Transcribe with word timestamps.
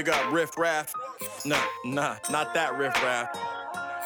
Big 0.00 0.08
up 0.08 0.32
Riff 0.32 0.56
Raff. 0.56 0.94
Nah, 1.44 1.62
nah, 1.84 2.16
not 2.30 2.54
that 2.54 2.78
Riff 2.78 2.94
Raff. 3.02 3.38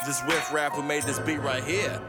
This 0.04 0.20
Riff 0.24 0.52
Raff 0.52 0.72
who 0.72 0.82
made 0.82 1.04
this 1.04 1.20
beat 1.20 1.38
right 1.38 1.62
here. 1.62 2.00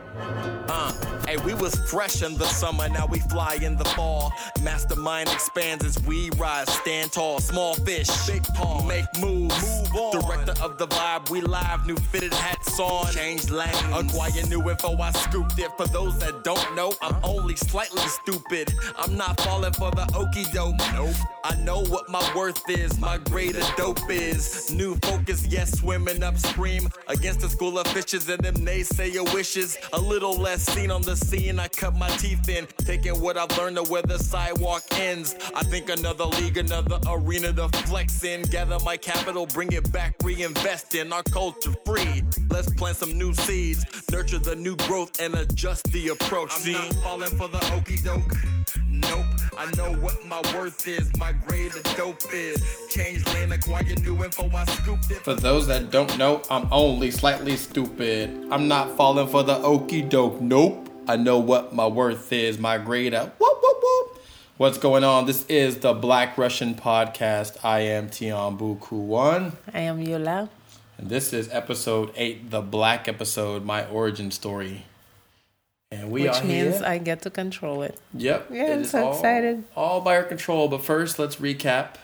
Uh, 0.68 0.92
hey, 1.28 1.38
we 1.46 1.54
was 1.54 1.76
fresh 1.88 2.24
in 2.24 2.36
the 2.36 2.46
summer, 2.46 2.90
now 2.90 3.06
we 3.06 3.20
fly 3.20 3.60
in 3.62 3.78
the 3.78 3.86
fall. 3.86 4.34
Mastermind 4.64 5.30
expands 5.30 5.86
as 5.86 6.02
we 6.02 6.32
rise, 6.32 6.68
stand 6.68 7.12
tall. 7.12 7.40
Small 7.40 7.76
fish, 7.76 8.10
big 8.26 8.44
paw, 8.56 8.84
make 8.84 9.06
moves. 9.20 9.62
Move 9.62 9.96
on. 9.96 10.20
Director 10.20 10.64
of 10.64 10.80
the 10.80 10.88
vibe, 10.88 11.30
we 11.30 11.42
live, 11.42 11.86
new 11.86 11.96
fitted 11.96 12.34
on. 12.80 13.12
Change 13.14 13.50
lanes, 13.50 13.82
acquire 13.94 14.46
new 14.48 14.70
info, 14.70 14.98
I 14.98 15.12
scooped 15.12 15.60
it. 15.60 15.72
For 15.78 15.88
those 15.88 16.18
that 16.20 16.44
don't 16.44 16.76
know, 16.76 16.94
I'm 17.02 17.16
only 17.24 17.56
slightly 17.56 18.02
stupid. 18.08 18.74
I'm 18.98 19.16
not 19.18 19.40
falling 19.42 19.74
for 19.74 19.92
the 19.92 20.10
okey 20.16 20.46
doke. 20.54 20.76
Nope. 20.94 21.16
I 21.44 21.56
know 21.58 21.84
what 21.86 22.10
my 22.10 22.24
worth 22.36 22.68
is, 22.70 23.00
my 23.00 23.18
grade 23.18 23.56
of 23.56 23.76
dope 23.76 24.10
is. 24.10 24.72
New 24.72 24.96
focus, 24.98 25.46
yes, 25.48 25.80
swimming 25.80 26.24
upstream 26.24 26.90
against 27.08 27.42
the 27.42 27.50
school 27.50 27.78
of 27.78 27.88
fishes 27.88 28.28
and 28.30 28.44
them 28.44 28.56
naysayer 28.56 29.32
wishes. 29.34 29.78
A 29.94 30.00
little 30.00 30.34
less 30.34 30.64
seen 30.64 30.90
on 30.90 31.04
the 31.04 31.16
scene, 31.16 31.60
I 31.60 31.68
cut 31.68 31.96
my 31.96 32.10
teeth 32.18 32.50
in, 32.50 32.68
taking 32.80 33.22
what 33.22 33.38
I've 33.38 33.56
learned 33.58 33.78
to 33.78 33.84
where 33.84 34.02
the 34.02 34.18
sidewalk 34.18 34.84
ends. 34.94 35.36
I 35.56 35.64
think 35.64 35.90
another 35.90 36.26
league, 36.26 36.58
another 36.58 37.00
arena 37.08 37.54
to 37.54 37.70
flex 37.86 38.24
in. 38.24 38.42
Gather 38.44 38.80
my 38.84 38.98
capital, 38.98 39.46
bring 39.46 39.72
it 39.72 39.92
back, 39.92 40.16
reinvest 40.24 40.96
in 40.96 41.14
our 41.14 41.24
culture 41.24 41.74
free. 41.86 42.24
Let's 42.50 42.65
plant 42.74 42.98
some 42.98 43.18
new 43.18 43.34
seeds, 43.34 43.86
nurture 44.12 44.40
the 44.40 44.56
new 44.56 44.76
growth, 44.76 45.20
and 45.20 45.36
adjust 45.36 45.92
the 45.92 46.10
approach. 46.10 46.52
I'm 46.66 46.72
not 46.74 46.94
falling 46.96 47.38
for 47.38 47.48
the 47.48 47.74
okey 47.74 47.98
doke. 47.98 48.34
Nope, 48.88 49.26
I 49.58 49.70
know 49.76 49.94
what 50.00 50.26
my 50.26 50.42
worth 50.56 50.88
is, 50.88 51.16
my 51.18 51.32
grade 51.32 51.76
of 51.76 51.84
dope 51.96 52.22
is. 52.34 52.64
Change 52.90 53.26
lane, 53.34 53.52
acquire 53.52 53.84
new 54.02 54.24
info, 54.24 54.50
I 54.50 54.66
scooped 54.66 55.12
it. 55.12 55.18
For 55.24 55.34
those 55.36 55.68
that 55.68 55.92
don't 55.92 56.18
know, 56.18 56.42
I'm 56.50 56.68
only 56.72 57.12
slightly 57.12 57.58
stupid. 57.58 58.48
I'm 58.52 58.68
not 58.68 58.96
falling 58.96 59.28
for 59.28 59.44
the 59.44 59.58
okey 59.58 60.02
doke. 60.02 60.40
Nope. 60.42 60.90
I 61.08 61.18
know 61.18 61.38
what 61.38 61.76
my 61.76 61.86
worth 61.86 62.34
is, 62.34 62.58
my 62.58 62.80
grade 62.80 63.14
up. 63.14 63.40
Whoop, 63.40 63.60
whoop, 63.62 63.78
whoop. 63.84 64.22
What's 64.58 64.80
going 64.80 65.04
on? 65.04 65.28
This 65.28 65.46
is 65.48 65.78
the 65.78 65.94
Black 65.94 66.36
Russian 66.36 66.74
Podcast. 66.74 67.64
I 67.64 67.82
am 67.82 68.10
Tion 68.10 68.58
Bukue 68.58 68.94
One. 68.94 69.52
I 69.72 69.82
am 69.82 70.02
Yola. 70.02 70.50
And 70.98 71.10
this 71.10 71.34
is 71.34 71.50
episode 71.52 72.12
eight, 72.16 72.50
the 72.52 72.62
black 72.62 73.08
episode, 73.08 73.66
my 73.66 73.86
origin 73.88 74.32
story. 74.32 74.86
And 75.92 76.10
we 76.12 76.28
are. 76.28 76.34
Which 76.34 76.44
means 76.44 76.78
here. 76.78 76.86
I 76.86 76.98
get 76.98 77.22
to 77.24 77.30
control 77.30 77.82
it. 77.84 78.00
Yep. 78.14 78.48
Yeah, 78.52 78.68
it 78.68 78.74
I'm 78.78 78.86
so 78.86 79.06
all- 79.08 79.14
excited. 79.14 79.64
All 79.76 80.02
by 80.02 80.16
our 80.16 80.24
control. 80.24 80.68
But 80.68 80.82
first, 80.84 81.20
let's 81.20 81.36
recap 81.38 81.96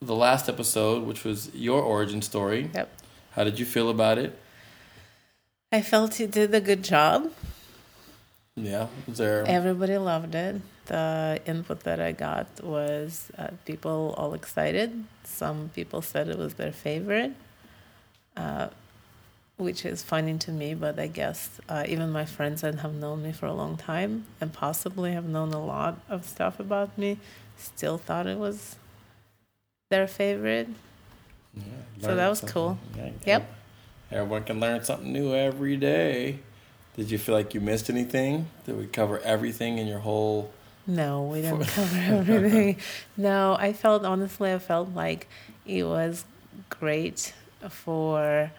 the 0.00 0.14
last 0.14 0.48
episode, 0.48 1.04
which 1.04 1.24
was 1.24 1.52
your 1.54 1.82
origin 1.82 2.22
story. 2.22 2.70
Yep. 2.74 2.88
How 3.32 3.44
did 3.44 3.58
you 3.58 3.64
feel 3.66 3.90
about 3.90 4.18
it? 4.18 4.38
I 5.72 5.82
felt 5.82 6.18
you 6.20 6.26
did 6.26 6.54
a 6.54 6.60
good 6.60 6.82
job. 6.82 7.32
Yeah. 8.56 8.86
Was 9.06 9.18
there? 9.18 9.44
Everybody 9.46 9.96
loved 9.98 10.34
it. 10.34 10.60
The 10.86 11.40
input 11.46 11.80
that 11.80 12.00
I 12.00 12.12
got 12.12 12.46
was 12.64 13.30
uh, 13.36 13.48
people 13.66 14.14
all 14.16 14.32
excited. 14.34 15.04
Some 15.24 15.70
people 15.74 16.00
said 16.00 16.28
it 16.28 16.38
was 16.38 16.54
their 16.54 16.72
favorite, 16.72 17.32
uh, 18.38 18.68
which 19.56 19.84
is 19.84 20.02
funny 20.02 20.38
to 20.38 20.50
me, 20.52 20.72
but 20.74 20.98
I 20.98 21.08
guess 21.08 21.60
uh, 21.68 21.84
even 21.88 22.10
my 22.10 22.24
friends 22.24 22.60
that 22.62 22.76
have 22.76 22.94
known 22.94 23.22
me 23.24 23.32
for 23.32 23.46
a 23.46 23.52
long 23.52 23.76
time 23.76 24.24
and 24.40 24.52
possibly 24.52 25.12
have 25.12 25.28
known 25.28 25.52
a 25.52 25.64
lot 25.64 25.98
of 26.08 26.24
stuff 26.24 26.60
about 26.60 26.96
me 26.96 27.18
still 27.56 27.98
thought 27.98 28.26
it 28.28 28.38
was 28.38 28.76
their 29.90 30.06
favorite. 30.06 30.68
Yeah, 31.54 31.62
So 32.00 32.14
that 32.14 32.28
was 32.28 32.38
something. 32.38 32.54
cool. 32.54 32.78
Yeah, 32.96 33.10
Yep. 33.26 33.50
Everyone 34.10 34.44
can 34.44 34.60
learn 34.60 34.84
something 34.84 35.12
new 35.12 35.34
every 35.34 35.76
day. 35.76 36.38
Did 36.96 37.10
you 37.10 37.18
feel 37.18 37.34
like 37.34 37.52
you 37.52 37.60
missed 37.60 37.90
anything? 37.90 38.46
Did 38.64 38.78
we 38.78 38.86
cover 38.86 39.18
everything 39.20 39.78
in 39.78 39.86
your 39.86 39.98
whole? 39.98 40.50
No, 40.86 41.24
we 41.24 41.42
didn't 41.42 41.66
cover 41.78 41.96
everything. 42.30 42.76
No, 43.16 43.56
I 43.58 43.72
felt 43.72 44.04
honestly, 44.04 44.52
I 44.52 44.58
felt 44.58 44.94
like 44.94 45.28
it 45.66 45.84
was 45.84 46.24
great 46.70 47.34
for 47.68 48.50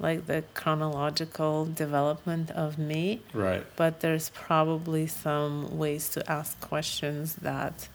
like 0.00 0.26
the 0.26 0.42
chronological 0.54 1.66
development 1.66 2.50
of 2.50 2.78
me, 2.78 3.20
Right. 3.32 3.64
but 3.76 4.00
there's 4.00 4.30
probably 4.30 5.06
some 5.06 5.78
ways 5.78 6.08
to 6.10 6.30
ask 6.30 6.60
questions 6.60 7.36
that 7.36 7.88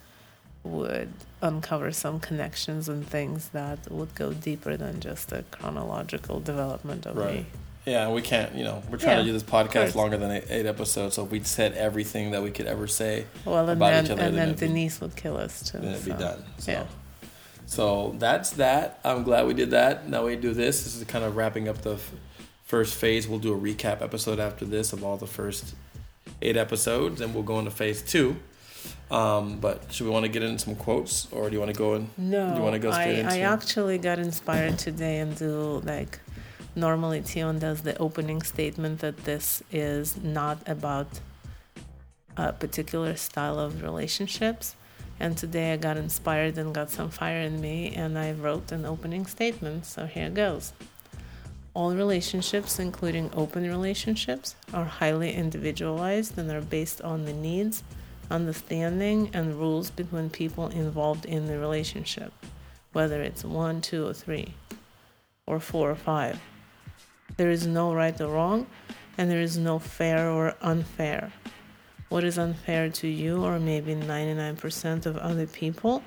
would 0.63 1.11
uncover 1.41 1.91
some 1.91 2.19
connections 2.19 2.87
and 2.89 3.05
things 3.07 3.49
that 3.49 3.91
would 3.91 4.13
go 4.15 4.33
deeper 4.33 4.75
than 4.77 4.99
just 5.01 5.29
the 5.29 5.43
chronological 5.51 6.39
development 6.39 7.05
of 7.05 7.17
Right. 7.17 7.33
me. 7.35 7.45
Yeah, 7.85 8.09
we 8.09 8.21
can't. 8.21 8.53
You 8.55 8.65
know, 8.65 8.83
we're 8.89 8.97
trying 8.97 9.17
to 9.17 9.23
do 9.23 9.31
this 9.33 9.41
podcast 9.43 9.95
longer 9.95 10.17
than 10.17 10.31
eight, 10.31 10.45
eight 10.49 10.65
episodes. 10.65 11.15
So 11.15 11.23
if 11.25 11.31
we 11.31 11.41
said 11.43 11.73
everything 11.73 12.31
that 12.31 12.43
we 12.43 12.51
could 12.51 12.67
ever 12.67 12.87
say, 12.87 13.25
Well, 13.45 13.59
and 13.69 13.71
About 13.71 13.91
then 13.91 14.05
each 14.05 14.11
other, 14.11 14.21
and 14.21 14.37
then 14.37 14.49
then 14.55 14.69
Denise 14.69 15.01
would 15.01 15.15
kill 15.15 15.37
us 15.37 15.69
too. 15.71 15.79
then 15.79 15.93
it'd 15.93 16.05
be 16.05 16.11
done. 16.11 16.43
So. 16.59 16.71
Yeah. 16.71 16.83
So 17.69 18.15
that's 18.17 18.49
that. 18.51 18.99
I'm 19.05 19.21
glad 19.21 19.45
we 19.45 19.53
did 19.53 19.69
that. 19.71 20.09
Now 20.09 20.25
we 20.25 20.35
do 20.35 20.55
this. 20.55 20.83
This 20.85 20.95
is 20.95 21.03
kind 21.03 21.23
of 21.23 21.35
wrapping 21.35 21.69
up 21.69 21.83
the 21.83 21.93
f- 21.93 22.11
first 22.65 22.95
phase. 22.95 23.27
We'll 23.27 23.37
do 23.37 23.53
a 23.53 23.59
recap 23.59 24.01
episode 24.01 24.39
after 24.39 24.65
this 24.65 24.91
of 24.91 25.03
all 25.03 25.17
the 25.17 25.27
first 25.27 25.75
eight 26.41 26.57
episodes, 26.57 27.21
and 27.21 27.31
we'll 27.31 27.43
go 27.43 27.59
into 27.59 27.69
phase 27.69 28.01
two. 28.01 28.37
Um, 29.11 29.59
but 29.59 29.93
should 29.93 30.07
we 30.07 30.11
want 30.11 30.25
to 30.25 30.31
get 30.31 30.41
in 30.41 30.57
some 30.57 30.75
quotes, 30.75 31.31
or 31.31 31.47
do 31.47 31.53
you 31.53 31.59
want 31.59 31.71
to 31.71 31.77
go 31.77 31.93
in? 31.93 32.09
No, 32.17 32.49
Do 32.49 32.57
you 32.57 32.63
wanna 32.63 32.79
go 32.79 32.91
straight 32.91 33.23
I, 33.23 33.35
I 33.35 33.39
actually 33.41 33.99
got 33.99 34.17
inspired 34.17 34.79
today 34.79 35.19
and 35.19 35.37
do 35.37 35.79
like 35.85 36.19
normally 36.75 37.21
Tion 37.23 37.59
does 37.59 37.81
the 37.81 37.95
opening 37.99 38.41
statement 38.41 38.99
that 39.01 39.25
this 39.25 39.61
is 39.71 40.17
not 40.23 40.57
about 40.67 41.19
a 42.35 42.51
particular 42.51 43.15
style 43.15 43.59
of 43.59 43.83
relationships. 43.83 44.75
And 45.19 45.37
today 45.37 45.73
I 45.73 45.77
got 45.77 45.97
inspired 45.97 46.57
and 46.57 46.73
got 46.73 46.89
some 46.89 47.09
fire 47.09 47.41
in 47.41 47.59
me, 47.59 47.93
and 47.93 48.17
I 48.17 48.31
wrote 48.31 48.71
an 48.71 48.85
opening 48.85 49.25
statement. 49.25 49.85
So 49.85 50.05
here 50.05 50.29
goes. 50.29 50.71
All 51.73 51.93
relationships, 51.93 52.79
including 52.79 53.29
open 53.35 53.67
relationships, 53.67 54.55
are 54.73 54.85
highly 54.85 55.33
individualized 55.33 56.37
and 56.37 56.49
are 56.49 56.61
based 56.61 57.01
on 57.01 57.25
the 57.25 57.33
needs, 57.33 57.83
understanding, 58.31 59.29
and 59.33 59.59
rules 59.59 59.91
between 59.91 60.29
people 60.29 60.67
involved 60.69 61.25
in 61.25 61.45
the 61.47 61.59
relationship, 61.59 62.33
whether 62.93 63.21
it's 63.21 63.43
one, 63.43 63.81
two, 63.81 64.07
or 64.07 64.13
three, 64.13 64.53
or 65.45 65.59
four 65.59 65.91
or 65.91 65.95
five. 65.95 66.39
There 67.37 67.49
is 67.49 67.67
no 67.67 67.93
right 67.93 68.19
or 68.19 68.27
wrong, 68.29 68.67
and 69.17 69.29
there 69.29 69.41
is 69.41 69.57
no 69.57 69.79
fair 69.79 70.29
or 70.29 70.55
unfair. 70.61 71.31
What 72.09 72.23
is 72.23 72.39
unfair 72.39 72.89
to 72.89 73.07
you, 73.07 73.43
or 73.43 73.59
maybe 73.59 73.95
99% 73.95 75.05
of 75.05 75.17
other 75.17 75.45
people, 75.45 76.03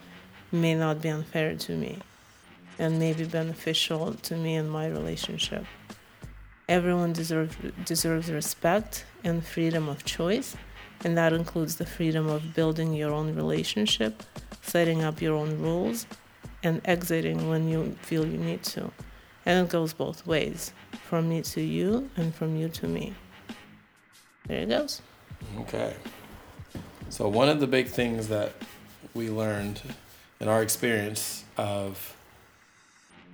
may 0.50 0.74
not 0.74 1.00
be 1.00 1.08
unfair 1.08 1.54
to 1.54 1.76
me 1.76 1.98
and 2.78 2.98
may 2.98 3.12
be 3.12 3.24
beneficial 3.24 4.14
to 4.14 4.36
me 4.36 4.56
and 4.56 4.70
my 4.70 4.88
relationship. 4.88 5.64
Everyone 6.68 7.12
deserves, 7.12 7.56
deserves 7.84 8.30
respect 8.30 9.04
and 9.22 9.44
freedom 9.44 9.88
of 9.88 10.04
choice, 10.04 10.56
and 11.04 11.16
that 11.16 11.32
includes 11.32 11.76
the 11.76 11.86
freedom 11.86 12.28
of 12.28 12.54
building 12.54 12.92
your 12.94 13.12
own 13.12 13.34
relationship, 13.34 14.22
setting 14.62 15.02
up 15.02 15.20
your 15.22 15.36
own 15.36 15.60
rules, 15.60 16.06
and 16.62 16.80
exiting 16.84 17.48
when 17.48 17.68
you 17.68 17.96
feel 18.02 18.26
you 18.26 18.38
need 18.38 18.62
to. 18.62 18.90
And 19.44 19.66
it 19.66 19.70
goes 19.70 19.92
both 19.92 20.26
ways 20.26 20.72
from 21.04 21.28
me 21.28 21.42
to 21.42 21.60
you 21.60 22.10
and 22.16 22.34
from 22.34 22.56
you 22.56 22.68
to 22.70 22.88
me. 22.88 23.14
There 24.46 24.62
it 24.62 24.68
goes. 24.68 25.02
Okay. 25.60 25.94
So 27.08 27.28
one 27.28 27.48
of 27.48 27.60
the 27.60 27.66
big 27.66 27.88
things 27.88 28.28
that 28.28 28.52
we 29.14 29.28
learned 29.28 29.80
in 30.40 30.48
our 30.48 30.62
experience 30.62 31.44
of 31.56 32.16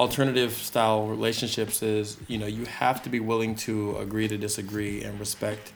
alternative 0.00 0.52
style 0.52 1.06
relationships 1.06 1.82
is, 1.82 2.16
you 2.28 2.38
know, 2.38 2.46
you 2.46 2.64
have 2.66 3.02
to 3.02 3.08
be 3.08 3.20
willing 3.20 3.54
to 3.54 3.96
agree 3.98 4.28
to 4.28 4.36
disagree 4.36 5.02
and 5.02 5.18
respect 5.18 5.72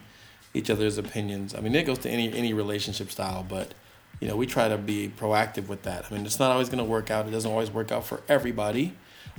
each 0.53 0.69
other's 0.69 0.97
opinions. 0.97 1.55
I 1.55 1.61
mean, 1.61 1.75
it 1.75 1.85
goes 1.85 1.99
to 1.99 2.09
any 2.09 2.31
any 2.33 2.53
relationship 2.53 3.09
style, 3.09 3.45
but 3.47 3.73
you 4.19 4.27
know, 4.27 4.35
we 4.35 4.45
try 4.45 4.67
to 4.69 4.77
be 4.77 5.11
proactive 5.17 5.67
with 5.67 5.83
that. 5.83 6.05
I 6.09 6.13
mean, 6.13 6.25
it's 6.25 6.39
not 6.39 6.51
always 6.51 6.69
going 6.69 6.83
to 6.83 6.89
work 6.89 7.11
out. 7.11 7.27
It 7.27 7.31
doesn't 7.31 7.49
always 7.49 7.71
work 7.71 7.91
out 7.91 8.05
for 8.05 8.21
everybody. 8.29 8.93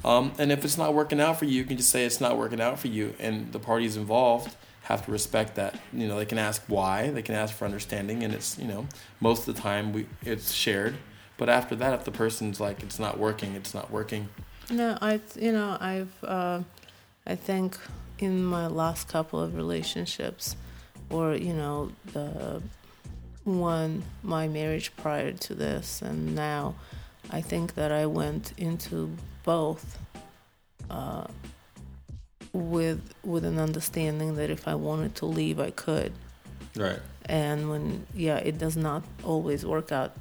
Um, 0.05 0.32
and 0.38 0.50
if 0.50 0.64
it's 0.64 0.76
not 0.76 0.93
working 0.93 1.20
out 1.20 1.38
for 1.38 1.44
you, 1.44 1.52
you 1.52 1.64
can 1.64 1.76
just 1.76 1.91
say 1.91 2.05
it's 2.05 2.20
not 2.20 2.37
working 2.37 2.61
out 2.61 2.79
for 2.81 2.88
you, 2.88 3.14
and 3.20 3.52
the 3.52 3.61
parties 3.61 3.96
involved 3.96 4.56
have 4.84 5.04
to 5.06 5.12
respect 5.12 5.56
that. 5.56 5.78
You 5.92 6.06
know, 6.08 6.16
they 6.16 6.26
can 6.26 6.38
ask 6.38 6.62
why, 6.69 7.10
they 7.10 7.22
can 7.22 7.34
ask 7.34 7.54
for 7.54 7.64
understanding, 7.64 8.22
and 8.22 8.34
it's 8.34 8.58
you 8.58 8.69
know 8.69 8.86
most 9.20 9.48
of 9.48 9.54
the 9.54 9.60
time 9.60 9.92
we 9.92 10.06
it's 10.22 10.52
shared. 10.52 10.96
But 11.36 11.48
after 11.48 11.75
that, 11.76 11.92
if 11.94 12.04
the 12.04 12.12
person's 12.12 12.60
like 12.60 12.82
it's 12.82 12.98
not 12.98 13.19
working, 13.19 13.54
it's 13.54 13.75
not 13.75 13.90
working. 13.90 14.28
No, 14.70 14.96
I 15.00 15.20
you 15.36 15.52
know 15.52 15.76
I've 15.81 16.25
uh, 16.25 16.60
I 17.26 17.34
think 17.34 17.78
in 18.19 18.44
my 18.44 18.69
last 18.69 19.08
couple 19.08 19.40
of 19.40 19.56
relationships, 19.56 20.56
or 21.10 21.34
you 21.34 21.52
know 21.52 21.92
the 22.12 22.62
one 23.44 24.02
my 24.22 24.48
marriage 24.48 24.94
prior 24.96 25.32
to 25.32 25.54
this 25.54 26.00
and 26.00 26.34
now 26.34 26.75
i 27.31 27.40
think 27.40 27.75
that 27.75 27.92
i 27.92 28.06
went 28.06 28.52
into 28.56 29.14
both 29.44 29.98
uh, 30.90 31.26
with 32.54 33.02
with 33.24 33.44
an 33.44 33.58
understanding 33.58 34.36
that 34.36 34.48
if 34.48 34.66
i 34.66 34.74
wanted 34.74 35.14
to 35.16 35.26
leave 35.26 35.58
i 35.60 35.70
could 35.70 36.12
Right. 36.76 37.00
and 37.26 37.68
when 37.70 38.06
yeah 38.14 38.36
it 38.38 38.56
does 38.58 38.76
not 38.76 39.02
always 39.24 39.64
work 39.66 39.92
out 39.92 40.12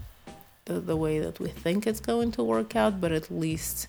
the, 0.65 0.79
the 0.79 0.97
way 0.97 1.19
that 1.19 1.39
we 1.39 1.47
think 1.49 1.87
it's 1.87 1.99
going 1.99 2.31
to 2.33 2.43
work 2.43 2.75
out 2.75 2.99
but 2.99 3.11
at 3.11 3.31
least 3.31 3.87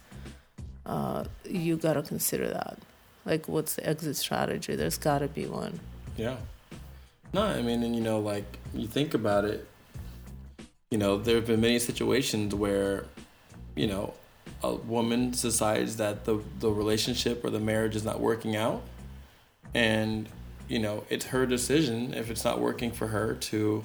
uh, 0.86 1.24
you 1.48 1.76
got 1.76 1.94
to 1.94 2.02
consider 2.02 2.48
that 2.48 2.78
like 3.24 3.48
what's 3.48 3.74
the 3.76 3.86
exit 3.88 4.16
strategy 4.16 4.76
there's 4.76 4.98
got 4.98 5.18
to 5.20 5.28
be 5.28 5.46
one 5.46 5.80
Yeah. 6.16 6.36
No, 7.32 7.42
I 7.42 7.62
mean, 7.62 7.82
and 7.82 7.96
you 7.96 8.00
know, 8.00 8.20
like 8.20 8.46
you 8.72 8.86
think 8.86 9.12
about 9.12 9.44
it, 9.44 9.66
you 10.92 10.98
know, 10.98 11.18
there 11.18 11.34
have 11.34 11.48
been 11.48 11.60
many 11.60 11.80
situations 11.80 12.54
where, 12.54 13.06
you 13.74 13.88
know, 13.88 14.14
a 14.72 14.74
woman 14.74 15.30
decides 15.30 15.96
that 15.96 16.24
the 16.24 16.40
the 16.60 16.70
relationship 16.70 17.44
or 17.44 17.50
the 17.50 17.60
marriage 17.60 17.96
is 17.96 18.04
not 18.04 18.20
working 18.20 18.56
out, 18.56 18.82
and 19.74 20.28
you 20.68 20.78
know, 20.78 21.04
it's 21.10 21.26
her 21.26 21.46
decision 21.46 22.14
if 22.14 22.30
it's 22.30 22.44
not 22.44 22.60
working 22.60 22.90
for 22.90 23.08
her 23.08 23.34
to 23.34 23.84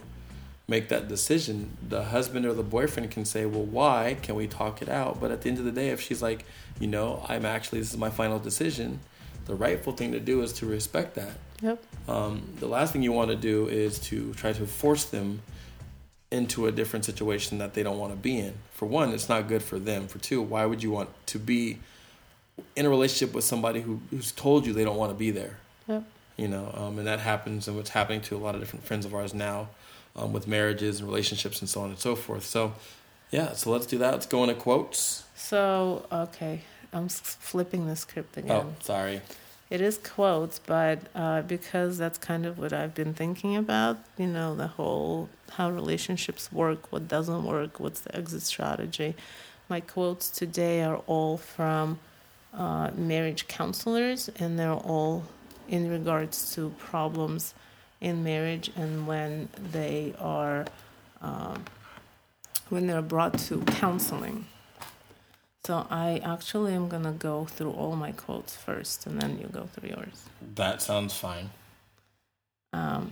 make 0.68 0.88
that 0.90 1.08
decision. 1.08 1.78
The 1.88 2.06
husband 2.06 2.46
or 2.46 2.54
the 2.54 2.64
boyfriend 2.64 3.12
can 3.12 3.26
say, 3.26 3.46
"Well, 3.46 3.66
why? 3.66 4.18
Can 4.22 4.36
we 4.36 4.48
talk 4.48 4.82
it 4.82 4.90
out?" 4.90 5.20
But 5.20 5.32
at 5.32 5.42
the 5.42 5.50
end 5.50 5.60
of 5.60 5.66
the 5.66 5.72
day, 5.72 5.90
if 5.90 6.02
she's 6.02 6.22
like, 6.22 6.46
you 6.80 6.88
know, 6.88 7.26
I'm 7.28 7.46
actually 7.46 7.80
this 7.80 7.92
is 7.92 7.98
my 7.98 8.10
final 8.10 8.40
decision, 8.40 9.00
the 9.46 9.56
rightful 9.56 9.94
thing 9.94 10.12
to 10.12 10.20
do 10.20 10.42
is 10.44 10.54
to 10.54 10.66
respect 10.68 11.16
that 11.16 11.34
yep 11.62 11.84
um, 12.08 12.48
the 12.60 12.68
last 12.68 12.94
thing 12.94 13.04
you 13.04 13.12
want 13.12 13.30
to 13.30 13.36
do 13.36 13.68
is 13.68 14.00
to 14.00 14.34
try 14.36 14.54
to 14.54 14.66
force 14.66 15.06
them 15.06 15.42
into 16.32 16.68
a 16.68 16.72
different 16.72 17.06
situation 17.06 17.58
that 17.58 17.74
they 17.74 17.84
don't 17.84 17.98
want 17.98 18.14
to 18.14 18.18
be 18.18 18.38
in. 18.38 18.54
For 18.72 18.86
one, 18.86 19.14
it's 19.14 19.30
not 19.30 19.48
good 19.48 19.64
for 19.64 19.80
them. 19.80 20.08
For 20.08 20.20
two, 20.20 20.42
why 20.42 20.66
would 20.66 20.84
you 20.84 20.92
want 20.92 21.10
to 21.28 21.40
be 21.40 21.80
in 22.76 22.86
a 22.86 22.90
relationship 22.90 23.34
with 23.34 23.44
somebody 23.44 23.82
who, 23.82 24.00
who's 24.10 24.32
told 24.32 24.66
you 24.66 24.74
they 24.74 24.84
don't 24.84 24.98
want 24.98 25.12
to 25.12 25.18
be 25.18 25.32
there? 25.32 25.58
yep 25.88 26.04
You 26.38 26.48
know, 26.48 26.72
um, 26.76 26.98
and 27.00 27.08
that 27.08 27.20
happens, 27.20 27.68
and 27.68 27.76
what's 27.76 27.90
happening 27.90 28.22
to 28.22 28.36
a 28.36 28.40
lot 28.40 28.54
of 28.54 28.62
different 28.62 28.86
friends 28.86 29.06
of 29.06 29.14
ours 29.16 29.34
now 29.34 29.70
um, 30.16 30.34
with 30.34 30.48
marriages 30.48 31.00
and 31.00 31.08
relationships 31.10 31.62
and 31.62 31.70
so 31.70 31.82
on 31.82 31.90
and 31.90 32.00
so 32.00 32.16
forth. 32.16 32.46
So, 32.46 32.74
yeah, 33.32 33.54
so 33.54 33.72
let's 33.72 33.86
do 33.86 33.98
that. 34.00 34.14
Let's 34.14 34.26
go 34.26 34.44
into 34.44 34.56
quotes. 34.56 35.24
So, 35.36 36.06
okay, 36.12 36.62
I'm 36.94 37.10
flipping 37.10 37.88
the 37.88 37.96
script 37.96 38.38
again. 38.38 38.52
Oh, 38.52 38.74
sorry. 38.82 39.22
It 39.70 39.82
is 39.82 40.00
quotes, 40.00 40.58
but 40.60 41.00
uh, 41.14 41.44
because 41.44 41.98
that's 42.00 42.18
kind 42.18 42.46
of 42.46 42.58
what 42.58 42.74
I've 42.74 42.96
been 42.96 43.14
thinking 43.14 43.56
about, 43.56 43.98
you 44.18 44.26
know, 44.26 44.56
the 44.56 44.66
whole 44.68 45.30
how 45.50 45.70
relationships 45.70 46.52
work, 46.52 46.92
what 46.92 47.08
doesn't 47.08 47.44
work, 47.44 47.80
what's 47.80 48.02
the 48.02 48.16
exit 48.16 48.42
strategy. 48.44 49.16
My 49.68 49.80
quotes 49.80 50.30
today 50.30 50.84
are 50.84 50.98
all 51.08 51.38
from 51.38 52.00
uh, 52.54 52.92
marriage 52.96 53.48
counselors, 53.48 54.30
and 54.40 54.58
they're 54.58 54.74
all 54.74 55.26
in 55.68 55.90
regards 55.90 56.54
to 56.56 56.70
problems 56.80 57.54
in 58.02 58.24
marriage 58.24 58.72
and 58.76 59.06
when 59.06 59.50
they 59.72 60.14
are 60.20 60.66
um, 61.22 61.66
when 62.70 62.88
they're 62.88 63.02
brought 63.02 63.38
to 63.38 63.62
counseling. 63.62 64.46
So 65.66 65.86
I 65.90 66.22
actually 66.24 66.74
am 66.74 66.88
gonna 66.88 67.12
go 67.12 67.46
through 67.46 67.72
all 67.72 67.96
my 67.96 68.12
quotes 68.12 68.56
first, 68.56 69.06
and 69.06 69.22
then 69.22 69.38
you 69.40 69.48
go 69.48 69.68
through 69.74 69.90
yours. 69.90 70.24
That 70.56 70.82
sounds 70.82 71.14
fine. 71.14 71.50
Um, 72.74 73.12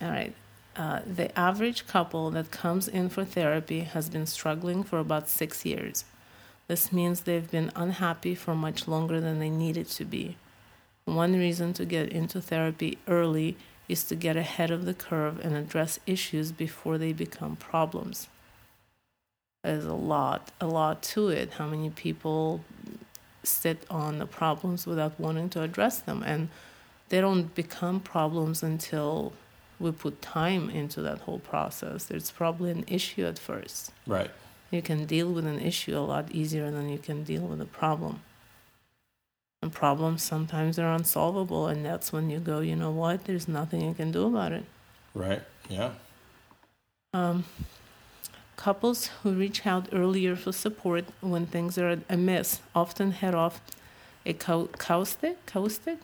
all 0.00 0.08
right. 0.08 0.34
Uh, 0.76 1.00
the 1.06 1.36
average 1.38 1.86
couple 1.86 2.30
that 2.32 2.50
comes 2.50 2.88
in 2.88 3.08
for 3.08 3.24
therapy 3.24 3.80
has 3.80 4.08
been 4.08 4.26
struggling 4.26 4.82
for 4.82 4.98
about 4.98 5.28
six 5.28 5.64
years. 5.64 6.04
This 6.66 6.92
means 6.92 7.20
they've 7.20 7.50
been 7.50 7.70
unhappy 7.76 8.34
for 8.34 8.54
much 8.54 8.88
longer 8.88 9.20
than 9.20 9.38
they 9.38 9.50
needed 9.50 9.88
to 9.90 10.04
be. 10.04 10.36
One 11.04 11.34
reason 11.34 11.74
to 11.74 11.84
get 11.84 12.08
into 12.08 12.40
therapy 12.40 12.98
early 13.06 13.56
is 13.88 14.04
to 14.04 14.16
get 14.16 14.36
ahead 14.36 14.70
of 14.70 14.86
the 14.86 14.94
curve 14.94 15.38
and 15.44 15.54
address 15.54 16.00
issues 16.06 16.50
before 16.50 16.98
they 16.98 17.12
become 17.12 17.56
problems. 17.56 18.28
There's 19.62 19.84
a 19.84 19.94
lot, 19.94 20.50
a 20.60 20.66
lot 20.66 21.02
to 21.14 21.28
it. 21.28 21.52
How 21.52 21.66
many 21.66 21.90
people 21.90 22.64
sit 23.42 23.84
on 23.90 24.18
the 24.18 24.26
problems 24.26 24.86
without 24.86 25.20
wanting 25.20 25.50
to 25.50 25.62
address 25.62 26.00
them? 26.00 26.22
And 26.22 26.48
they 27.10 27.20
don't 27.20 27.54
become 27.54 28.00
problems 28.00 28.62
until 28.62 29.34
we 29.84 29.92
put 29.92 30.20
time 30.22 30.70
into 30.70 31.00
that 31.02 31.18
whole 31.20 31.38
process. 31.38 32.04
There's 32.04 32.30
probably 32.30 32.70
an 32.70 32.84
issue 32.88 33.24
at 33.26 33.38
first. 33.38 33.92
Right. 34.06 34.30
You 34.70 34.82
can 34.82 35.04
deal 35.04 35.30
with 35.30 35.46
an 35.46 35.60
issue 35.60 35.96
a 35.96 36.00
lot 36.00 36.32
easier 36.32 36.70
than 36.70 36.88
you 36.88 36.98
can 36.98 37.22
deal 37.22 37.42
with 37.42 37.60
a 37.60 37.66
problem. 37.66 38.22
And 39.62 39.72
problems 39.72 40.22
sometimes 40.22 40.78
are 40.78 40.92
unsolvable, 40.92 41.68
and 41.68 41.84
that's 41.84 42.12
when 42.12 42.28
you 42.30 42.38
go, 42.38 42.60
you 42.60 42.74
know 42.74 42.90
what, 42.90 43.24
there's 43.26 43.46
nothing 43.46 43.82
you 43.82 43.94
can 43.94 44.10
do 44.10 44.26
about 44.26 44.52
it. 44.52 44.64
Right. 45.14 45.42
Yeah. 45.68 45.90
Um, 47.12 47.44
couples 48.56 49.10
who 49.22 49.32
reach 49.32 49.66
out 49.66 49.88
earlier 49.92 50.34
for 50.34 50.52
support 50.52 51.04
when 51.20 51.46
things 51.46 51.78
are 51.78 52.00
amiss 52.10 52.60
often 52.74 53.12
head 53.12 53.34
off 53.34 53.60
a 54.26 54.32
cau- 54.32 54.68
caustic, 54.78 55.44
caustic, 55.46 55.98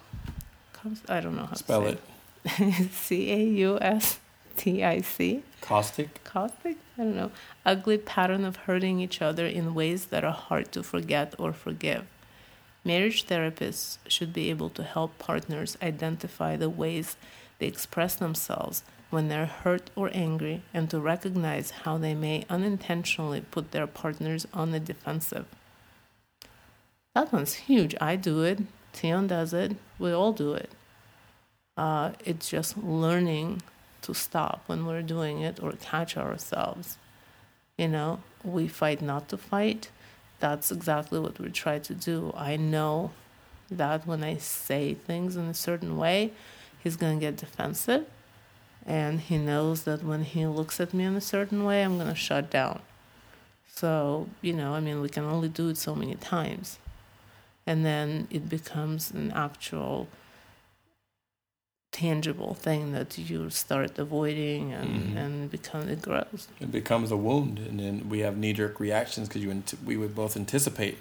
I 1.08 1.20
don't 1.20 1.36
know 1.36 1.46
how 1.46 1.54
Spell 1.56 1.82
to 1.82 1.88
it. 1.88 1.94
it. 1.94 2.02
C 2.92 3.32
A 3.32 3.42
U 3.66 3.78
S 3.80 4.18
T 4.56 4.82
I 4.84 5.00
C. 5.00 5.42
Caustic. 5.60 6.22
Caustic? 6.24 6.76
I 6.96 7.02
don't 7.02 7.16
know. 7.16 7.30
Ugly 7.64 7.98
pattern 7.98 8.44
of 8.44 8.56
hurting 8.56 9.00
each 9.00 9.22
other 9.22 9.46
in 9.46 9.74
ways 9.74 10.06
that 10.06 10.24
are 10.24 10.32
hard 10.32 10.72
to 10.72 10.82
forget 10.82 11.34
or 11.38 11.52
forgive. 11.52 12.04
Marriage 12.84 13.26
therapists 13.26 13.98
should 14.06 14.32
be 14.32 14.48
able 14.50 14.70
to 14.70 14.82
help 14.82 15.18
partners 15.18 15.76
identify 15.82 16.56
the 16.56 16.70
ways 16.70 17.16
they 17.58 17.66
express 17.66 18.16
themselves 18.16 18.82
when 19.10 19.28
they're 19.28 19.46
hurt 19.46 19.90
or 19.94 20.10
angry 20.14 20.62
and 20.72 20.88
to 20.88 21.00
recognize 21.00 21.70
how 21.82 21.98
they 21.98 22.14
may 22.14 22.44
unintentionally 22.48 23.42
put 23.50 23.72
their 23.72 23.86
partners 23.86 24.46
on 24.54 24.70
the 24.70 24.80
defensive. 24.80 25.46
That 27.14 27.32
one's 27.32 27.54
huge. 27.54 27.94
I 28.00 28.16
do 28.16 28.42
it. 28.42 28.60
Tion 28.94 29.26
does 29.26 29.52
it. 29.52 29.76
We 29.98 30.12
all 30.12 30.32
do 30.32 30.54
it. 30.54 30.70
Uh, 31.80 32.12
it's 32.26 32.50
just 32.50 32.76
learning 32.76 33.62
to 34.02 34.12
stop 34.12 34.62
when 34.66 34.84
we're 34.84 35.00
doing 35.00 35.40
it 35.40 35.62
or 35.62 35.72
catch 35.72 36.14
ourselves. 36.14 36.98
You 37.78 37.88
know, 37.88 38.20
we 38.44 38.68
fight 38.68 39.00
not 39.00 39.30
to 39.30 39.38
fight. 39.38 39.88
That's 40.40 40.70
exactly 40.70 41.18
what 41.18 41.38
we 41.38 41.48
try 41.48 41.78
to 41.78 41.94
do. 41.94 42.34
I 42.36 42.56
know 42.56 43.12
that 43.70 44.06
when 44.06 44.22
I 44.22 44.36
say 44.36 44.92
things 44.92 45.36
in 45.36 45.46
a 45.46 45.54
certain 45.54 45.96
way, 45.96 46.32
he's 46.82 46.96
going 46.96 47.18
to 47.18 47.26
get 47.26 47.38
defensive. 47.38 48.04
And 48.84 49.18
he 49.18 49.38
knows 49.38 49.84
that 49.84 50.04
when 50.04 50.24
he 50.24 50.44
looks 50.44 50.80
at 50.80 50.92
me 50.92 51.04
in 51.04 51.16
a 51.16 51.20
certain 51.22 51.64
way, 51.64 51.82
I'm 51.82 51.96
going 51.96 52.10
to 52.10 52.14
shut 52.14 52.50
down. 52.50 52.82
So, 53.74 54.28
you 54.42 54.52
know, 54.52 54.74
I 54.74 54.80
mean, 54.80 55.00
we 55.00 55.08
can 55.08 55.24
only 55.24 55.48
do 55.48 55.70
it 55.70 55.78
so 55.78 55.94
many 55.94 56.16
times. 56.16 56.78
And 57.66 57.86
then 57.86 58.28
it 58.30 58.50
becomes 58.50 59.10
an 59.12 59.32
actual 59.32 60.08
tangible 61.92 62.54
thing 62.54 62.92
that 62.92 63.18
you 63.18 63.50
start 63.50 63.98
avoiding 63.98 64.72
and, 64.72 65.14
Mhm. 65.14 65.16
and 65.16 65.50
become 65.50 65.88
it 65.88 66.00
grows. 66.02 66.48
It 66.60 66.70
becomes 66.70 67.10
a 67.10 67.16
wound, 67.16 67.58
and 67.58 67.80
then 67.80 68.08
we 68.08 68.20
have 68.20 68.36
knee 68.36 68.52
jerk 68.52 68.78
reactions 68.80 69.28
because 69.28 69.42
you 69.42 69.62
we 69.84 69.96
would 69.96 70.14
both 70.14 70.36
anticipate 70.36 70.98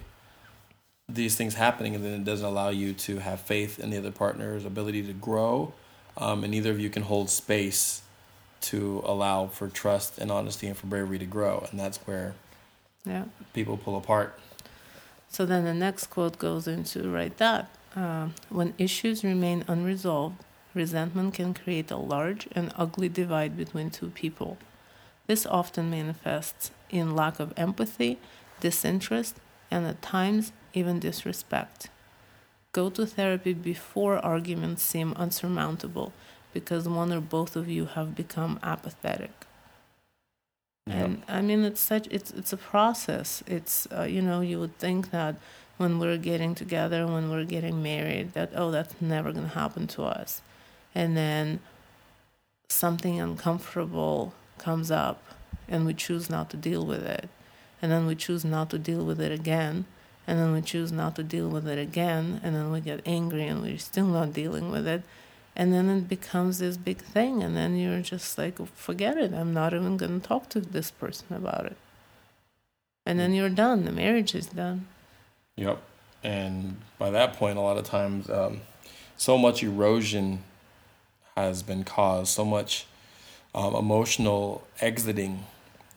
these 1.08 1.36
things 1.36 1.56
happening, 1.56 1.96
and 1.96 2.04
then 2.04 2.14
it 2.14 2.24
doesn't 2.24 2.46
allow 2.46 2.70
you 2.70 2.94
to 2.94 3.20
have 3.20 3.40
faith 3.42 3.80
in 3.80 3.90
the 3.90 3.98
other 3.98 4.12
partner's 4.12 4.66
ability 4.66 5.02
to 5.04 5.14
grow, 5.14 5.74
um, 6.18 6.44
and 6.44 6.52
neither 6.52 6.72
of 6.72 6.80
you 6.80 6.90
can 6.90 7.04
hold 7.04 7.30
space 7.30 8.02
to 8.62 9.02
allow 9.06 9.48
for 9.48 9.68
trust 9.70 10.18
and 10.18 10.32
honesty 10.32 10.68
and 10.68 10.78
for 10.78 10.88
bravery 10.88 11.18
to 11.20 11.26
grow, 11.26 11.66
and 11.72 11.80
that's 11.80 11.98
where 12.06 12.34
Yeah. 13.06 13.26
people 13.54 13.78
pull 13.78 13.96
apart. 13.96 14.40
So 15.30 15.46
then 15.46 15.64
the 15.64 15.74
next 15.74 16.08
quote 16.08 16.38
goes 16.40 16.68
into 16.68 17.10
right 17.10 17.36
that. 17.38 17.70
Uh, 17.96 18.30
when 18.50 18.74
issues 18.78 19.24
remain 19.24 19.64
unresolved, 19.68 20.36
resentment 20.74 21.34
can 21.34 21.54
create 21.54 21.92
a 21.92 21.98
large 21.98 22.48
and 22.52 22.72
ugly 22.76 23.10
divide 23.10 23.58
between 23.58 23.90
two 23.90 24.10
people. 24.10 24.58
This 25.28 25.46
often 25.46 25.90
manifests 25.90 26.72
in 26.90 27.16
lack 27.16 27.40
of 27.40 27.54
empathy, 27.58 28.20
disinterest, 28.60 29.36
and 29.70 29.86
at 29.86 30.02
times 30.02 30.52
even 30.74 31.00
disrespect. 31.00 31.90
Go 32.72 32.90
to 32.92 33.06
therapy 33.06 33.54
before 33.54 34.18
arguments 34.20 34.84
seem 34.84 35.14
unsurmountable 35.14 36.14
because 36.54 36.88
one 36.88 37.12
or 37.12 37.22
both 37.22 37.56
of 37.56 37.70
you 37.70 37.86
have 37.86 38.16
become 38.16 38.60
apathetic 38.64 39.46
and 40.90 41.22
i 41.28 41.42
mean 41.42 41.64
it's 41.64 41.80
such 41.80 42.08
it's 42.10 42.32
it's 42.32 42.52
a 42.52 42.58
process 42.58 43.44
it's 43.48 43.88
uh, 43.96 44.04
you 44.04 44.22
know 44.22 44.42
you 44.42 44.60
would 44.60 44.76
think 44.78 45.12
that 45.12 45.36
when 45.78 46.00
we're 46.00 46.18
getting 46.18 46.56
together 46.56 47.06
when 47.06 47.30
we're 47.30 47.46
getting 47.46 47.82
married 47.82 48.34
that 48.34 48.52
oh 48.56 48.72
that's 48.72 48.96
never 49.00 49.32
going 49.32 49.48
to 49.48 49.54
happen 49.54 49.88
to 49.88 50.04
us 50.04 50.42
and 50.96 51.16
then 51.16 51.60
something 52.70 53.20
uncomfortable 53.20 54.34
comes 54.58 54.92
up 54.92 55.24
and 55.68 55.86
we 55.86 55.94
choose 55.94 56.30
not 56.30 56.50
to 56.50 56.58
deal 56.58 56.86
with 56.86 57.04
it. 57.04 57.30
And 57.82 57.92
then 57.92 58.06
we 58.06 58.16
choose 58.16 58.44
not 58.44 58.70
to 58.72 58.80
deal 58.80 59.06
with 59.06 59.22
it 59.22 59.32
again. 59.32 59.86
And 60.28 60.38
then 60.38 60.52
we 60.52 60.62
choose 60.62 60.92
not 60.92 61.16
to 61.16 61.24
deal 61.24 61.48
with 61.48 61.68
it 61.68 61.80
again. 61.80 62.42
And 62.44 62.56
then 62.56 62.72
we 62.72 62.82
get 62.82 63.02
angry 63.06 63.48
and 63.48 63.62
we're 63.62 63.78
still 63.78 64.08
not 64.08 64.34
dealing 64.34 64.70
with 64.70 64.88
it. 64.88 65.04
And 65.56 65.74
then 65.74 65.90
it 65.90 66.08
becomes 66.08 66.60
this 66.60 66.78
big 66.78 66.98
thing. 66.98 67.42
And 67.42 67.56
then 67.56 67.78
you're 67.78 68.02
just 68.02 68.38
like, 68.38 68.66
forget 68.76 69.18
it. 69.18 69.34
I'm 69.34 69.54
not 69.54 69.74
even 69.74 69.98
going 69.98 70.22
to 70.22 70.28
talk 70.28 70.50
to 70.50 70.62
this 70.62 70.92
person 70.92 71.36
about 71.36 71.66
it. 71.66 71.78
And 73.06 73.20
then 73.20 73.34
you're 73.34 73.50
done. 73.50 73.86
The 73.86 73.92
marriage 73.92 74.36
is 74.36 74.48
done. 74.48 74.88
Yep. 75.56 75.82
And 76.24 76.78
by 76.98 77.10
that 77.12 77.34
point, 77.34 77.58
a 77.58 77.62
lot 77.62 77.78
of 77.78 77.86
times, 77.86 78.30
um, 78.30 78.62
so 79.18 79.38
much 79.38 79.64
erosion 79.64 80.44
has 81.44 81.64
been 81.64 81.84
caused, 81.84 82.32
so 82.32 82.46
much 82.46 82.86
um, 83.54 83.76
emotional 83.76 84.68
exiting 84.82 85.46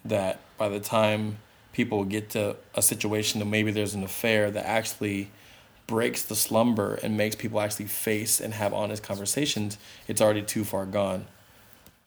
that 0.05 0.41
by 0.59 0.69
the 0.69 0.81
time 0.81 1.39
people 1.73 2.05
get 2.05 2.31
to 2.31 2.57
a 2.75 2.83
situation 2.83 3.41
that 3.41 3.47
maybe 3.47 3.71
there's 3.71 3.95
an 3.95 4.03
affair 4.03 4.51
that 4.51 4.67
actually 4.67 5.31
breaks 5.87 6.23
the 6.23 6.37
slumber 6.37 6.95
and 7.03 7.17
makes 7.17 7.37
people 7.37 7.61
actually 7.61 7.87
face 7.87 8.41
and 8.41 8.55
have 8.55 8.73
honest 8.73 9.03
conversations, 9.03 9.79
it's 10.09 10.21
already 10.21 10.43
too 10.43 10.65
far 10.65 10.87
gone. 10.87 11.27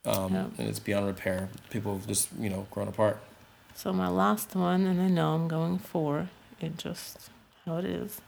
Um, 0.05 0.33
yeah. 0.33 0.45
And 0.57 0.67
it's 0.67 0.79
beyond 0.79 1.07
repair. 1.07 1.49
People 1.69 1.97
have 1.97 2.07
just, 2.07 2.29
you 2.39 2.49
know, 2.49 2.67
grown 2.71 2.87
apart. 2.87 3.19
So, 3.73 3.91
my 3.91 4.07
last 4.07 4.55
one, 4.55 4.85
and 4.85 5.01
I 5.01 5.07
know 5.07 5.33
I'm 5.33 5.47
going 5.47 5.79
for 5.79 6.29
it 6.61 6.77
just 6.77 7.29
how 7.65 7.77
it 7.77 7.85
is. 7.85 8.21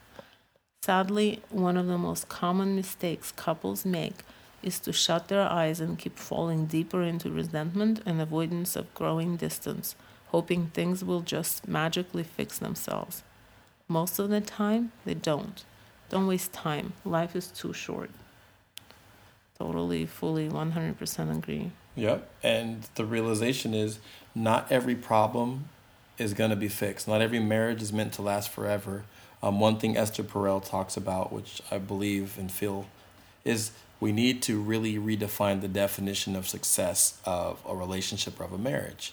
Sadly, 0.82 1.42
one 1.50 1.76
of 1.76 1.86
the 1.86 1.98
most 1.98 2.28
common 2.28 2.76
mistakes 2.76 3.32
couples 3.32 3.84
make 3.84 4.24
is 4.62 4.78
to 4.80 4.92
shut 4.92 5.28
their 5.28 5.48
eyes 5.48 5.80
and 5.80 5.98
keep 5.98 6.18
falling 6.18 6.66
deeper 6.66 7.02
into 7.02 7.30
resentment 7.30 8.00
and 8.04 8.20
avoidance 8.20 8.76
of 8.76 8.92
growing 8.94 9.36
distance, 9.36 9.94
hoping 10.28 10.66
things 10.68 11.04
will 11.04 11.20
just 11.20 11.68
magically 11.68 12.22
fix 12.24 12.58
themselves. 12.58 13.22
Most 13.86 14.18
of 14.18 14.28
the 14.28 14.40
time, 14.40 14.92
they 15.04 15.14
don't. 15.14 15.64
Don't 16.10 16.26
waste 16.26 16.52
time. 16.52 16.92
Life 17.04 17.36
is 17.36 17.48
too 17.48 17.72
short. 17.72 18.10
Totally, 19.58 20.06
fully, 20.06 20.48
100% 20.48 21.36
agree. 21.36 21.70
Yep. 21.96 22.30
And 22.42 22.86
the 22.94 23.04
realization 23.04 23.74
is 23.74 23.98
not 24.34 24.70
every 24.70 24.94
problem 24.94 25.68
is 26.16 26.34
going 26.34 26.50
to 26.50 26.56
be 26.56 26.68
fixed. 26.68 27.08
Not 27.08 27.20
every 27.20 27.40
marriage 27.40 27.82
is 27.82 27.92
meant 27.92 28.12
to 28.14 28.22
last 28.22 28.50
forever. 28.50 29.04
Um, 29.42 29.60
one 29.60 29.78
thing 29.78 29.96
Esther 29.96 30.22
Perel 30.22 30.64
talks 30.64 30.96
about, 30.96 31.32
which 31.32 31.62
I 31.70 31.78
believe 31.78 32.38
and 32.38 32.50
feel, 32.50 32.86
is 33.44 33.72
we 34.00 34.12
need 34.12 34.42
to 34.42 34.60
really 34.60 34.96
redefine 34.96 35.60
the 35.60 35.68
definition 35.68 36.36
of 36.36 36.48
success 36.48 37.20
of 37.24 37.60
a 37.66 37.74
relationship 37.74 38.40
or 38.40 38.44
of 38.44 38.52
a 38.52 38.58
marriage. 38.58 39.12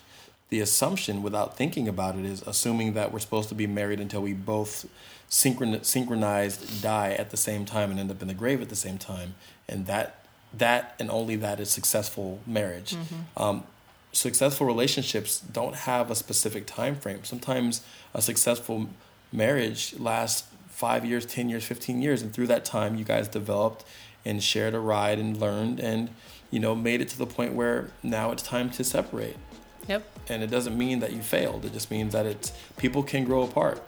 The 0.49 0.59
assumption, 0.59 1.23
without 1.23 1.57
thinking 1.57 1.87
about 1.87 2.15
it, 2.17 2.25
is 2.25 2.43
assuming 2.43 2.93
that 2.93 3.11
we're 3.11 3.19
supposed 3.19 3.49
to 3.49 3.55
be 3.55 3.65
married 3.65 3.99
until 3.99 4.21
we 4.21 4.33
both 4.33 4.85
synchron- 5.29 5.83
synchronized 5.83 6.83
die 6.83 7.13
at 7.13 7.31
the 7.31 7.37
same 7.37 7.65
time 7.65 7.89
and 7.89 7.99
end 7.99 8.11
up 8.11 8.21
in 8.21 8.27
the 8.27 8.35
grave 8.35 8.61
at 8.61 8.69
the 8.69 8.75
same 8.75 8.97
time, 8.97 9.33
and 9.67 9.87
that 9.87 10.25
that 10.53 10.95
and 10.99 11.09
only 11.09 11.35
that 11.35 11.59
is 11.59 11.69
successful 11.69 12.39
marriage. 12.45 12.95
Mm-hmm. 12.95 13.43
Um, 13.43 13.63
successful 14.11 14.67
relationships 14.67 15.39
don't 15.39 15.75
have 15.75 16.11
a 16.11 16.15
specific 16.15 16.67
time 16.67 16.95
frame. 16.95 17.23
Sometimes 17.23 17.81
a 18.13 18.21
successful 18.21 18.87
marriage 19.31 19.95
lasts 19.97 20.47
five 20.69 21.03
years, 21.03 21.25
ten 21.25 21.49
years, 21.49 21.65
fifteen 21.65 22.01
years, 22.01 22.21
and 22.21 22.31
through 22.31 22.47
that 22.47 22.63
time, 22.63 22.95
you 22.95 23.03
guys 23.03 23.27
developed 23.27 23.83
and 24.25 24.43
shared 24.43 24.73
a 24.73 24.79
ride 24.79 25.19
and 25.19 25.37
learned 25.37 25.79
and 25.79 26.09
you 26.51 26.59
know 26.59 26.75
made 26.75 27.01
it 27.01 27.09
to 27.09 27.17
the 27.17 27.25
point 27.25 27.53
where 27.53 27.91
now 28.03 28.31
it's 28.31 28.43
time 28.43 28.69
to 28.71 28.83
separate. 28.83 29.37
Yep. 29.87 30.03
And 30.29 30.41
it 30.41 30.47
doesn't 30.47 30.77
mean 30.77 30.99
that 30.99 31.13
you 31.13 31.21
failed. 31.21 31.65
It 31.65 31.73
just 31.73 31.91
means 31.91 32.13
that 32.13 32.25
it's 32.25 32.51
people 32.77 33.03
can 33.03 33.23
grow 33.23 33.43
apart. 33.43 33.83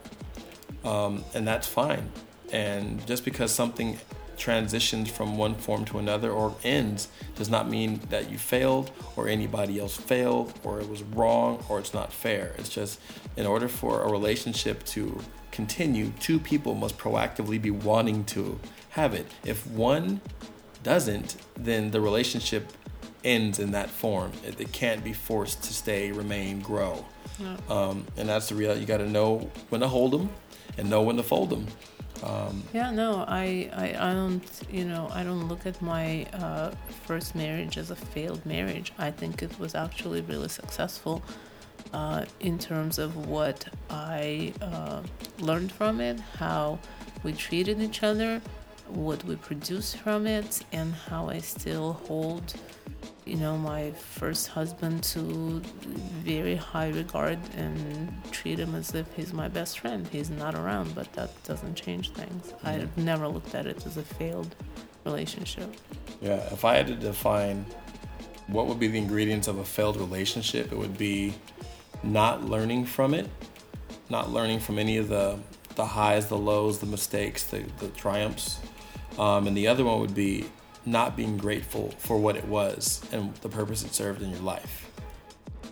Um, 0.83 1.23
and 1.33 1.47
that's 1.47 1.67
fine. 1.67 2.11
And 2.51 3.05
just 3.07 3.25
because 3.25 3.51
something 3.51 3.97
transitions 4.37 5.09
from 5.09 5.37
one 5.37 5.55
form 5.55 5.83
to 5.85 5.97
another 5.97 6.31
or 6.31 6.55
ends 6.63 7.07
does 7.35 7.49
not 7.49 7.67
mean 7.67 7.99
that 8.09 8.29
you 8.29 8.37
failed 8.37 8.91
or 9.15 9.27
anybody 9.27 9.79
else 9.79 9.97
failed 9.97 10.53
or 10.63 10.79
it 10.79 10.87
was 10.87 11.01
wrong 11.03 11.63
or 11.69 11.79
it's 11.79 11.93
not 11.93 12.13
fair. 12.13 12.53
It's 12.57 12.69
just 12.69 12.99
in 13.35 13.45
order 13.45 13.67
for 13.67 14.01
a 14.01 14.11
relationship 14.11 14.83
to 14.85 15.19
continue, 15.57 16.11
two 16.19 16.37
people 16.37 16.75
must 16.75 16.95
proactively 16.99 17.59
be 17.59 17.71
wanting 17.71 18.23
to 18.23 18.59
have 18.89 19.15
it. 19.15 19.25
If 19.43 19.65
one 19.65 20.21
doesn't, 20.83 21.37
then 21.55 21.89
the 21.89 21.99
relationship 21.99 22.71
ends 23.23 23.57
in 23.57 23.71
that 23.71 23.89
form. 23.89 24.31
It, 24.45 24.61
it 24.61 24.71
can't 24.71 25.03
be 25.03 25.13
forced 25.13 25.63
to 25.63 25.73
stay, 25.73 26.11
remain, 26.11 26.59
grow. 26.59 27.03
Yeah. 27.39 27.57
Um, 27.69 28.05
and 28.17 28.29
that's 28.29 28.49
the 28.49 28.55
reality. 28.55 28.81
You 28.81 28.85
got 28.85 28.97
to 28.97 29.09
know 29.09 29.49
when 29.69 29.81
to 29.81 29.87
hold 29.87 30.11
them 30.11 30.29
and 30.77 30.91
know 30.91 31.01
when 31.01 31.17
to 31.17 31.23
fold 31.23 31.49
them. 31.49 31.65
Um, 32.21 32.63
yeah, 32.71 32.91
no, 32.91 33.25
I, 33.27 33.71
I, 33.75 34.09
I 34.09 34.13
don't, 34.13 34.47
you 34.71 34.85
know, 34.85 35.09
I 35.11 35.23
don't 35.23 35.47
look 35.47 35.65
at 35.65 35.81
my 35.81 36.27
uh, 36.33 36.69
first 37.07 37.33
marriage 37.33 37.79
as 37.79 37.89
a 37.89 37.95
failed 37.95 38.45
marriage. 38.45 38.93
I 38.99 39.09
think 39.09 39.41
it 39.41 39.57
was 39.59 39.73
actually 39.73 40.21
really 40.21 40.49
successful 40.49 41.23
uh, 41.93 42.25
in 42.39 42.57
terms 42.59 42.99
of 42.99 43.27
what 43.27 43.65
I 43.89 44.53
uh, 44.61 45.01
learned 45.39 45.71
from 45.71 46.01
it, 46.01 46.19
how 46.19 46.79
we 47.23 47.33
treated 47.33 47.81
each 47.81 48.03
other, 48.03 48.41
what 48.87 49.23
we 49.25 49.35
produced 49.35 49.97
from 49.97 50.27
it 50.27 50.63
and 50.71 50.93
how 50.93 51.29
I 51.29 51.39
still 51.39 51.93
hold 51.93 52.53
you 53.27 53.35
know 53.35 53.57
my 53.57 53.91
first 53.91 54.47
husband 54.47 55.03
to 55.03 55.61
very 56.23 56.55
high 56.55 56.89
regard 56.89 57.37
and 57.57 58.09
treat 58.31 58.57
him 58.57 58.73
as 58.73 58.95
if 58.95 59.11
he's 59.15 59.33
my 59.33 59.49
best 59.49 59.79
friend. 59.79 60.07
He's 60.07 60.29
not 60.29 60.55
around 60.55 60.95
but 60.95 61.11
that 61.13 61.31
doesn't 61.43 61.75
change 61.75 62.11
things. 62.11 62.47
Mm-hmm. 62.47 62.67
i've 62.67 62.97
never 62.97 63.27
looked 63.27 63.53
at 63.53 63.65
it 63.65 63.85
as 63.85 63.97
a 63.97 64.03
failed 64.03 64.55
relationship. 65.05 65.69
Yeah 66.21 66.41
if 66.53 66.63
i 66.63 66.75
had 66.75 66.87
to 66.87 66.95
define 66.95 67.65
what 68.47 68.67
would 68.67 68.79
be 68.79 68.87
the 68.87 68.97
ingredients 68.97 69.47
of 69.49 69.57
a 69.59 69.65
failed 69.65 69.97
relationship 69.97 70.71
it 70.71 70.77
would 70.77 70.97
be 70.97 71.33
not 72.03 72.43
learning 72.43 72.85
from 72.85 73.13
it 73.13 73.29
not 74.09 74.31
learning 74.31 74.59
from 74.59 74.79
any 74.79 74.97
of 74.97 75.07
the 75.09 75.37
the 75.75 75.85
highs 75.85 76.27
the 76.27 76.37
lows 76.37 76.79
the 76.79 76.85
mistakes 76.85 77.43
the, 77.45 77.63
the 77.79 77.87
triumphs 77.89 78.59
um, 79.17 79.47
and 79.47 79.57
the 79.57 79.67
other 79.67 79.83
one 79.83 79.99
would 79.99 80.15
be 80.15 80.45
not 80.87 81.17
being 81.17 81.37
grateful 81.37 81.91
for 81.97 82.17
what 82.17 82.35
it 82.35 82.45
was 82.45 83.01
and 83.11 83.35
the 83.37 83.49
purpose 83.49 83.83
it 83.83 83.93
served 83.93 84.21
in 84.21 84.31
your 84.31 84.39
life. 84.39 84.89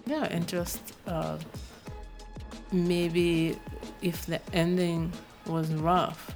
Yeah, 0.05 0.25
and 0.25 0.47
just 0.47 0.93
uh, 1.07 1.37
maybe 2.71 3.57
if 4.01 4.25
the 4.25 4.39
ending 4.53 5.11
was 5.47 5.73
rough, 5.73 6.35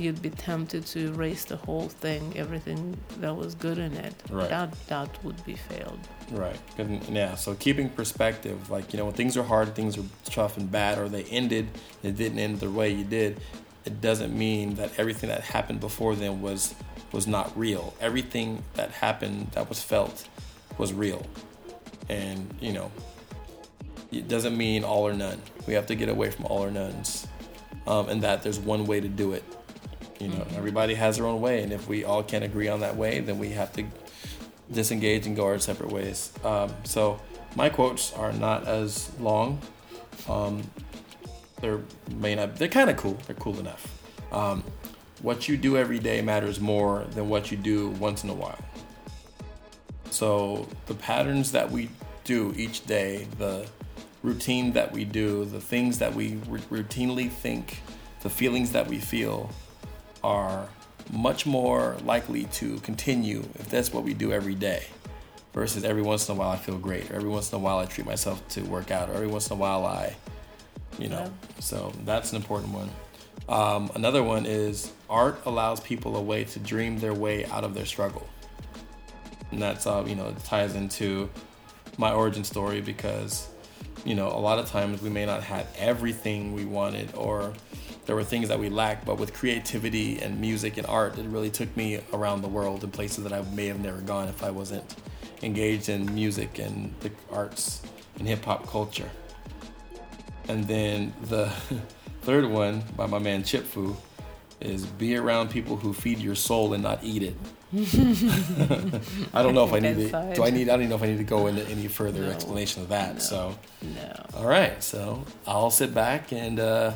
you'd 0.00 0.22
be 0.22 0.30
tempted 0.30 0.86
to 0.86 1.08
erase 1.08 1.44
the 1.44 1.56
whole 1.56 1.88
thing, 1.88 2.32
everything 2.36 2.96
that 3.18 3.36
was 3.36 3.54
good 3.54 3.78
in 3.78 3.92
it. 3.94 4.14
Right. 4.30 4.48
That 4.48 4.72
that 4.88 5.24
would 5.24 5.44
be 5.44 5.54
failed. 5.54 6.00
Right. 6.30 6.58
And 6.78 7.02
yeah. 7.08 7.34
So 7.34 7.54
keeping 7.54 7.90
perspective, 7.90 8.70
like 8.70 8.92
you 8.92 8.98
know, 8.98 9.06
when 9.06 9.14
things 9.14 9.36
are 9.36 9.42
hard, 9.42 9.74
things 9.74 9.98
are 9.98 10.04
tough 10.24 10.56
and 10.56 10.70
bad, 10.70 10.98
or 10.98 11.08
they 11.08 11.24
ended, 11.24 11.68
it 12.02 12.16
didn't 12.16 12.38
end 12.38 12.60
the 12.60 12.70
way 12.70 12.90
you 12.90 13.04
did 13.04 13.40
it 13.84 14.00
doesn't 14.00 14.36
mean 14.36 14.74
that 14.74 14.90
everything 14.98 15.30
that 15.30 15.40
happened 15.40 15.80
before 15.80 16.14
then 16.14 16.42
was 16.42 16.74
was 17.12 17.26
not 17.26 17.56
real. 17.58 17.94
Everything 18.00 18.62
that 18.74 18.90
happened 18.90 19.48
that 19.52 19.68
was 19.68 19.82
felt 19.82 20.28
was 20.78 20.92
real. 20.92 21.26
And, 22.08 22.54
you 22.60 22.72
know, 22.72 22.92
it 24.12 24.28
doesn't 24.28 24.56
mean 24.56 24.84
all 24.84 25.06
or 25.06 25.12
none. 25.12 25.40
We 25.66 25.74
have 25.74 25.86
to 25.86 25.94
get 25.94 26.08
away 26.08 26.30
from 26.30 26.46
all 26.46 26.64
or 26.64 26.70
nones. 26.70 27.26
Um, 27.86 28.08
and 28.08 28.22
that 28.22 28.42
there's 28.42 28.60
one 28.60 28.86
way 28.86 29.00
to 29.00 29.08
do 29.08 29.32
it. 29.32 29.42
You 30.20 30.28
know, 30.28 30.36
mm-hmm. 30.36 30.56
everybody 30.56 30.94
has 30.94 31.16
their 31.16 31.26
own 31.26 31.40
way. 31.40 31.62
And 31.62 31.72
if 31.72 31.88
we 31.88 32.04
all 32.04 32.22
can't 32.22 32.44
agree 32.44 32.68
on 32.68 32.80
that 32.80 32.96
way, 32.96 33.20
then 33.20 33.38
we 33.38 33.50
have 33.50 33.72
to 33.72 33.84
disengage 34.70 35.26
and 35.26 35.34
go 35.34 35.46
our 35.46 35.58
separate 35.58 35.90
ways. 35.90 36.32
Um, 36.44 36.72
so 36.84 37.18
my 37.56 37.68
quotes 37.68 38.12
are 38.12 38.32
not 38.32 38.68
as 38.68 39.10
long. 39.18 39.60
Um, 40.28 40.62
they're 41.60 41.80
may 42.16 42.34
not. 42.34 42.56
They're 42.56 42.68
kind 42.68 42.90
of 42.90 42.96
cool. 42.96 43.18
They're 43.26 43.36
cool 43.36 43.58
enough. 43.58 43.86
Um, 44.32 44.62
what 45.22 45.48
you 45.48 45.56
do 45.56 45.76
every 45.76 45.98
day 45.98 46.22
matters 46.22 46.60
more 46.60 47.04
than 47.10 47.28
what 47.28 47.50
you 47.50 47.56
do 47.56 47.90
once 47.90 48.24
in 48.24 48.30
a 48.30 48.34
while. 48.34 48.58
So 50.10 50.68
the 50.86 50.94
patterns 50.94 51.52
that 51.52 51.70
we 51.70 51.90
do 52.24 52.54
each 52.56 52.86
day, 52.86 53.26
the 53.38 53.66
routine 54.22 54.72
that 54.72 54.92
we 54.92 55.04
do, 55.04 55.44
the 55.44 55.60
things 55.60 55.98
that 55.98 56.14
we 56.14 56.38
r- 56.50 56.58
routinely 56.58 57.30
think, 57.30 57.82
the 58.22 58.30
feelings 58.30 58.72
that 58.72 58.86
we 58.86 58.98
feel, 58.98 59.50
are 60.22 60.68
much 61.12 61.46
more 61.46 61.96
likely 62.04 62.44
to 62.44 62.78
continue 62.80 63.40
if 63.58 63.68
that's 63.68 63.92
what 63.92 64.04
we 64.04 64.14
do 64.14 64.32
every 64.32 64.54
day 64.54 64.84
versus 65.52 65.82
every 65.82 66.02
once 66.02 66.28
in 66.28 66.36
a 66.36 66.38
while 66.38 66.50
I 66.50 66.56
feel 66.56 66.78
great, 66.78 67.10
or 67.10 67.16
every 67.16 67.28
once 67.28 67.52
in 67.52 67.56
a 67.56 67.58
while 67.60 67.78
I 67.78 67.86
treat 67.86 68.06
myself 68.06 68.46
to 68.50 68.62
work 68.62 68.90
out, 68.90 69.08
or 69.08 69.14
every 69.14 69.26
once 69.26 69.48
in 69.48 69.54
a 69.54 69.56
while 69.56 69.84
I 69.84 70.14
you 70.98 71.08
know. 71.08 71.22
Yeah. 71.22 71.60
So 71.60 71.92
that's 72.04 72.30
an 72.30 72.36
important 72.36 72.72
one. 72.72 72.90
Um, 73.48 73.90
another 73.94 74.22
one 74.22 74.46
is 74.46 74.92
art 75.08 75.40
allows 75.46 75.80
people 75.80 76.16
a 76.16 76.22
way 76.22 76.44
to 76.44 76.58
dream 76.60 76.98
their 76.98 77.14
way 77.14 77.46
out 77.46 77.64
of 77.64 77.74
their 77.74 77.86
struggle, 77.86 78.26
and 79.50 79.60
that's 79.60 79.86
uh, 79.86 80.04
you 80.06 80.14
know 80.14 80.28
it 80.28 80.44
ties 80.44 80.74
into 80.74 81.28
my 81.98 82.12
origin 82.12 82.44
story 82.44 82.80
because 82.80 83.48
you 84.04 84.14
know 84.14 84.28
a 84.28 84.38
lot 84.38 84.58
of 84.58 84.68
times 84.68 85.02
we 85.02 85.10
may 85.10 85.26
not 85.26 85.42
have 85.42 85.66
everything 85.78 86.54
we 86.54 86.64
wanted 86.64 87.12
or 87.14 87.52
there 88.10 88.16
were 88.16 88.24
things 88.24 88.48
that 88.48 88.58
we 88.58 88.68
lacked 88.68 89.06
but 89.06 89.18
with 89.18 89.32
creativity 89.32 90.18
and 90.18 90.40
music 90.40 90.78
and 90.78 90.86
art 90.88 91.16
it 91.16 91.24
really 91.26 91.48
took 91.48 91.76
me 91.76 92.00
around 92.12 92.42
the 92.42 92.48
world 92.48 92.82
in 92.82 92.90
places 92.90 93.22
that 93.22 93.32
i 93.32 93.40
may 93.52 93.66
have 93.66 93.78
never 93.78 93.98
gone 93.98 94.26
if 94.26 94.42
i 94.42 94.50
wasn't 94.50 94.96
engaged 95.42 95.88
in 95.88 96.12
music 96.12 96.58
and 96.58 96.92
the 97.02 97.10
arts 97.30 97.82
and 98.18 98.26
hip-hop 98.26 98.66
culture 98.66 99.08
and 100.48 100.66
then 100.66 101.14
the 101.26 101.46
third 102.22 102.44
one 102.44 102.82
by 102.96 103.06
my 103.06 103.20
man 103.20 103.44
chip 103.44 103.64
fu 103.64 103.96
is 104.60 104.86
be 104.86 105.14
around 105.14 105.48
people 105.48 105.76
who 105.76 105.92
feed 105.92 106.18
your 106.18 106.34
soul 106.34 106.74
and 106.74 106.82
not 106.82 106.98
eat 107.04 107.22
it 107.22 107.36
I 109.32 109.44
don't 109.44 109.54
know 109.54 109.64
if 109.64 109.72
I 109.72 109.78
need 109.78 110.10
to. 110.10 110.32
Do 110.34 110.42
I 110.42 110.50
need? 110.50 110.68
I 110.68 110.72
don't 110.72 110.80
even 110.80 110.88
know 110.88 110.96
if 110.96 111.04
I 111.04 111.06
need 111.06 111.18
to 111.18 111.22
go 111.22 111.46
into 111.46 111.64
any 111.68 111.86
further 111.86 112.22
no, 112.22 112.30
explanation 112.30 112.82
of 112.82 112.88
that. 112.88 113.14
No, 113.14 113.20
so, 113.20 113.58
no. 113.80 114.26
All 114.34 114.44
right. 114.44 114.82
So 114.82 115.24
I'll 115.46 115.70
sit 115.70 115.94
back 115.94 116.32
and 116.32 116.58
uh, 116.58 116.94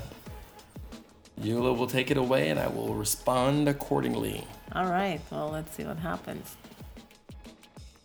Eula 1.41 1.77
will 1.77 1.87
take 1.87 2.11
it 2.11 2.17
away, 2.17 2.49
and 2.49 2.61
I 2.61 2.69
will 2.69 2.95
respond 2.95 3.69
accordingly. 3.69 4.47
All 4.73 4.87
right. 4.87 5.21
Well, 5.31 5.51
let's 5.51 5.75
see 5.75 5.85
what 5.85 5.99
happens. 5.99 6.57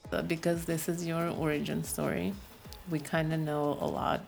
So 0.09 0.23
because 0.23 0.65
this 0.65 0.89
is 0.89 1.05
your 1.05 1.29
origin 1.29 1.83
story, 1.83 2.33
we 2.89 2.99
kind 2.99 3.31
of 3.31 3.39
know 3.39 3.77
a 3.79 3.87
lot 3.87 4.21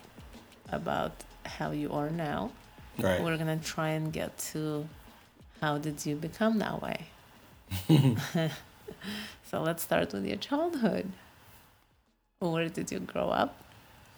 about 0.71 1.11
how 1.45 1.71
you 1.71 1.91
are 1.91 2.09
now. 2.09 2.51
Right. 2.99 3.21
We're 3.21 3.37
gonna 3.37 3.57
try 3.57 3.89
and 3.89 4.13
get 4.13 4.37
to 4.53 4.87
how 5.59 5.77
did 5.79 6.05
you 6.05 6.15
become 6.15 6.59
that 6.59 6.81
way. 6.81 7.07
so 9.49 9.61
let's 9.61 9.81
start 9.81 10.13
with 10.13 10.25
your 10.25 10.37
childhood. 10.37 11.11
Where 12.39 12.69
did 12.69 12.91
you 12.91 12.99
grow 12.99 13.29
up? 13.29 13.57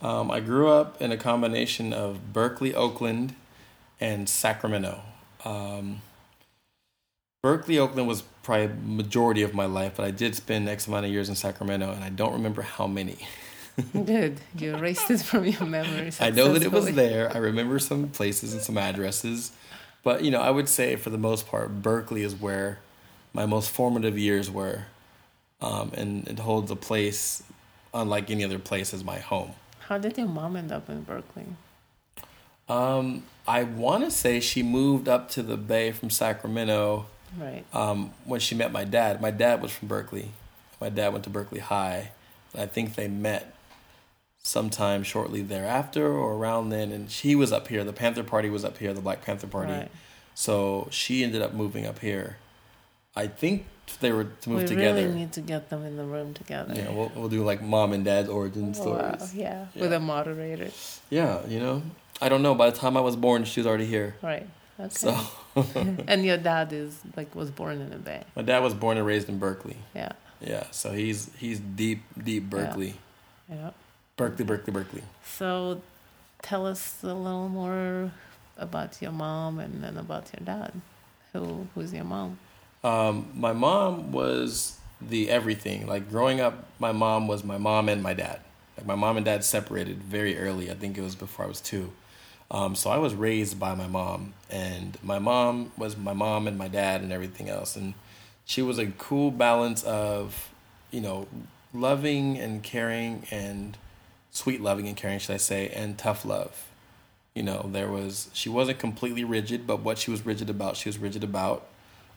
Um, 0.02 0.32
I 0.32 0.42
grew 0.42 0.68
up 0.68 1.02
in 1.02 1.12
a 1.12 1.18
combination 1.18 1.94
of 1.94 2.34
Berkeley, 2.34 2.76
Oakland, 2.76 3.36
and 4.00 4.28
Sacramento. 4.28 5.02
Um, 5.46 6.02
Berkeley, 7.42 7.78
Oakland 7.78 8.08
was 8.08 8.24
probably 8.42 8.70
majority 8.86 9.42
of 9.42 9.54
my 9.54 9.66
life, 9.66 9.94
but 9.98 10.06
I 10.06 10.12
did 10.12 10.36
spend 10.36 10.70
X 10.70 10.88
amount 10.88 11.06
of 11.06 11.12
years 11.12 11.30
in 11.30 11.36
Sacramento, 11.36 11.92
and 11.92 12.04
I 12.04 12.10
don't 12.10 12.34
remember 12.34 12.62
how 12.62 12.88
many. 12.88 13.18
Good, 13.94 14.40
you 14.58 14.76
erased 14.76 15.10
it 15.12 15.22
from 15.22 15.46
your 15.46 15.66
memory. 15.66 16.12
I 16.20 16.30
know 16.30 16.54
that 16.54 16.64
it 16.64 16.72
was 16.72 16.94
there. 16.94 17.32
I 17.34 17.40
remember 17.40 17.80
some 17.80 18.10
places 18.10 18.54
and 18.54 18.62
some 18.62 18.78
addresses, 18.78 19.52
but 20.04 20.24
you 20.24 20.32
know, 20.32 20.40
I 20.40 20.52
would 20.52 20.70
say 20.70 20.96
for 20.96 21.10
the 21.10 21.18
most 21.18 21.48
part, 21.48 21.82
Berkeley 21.82 22.24
is 22.24 22.36
where 22.36 22.80
my 23.34 23.46
most 23.46 23.72
formative 23.72 24.18
years 24.18 24.50
were, 24.50 24.86
um, 25.60 25.92
and 25.96 26.28
it 26.28 26.40
holds 26.40 26.70
a 26.72 26.76
place 26.76 27.44
unlike 27.94 28.30
any 28.30 28.44
other 28.44 28.60
place 28.60 28.94
as 28.94 29.04
my 29.04 29.20
home. 29.20 29.54
How 29.88 29.98
did 29.98 30.18
your 30.18 30.28
mom 30.28 30.56
end 30.56 30.72
up 30.72 30.90
in 30.90 31.04
Berkeley? 31.04 31.46
Um, 32.74 33.24
I 33.48 33.64
want 33.64 34.04
to 34.04 34.12
say 34.12 34.40
she 34.40 34.64
moved 34.64 35.08
up 35.08 35.30
to 35.32 35.44
the 35.44 35.58
Bay 35.58 35.92
from 35.92 36.10
Sacramento. 36.10 37.06
Right. 37.38 37.64
Um, 37.74 38.12
when 38.26 38.40
she 38.40 38.56
met 38.56 38.72
my 38.72 38.84
dad, 38.84 39.22
my 39.22 39.32
dad 39.32 39.62
was 39.62 39.72
from 39.72 39.88
Berkeley. 39.88 40.32
My 40.82 40.90
dad 40.90 41.14
went 41.14 41.24
to 41.26 41.30
Berkeley 41.30 41.60
High. 41.60 42.12
I 42.58 42.66
think 42.66 42.96
they 42.96 43.08
met 43.08 43.56
sometime 44.42 45.04
shortly 45.04 45.42
thereafter 45.42 46.08
or 46.08 46.34
around 46.34 46.70
then. 46.70 46.92
And 46.92 47.10
she 47.12 47.36
was 47.36 47.52
up 47.52 47.68
here. 47.68 47.84
The 47.84 47.94
Panther 47.94 48.24
Party 48.24 48.50
was 48.50 48.66
up 48.66 48.78
here. 48.78 48.94
The 48.94 49.02
Black 49.02 49.22
Panther 49.22 49.48
Party. 49.48 49.74
Right. 49.74 49.92
So 50.36 50.88
she 50.92 51.24
ended 51.24 51.42
up 51.42 51.54
moving 51.54 51.86
up 51.86 52.00
here. 52.00 52.38
I 53.16 53.28
think 53.28 53.66
they 54.00 54.12
were 54.12 54.26
to 54.26 54.50
move 54.50 54.62
we 54.64 54.68
together. 54.68 55.00
We 55.00 55.06
really 55.06 55.20
need 55.20 55.34
to 55.34 55.42
get 55.42 55.70
them 55.70 55.86
in 55.86 55.98
the 55.98 56.04
room 56.04 56.34
together. 56.34 56.74
Yeah, 56.76 56.92
we'll, 56.92 57.12
we'll 57.16 57.30
do 57.30 57.44
like 57.44 57.62
mom 57.62 57.94
and 57.94 58.06
dad 58.06 58.28
origin 58.28 58.74
stories. 58.74 59.22
Wow, 59.22 59.28
yeah, 59.34 59.66
yeah, 59.74 59.82
with 59.82 59.94
a 59.94 60.00
moderator. 60.00 60.72
Yeah, 61.10 61.46
you 61.48 61.60
know, 61.60 61.82
I 62.22 62.30
don't 62.30 62.42
know. 62.42 62.56
By 62.56 62.70
the 62.70 62.78
time 62.78 62.98
I 62.98 63.02
was 63.02 63.16
born, 63.16 63.46
she 63.46 63.60
was 63.60 63.68
already 63.68 63.86
here. 63.86 64.16
Right. 64.22 64.48
Okay. 64.80 64.90
So. 64.90 65.18
and 66.08 66.26
your 66.26 66.38
dad 66.38 66.74
is 66.74 67.00
like 67.16 67.34
was 67.36 67.52
born 67.52 67.80
in 67.80 67.90
the 67.90 67.98
Bay. 67.98 68.24
My 68.36 68.42
dad 68.42 68.60
was 68.60 68.74
born 68.74 68.98
and 68.98 69.06
raised 69.06 69.30
in 69.30 69.38
Berkeley. 69.40 69.78
Yeah. 69.96 70.14
Yeah. 70.42 70.66
So 70.72 70.92
he's 70.92 71.30
he's 71.38 71.60
deep 71.60 72.04
deep 72.22 72.50
Berkeley. 72.50 72.96
Yeah. 73.50 73.56
yeah. 73.56 73.70
Berkeley, 74.16 74.46
Berkeley, 74.46 74.72
Berkeley. 74.72 75.04
So, 75.26 75.82
tell 76.44 76.68
us 76.68 77.00
a 77.02 77.08
little 77.08 77.50
more 77.50 78.12
about 78.58 79.02
your 79.02 79.12
mom 79.12 79.58
and 79.60 79.84
then 79.84 79.98
about 79.98 80.30
your 80.34 80.46
dad. 80.46 80.72
Who 81.34 81.68
who's 81.74 81.94
your 81.94 82.04
mom? 82.04 82.38
Um, 82.84 83.32
my 83.36 83.54
mom 83.54 84.12
was 84.12 84.78
the 85.02 85.30
everything. 85.30 85.88
Like 85.88 86.10
growing 86.10 86.42
up, 86.42 86.66
my 86.80 86.92
mom 86.92 87.28
was 87.28 87.44
my 87.44 87.58
mom 87.58 87.90
and 87.90 88.04
my 88.04 88.14
dad. 88.14 88.42
Like 88.78 88.86
my 88.86 88.96
mom 88.96 89.18
and 89.18 89.26
dad 89.26 89.44
separated 89.44 90.04
very 90.04 90.38
early. 90.38 90.70
I 90.70 90.74
think 90.74 90.98
it 90.98 91.02
was 91.02 91.16
before 91.16 91.46
I 91.46 91.48
was 91.48 91.62
two. 91.62 91.92
Um, 92.52 92.76
so 92.76 92.90
I 92.90 92.98
was 92.98 93.16
raised 93.16 93.60
by 93.60 93.74
my 93.74 93.88
mom, 93.88 94.34
and 94.50 94.98
my 95.02 95.18
mom 95.18 95.72
was 95.78 95.98
my 95.98 96.14
mom 96.14 96.48
and 96.48 96.58
my 96.58 96.68
dad 96.68 97.02
and 97.02 97.12
everything 97.12 97.50
else. 97.50 97.76
And 97.76 97.94
she 98.46 98.62
was 98.62 98.78
a 98.78 98.88
cool 98.88 99.32
balance 99.32 99.84
of, 99.84 100.52
you 100.92 101.02
know, 101.02 101.28
loving 101.74 102.38
and 102.38 102.62
caring 102.62 103.26
and 103.32 103.78
sweet 104.30 104.62
loving 104.62 104.88
and 104.88 104.96
caring, 104.96 105.20
should 105.20 105.34
I 105.34 105.38
say, 105.38 105.70
and 105.70 105.98
tough 105.98 106.26
love. 106.26 106.68
You 107.34 107.42
know, 107.42 107.70
there 107.72 107.88
was 107.88 108.30
she 108.34 108.50
wasn't 108.50 108.78
completely 108.78 109.24
rigid, 109.24 109.66
but 109.66 109.80
what 109.80 109.98
she 109.98 110.12
was 110.12 110.26
rigid 110.26 110.50
about, 110.50 110.78
she 110.78 110.90
was 110.90 110.98
rigid 111.00 111.24
about. 111.24 111.66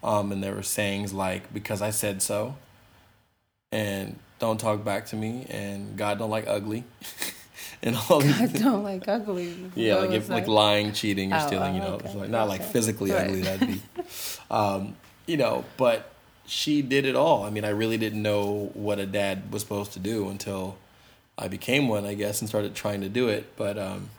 Um, 0.02 0.32
and 0.32 0.42
there 0.42 0.54
were 0.54 0.62
sayings 0.62 1.12
like 1.12 1.52
"because 1.52 1.82
I 1.82 1.90
said 1.90 2.22
so," 2.22 2.56
and 3.72 4.18
"don't 4.38 4.58
talk 4.58 4.84
back 4.84 5.06
to 5.06 5.16
me," 5.16 5.46
and 5.48 5.96
"God 5.96 6.18
don't 6.18 6.30
like 6.30 6.46
ugly," 6.46 6.84
and 7.82 7.96
all 7.96 8.20
these. 8.20 8.38
God 8.38 8.52
don't 8.54 8.82
like 8.82 9.08
ugly. 9.08 9.56
Yeah, 9.74 9.96
like 9.96 10.10
if, 10.10 10.28
like 10.28 10.46
lying, 10.46 10.92
cheating, 10.92 11.32
or 11.32 11.36
oh, 11.36 11.46
stealing. 11.46 11.74
You 11.74 11.80
know, 11.80 11.94
okay. 11.94 12.14
like 12.14 12.30
not 12.30 12.48
okay. 12.48 12.58
like 12.58 12.62
physically 12.62 13.10
right. 13.10 13.28
ugly. 13.28 13.42
That'd 13.42 13.68
be, 13.68 13.82
um, 14.50 14.96
you 15.26 15.36
know. 15.36 15.64
But 15.76 16.10
she 16.46 16.82
did 16.82 17.04
it 17.04 17.16
all. 17.16 17.44
I 17.44 17.50
mean, 17.50 17.64
I 17.64 17.70
really 17.70 17.98
didn't 17.98 18.22
know 18.22 18.70
what 18.74 18.98
a 18.98 19.06
dad 19.06 19.52
was 19.52 19.62
supposed 19.62 19.92
to 19.94 19.98
do 19.98 20.28
until 20.28 20.76
I 21.36 21.48
became 21.48 21.88
one, 21.88 22.04
I 22.04 22.14
guess, 22.14 22.40
and 22.40 22.48
started 22.48 22.74
trying 22.74 23.00
to 23.00 23.08
do 23.08 23.28
it. 23.28 23.56
But 23.56 23.78
um, 23.78 24.10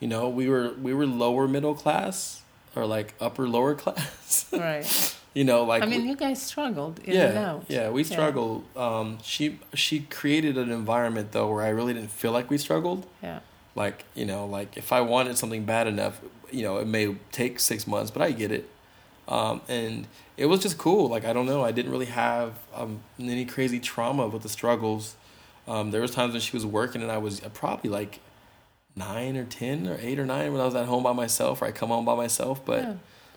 you 0.00 0.08
know, 0.08 0.28
we 0.28 0.48
were 0.48 0.72
we 0.80 0.92
were 0.92 1.06
lower 1.06 1.48
middle 1.48 1.74
class 1.74 2.42
or 2.76 2.86
like 2.86 3.14
upper 3.20 3.48
lower 3.48 3.74
class. 3.82 4.46
right. 4.52 5.16
You 5.34 5.42
know, 5.42 5.64
like 5.64 5.82
I 5.82 5.86
mean, 5.86 6.06
you 6.06 6.14
guys 6.14 6.40
struggled 6.40 7.00
in 7.00 7.14
yeah, 7.14 7.26
and 7.26 7.38
out. 7.38 7.64
Yeah, 7.68 7.90
we 7.90 8.04
struggled. 8.04 8.64
Yeah. 8.76 8.98
Um, 8.98 9.18
she 9.22 9.58
she 9.74 10.00
created 10.00 10.56
an 10.56 10.70
environment 10.70 11.32
though 11.32 11.52
where 11.52 11.64
I 11.64 11.70
really 11.70 11.92
didn't 11.92 12.12
feel 12.12 12.30
like 12.30 12.50
we 12.50 12.58
struggled. 12.58 13.06
Yeah. 13.20 13.40
Like 13.74 14.04
you 14.14 14.26
know, 14.26 14.46
like 14.46 14.76
if 14.76 14.92
I 14.92 15.00
wanted 15.00 15.36
something 15.36 15.64
bad 15.64 15.88
enough, 15.88 16.20
you 16.52 16.62
know, 16.62 16.78
it 16.78 16.86
may 16.86 17.16
take 17.32 17.58
six 17.58 17.86
months, 17.88 18.12
but 18.12 18.22
I 18.22 18.30
get 18.30 18.52
it. 18.52 18.70
Um, 19.26 19.62
and 19.68 20.06
it 20.36 20.46
was 20.46 20.60
just 20.60 20.78
cool. 20.78 21.08
Like 21.08 21.24
I 21.24 21.32
don't 21.32 21.46
know, 21.46 21.64
I 21.64 21.72
didn't 21.72 21.90
really 21.90 22.06
have 22.06 22.58
um, 22.72 23.00
any 23.18 23.44
crazy 23.44 23.80
trauma 23.80 24.28
with 24.28 24.42
the 24.42 24.48
struggles. 24.48 25.16
Um, 25.66 25.90
there 25.90 26.00
was 26.00 26.12
times 26.12 26.32
when 26.32 26.42
she 26.42 26.54
was 26.54 26.64
working 26.64 27.02
and 27.02 27.10
I 27.10 27.18
was 27.18 27.40
probably 27.54 27.90
like 27.90 28.20
nine 28.96 29.36
or 29.36 29.44
ten 29.44 29.86
or 29.86 29.98
eight 30.00 30.18
or 30.18 30.26
nine 30.26 30.52
when 30.52 30.60
I 30.60 30.64
was 30.64 30.74
at 30.74 30.86
home 30.86 31.02
by 31.02 31.12
myself 31.12 31.62
or 31.62 31.66
I 31.66 31.72
come 31.72 31.88
home 31.88 32.04
by 32.04 32.14
myself. 32.14 32.64
But 32.64 32.82
yeah. 32.82 32.94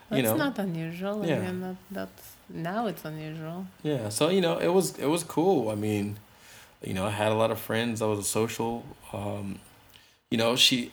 That's 0.09 0.17
you 0.17 0.23
know, 0.23 0.37
not 0.37 0.57
unusual. 0.57 1.23
I 1.23 1.27
yeah. 1.27 1.39
mean, 1.41 1.61
that, 1.61 1.75
that's 1.91 2.35
now 2.49 2.87
it's 2.87 3.03
unusual. 3.03 3.67
Yeah. 3.83 4.09
So 4.09 4.29
you 4.29 4.41
know, 4.41 4.57
it 4.57 4.69
was 4.69 4.97
it 4.97 5.07
was 5.07 5.23
cool. 5.23 5.69
I 5.69 5.75
mean, 5.75 6.17
you 6.81 6.93
know, 6.93 7.05
I 7.05 7.11
had 7.11 7.31
a 7.31 7.35
lot 7.35 7.51
of 7.51 7.59
friends. 7.59 8.01
I 8.01 8.05
was 8.05 8.19
a 8.19 8.23
social. 8.23 8.85
Um, 9.11 9.59
you 10.29 10.37
know, 10.37 10.55
she. 10.55 10.91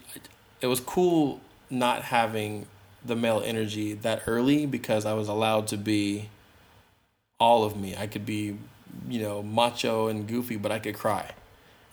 It 0.61 0.67
was 0.67 0.81
cool 0.81 1.41
not 1.71 2.03
having 2.03 2.67
the 3.05 3.15
male 3.15 3.43
energy 3.45 3.93
that 3.93 4.23
early 4.27 4.67
because 4.67 5.05
I 5.05 5.13
was 5.13 5.29
allowed 5.29 5.67
to 5.69 5.77
be 5.77 6.31
all 7.39 7.65
of 7.65 7.77
me. 7.77 7.95
I 7.97 8.07
could 8.07 8.25
be, 8.25 8.57
you 9.09 9.21
know, 9.21 9.43
macho 9.43 10.09
and 10.09 10.27
goofy, 10.27 10.57
but 10.57 10.73
I 10.73 10.79
could 10.79 10.95
cry. 10.95 11.33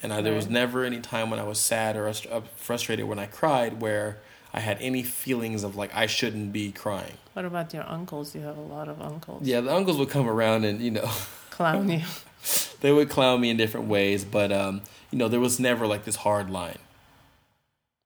And 0.04 0.12
I, 0.12 0.18
right. 0.18 0.24
there 0.24 0.34
was 0.34 0.50
never 0.50 0.84
any 0.84 1.00
time 1.00 1.30
when 1.30 1.40
I 1.40 1.44
was 1.44 1.60
sad 1.60 1.96
or 1.96 2.08
uh, 2.08 2.42
frustrated 2.56 3.06
when 3.06 3.20
I 3.20 3.28
cried 3.28 3.82
where 3.82 4.18
I 4.54 4.60
had 4.60 4.78
any 4.82 5.04
feelings 5.04 5.64
of 5.64 5.76
like 5.76 5.96
I 5.96 6.08
shouldn't 6.08 6.52
be 6.52 6.72
crying. 6.72 7.18
What 7.34 7.46
about 7.46 7.74
your 7.74 7.88
uncles? 7.88 8.36
You 8.36 8.42
have 8.42 8.58
a 8.58 8.62
lot 8.62 8.90
of 8.90 9.02
uncles. 9.02 9.44
Yeah, 9.44 9.62
the 9.62 9.74
uncles 9.74 9.98
would 9.98 10.10
come 10.10 10.28
around 10.28 10.66
and 10.66 10.82
you 10.82 10.92
know 10.92 11.10
clown 11.50 11.90
you. 11.90 12.02
they 12.82 12.92
would 12.92 13.10
clown 13.10 13.40
me 13.40 13.50
in 13.50 13.58
different 13.58 13.88
ways, 13.88 14.26
but 14.26 14.52
um, 14.52 14.82
you 15.12 15.18
know 15.18 15.28
there 15.28 15.40
was 15.40 15.60
never 15.60 15.88
like 15.88 16.04
this 16.04 16.18
hard 16.18 16.50
line. 16.50 16.80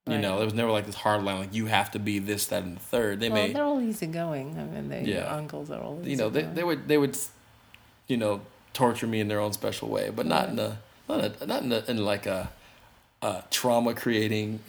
Right. 0.08 0.18
You 0.18 0.22
know, 0.22 0.36
there 0.38 0.46
was 0.46 0.54
never 0.54 0.70
like 0.70 0.86
this 0.86 0.94
hard 0.94 1.24
line 1.24 1.40
like 1.40 1.54
you 1.56 1.66
have 1.66 1.90
to 1.92 2.00
be 2.00 2.20
this, 2.20 2.46
that, 2.48 2.62
and 2.62 2.76
the 2.76 2.80
third. 2.80 3.20
They 3.20 3.30
well, 3.30 3.48
may 3.48 3.54
they're 3.54 3.64
all 3.64 3.82
easygoing. 3.82 4.56
I 4.60 4.64
mean, 4.64 4.88
they, 4.88 5.02
yeah. 5.02 5.36
uncles 5.36 5.72
are 5.72 5.82
all. 5.82 6.00
You 6.04 6.16
know, 6.16 6.30
they 6.30 6.44
they 6.44 6.64
would 6.64 6.88
they 6.88 7.00
would, 7.00 7.18
you 8.08 8.18
know, 8.18 8.42
torture 8.74 9.08
me 9.08 9.20
in 9.20 9.30
their 9.30 9.40
own 9.40 9.52
special 9.52 9.90
way, 9.90 10.12
but 10.12 10.28
not 10.28 10.50
in 10.50 10.60
a 10.60 10.78
not 11.08 11.41
a, 11.41 11.46
not 11.46 11.63
in, 11.63 11.72
a, 11.72 11.84
in 11.88 11.98
like 11.98 12.26
a, 12.26 12.50
a 13.22 13.44
trauma 13.50 13.94
creating 13.94 14.60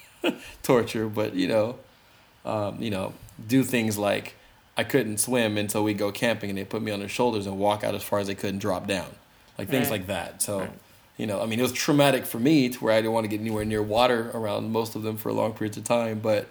torture, 0.62 1.08
but 1.08 1.34
you 1.34 1.48
know, 1.48 1.76
um, 2.44 2.80
you 2.80 2.90
know, 2.90 3.14
do 3.46 3.64
things 3.64 3.98
like 3.98 4.34
I 4.76 4.84
couldn't 4.84 5.18
swim 5.18 5.58
until 5.58 5.84
we 5.84 5.94
go 5.94 6.10
camping, 6.12 6.50
and 6.50 6.58
they 6.58 6.64
put 6.64 6.82
me 6.82 6.90
on 6.90 7.00
their 7.00 7.08
shoulders 7.08 7.46
and 7.46 7.58
walk 7.58 7.84
out 7.84 7.94
as 7.94 8.02
far 8.02 8.18
as 8.18 8.26
they 8.26 8.34
could 8.34 8.50
and 8.50 8.60
drop 8.60 8.86
down, 8.86 9.08
like 9.58 9.68
things 9.68 9.90
right. 9.90 9.98
like 9.98 10.06
that. 10.06 10.42
So, 10.42 10.60
right. 10.60 10.70
you 11.16 11.26
know, 11.26 11.42
I 11.42 11.46
mean, 11.46 11.58
it 11.58 11.62
was 11.62 11.72
traumatic 11.72 12.24
for 12.24 12.38
me 12.38 12.68
to 12.68 12.78
where 12.78 12.94
I 12.94 12.96
didn't 12.96 13.12
want 13.12 13.24
to 13.24 13.28
get 13.28 13.40
anywhere 13.40 13.64
near 13.64 13.82
water 13.82 14.30
around 14.34 14.70
most 14.70 14.94
of 14.94 15.02
them 15.02 15.16
for 15.16 15.32
long 15.32 15.52
periods 15.52 15.76
of 15.76 15.84
time. 15.84 16.20
But 16.20 16.48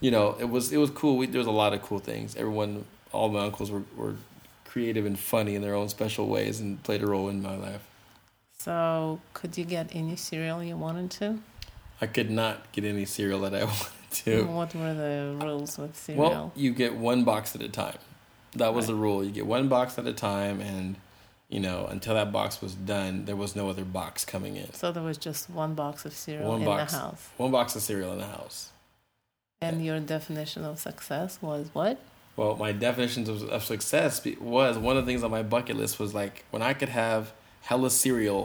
you 0.00 0.10
know, 0.10 0.36
it 0.38 0.48
was 0.48 0.72
it 0.72 0.78
was 0.78 0.90
cool. 0.90 1.16
We, 1.16 1.26
there 1.26 1.38
was 1.38 1.46
a 1.46 1.52
lot 1.52 1.74
of 1.74 1.82
cool 1.82 1.98
things. 1.98 2.36
Everyone, 2.36 2.84
all 3.12 3.28
my 3.28 3.40
uncles 3.40 3.70
were, 3.70 3.82
were 3.96 4.14
creative 4.64 5.06
and 5.06 5.18
funny 5.18 5.54
in 5.54 5.62
their 5.62 5.74
own 5.74 5.88
special 5.88 6.26
ways 6.26 6.60
and 6.60 6.82
played 6.82 7.02
a 7.02 7.06
role 7.06 7.28
in 7.28 7.42
my 7.42 7.56
life. 7.56 7.86
So, 8.68 9.20
could 9.34 9.56
you 9.56 9.64
get 9.64 9.94
any 9.94 10.16
cereal 10.16 10.62
you 10.64 10.76
wanted 10.76 11.10
to? 11.12 11.38
I 12.00 12.06
could 12.06 12.28
not 12.30 12.70
get 12.72 12.84
any 12.84 13.04
cereal 13.04 13.40
that 13.40 13.54
I 13.54 13.64
wanted 13.64 14.10
to. 14.24 14.44
What 14.46 14.74
were 14.74 14.94
the 14.94 15.36
rules 15.40 15.78
with 15.78 15.96
cereal? 15.96 16.28
Well, 16.28 16.52
you 16.56 16.72
get 16.72 16.96
one 16.96 17.22
box 17.24 17.54
at 17.54 17.62
a 17.62 17.68
time. 17.68 17.98
That 18.56 18.74
was 18.74 18.86
Right. 18.86 18.94
the 18.94 19.00
rule. 19.00 19.22
You 19.24 19.30
get 19.30 19.46
one 19.46 19.68
box 19.68 19.96
at 19.98 20.06
a 20.06 20.12
time, 20.12 20.60
and 20.60 20.96
you 21.48 21.60
know 21.60 21.86
until 21.86 22.14
that 22.14 22.32
box 22.32 22.60
was 22.60 22.74
done, 22.74 23.26
there 23.26 23.36
was 23.36 23.54
no 23.54 23.70
other 23.70 23.84
box 23.84 24.24
coming 24.24 24.56
in. 24.56 24.72
so 24.74 24.90
there 24.90 25.04
was 25.04 25.18
just 25.18 25.48
one 25.48 25.74
box 25.74 26.04
of 26.04 26.12
cereal 26.12 26.48
One 26.50 26.60
in 26.60 26.66
box. 26.66 26.92
the 26.92 26.98
house. 26.98 27.28
One 27.36 27.52
box 27.52 27.76
of 27.76 27.82
cereal 27.82 28.12
in 28.12 28.18
the 28.18 28.26
house. 28.26 28.72
And 29.60 29.84
your 29.84 30.00
definition 30.00 30.64
of 30.64 30.80
success 30.80 31.38
was 31.40 31.68
what? 31.74 32.00
Well, 32.36 32.56
my 32.56 32.72
definitions 32.72 33.28
of, 33.28 33.42
of 33.50 33.64
success 33.64 34.24
was 34.40 34.78
one 34.78 34.96
of 34.96 35.04
the 35.06 35.10
things 35.10 35.22
on 35.24 35.30
my 35.30 35.42
bucket 35.42 35.76
list 35.76 35.98
was 36.00 36.12
like 36.14 36.44
when 36.50 36.62
I 36.62 36.74
could 36.74 36.88
have 36.88 37.32
hella 37.68 37.90
cereal, 37.90 38.42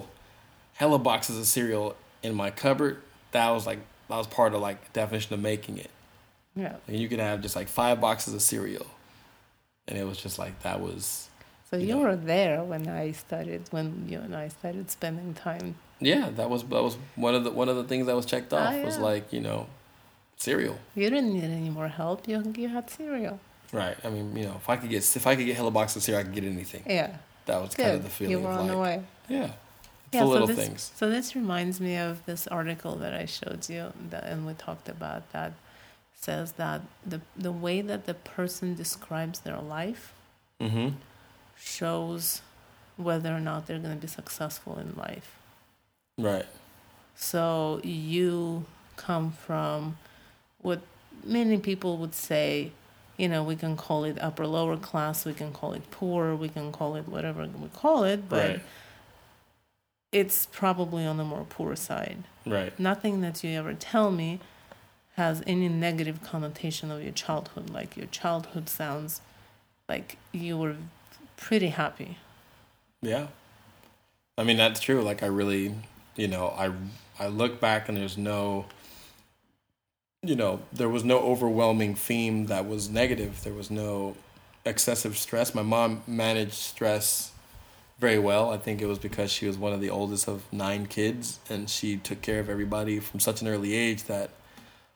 hella 0.74 1.00
boxes 1.00 1.38
of 1.38 1.46
cereal 1.46 1.96
in 2.22 2.34
my 2.36 2.50
cupboard. 2.52 2.96
That 3.32 3.50
was 3.56 3.66
like 3.66 3.80
that 4.10 4.18
was 4.18 4.28
part 4.28 4.54
of 4.54 4.62
like 4.62 4.80
definition 4.94 5.34
of 5.34 5.40
making 5.40 5.78
it. 5.78 5.92
Yeah. 6.56 6.76
And 6.88 6.98
you 7.02 7.08
could 7.10 7.20
have 7.20 7.42
just 7.42 7.56
like 7.56 7.68
five 7.68 8.00
boxes 8.02 8.34
of 8.34 8.42
cereal, 8.42 8.86
and 9.88 9.98
it 9.98 10.06
was 10.06 10.18
just 10.26 10.38
like 10.38 10.56
that 10.64 10.80
was 10.82 11.30
So 11.70 11.78
You 11.78 11.88
you 11.88 11.96
know. 11.96 12.02
were 12.02 12.16
there 12.16 12.64
when 12.72 12.88
I 12.88 13.12
started 13.14 13.62
when 13.72 14.06
you 14.10 14.20
and 14.20 14.36
I 14.36 14.50
started 14.60 14.86
spending 14.92 15.34
time. 15.34 15.68
yeah 16.12 16.26
that 16.40 16.50
was 16.54 16.62
that 16.74 16.84
was 16.88 16.96
one 17.16 17.34
of 17.38 17.44
the 17.46 17.52
one 17.62 17.70
of 17.70 17.78
the 17.82 17.86
things 17.92 18.06
that 18.08 18.16
was 18.16 18.26
checked 18.34 18.52
off 18.54 18.74
Ah, 18.74 18.86
was 18.90 18.98
like 19.10 19.26
you 19.36 19.42
know 19.48 19.60
cereal. 20.46 20.78
You 21.00 21.08
didn't 21.10 21.34
need 21.38 21.50
any 21.62 21.70
more 21.80 21.88
help. 22.02 22.28
You 22.28 22.36
you 22.62 22.68
had 22.78 22.86
cereal. 22.90 23.40
Right. 23.72 23.98
I 24.06 24.10
mean, 24.16 24.36
you 24.38 24.46
know, 24.48 24.56
if 24.62 24.68
I 24.70 24.76
could 24.80 24.90
get 24.96 25.04
if 25.22 25.26
I 25.26 25.34
could 25.38 25.46
get 25.50 25.56
hella 25.56 25.72
boxes 25.72 25.98
of 25.98 26.04
cereal, 26.04 26.20
I 26.22 26.24
could 26.26 26.36
get 26.40 26.44
anything. 26.44 26.84
Yeah. 27.00 27.12
That 27.46 27.62
was 27.62 27.74
Good. 27.74 27.84
kind 27.84 27.96
of 27.98 28.04
the 28.04 28.10
feeling. 28.10 28.32
you 28.32 28.40
were 28.40 28.50
on 28.50 28.60
like, 28.60 28.72
the 28.72 28.78
way. 28.78 29.04
Yeah. 29.30 29.52
Yeah, 30.12 30.20
the 30.20 30.20
so 30.20 30.28
little 30.28 30.48
this, 30.48 30.58
things. 30.58 30.92
So 30.96 31.10
this 31.10 31.36
reminds 31.36 31.82
me 31.82 31.96
of 31.98 32.24
this 32.26 32.46
article 32.48 32.96
that 32.98 33.14
I 33.14 33.26
showed 33.26 33.68
you, 33.70 33.92
that, 34.12 34.24
and 34.26 34.46
we 34.46 34.54
talked 34.54 34.88
about 34.88 35.32
that. 35.34 35.54
Says 36.14 36.54
that 36.54 36.82
the 37.06 37.20
the 37.36 37.52
way 37.52 37.82
that 37.82 38.06
the 38.06 38.14
person 38.14 38.76
describes 38.76 39.40
their 39.42 39.60
life 39.60 40.14
Mm-hmm. 40.62 40.90
shows 41.58 42.42
whether 42.96 43.36
or 43.36 43.40
not 43.42 43.66
they're 43.68 43.80
going 43.80 43.96
to 43.96 44.00
be 44.00 44.08
successful 44.08 44.78
in 44.78 44.94
life. 44.96 45.38
Right. 46.18 46.46
So 47.16 47.82
you 47.84 48.66
come 48.96 49.32
from 49.32 49.98
what 50.62 50.82
many 51.26 51.58
people 51.58 51.98
would 51.98 52.14
say, 52.16 52.72
you 53.18 53.28
know, 53.30 53.44
we 53.44 53.56
can 53.56 53.76
call 53.78 54.04
it 54.04 54.18
upper 54.22 54.46
lower 54.48 54.78
class, 54.78 55.26
we 55.26 55.34
can 55.34 55.52
call 55.52 55.74
it 55.74 55.90
poor, 55.92 56.36
we 56.36 56.50
can 56.50 56.72
call 56.72 56.96
it 56.96 57.08
whatever 57.08 57.48
we 57.62 57.70
call 57.70 58.04
it, 58.04 58.28
but 58.28 58.50
Right. 58.50 58.62
it's 60.12 60.46
probably 60.48 61.06
on 61.06 61.18
the 61.18 61.24
more 61.24 61.46
poor 61.48 61.76
side. 61.76 62.24
Right. 62.46 62.78
Nothing 62.80 63.22
that 63.22 63.44
you 63.44 63.52
ever 63.58 63.74
tell 63.74 64.12
me 64.12 64.40
has 65.16 65.44
any 65.46 65.70
negative 65.70 66.24
connotation 66.24 66.92
of 66.92 67.02
your 67.04 67.12
childhood. 67.12 67.70
Like 67.70 67.96
your 67.96 68.08
childhood 68.08 68.68
sounds 68.70 69.22
like 69.88 70.18
you 70.32 70.58
were 70.58 70.76
pretty 71.38 71.68
happy. 71.70 72.18
Yeah. 73.02 73.28
I 74.38 74.44
mean, 74.44 74.58
that's 74.58 74.80
true. 74.80 75.02
Like, 75.04 75.22
I 75.22 75.28
really, 75.28 75.76
you 76.16 76.28
know, 76.28 76.48
I 76.58 76.72
I 77.24 77.28
look 77.28 77.60
back 77.62 77.88
and 77.88 77.96
there's 77.98 78.18
no, 78.18 78.66
you 80.24 80.36
know, 80.36 80.62
there 80.72 80.90
was 80.90 81.04
no 81.04 81.20
overwhelming 81.20 81.96
theme 81.96 82.46
that 82.46 82.68
was 82.68 82.90
negative. 82.90 83.44
There 83.44 83.54
was 83.54 83.70
no 83.70 84.16
excessive 84.66 85.18
stress. 85.18 85.54
My 85.54 85.62
mom 85.62 86.02
managed 86.08 86.54
stress 86.54 87.32
very 88.00 88.18
well. 88.18 88.52
I 88.52 88.58
think 88.58 88.82
it 88.82 88.86
was 88.86 89.00
because 89.00 89.32
she 89.32 89.46
was 89.46 89.58
one 89.58 89.74
of 89.74 89.82
the 89.82 89.90
oldest 89.90 90.28
of 90.28 90.42
nine 90.52 90.86
kids, 90.86 91.40
and 91.50 91.70
she 91.70 91.98
took 91.98 92.22
care 92.22 92.40
of 92.40 92.50
everybody 92.50 93.00
from 93.00 93.20
such 93.20 93.42
an 93.42 93.48
early 93.48 93.74
age 93.74 94.04
that, 94.06 94.30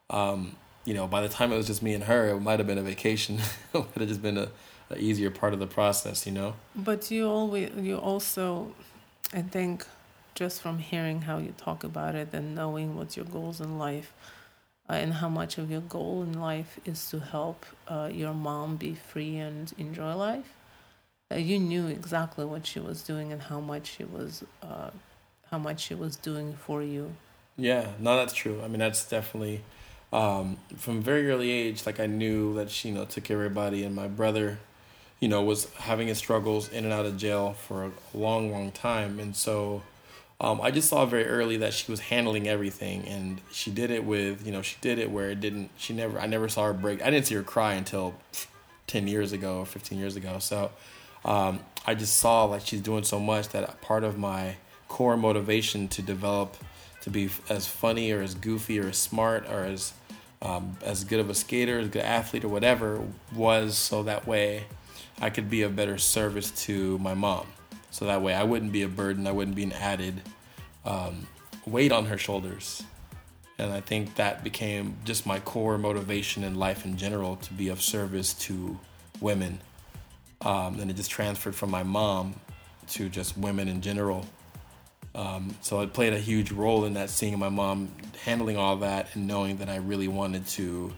um, 0.10 0.56
you 0.86 0.94
know, 0.94 1.08
by 1.08 1.22
the 1.22 1.30
time 1.30 1.52
it 1.52 1.58
was 1.58 1.68
just 1.68 1.84
me 1.84 1.94
and 1.94 2.06
her, 2.06 2.30
it 2.30 2.40
might 2.40 2.60
have 2.60 2.68
been 2.68 2.78
a 2.78 2.84
vacation. 2.84 3.40
it 3.74 3.78
would 3.80 3.98
have 3.98 4.08
just 4.08 4.22
been 4.22 4.38
a, 4.38 4.50
a 4.90 4.98
easier 4.98 5.30
part 5.30 5.54
of 5.54 5.60
the 5.60 5.68
process, 5.68 6.26
you 6.26 6.32
know. 6.32 6.56
But 6.74 7.12
you 7.12 7.28
always, 7.28 7.72
you 7.78 7.98
also, 7.98 8.74
I 9.34 9.42
think, 9.42 9.86
just 10.36 10.62
from 10.62 10.78
hearing 10.78 11.24
how 11.24 11.38
you 11.40 11.54
talk 11.58 11.84
about 11.84 12.16
it 12.16 12.30
and 12.32 12.56
knowing 12.56 12.96
what's 12.96 13.18
your 13.18 13.26
goals 13.26 13.60
in 13.60 13.78
life, 13.78 14.14
uh, 14.90 14.94
and 14.94 15.14
how 15.14 15.30
much 15.30 15.58
of 15.58 15.70
your 15.70 15.82
goal 15.82 16.24
in 16.24 16.40
life 16.40 16.80
is 16.86 17.10
to 17.10 17.20
help 17.20 17.66
uh, 17.88 18.10
your 18.12 18.34
mom 18.34 18.78
be 18.78 18.96
free 18.96 19.38
and 19.38 19.74
enjoy 19.78 20.14
life, 20.14 20.54
uh, 21.32 21.36
you 21.36 21.60
knew 21.60 21.88
exactly 21.88 22.46
what 22.46 22.66
she 22.66 22.80
was 22.80 23.04
doing 23.04 23.32
and 23.32 23.42
how 23.44 23.60
much 23.60 23.96
she 23.98 24.04
was, 24.04 24.44
uh, 24.64 24.90
how 25.52 25.58
much 25.58 25.82
she 25.82 25.94
was 25.94 26.16
doing 26.16 26.54
for 26.54 26.82
you. 26.82 27.14
Yeah, 27.58 27.88
no, 28.00 28.16
that's 28.16 28.34
true. 28.34 28.62
I 28.64 28.68
mean, 28.68 28.80
that's 28.80 29.08
definitely 29.10 29.62
um, 30.14 30.58
from 30.78 31.02
very 31.02 31.30
early 31.30 31.52
age. 31.52 31.86
Like 31.86 32.00
I 32.00 32.06
knew 32.06 32.56
that 32.56 32.70
she, 32.70 32.90
you 32.90 32.96
know, 32.96 33.06
took 33.06 33.26
care 33.26 33.38
of 33.38 33.44
everybody, 33.44 33.84
and 33.84 33.96
my 33.96 34.08
brother, 34.08 34.60
you 35.20 35.28
know, 35.28 35.44
was 35.44 35.74
having 35.74 36.08
his 36.08 36.18
struggles 36.18 36.70
in 36.70 36.86
and 36.86 36.94
out 36.94 37.06
of 37.06 37.18
jail 37.18 37.54
for 37.54 37.86
a 37.86 37.92
long, 38.14 38.52
long 38.52 38.72
time, 38.72 39.20
and 39.20 39.36
so 39.36 39.82
um, 40.40 40.62
I 40.62 40.70
just 40.72 40.90
saw 40.90 41.06
very 41.06 41.26
early 41.26 41.58
that 41.58 41.74
she 41.74 41.90
was 41.92 42.00
handling 42.00 42.48
everything, 42.48 43.08
and 43.08 43.42
she 43.52 43.72
did 43.72 43.90
it 43.90 44.04
with, 44.04 44.46
you 44.46 44.52
know, 44.52 44.62
she 44.62 44.78
did 44.82 45.00
it 45.00 45.10
where 45.10 45.32
it 45.32 45.40
didn't. 45.40 45.72
She 45.78 45.94
never, 45.94 46.20
I 46.20 46.28
never 46.28 46.48
saw 46.48 46.66
her 46.66 46.74
break. 46.74 47.02
I 47.02 47.10
didn't 47.10 47.26
see 47.26 47.36
her 47.36 47.44
cry 47.44 47.74
until 47.74 48.14
ten 48.86 49.08
years 49.08 49.32
ago 49.32 49.60
or 49.60 49.66
fifteen 49.66 49.98
years 49.98 50.16
ago. 50.16 50.38
So 50.40 50.72
um, 51.26 51.60
I 51.86 51.96
just 51.96 52.18
saw 52.18 52.44
like 52.46 52.62
she's 52.66 52.82
doing 52.82 53.04
so 53.04 53.20
much 53.20 53.50
that 53.50 53.82
part 53.82 54.04
of 54.04 54.18
my 54.18 54.58
core 54.88 55.18
motivation 55.18 55.88
to 55.90 56.02
develop 56.02 56.56
to 57.02 57.10
be 57.10 57.30
as 57.50 57.68
funny 57.68 58.12
or 58.12 58.22
as 58.22 58.36
goofy 58.36 58.80
or 58.80 58.90
as 58.90 58.98
smart 58.98 59.46
or 59.50 59.66
as 59.66 59.94
um, 60.42 60.78
as 60.84 61.04
good 61.04 61.20
of 61.20 61.30
a 61.30 61.36
skater, 61.36 61.80
as 61.80 61.90
good 61.90 62.04
athlete 62.04 62.44
or 62.44 62.50
whatever 62.50 63.02
was 63.36 63.78
so 63.78 64.04
that 64.04 64.28
way 64.28 64.66
I 65.20 65.32
could 65.32 65.50
be 65.50 65.64
of 65.64 65.76
better 65.76 65.98
service 65.98 66.52
to 66.66 67.00
my 67.00 67.16
mom. 67.16 67.48
So 67.98 68.06
that 68.06 68.22
way 68.22 68.36
I 68.36 68.44
wouldn't 68.44 68.72
be 68.72 68.84
a 68.84 68.88
burden, 68.88 69.26
I 69.26 69.32
wouldn't 69.32 69.56
be 69.56 69.64
an 69.64 69.72
added 69.72 70.22
um, 70.86 71.26
weight 71.66 71.92
on 71.92 72.06
her 72.06 72.18
shoulders. 72.20 72.84
And 73.58 73.74
I 73.74 73.82
think 73.82 74.14
that 74.18 74.44
became 74.44 74.98
just 75.04 75.26
my 75.26 75.40
core 75.40 75.80
motivation 75.80 76.44
in 76.44 76.54
life 76.54 76.86
in 76.86 76.96
general 76.96 77.38
to 77.38 77.54
be 77.56 77.70
of 77.70 77.82
service 77.82 78.36
to 78.46 78.80
women. 79.20 79.60
Um, 80.42 80.80
and 80.80 80.92
it 80.92 80.94
just 80.96 81.10
transferred 81.10 81.56
from 81.56 81.72
my 81.72 81.82
mom 81.82 82.36
to 82.90 83.10
just 83.10 83.36
women 83.36 83.68
in 83.68 83.82
general. 83.82 84.28
Um, 85.16 85.56
so 85.62 85.82
it 85.82 85.92
played 85.92 86.14
a 86.14 86.20
huge 86.20 86.52
role 86.52 86.86
in 86.86 86.94
that, 86.94 87.10
seeing 87.10 87.40
my 87.40 87.50
mom 87.50 87.92
handling 88.24 88.58
all 88.58 88.76
that 88.76 89.08
and 89.16 89.26
knowing 89.26 89.58
that 89.58 89.70
I 89.70 89.78
really 89.78 90.08
wanted 90.08 90.46
to 90.50 90.94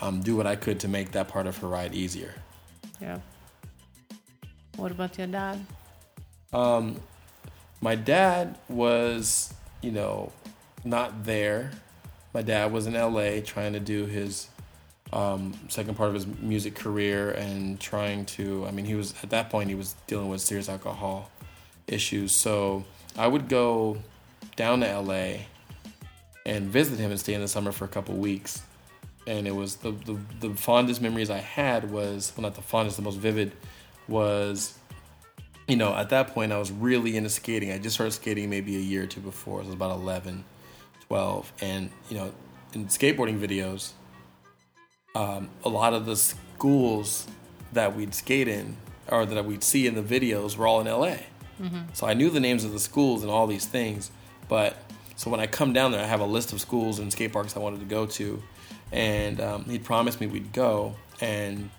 um, 0.00 0.22
do 0.22 0.34
what 0.34 0.48
I 0.48 0.56
could 0.56 0.80
to 0.80 0.88
make 0.88 1.12
that 1.12 1.28
part 1.28 1.46
of 1.46 1.56
her 1.58 1.68
ride 1.68 1.94
easier. 1.94 2.34
Yeah. 3.00 3.20
What 4.74 4.90
about 4.90 5.16
your 5.16 5.28
dad? 5.28 5.64
Um, 6.52 7.00
my 7.80 7.94
dad 7.94 8.58
was, 8.68 9.52
you 9.80 9.90
know, 9.90 10.32
not 10.84 11.24
there. 11.24 11.70
My 12.34 12.42
dad 12.42 12.72
was 12.72 12.86
in 12.86 12.94
LA 12.94 13.40
trying 13.44 13.72
to 13.72 13.80
do 13.80 14.06
his 14.06 14.48
um, 15.12 15.54
second 15.68 15.96
part 15.96 16.08
of 16.08 16.14
his 16.14 16.26
music 16.26 16.74
career 16.74 17.30
and 17.32 17.78
trying 17.78 18.24
to, 18.24 18.66
I 18.66 18.70
mean, 18.70 18.84
he 18.84 18.94
was, 18.94 19.14
at 19.22 19.30
that 19.30 19.50
point, 19.50 19.68
he 19.68 19.74
was 19.74 19.94
dealing 20.06 20.28
with 20.28 20.40
serious 20.40 20.68
alcohol 20.68 21.30
issues. 21.86 22.32
So 22.32 22.84
I 23.16 23.26
would 23.26 23.48
go 23.48 23.98
down 24.56 24.80
to 24.80 25.00
LA 25.00 25.44
and 26.46 26.68
visit 26.68 26.98
him 26.98 27.10
and 27.10 27.20
stay 27.20 27.34
in 27.34 27.40
the 27.40 27.48
summer 27.48 27.72
for 27.72 27.84
a 27.84 27.88
couple 27.88 28.14
weeks. 28.14 28.62
And 29.26 29.46
it 29.46 29.54
was 29.54 29.76
the, 29.76 29.92
the, 29.92 30.18
the 30.40 30.54
fondest 30.54 31.00
memories 31.00 31.30
I 31.30 31.38
had 31.38 31.90
was, 31.90 32.32
well, 32.36 32.42
not 32.42 32.54
the 32.54 32.62
fondest, 32.62 32.96
the 32.96 33.02
most 33.02 33.18
vivid 33.18 33.52
was 34.08 34.76
you 35.72 35.78
know, 35.78 35.94
at 35.94 36.10
that 36.10 36.34
point, 36.34 36.52
I 36.52 36.58
was 36.58 36.70
really 36.70 37.16
into 37.16 37.30
skating. 37.30 37.72
I 37.72 37.78
just 37.78 37.94
started 37.94 38.10
skating 38.10 38.50
maybe 38.50 38.76
a 38.76 38.78
year 38.78 39.04
or 39.04 39.06
two 39.06 39.20
before. 39.20 39.60
So 39.60 39.62
I 39.62 39.66
was 39.68 39.74
about 39.74 39.92
11, 39.92 40.44
12. 41.08 41.50
And, 41.62 41.88
you 42.10 42.18
know, 42.18 42.34
in 42.74 42.88
skateboarding 42.88 43.40
videos, 43.40 43.92
um, 45.14 45.48
a 45.64 45.70
lot 45.70 45.94
of 45.94 46.04
the 46.04 46.14
schools 46.14 47.26
that 47.72 47.96
we'd 47.96 48.14
skate 48.14 48.48
in 48.48 48.76
or 49.08 49.24
that 49.24 49.46
we'd 49.46 49.64
see 49.64 49.86
in 49.86 49.94
the 49.94 50.02
videos 50.02 50.58
were 50.58 50.66
all 50.66 50.82
in 50.82 50.86
LA. 50.86 51.16
So 51.94 52.06
I 52.06 52.12
knew 52.12 52.28
the 52.28 52.40
names 52.40 52.64
of 52.64 52.72
the 52.72 52.78
schools 52.78 53.22
and 53.22 53.32
all 53.32 53.46
these 53.46 53.64
things. 53.64 54.10
But 54.50 54.76
so 55.16 55.30
when 55.30 55.40
I 55.40 55.46
come 55.46 55.72
down 55.72 55.90
there, 55.92 56.04
I 56.04 56.06
have 56.06 56.20
a 56.20 56.26
list 56.26 56.52
of 56.52 56.60
schools 56.60 56.98
and 56.98 57.10
skate 57.10 57.32
parks 57.32 57.56
I 57.56 57.60
wanted 57.60 57.80
to 57.80 57.86
go 57.86 58.04
to. 58.04 58.42
And 58.92 59.40
um, 59.40 59.64
he'd 59.64 59.84
promised 59.84 60.20
me 60.20 60.26
we'd 60.26 60.52
go. 60.52 60.96
And 61.22 61.70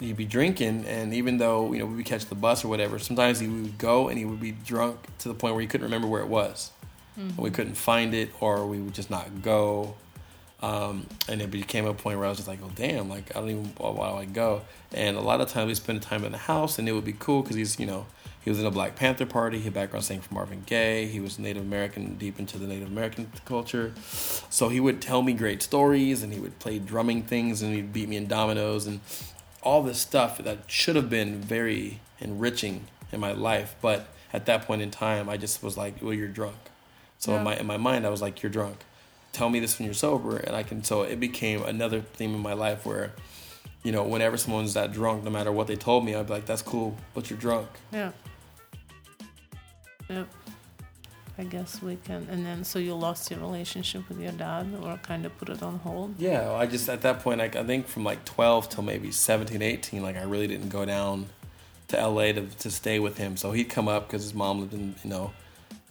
he'd 0.00 0.16
be 0.16 0.24
drinking, 0.24 0.84
and 0.86 1.12
even 1.12 1.38
though 1.38 1.72
you 1.72 1.78
know 1.78 1.86
we 1.86 1.96
would 1.96 2.06
catch 2.06 2.26
the 2.26 2.34
bus 2.34 2.64
or 2.64 2.68
whatever, 2.68 2.98
sometimes 2.98 3.40
he 3.40 3.48
would 3.48 3.78
go 3.78 4.08
and 4.08 4.18
he 4.18 4.24
would 4.24 4.40
be 4.40 4.52
drunk 4.52 4.98
to 5.18 5.28
the 5.28 5.34
point 5.34 5.54
where 5.54 5.60
he 5.60 5.66
couldn't 5.66 5.84
remember 5.84 6.08
where 6.08 6.22
it 6.22 6.28
was. 6.28 6.70
Mm-hmm. 7.18 7.40
We 7.40 7.50
couldn't 7.50 7.74
find 7.74 8.14
it, 8.14 8.30
or 8.40 8.66
we 8.66 8.78
would 8.78 8.94
just 8.94 9.10
not 9.10 9.42
go. 9.42 9.96
Um, 10.60 11.06
and 11.28 11.40
it 11.40 11.50
became 11.50 11.86
a 11.86 11.94
point 11.94 12.18
where 12.18 12.26
I 12.26 12.30
was 12.30 12.38
just 12.38 12.48
like, 12.48 12.60
"Oh 12.62 12.70
damn!" 12.74 13.08
Like 13.08 13.34
I 13.36 13.40
don't 13.40 13.50
even 13.50 13.62
know 13.64 13.92
why 13.92 14.10
do 14.10 14.16
I 14.16 14.24
go? 14.24 14.62
And 14.92 15.16
a 15.16 15.20
lot 15.20 15.40
of 15.40 15.48
times 15.48 15.68
we 15.68 15.74
spend 15.74 16.02
time 16.02 16.24
in 16.24 16.32
the 16.32 16.38
house, 16.38 16.78
and 16.78 16.88
it 16.88 16.92
would 16.92 17.04
be 17.04 17.14
cool 17.18 17.42
because 17.42 17.56
he's 17.56 17.78
you 17.78 17.86
know 17.86 18.06
he 18.40 18.50
was 18.50 18.58
in 18.58 18.66
a 18.66 18.70
Black 18.70 18.96
Panther 18.96 19.26
party. 19.26 19.58
He 19.58 19.68
background 19.68 20.04
singing 20.04 20.22
for 20.22 20.34
Marvin 20.34 20.62
Gaye. 20.66 21.06
He 21.06 21.20
was 21.20 21.38
Native 21.38 21.62
American, 21.62 22.16
deep 22.16 22.38
into 22.38 22.58
the 22.58 22.66
Native 22.66 22.88
American 22.88 23.30
culture. 23.44 23.92
So 24.50 24.68
he 24.68 24.80
would 24.80 25.00
tell 25.00 25.22
me 25.22 25.32
great 25.32 25.62
stories, 25.62 26.22
and 26.22 26.32
he 26.32 26.40
would 26.40 26.58
play 26.58 26.78
drumming 26.78 27.22
things, 27.22 27.62
and 27.62 27.74
he'd 27.74 27.92
beat 27.92 28.08
me 28.08 28.16
in 28.16 28.26
dominoes, 28.26 28.86
and 28.86 29.00
all 29.68 29.82
this 29.82 29.98
stuff 29.98 30.38
that 30.38 30.58
should 30.66 30.96
have 30.96 31.10
been 31.10 31.40
very 31.40 32.00
enriching 32.18 32.86
in 33.12 33.20
my 33.20 33.32
life. 33.32 33.74
But 33.80 34.08
at 34.32 34.46
that 34.46 34.66
point 34.66 34.82
in 34.82 34.90
time, 34.90 35.28
I 35.28 35.36
just 35.36 35.62
was 35.62 35.76
like, 35.76 36.02
"Well, 36.02 36.14
you're 36.14 36.34
drunk." 36.40 36.56
So 37.18 37.32
yeah. 37.32 37.38
in 37.38 37.44
my 37.44 37.56
in 37.56 37.66
my 37.66 37.76
mind, 37.76 38.06
I 38.06 38.10
was 38.10 38.22
like, 38.22 38.42
"You're 38.42 38.56
drunk." 38.60 38.78
tell 39.32 39.48
me 39.48 39.60
this 39.60 39.78
when 39.78 39.84
you're 39.84 39.94
sober 39.94 40.36
and 40.36 40.56
i 40.56 40.62
can 40.62 40.82
so 40.82 41.02
it 41.02 41.20
became 41.20 41.62
another 41.62 42.00
theme 42.00 42.34
in 42.34 42.40
my 42.40 42.54
life 42.54 42.84
where 42.84 43.12
you 43.82 43.92
know 43.92 44.02
whenever 44.02 44.36
someone's 44.36 44.74
that 44.74 44.92
drunk 44.92 45.22
no 45.24 45.30
matter 45.30 45.52
what 45.52 45.66
they 45.66 45.76
told 45.76 46.04
me 46.04 46.14
i'd 46.14 46.26
be 46.26 46.32
like 46.32 46.46
that's 46.46 46.62
cool 46.62 46.96
but 47.14 47.30
you're 47.30 47.38
drunk 47.38 47.68
yeah 47.92 48.10
yep 50.08 50.26
i 51.38 51.44
guess 51.44 51.80
we 51.80 51.96
can 52.04 52.26
and 52.30 52.44
then 52.44 52.64
so 52.64 52.78
you 52.78 52.94
lost 52.94 53.30
your 53.30 53.40
relationship 53.40 54.08
with 54.08 54.20
your 54.20 54.32
dad 54.32 54.66
or 54.82 54.98
kind 54.98 55.24
of 55.24 55.36
put 55.38 55.48
it 55.48 55.62
on 55.62 55.78
hold? 55.78 56.14
Yeah 56.18 56.52
i 56.52 56.66
just 56.66 56.88
at 56.88 57.02
that 57.02 57.20
point 57.20 57.38
like 57.38 57.56
i 57.56 57.64
think 57.64 57.86
from 57.86 58.04
like 58.04 58.24
12 58.24 58.68
till 58.68 58.82
maybe 58.82 59.10
17 59.10 59.62
18 59.62 60.02
like 60.02 60.16
i 60.16 60.22
really 60.22 60.46
didn't 60.46 60.68
go 60.68 60.84
down 60.84 61.26
to 61.88 62.06
la 62.06 62.22
to, 62.22 62.46
to 62.46 62.70
stay 62.70 62.98
with 62.98 63.18
him. 63.18 63.36
So 63.36 63.52
he'd 63.52 63.68
come 63.68 63.88
up 63.88 64.06
because 64.06 64.22
his 64.22 64.34
mom 64.34 64.60
lived 64.60 64.74
in 64.74 64.94
you 65.02 65.10
know 65.10 65.32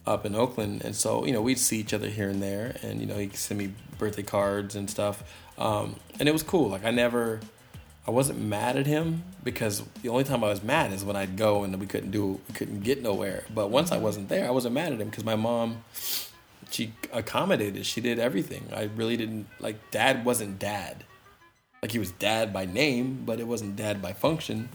up 0.05 0.25
in 0.25 0.35
Oakland, 0.35 0.83
and 0.85 0.95
so 0.95 1.25
you 1.25 1.33
know 1.33 1.41
we'd 1.41 1.59
see 1.59 1.79
each 1.79 1.93
other 1.93 2.07
here 2.07 2.29
and 2.29 2.41
there, 2.41 2.77
and 2.81 3.01
you 3.01 3.05
know 3.05 3.17
he'd 3.17 3.35
send 3.35 3.57
me 3.57 3.73
birthday 3.97 4.23
cards 4.23 4.75
and 4.75 4.89
stuff, 4.89 5.23
um, 5.57 5.95
and 6.19 6.29
it 6.29 6.31
was 6.31 6.43
cool. 6.43 6.69
Like 6.69 6.85
I 6.85 6.91
never, 6.91 7.41
I 8.07 8.11
wasn't 8.11 8.39
mad 8.39 8.77
at 8.77 8.85
him 8.85 9.23
because 9.43 9.83
the 10.01 10.09
only 10.09 10.23
time 10.23 10.43
I 10.43 10.47
was 10.47 10.63
mad 10.63 10.93
is 10.93 11.03
when 11.03 11.17
I'd 11.17 11.35
go 11.35 11.63
and 11.63 11.77
we 11.77 11.85
couldn't 11.85 12.11
do, 12.11 12.39
we 12.47 12.53
couldn't 12.53 12.81
get 12.81 13.01
nowhere. 13.01 13.43
But 13.53 13.69
once 13.69 13.91
I 13.91 13.97
wasn't 13.97 14.29
there, 14.29 14.47
I 14.47 14.51
wasn't 14.51 14.75
mad 14.75 14.93
at 14.93 15.01
him 15.01 15.09
because 15.09 15.25
my 15.25 15.35
mom, 15.35 15.83
she 16.71 16.93
accommodated, 17.11 17.85
she 17.85 17.99
did 17.99 18.17
everything. 18.17 18.69
I 18.73 18.83
really 18.83 19.17
didn't 19.17 19.47
like. 19.59 19.91
Dad 19.91 20.23
wasn't 20.23 20.57
dad, 20.57 21.03
like 21.81 21.91
he 21.91 21.99
was 21.99 22.11
dad 22.11 22.53
by 22.53 22.65
name, 22.65 23.23
but 23.25 23.41
it 23.41 23.47
wasn't 23.47 23.75
dad 23.75 24.01
by 24.01 24.13
function. 24.13 24.69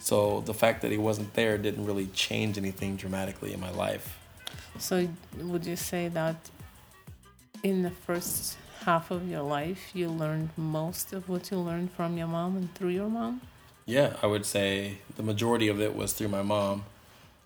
So 0.00 0.40
the 0.40 0.54
fact 0.54 0.80
that 0.80 0.90
he 0.90 0.96
wasn't 0.96 1.34
there 1.34 1.58
didn't 1.58 1.84
really 1.84 2.06
change 2.06 2.56
anything 2.56 2.96
dramatically 2.96 3.52
in 3.52 3.60
my 3.60 3.70
life. 3.70 4.18
So, 4.78 5.06
would 5.38 5.66
you 5.66 5.76
say 5.76 6.08
that 6.08 6.36
in 7.62 7.82
the 7.82 7.90
first 7.90 8.56
half 8.84 9.10
of 9.10 9.28
your 9.28 9.42
life, 9.42 9.90
you 9.94 10.08
learned 10.08 10.50
most 10.56 11.12
of 11.12 11.28
what 11.28 11.50
you 11.50 11.58
learned 11.58 11.90
from 11.92 12.16
your 12.16 12.26
mom 12.26 12.56
and 12.56 12.74
through 12.74 12.90
your 12.90 13.08
mom? 13.08 13.40
Yeah, 13.86 14.16
I 14.22 14.26
would 14.26 14.46
say 14.46 14.98
the 15.16 15.22
majority 15.22 15.68
of 15.68 15.80
it 15.80 15.94
was 15.96 16.12
through 16.12 16.28
my 16.28 16.42
mom, 16.42 16.84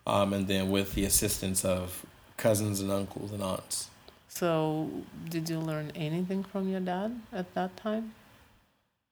um, 0.06 0.32
and 0.32 0.46
then 0.46 0.70
with 0.70 0.94
the 0.94 1.04
assistance 1.04 1.64
of 1.64 2.04
cousins 2.36 2.80
and 2.80 2.90
uncles 2.90 3.32
and 3.32 3.42
aunts. 3.42 3.88
So, 4.28 4.90
did 5.28 5.48
you 5.48 5.60
learn 5.60 5.92
anything 5.94 6.42
from 6.42 6.68
your 6.68 6.80
dad 6.80 7.20
at 7.32 7.54
that 7.54 7.76
time? 7.76 8.14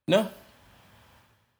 No. 0.08 0.28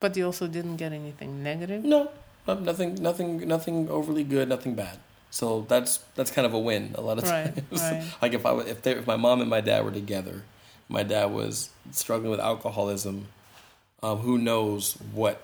But 0.01 0.17
you 0.17 0.27
also 0.27 0.49
didn't 0.49 0.77
get 0.77 0.93
anything 0.93 1.43
negative? 1.43 1.85
No, 1.85 2.11
nothing, 2.47 2.97
nothing, 2.97 3.47
nothing 3.47 3.89
overly 3.89 4.25
good, 4.25 4.49
nothing 4.49 4.75
bad. 4.75 4.99
So 5.31 5.65
that's 5.67 5.99
that's 6.15 6.31
kind 6.31 6.45
of 6.45 6.53
a 6.53 6.59
win 6.59 6.95
a 6.95 7.01
lot 7.01 7.17
of 7.19 7.25
times. 7.25 7.57
Right, 7.57 7.81
right. 7.93 8.05
like 8.21 8.35
if 8.35 8.45
I 8.45 8.53
if 8.61 8.83
they, 8.83 8.93
if 8.93 9.07
my 9.07 9.17
mom 9.17 9.41
and 9.41 9.49
my 9.49 9.63
dad 9.63 9.83
were 9.83 9.91
together, 9.91 10.43
my 10.93 11.03
dad 11.03 11.33
was 11.33 11.71
struggling 11.91 12.31
with 12.31 12.41
alcoholism. 12.41 13.29
Um, 14.03 14.19
who 14.19 14.37
knows 14.37 14.95
what 15.13 15.43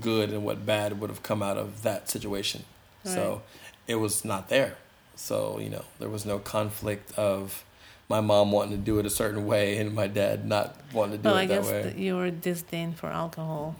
good 0.00 0.30
and 0.30 0.44
what 0.44 0.64
bad 0.64 1.00
would 1.00 1.10
have 1.10 1.22
come 1.22 1.42
out 1.42 1.58
of 1.58 1.82
that 1.82 2.08
situation? 2.08 2.64
Right. 3.04 3.14
So 3.14 3.42
it 3.86 3.96
was 3.96 4.24
not 4.24 4.48
there. 4.48 4.76
So 5.14 5.58
you 5.58 5.68
know 5.68 5.84
there 5.98 6.08
was 6.08 6.24
no 6.24 6.38
conflict 6.38 7.16
of 7.18 7.64
my 8.08 8.20
mom 8.20 8.52
wanting 8.52 8.72
to 8.78 8.82
do 8.82 8.98
it 8.98 9.06
a 9.06 9.10
certain 9.10 9.46
way 9.46 9.78
and 9.78 9.94
my 9.94 10.06
dad 10.06 10.46
not 10.46 10.76
wanting 10.92 11.18
to 11.18 11.22
do 11.22 11.28
well, 11.28 11.38
it 11.38 11.42
I 11.42 11.46
that 11.46 11.62
way. 11.62 11.70
Well, 11.70 11.80
I 11.80 11.82
guess 11.90 11.98
your 11.98 12.30
disdain 12.30 12.92
for 12.92 13.08
alcohol. 13.08 13.76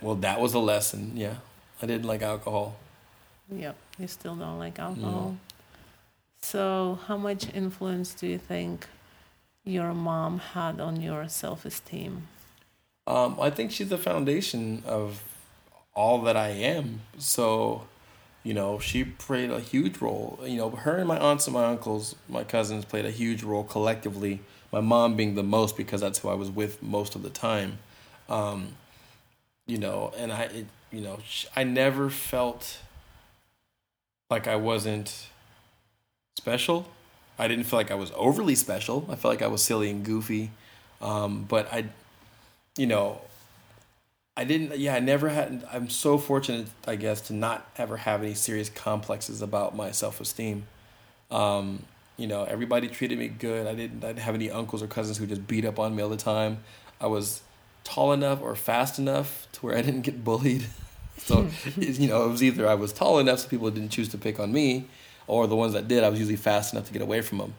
well, 0.00 0.16
that 0.16 0.40
was 0.40 0.54
a 0.54 0.58
lesson. 0.58 1.12
Yeah, 1.16 1.36
I 1.80 1.86
didn't 1.86 2.06
like 2.06 2.22
alcohol. 2.22 2.76
Yep, 3.50 3.76
you 3.98 4.06
still 4.06 4.36
don't 4.36 4.58
like 4.58 4.78
alcohol. 4.78 5.36
So, 6.40 6.98
how 7.06 7.16
much 7.16 7.52
influence 7.54 8.14
do 8.14 8.26
you 8.26 8.38
think 8.38 8.86
your 9.64 9.94
mom 9.94 10.38
had 10.38 10.80
on 10.80 11.00
your 11.00 11.28
self 11.28 11.64
esteem? 11.64 12.28
Um, 13.06 13.38
I 13.40 13.50
think 13.50 13.72
she's 13.72 13.88
the 13.88 13.98
foundation 13.98 14.82
of 14.86 15.22
all 15.94 16.22
that 16.22 16.36
I 16.36 16.48
am. 16.48 17.00
So, 17.18 17.86
you 18.44 18.54
know, 18.54 18.78
she 18.78 19.04
played 19.04 19.50
a 19.50 19.60
huge 19.60 19.98
role. 20.00 20.38
You 20.44 20.56
know, 20.58 20.70
her 20.70 20.96
and 20.96 21.08
my 21.08 21.18
aunts 21.18 21.46
and 21.46 21.54
my 21.54 21.64
uncles, 21.64 22.14
my 22.28 22.44
cousins 22.44 22.84
played 22.84 23.04
a 23.04 23.10
huge 23.10 23.42
role 23.42 23.64
collectively. 23.64 24.40
My 24.72 24.80
mom 24.80 25.16
being 25.16 25.34
the 25.34 25.42
most 25.42 25.76
because 25.76 26.00
that's 26.00 26.20
who 26.20 26.28
I 26.28 26.34
was 26.34 26.50
with 26.50 26.82
most 26.82 27.14
of 27.14 27.22
the 27.22 27.30
time. 27.30 27.78
Um, 28.28 28.76
you 29.66 29.78
know, 29.78 30.12
and 30.16 30.32
I, 30.32 30.42
it, 30.44 30.66
you 30.90 31.00
know, 31.00 31.18
I 31.54 31.64
never 31.64 32.08
felt 32.08 32.78
like 34.30 34.46
I 34.46 34.56
wasn't 34.56 35.26
special. 36.38 36.86
I 37.38 37.48
didn't 37.48 37.64
feel 37.64 37.78
like 37.78 37.90
I 37.90 37.94
was 37.94 38.12
overly 38.14 38.54
special. 38.54 39.06
I 39.08 39.16
felt 39.16 39.32
like 39.32 39.42
I 39.42 39.48
was 39.48 39.62
silly 39.62 39.90
and 39.90 40.04
goofy. 40.04 40.50
Um, 41.00 41.44
but 41.48 41.72
I, 41.72 41.86
you 42.76 42.86
know, 42.86 43.20
I 44.36 44.44
didn't, 44.44 44.78
yeah, 44.78 44.94
I 44.94 45.00
never 45.00 45.28
had, 45.28 45.66
I'm 45.72 45.90
so 45.90 46.16
fortunate, 46.18 46.68
I 46.86 46.96
guess, 46.96 47.20
to 47.22 47.34
not 47.34 47.70
ever 47.76 47.98
have 47.98 48.22
any 48.22 48.34
serious 48.34 48.68
complexes 48.68 49.42
about 49.42 49.76
my 49.76 49.90
self 49.90 50.20
esteem. 50.20 50.66
Um, 51.30 51.84
you 52.16 52.26
know, 52.26 52.44
everybody 52.44 52.88
treated 52.88 53.18
me 53.18 53.28
good. 53.28 53.66
I 53.66 53.74
didn't, 53.74 54.04
I 54.04 54.08
didn't 54.08 54.20
have 54.20 54.34
any 54.34 54.50
uncles 54.50 54.82
or 54.82 54.86
cousins 54.86 55.18
who 55.18 55.26
just 55.26 55.46
beat 55.46 55.64
up 55.64 55.78
on 55.78 55.96
me 55.96 56.02
all 56.02 56.08
the 56.08 56.16
time. 56.16 56.58
I 57.00 57.06
was 57.06 57.42
tall 57.84 58.12
enough 58.12 58.40
or 58.40 58.54
fast 58.54 58.98
enough 58.98 59.48
to 59.52 59.60
where 59.66 59.76
I 59.76 59.82
didn't 59.82 60.02
get 60.02 60.24
bullied. 60.24 60.66
So, 61.18 61.46
you 61.76 62.08
know, 62.08 62.24
it 62.24 62.30
was 62.30 62.42
either 62.42 62.66
I 62.66 62.74
was 62.74 62.92
tall 62.92 63.20
enough 63.20 63.40
so 63.40 63.48
people 63.48 63.70
didn't 63.70 63.90
choose 63.90 64.08
to 64.08 64.18
pick 64.18 64.40
on 64.40 64.50
me, 64.50 64.86
or 65.26 65.46
the 65.46 65.56
ones 65.56 65.72
that 65.72 65.88
did, 65.88 66.04
I 66.04 66.08
was 66.08 66.18
usually 66.18 66.36
fast 66.36 66.72
enough 66.72 66.86
to 66.86 66.92
get 66.92 67.02
away 67.02 67.20
from 67.20 67.38
them. 67.38 67.54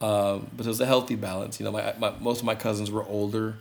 Um, 0.00 0.50
but 0.56 0.64
it 0.64 0.68
was 0.68 0.80
a 0.80 0.86
healthy 0.86 1.16
balance. 1.16 1.58
You 1.58 1.64
know, 1.64 1.72
my, 1.72 1.94
my 1.98 2.12
most 2.20 2.40
of 2.40 2.44
my 2.44 2.54
cousins 2.54 2.90
were 2.90 3.04
older, 3.04 3.56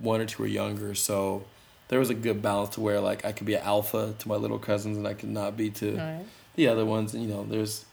one 0.00 0.20
or 0.20 0.26
two 0.26 0.42
were 0.42 0.48
younger, 0.48 0.94
so 0.94 1.44
there 1.88 1.98
was 1.98 2.10
a 2.10 2.14
good 2.14 2.42
balance 2.42 2.74
to 2.74 2.80
where 2.80 3.00
like 3.00 3.24
I 3.24 3.32
could 3.32 3.46
be 3.46 3.54
an 3.54 3.62
alpha 3.62 4.14
to 4.18 4.28
my 4.28 4.34
little 4.34 4.58
cousins 4.58 4.96
and 4.96 5.06
I 5.06 5.14
could 5.14 5.28
not 5.28 5.56
be 5.56 5.70
to 5.70 5.96
right. 5.96 6.24
the 6.56 6.66
other 6.68 6.84
ones. 6.84 7.14
And 7.14 7.22
you 7.22 7.28
know, 7.28 7.44
there's, 7.44 7.84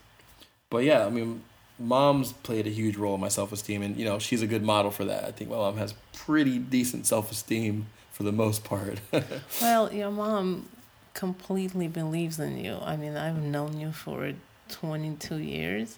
but 0.72 0.84
yeah, 0.84 1.06
I 1.06 1.10
mean, 1.10 1.44
mom's 1.78 2.34
played 2.34 2.66
a 2.66 2.72
huge 2.72 2.98
role 2.98 3.16
in 3.16 3.22
my 3.22 3.28
self 3.28 3.52
esteem, 3.52 3.82
and 3.82 3.96
you 3.96 4.06
know, 4.06 4.20
she's 4.20 4.42
a 4.42 4.48
good 4.48 4.64
model 4.64 4.92
for 4.92 5.06
that. 5.06 5.26
I 5.26 5.32
think 5.32 5.50
my 5.50 5.58
mom 5.58 5.78
has 5.78 5.94
pretty 6.14 6.58
decent 6.58 7.06
self 7.06 7.32
esteem 7.32 7.88
for 8.12 8.24
the 8.24 8.32
most 8.32 8.64
part. 8.64 9.00
well, 9.62 9.94
your 9.94 10.12
mom 10.12 10.70
completely 11.14 11.88
believes 11.88 12.40
in 12.40 12.58
you. 12.58 12.80
I 12.82 12.96
mean, 12.96 13.16
I've 13.16 13.42
known 13.42 13.80
you 13.80 13.92
for 13.92 14.34
22 14.70 15.38
years, 15.38 15.98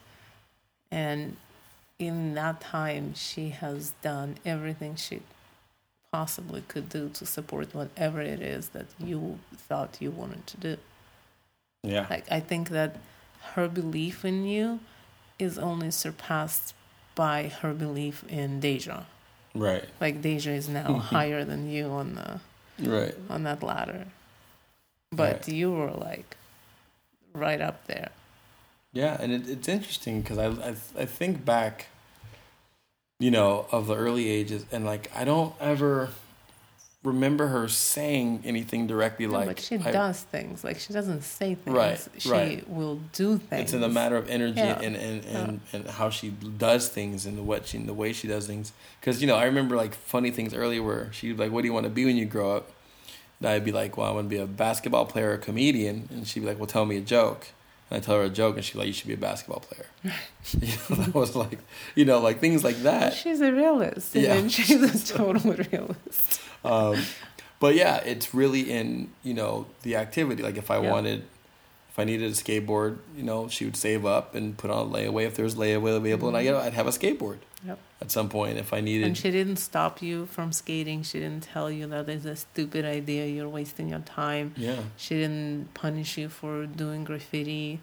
and 0.91 1.37
in 1.99 2.33
that 2.35 2.61
time, 2.61 3.13
she 3.13 3.49
has 3.49 3.93
done 4.01 4.35
everything 4.45 4.95
she 4.95 5.21
possibly 6.11 6.63
could 6.67 6.89
do 6.89 7.09
to 7.09 7.25
support 7.25 7.73
whatever 7.73 8.21
it 8.21 8.41
is 8.41 8.69
that 8.69 8.85
you 8.99 9.39
thought 9.55 9.97
you 9.99 10.11
wanted 10.11 10.47
to 10.47 10.57
do. 10.57 10.77
Yeah. 11.83 12.07
Like, 12.09 12.25
I 12.31 12.39
think 12.39 12.69
that 12.69 12.97
her 13.53 13.67
belief 13.67 14.25
in 14.25 14.45
you 14.45 14.79
is 15.37 15.57
only 15.57 15.91
surpassed 15.91 16.73
by 17.15 17.47
her 17.61 17.73
belief 17.73 18.23
in 18.27 18.59
Deja. 18.59 19.05
Right. 19.53 19.85
Like 20.01 20.21
Deja 20.21 20.51
is 20.51 20.67
now 20.67 20.93
higher 21.11 21.45
than 21.45 21.69
you 21.69 21.87
on 21.87 22.15
the 22.15 22.39
right 22.89 23.15
on 23.29 23.43
that 23.43 23.63
ladder. 23.63 24.05
But 25.11 25.33
right. 25.33 25.47
you 25.47 25.71
were 25.71 25.91
like 25.91 26.35
right 27.33 27.61
up 27.61 27.85
there. 27.87 28.09
Yeah, 28.93 29.17
and 29.19 29.31
it, 29.31 29.47
it's 29.47 29.67
interesting 29.67 30.21
because 30.21 30.37
I, 30.37 30.47
I 30.47 30.75
I 30.97 31.05
think 31.05 31.43
back, 31.43 31.87
you 33.19 33.31
know, 33.31 33.67
of 33.71 33.87
the 33.87 33.95
early 33.95 34.29
ages, 34.29 34.65
and 34.71 34.85
like 34.85 35.11
I 35.15 35.25
don't 35.25 35.53
ever 35.59 36.09
remember 37.05 37.47
her 37.47 37.67
saying 37.67 38.41
anything 38.43 38.87
directly 38.87 39.27
no, 39.27 39.33
like 39.33 39.47
but 39.47 39.59
she 39.59 39.75
I, 39.75 39.91
does 39.91 40.21
things 40.23 40.63
like 40.63 40.79
she 40.79 40.91
doesn't 40.91 41.21
say 41.21 41.53
things 41.55 41.75
right 41.75 42.07
she 42.17 42.29
right. 42.29 42.69
will 42.69 42.99
do 43.13 43.37
things 43.37 43.61
it's 43.61 43.73
in 43.73 43.81
the 43.81 43.89
matter 43.89 44.17
of 44.17 44.29
energy 44.29 44.59
yeah. 44.59 44.79
and 44.81 44.95
and, 44.95 45.25
uh. 45.25 45.27
and, 45.27 45.61
yeah. 45.71 45.79
and 45.79 45.89
how 45.89 46.09
she 46.09 46.31
does 46.31 46.89
things 46.89 47.25
and 47.25 47.37
the 47.37 47.43
what 47.43 47.67
she 47.67 47.77
the 47.77 47.93
way 47.93 48.11
she 48.11 48.27
does 48.27 48.47
things 48.47 48.73
because 48.99 49.21
you 49.21 49.27
know 49.27 49.35
i 49.35 49.45
remember 49.45 49.75
like 49.75 49.93
funny 49.93 50.31
things 50.31 50.53
earlier 50.53 50.81
where 50.81 51.13
she'd 51.13 51.37
like 51.37 51.51
what 51.51 51.61
do 51.61 51.67
you 51.67 51.73
want 51.73 51.83
to 51.83 51.91
be 51.91 52.05
when 52.05 52.17
you 52.17 52.25
grow 52.25 52.57
up 52.57 52.71
And 53.39 53.49
I'd 53.49 53.65
be 53.65 53.71
like, 53.71 53.97
well, 53.97 54.09
I'm 54.09 54.15
gonna 54.15 54.27
be 54.29 54.37
a 54.37 54.45
basketball 54.47 55.05
player, 55.05 55.31
or 55.31 55.33
a 55.33 55.37
comedian, 55.37 56.07
and 56.11 56.27
she'd 56.27 56.39
be 56.41 56.45
like, 56.45 56.57
well, 56.57 56.67
tell 56.67 56.85
me 56.85 56.97
a 56.97 57.01
joke. 57.01 57.47
And 57.89 57.97
I 57.97 57.99
tell 58.05 58.15
her 58.15 58.23
a 58.23 58.29
joke, 58.29 58.55
and 58.55 58.63
she's 58.65 58.75
like, 58.75 58.87
you 58.87 58.93
should 58.93 59.07
be 59.07 59.13
a 59.13 59.17
basketball 59.17 59.59
player. 59.59 59.85
you 60.59 60.67
know, 60.89 60.95
that 61.03 61.13
was 61.13 61.35
like, 61.35 61.59
you 61.95 62.05
know, 62.05 62.19
like 62.19 62.39
things 62.39 62.63
like 62.63 62.77
that. 62.83 63.13
She's 63.13 63.41
a 63.41 63.51
realist. 63.51 64.15
Yeah. 64.15 64.33
And 64.35 64.51
she's 64.51 64.81
a 65.11 65.13
total 65.17 65.53
realist. 65.53 66.41
Um, 66.63 67.01
but 67.59 67.75
yeah, 67.75 67.97
it's 67.97 68.33
really 68.33 68.71
in 68.71 69.09
you 69.23 69.33
know 69.33 69.67
the 69.83 69.95
activity. 69.97 70.41
Like 70.43 70.57
if 70.57 70.71
I 70.71 70.81
Yeah. 70.81 70.91
wanted, 70.91 71.25
if 71.89 71.99
I 71.99 72.03
needed 72.03 72.29
a 72.31 72.35
skateboard, 72.35 72.97
you 73.15 73.23
know, 73.23 73.47
she 73.47 73.65
would 73.65 73.77
save 73.77 74.05
up 74.05 74.33
and 74.35 74.57
put 74.57 74.69
on 74.71 74.91
layaway 74.91 75.25
if 75.25 75.35
there 75.35 75.45
was 75.45 75.55
layaway 75.55 75.95
available, 75.95 76.27
and 76.27 76.37
I 76.37 76.65
I'd 76.65 76.73
have 76.73 76.87
a 76.87 76.91
skateboard 76.91 77.37
Yep. 77.65 77.79
at 78.01 78.11
some 78.11 78.29
point 78.29 78.57
if 78.57 78.73
I 78.73 78.81
needed. 78.81 79.07
And 79.07 79.17
she 79.17 79.31
didn't 79.31 79.57
stop 79.57 80.01
you 80.01 80.25
from 80.27 80.51
skating. 80.51 81.03
She 81.03 81.19
didn't 81.19 81.43
tell 81.43 81.71
you 81.71 81.87
that 81.87 82.07
it's 82.09 82.25
a 82.25 82.35
stupid 82.35 82.85
idea. 82.85 83.25
You're 83.25 83.49
wasting 83.49 83.89
your 83.89 83.99
time. 83.99 84.53
yeah, 84.57 84.81
She 84.97 85.15
didn't 85.15 85.73
punish 85.73 86.17
you 86.17 86.29
for 86.29 86.65
doing 86.65 87.03
graffiti. 87.03 87.79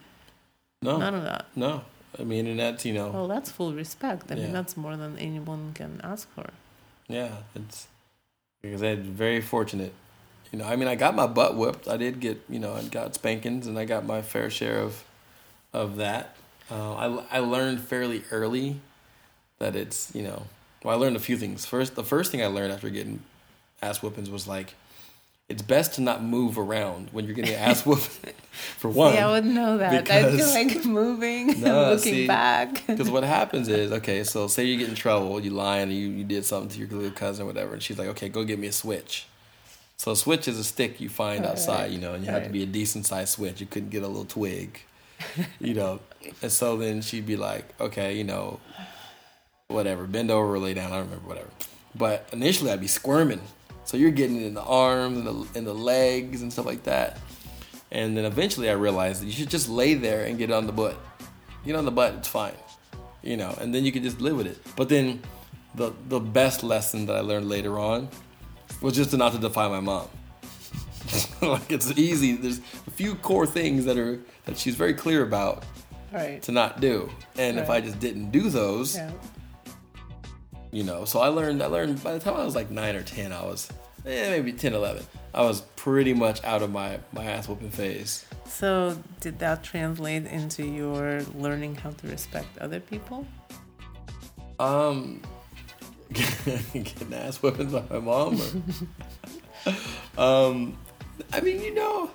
no, 0.83 0.99
None 0.99 1.15
of 1.15 1.25
that. 1.25 1.47
no. 1.57 1.83
I 2.19 2.25
mean, 2.25 2.47
and 2.47 2.59
that's 2.61 2.85
you 2.85 2.93
know, 2.93 3.11
Well, 3.11 3.27
that's 3.29 3.51
full 3.51 3.73
respect. 3.73 4.31
I 4.31 4.35
Yeah. 4.35 4.43
mean, 4.45 4.53
that's 4.53 4.77
more 4.77 4.97
than 4.97 5.19
anyone 5.19 5.73
can 5.75 6.01
ask 6.05 6.29
for. 6.35 6.51
yeah, 7.09 7.37
it's 7.55 7.89
because 8.61 8.83
I'm 8.83 9.03
very 9.03 9.41
fortunate. 9.41 9.93
You 10.53 10.59
know, 10.59 10.67
I 10.67 10.77
mean, 10.77 10.89
I 10.89 10.95
got 10.95 11.15
my 11.17 11.27
butt 11.27 11.57
whooped. 11.57 11.89
I 11.89 11.97
did 11.97 12.21
get, 12.21 12.39
you 12.49 12.59
know, 12.59 12.75
I 12.75 12.83
got 12.85 13.15
spankings, 13.15 13.67
and 13.67 13.79
I 13.79 13.87
got 13.87 14.05
my 14.05 14.21
fair 14.21 14.51
share 14.51 14.79
of, 14.81 15.03
of 15.73 15.97
that. 15.97 16.37
Uh, 16.71 16.95
I 16.95 17.39
I 17.39 17.39
learned 17.41 17.81
fairly 17.81 18.23
early 18.31 18.81
that 19.63 19.77
it's 19.77 20.15
you 20.15 20.23
know, 20.23 20.43
well, 20.85 20.95
I 20.95 21.01
learned 21.01 21.17
a 21.17 21.21
few 21.21 21.37
things. 21.37 21.65
First, 21.65 21.95
the 21.95 22.05
first 22.05 22.31
thing 22.31 22.43
I 22.43 22.47
learned 22.47 22.73
after 22.73 22.91
getting 22.91 23.23
ass 23.81 24.03
whoopings 24.03 24.29
was 24.31 24.47
like, 24.47 24.75
it's 25.49 25.63
best 25.63 25.95
to 25.95 26.01
not 26.01 26.23
move 26.23 26.59
around 26.59 27.09
when 27.13 27.25
you're 27.25 27.35
getting 27.35 27.55
ass 27.55 27.85
whooped. 27.85 28.03
For 28.79 28.89
one, 28.91 29.13
See, 29.13 29.19
I 29.19 29.31
wouldn't 29.31 29.55
know 29.55 29.79
that. 29.79 30.11
I'd 30.11 30.25
feel 30.25 30.31
because- 30.33 30.55
like 30.61 30.85
moving, 30.85 31.61
No, 31.61 31.91
looking 31.91 32.13
see, 32.13 32.27
back. 32.27 32.87
Because 32.87 33.11
what 33.11 33.25
happens 33.25 33.69
is, 33.69 33.93
okay, 33.93 34.25
so 34.25 34.47
say 34.47 34.65
you 34.65 34.77
get 34.77 34.89
in 34.89 34.95
trouble, 34.95 35.41
you 35.41 35.51
lie 35.51 35.79
and 35.79 35.93
you, 35.93 36.09
you 36.09 36.25
did 36.25 36.45
something 36.45 36.71
to 36.71 36.79
your 36.79 36.89
little 36.89 37.11
cousin 37.11 37.45
or 37.45 37.47
whatever, 37.47 37.73
and 37.73 37.83
she's 37.83 37.99
like, 37.99 38.09
okay, 38.09 38.29
go 38.29 38.45
get 38.45 38.59
me 38.59 38.67
a 38.69 38.73
switch. 38.73 39.27
So 39.97 40.13
a 40.13 40.17
switch 40.17 40.49
is 40.49 40.59
a 40.59 40.65
stick 40.65 41.01
you 41.01 41.09
find 41.09 41.47
outside, 41.47 41.93
you 41.93 41.99
know, 41.99 42.15
and 42.15 42.25
you 42.25 42.31
have 42.31 42.45
to 42.45 42.51
be 42.51 42.63
a 42.65 42.67
decent 42.67 43.07
sized 43.07 43.31
switch. 43.31 43.61
You 43.61 43.67
couldn't 43.67 43.91
get 43.91 44.03
a 44.03 44.09
little 44.09 44.25
twig, 44.25 44.81
you 45.61 45.75
know. 45.75 46.01
And 46.43 46.51
so 46.51 46.77
then 46.77 47.03
she'd 47.03 47.27
be 47.27 47.37
like, 47.37 47.73
okay, 47.81 48.17
you 48.17 48.25
know, 48.25 48.59
whatever, 49.73 50.07
bend 50.07 50.31
over 50.31 50.55
or 50.55 50.59
lay 50.59 50.75
down, 50.75 50.93
I 50.93 50.97
don't 50.97 51.07
remember, 51.07 51.29
whatever. 51.29 51.49
But 51.95 52.29
initially 52.33 52.71
I'd 52.71 52.81
be 52.81 52.87
squirming. 52.87 53.41
So 53.85 53.97
you're 53.97 54.11
getting 54.11 54.37
it 54.41 54.47
in 54.47 54.55
the 54.55 54.63
arms 54.63 55.19
and 55.19 55.27
the, 55.27 55.59
in 55.59 55.65
the 55.65 55.75
legs 55.75 56.43
and 56.43 56.53
stuff 56.53 56.67
like 56.67 56.85
that. 56.85 57.19
And 57.91 58.17
then 58.17 58.25
eventually 58.25 58.71
I 58.71 58.75
realized 58.75 59.21
that 59.23 59.27
you 59.27 59.33
should 59.33 59.51
just 59.51 59.69
lay 59.69 59.95
there 59.95 60.25
and 60.25 60.39
get 60.39 60.51
on 60.51 60.67
the 60.67 60.73
butt. 60.73 60.97
Get 61.67 61.77
on 61.77 61.85
the 61.85 61.91
butt, 61.91 62.15
it's 62.15 62.29
fine. 62.29 62.55
You 63.23 63.37
know, 63.37 63.55
and 63.61 63.75
then 63.75 63.85
you 63.85 63.93
can 63.93 64.03
just 64.03 64.21
live 64.21 64.37
with 64.37 64.47
it. 64.47 64.59
But 64.77 64.89
then 64.89 65.23
the 65.75 65.93
the 66.09 66.19
best 66.21 66.63
lesson 66.65 67.07
that 67.07 67.17
I 67.17 67.21
learned 67.21 67.49
later 67.49 67.79
on 67.79 68.09
was 68.81 68.95
just 68.95 69.11
to 69.11 69.17
not 69.17 69.33
to 69.33 69.39
defy 69.39 69.69
my 69.69 69.81
mom. 69.81 70.09
like 71.43 71.71
it's 71.71 71.91
easy. 71.99 72.33
There's 72.37 72.59
a 72.87 72.91
few 72.91 73.15
core 73.17 73.47
things 73.47 73.85
that 73.85 73.99
are 73.99 74.19
that 74.45 74.57
she's 74.59 74.75
very 74.75 74.95
clear 74.95 75.23
about 75.23 75.65
Right. 76.13 76.43
to 76.43 76.53
not 76.53 76.81
do. 76.81 77.11
And 77.37 77.59
if 77.59 77.71
I 77.71 77.81
just 77.81 77.99
didn't 78.01 78.31
do 78.33 78.51
those, 78.51 78.97
Yeah. 78.97 79.11
You 80.73 80.83
know 80.83 81.05
so 81.05 81.21
i 81.21 81.29
learned 81.29 81.63
i 81.63 81.67
learned 81.67 82.03
by 82.03 82.13
the 82.13 82.19
time 82.19 82.35
i 82.35 82.45
was 82.45 82.57
like 82.57 82.71
9 82.71 82.97
or 82.97 83.03
10 83.03 83.31
i 83.33 83.45
was 83.45 83.71
eh, 84.07 84.31
maybe 84.31 84.53
10 84.53 84.73
11 84.75 85.05
i 85.35 85.43
was 85.43 85.61
pretty 85.77 86.15
much 86.15 86.43
out 86.45 86.63
of 86.63 86.73
my 86.73 86.99
my 87.13 87.25
ass 87.25 87.47
whooping 87.49 87.71
phase 87.71 88.25
So, 88.49 88.99
did 89.21 89.39
that 89.39 89.63
translate 89.63 90.27
into 90.27 90.65
your 90.65 91.23
learning 91.39 91.77
how 91.77 91.91
to 91.91 92.07
respect 92.09 92.59
other 92.59 92.81
people? 92.81 93.27
um 94.59 95.21
getting 96.13 97.15
ass 97.15 97.41
whipping 97.43 97.71
by 97.71 97.83
my 97.91 97.99
mom 97.99 98.41
or, 98.41 99.73
um 100.19 100.77
i 101.33 101.41
mean 101.41 101.61
you 101.63 101.75
know 101.75 102.11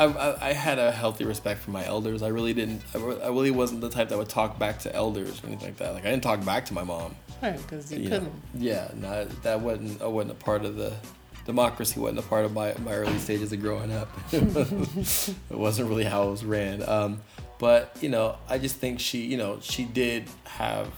I, 0.00 0.04
I, 0.04 0.48
I 0.50 0.52
had 0.52 0.78
a 0.78 0.92
healthy 0.92 1.24
respect 1.24 1.60
for 1.60 1.72
my 1.72 1.84
elders. 1.84 2.22
I 2.22 2.28
really 2.28 2.54
didn't. 2.54 2.82
I, 2.94 2.98
I 2.98 3.28
really 3.30 3.50
wasn't 3.50 3.80
the 3.80 3.90
type 3.90 4.10
that 4.10 4.16
would 4.16 4.28
talk 4.28 4.56
back 4.56 4.78
to 4.80 4.94
elders 4.94 5.42
or 5.42 5.48
anything 5.48 5.66
like 5.70 5.76
that. 5.78 5.92
Like 5.92 6.06
I 6.06 6.10
didn't 6.10 6.22
talk 6.22 6.44
back 6.44 6.64
to 6.66 6.72
my 6.72 6.84
mom. 6.84 7.16
Right, 7.42 7.56
because 7.60 7.90
you 7.92 8.00
you 8.00 8.08
couldn't. 8.10 8.32
Yeah, 8.54 8.88
no, 8.96 9.24
that 9.42 9.60
wasn't. 9.60 10.02
I 10.02 10.06
wasn't 10.06 10.32
a 10.32 10.44
part 10.44 10.64
of 10.64 10.76
the 10.76 10.92
democracy. 11.46 11.98
wasn't 12.00 12.18
a 12.18 12.22
part 12.22 12.44
of 12.44 12.52
my, 12.52 12.74
my 12.84 12.92
early 12.94 13.18
stages 13.18 13.52
of 13.52 13.60
growing 13.60 13.92
up. 13.92 14.08
it 14.32 15.34
wasn't 15.50 15.88
really 15.88 16.04
how 16.04 16.28
it 16.28 16.30
was 16.30 16.44
ran. 16.44 16.86
Um, 16.88 17.20
but 17.58 17.96
you 18.00 18.08
know, 18.08 18.36
I 18.48 18.58
just 18.58 18.76
think 18.76 19.00
she, 19.00 19.18
you 19.24 19.36
know, 19.36 19.58
she 19.60 19.84
did 19.84 20.24
have 20.44 20.88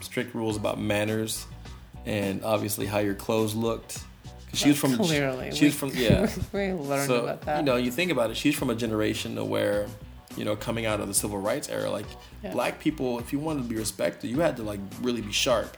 strict 0.00 0.34
rules 0.34 0.56
about 0.56 0.80
manners, 0.80 1.46
and 2.06 2.44
obviously 2.44 2.86
how 2.86 2.98
your 2.98 3.14
clothes 3.14 3.54
looked. 3.54 3.98
'Cause 4.50 4.60
she 4.60 4.68
was 4.70 4.78
from. 4.78 4.96
Clearly. 4.96 5.50
She 5.54 5.66
was 5.66 5.74
from. 5.74 5.90
Yeah. 5.94 6.30
we 6.54 6.72
learned 6.72 7.06
so 7.08 7.24
about 7.24 7.42
that. 7.42 7.58
you 7.58 7.64
know, 7.64 7.76
you 7.76 7.90
think 7.90 8.10
about 8.10 8.30
it. 8.30 8.36
She's 8.36 8.54
from 8.54 8.70
a 8.70 8.74
generation 8.74 9.36
where, 9.48 9.86
you 10.36 10.44
know, 10.44 10.54
coming 10.56 10.86
out 10.86 11.00
of 11.00 11.08
the 11.08 11.14
civil 11.14 11.38
rights 11.38 11.68
era, 11.68 11.90
like 11.90 12.06
Yeah. 12.42 12.52
black 12.52 12.78
people, 12.78 13.18
if 13.18 13.32
you 13.32 13.38
wanted 13.38 13.62
to 13.62 13.68
be 13.68 13.76
respected, 13.76 14.28
you 14.30 14.40
had 14.40 14.56
to 14.56 14.62
like 14.62 14.80
really 15.02 15.20
be 15.22 15.32
sharp. 15.32 15.76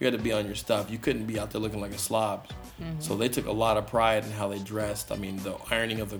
You 0.00 0.06
had 0.06 0.16
to 0.16 0.22
be 0.22 0.32
on 0.32 0.46
your 0.46 0.54
stuff. 0.56 0.90
You 0.90 0.98
couldn't 0.98 1.26
be 1.26 1.38
out 1.38 1.50
there 1.52 1.60
looking 1.60 1.80
like 1.80 1.92
a 1.92 1.98
slob. 1.98 2.48
Mm-hmm. 2.82 3.00
So 3.00 3.16
they 3.16 3.28
took 3.28 3.46
a 3.46 3.52
lot 3.52 3.76
of 3.76 3.86
pride 3.86 4.24
in 4.24 4.32
how 4.32 4.48
they 4.48 4.58
dressed. 4.58 5.12
I 5.12 5.16
mean, 5.16 5.36
the 5.44 5.54
ironing 5.70 6.00
of 6.00 6.10
the 6.10 6.18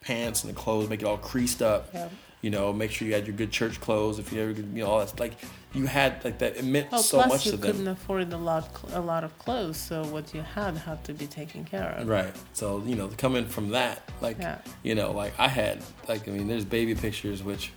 pants 0.00 0.42
and 0.44 0.52
the 0.54 0.58
clothes, 0.58 0.88
make 0.88 1.00
it 1.02 1.04
all 1.06 1.16
creased 1.18 1.62
up. 1.62 1.88
Yeah. 1.94 2.08
You 2.44 2.50
know, 2.50 2.74
make 2.74 2.90
sure 2.90 3.08
you 3.08 3.14
had 3.14 3.26
your 3.26 3.34
good 3.42 3.50
church 3.50 3.80
clothes. 3.80 4.18
If 4.18 4.30
you 4.30 4.42
ever, 4.42 4.50
you 4.52 4.82
know, 4.82 4.86
all 4.90 4.98
that's 4.98 5.18
Like 5.18 5.32
you 5.72 5.86
had 5.86 6.22
like 6.26 6.36
that. 6.40 6.56
It 6.58 6.64
meant 6.64 6.92
Well, 6.92 7.02
so 7.02 7.16
plus 7.16 7.28
much 7.28 7.46
you 7.46 7.52
to 7.52 7.58
couldn't 7.58 7.88
afford 7.88 8.30
a 8.34 8.36
lot, 8.36 8.68
a 8.92 9.00
lot 9.00 9.24
of 9.24 9.32
clothes, 9.38 9.78
so 9.78 10.04
what 10.14 10.34
you 10.34 10.42
had 10.42 10.76
had 10.76 11.02
to 11.04 11.14
be 11.14 11.26
taken 11.26 11.64
care 11.64 11.90
of. 11.96 12.06
Right. 12.06 12.32
So 12.52 12.82
you 12.84 12.96
know, 12.96 13.08
coming 13.16 13.46
from 13.46 13.70
that, 13.70 13.96
like 14.20 14.36
Yeah. 14.38 14.58
you 14.82 14.94
know, 14.94 15.10
like 15.12 15.32
I 15.38 15.48
had, 15.48 15.82
like 16.06 16.28
I 16.28 16.32
mean, 16.32 16.46
there's 16.46 16.66
baby 16.66 16.94
pictures 16.94 17.42
which 17.42 17.72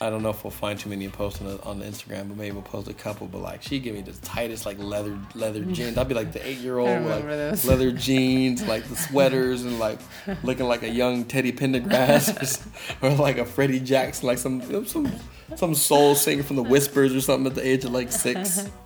I 0.00 0.10
don't 0.10 0.24
know 0.24 0.30
if 0.30 0.42
we'll 0.42 0.50
find 0.50 0.76
too 0.78 0.88
many 0.88 1.04
and 1.04 1.14
post 1.14 1.40
on 1.40 1.46
the, 1.46 1.62
on 1.62 1.80
Instagram, 1.80 2.28
but 2.28 2.36
maybe 2.36 2.50
we'll 2.50 2.62
post 2.62 2.88
a 2.88 2.94
couple. 2.94 3.28
But 3.28 3.42
like, 3.42 3.62
she 3.62 3.78
give 3.78 3.94
me 3.94 4.00
the 4.02 4.12
tightest 4.26 4.66
like 4.66 4.78
leather 4.78 5.16
leather 5.34 5.64
jeans. 5.72 5.96
I'd 5.96 6.08
be 6.08 6.14
like 6.14 6.32
the 6.32 6.44
eight 6.46 6.58
year 6.58 6.78
old 6.78 7.04
with 7.04 7.10
like 7.10 7.24
those. 7.24 7.64
leather 7.64 7.92
jeans, 7.92 8.62
like 8.68 8.84
the 8.88 8.96
sweaters, 8.96 9.64
and 9.64 9.78
like 9.78 10.00
looking 10.42 10.66
like 10.66 10.82
a 10.82 10.90
young 10.90 11.24
Teddy 11.24 11.52
Pendergrass 11.52 12.66
or, 13.02 13.08
or 13.08 13.14
like 13.14 13.38
a 13.38 13.44
Freddie 13.44 13.80
Jackson, 13.80 14.26
like 14.26 14.38
some 14.38 14.84
some 14.86 15.12
some 15.54 15.74
soul 15.76 16.16
singer 16.16 16.42
from 16.42 16.56
the 16.56 16.62
Whispers 16.64 17.14
or 17.14 17.20
something 17.20 17.46
at 17.46 17.54
the 17.54 17.66
age 17.66 17.84
of 17.84 17.92
like 17.92 18.10
six. 18.12 18.68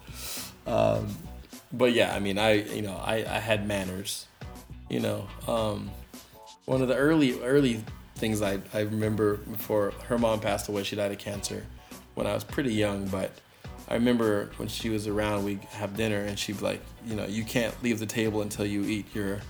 Um, 0.67 1.17
but 1.73 1.95
yeah, 1.95 2.15
I 2.15 2.19
mean, 2.19 2.37
I 2.37 2.63
you 2.65 2.83
know, 2.83 2.95
I 3.03 3.25
I 3.27 3.39
had 3.39 3.67
manners. 3.67 4.27
You 4.91 5.01
know, 5.01 5.27
um, 5.47 5.91
one 6.67 6.83
of 6.83 6.89
the 6.89 6.95
early 6.95 7.41
early 7.41 7.83
things 8.19 8.43
I 8.43 8.61
I 8.75 8.81
remember 8.81 9.37
before 9.37 9.93
her 10.09 10.19
mom 10.19 10.41
passed 10.41 10.69
away, 10.69 10.83
she 10.85 10.97
died 10.97 11.13
of 11.13 11.19
cancer 11.19 11.65
when 12.15 12.27
I 12.27 12.35
was 12.35 12.45
pretty 12.45 12.75
young, 12.75 13.07
but. 13.09 13.31
I 13.91 13.95
remember 13.95 14.51
when 14.59 14.69
she 14.69 14.91
was 14.91 15.07
around, 15.07 15.45
we'd 15.47 15.65
have 15.71 15.97
dinner, 15.97 16.19
and 16.19 16.39
she'd 16.39 16.59
be 16.59 16.63
like, 16.63 16.83
you 17.07 17.17
know, 17.17 17.25
you 17.25 17.43
can't 17.43 17.75
leave 17.83 17.99
the 17.99 18.05
table 18.05 18.43
until 18.43 18.67
you 18.67 18.83
eat 18.85 19.07
your, 19.15 19.41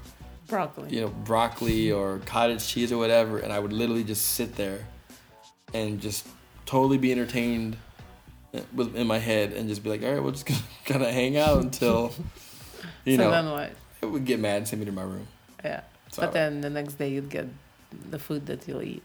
Broccoli. 0.46 0.94
you 0.94 1.00
know, 1.00 1.08
broccoli 1.08 1.90
or 1.90 2.20
cottage 2.24 2.64
cheese 2.64 2.92
or 2.92 2.98
whatever. 2.98 3.40
And 3.40 3.52
I 3.52 3.58
would 3.58 3.72
literally 3.72 4.04
just 4.04 4.24
sit 4.36 4.54
there 4.54 4.86
and 5.74 6.00
just 6.00 6.28
totally 6.66 6.98
be 6.98 7.10
entertained 7.10 7.76
with 8.72 8.94
in 8.94 9.08
my 9.08 9.18
head 9.18 9.52
and 9.54 9.68
just 9.68 9.82
be 9.82 9.90
like, 9.90 10.04
all 10.04 10.12
right, 10.12 10.22
we're 10.22 10.30
just 10.30 10.46
gonna 10.46 10.60
kind 10.84 11.02
of 11.02 11.10
hang 11.10 11.36
out 11.36 11.58
until, 11.60 12.12
you 13.04 13.16
so 13.16 13.24
know, 13.24 13.30
then 13.32 13.50
what? 13.50 13.72
it 14.02 14.06
would 14.06 14.24
get 14.24 14.38
mad 14.38 14.58
and 14.58 14.68
send 14.68 14.78
me 14.78 14.86
to 14.86 14.92
my 14.92 15.02
room. 15.02 15.26
Yeah. 15.64 15.80
It's 16.06 16.16
but 16.16 16.32
then 16.32 16.60
the 16.60 16.70
next 16.70 16.94
day 16.94 17.08
you'd 17.10 17.28
get 17.28 17.46
the 18.10 18.18
food 18.18 18.46
that 18.46 18.66
you'll 18.68 18.82
eat. 18.82 19.02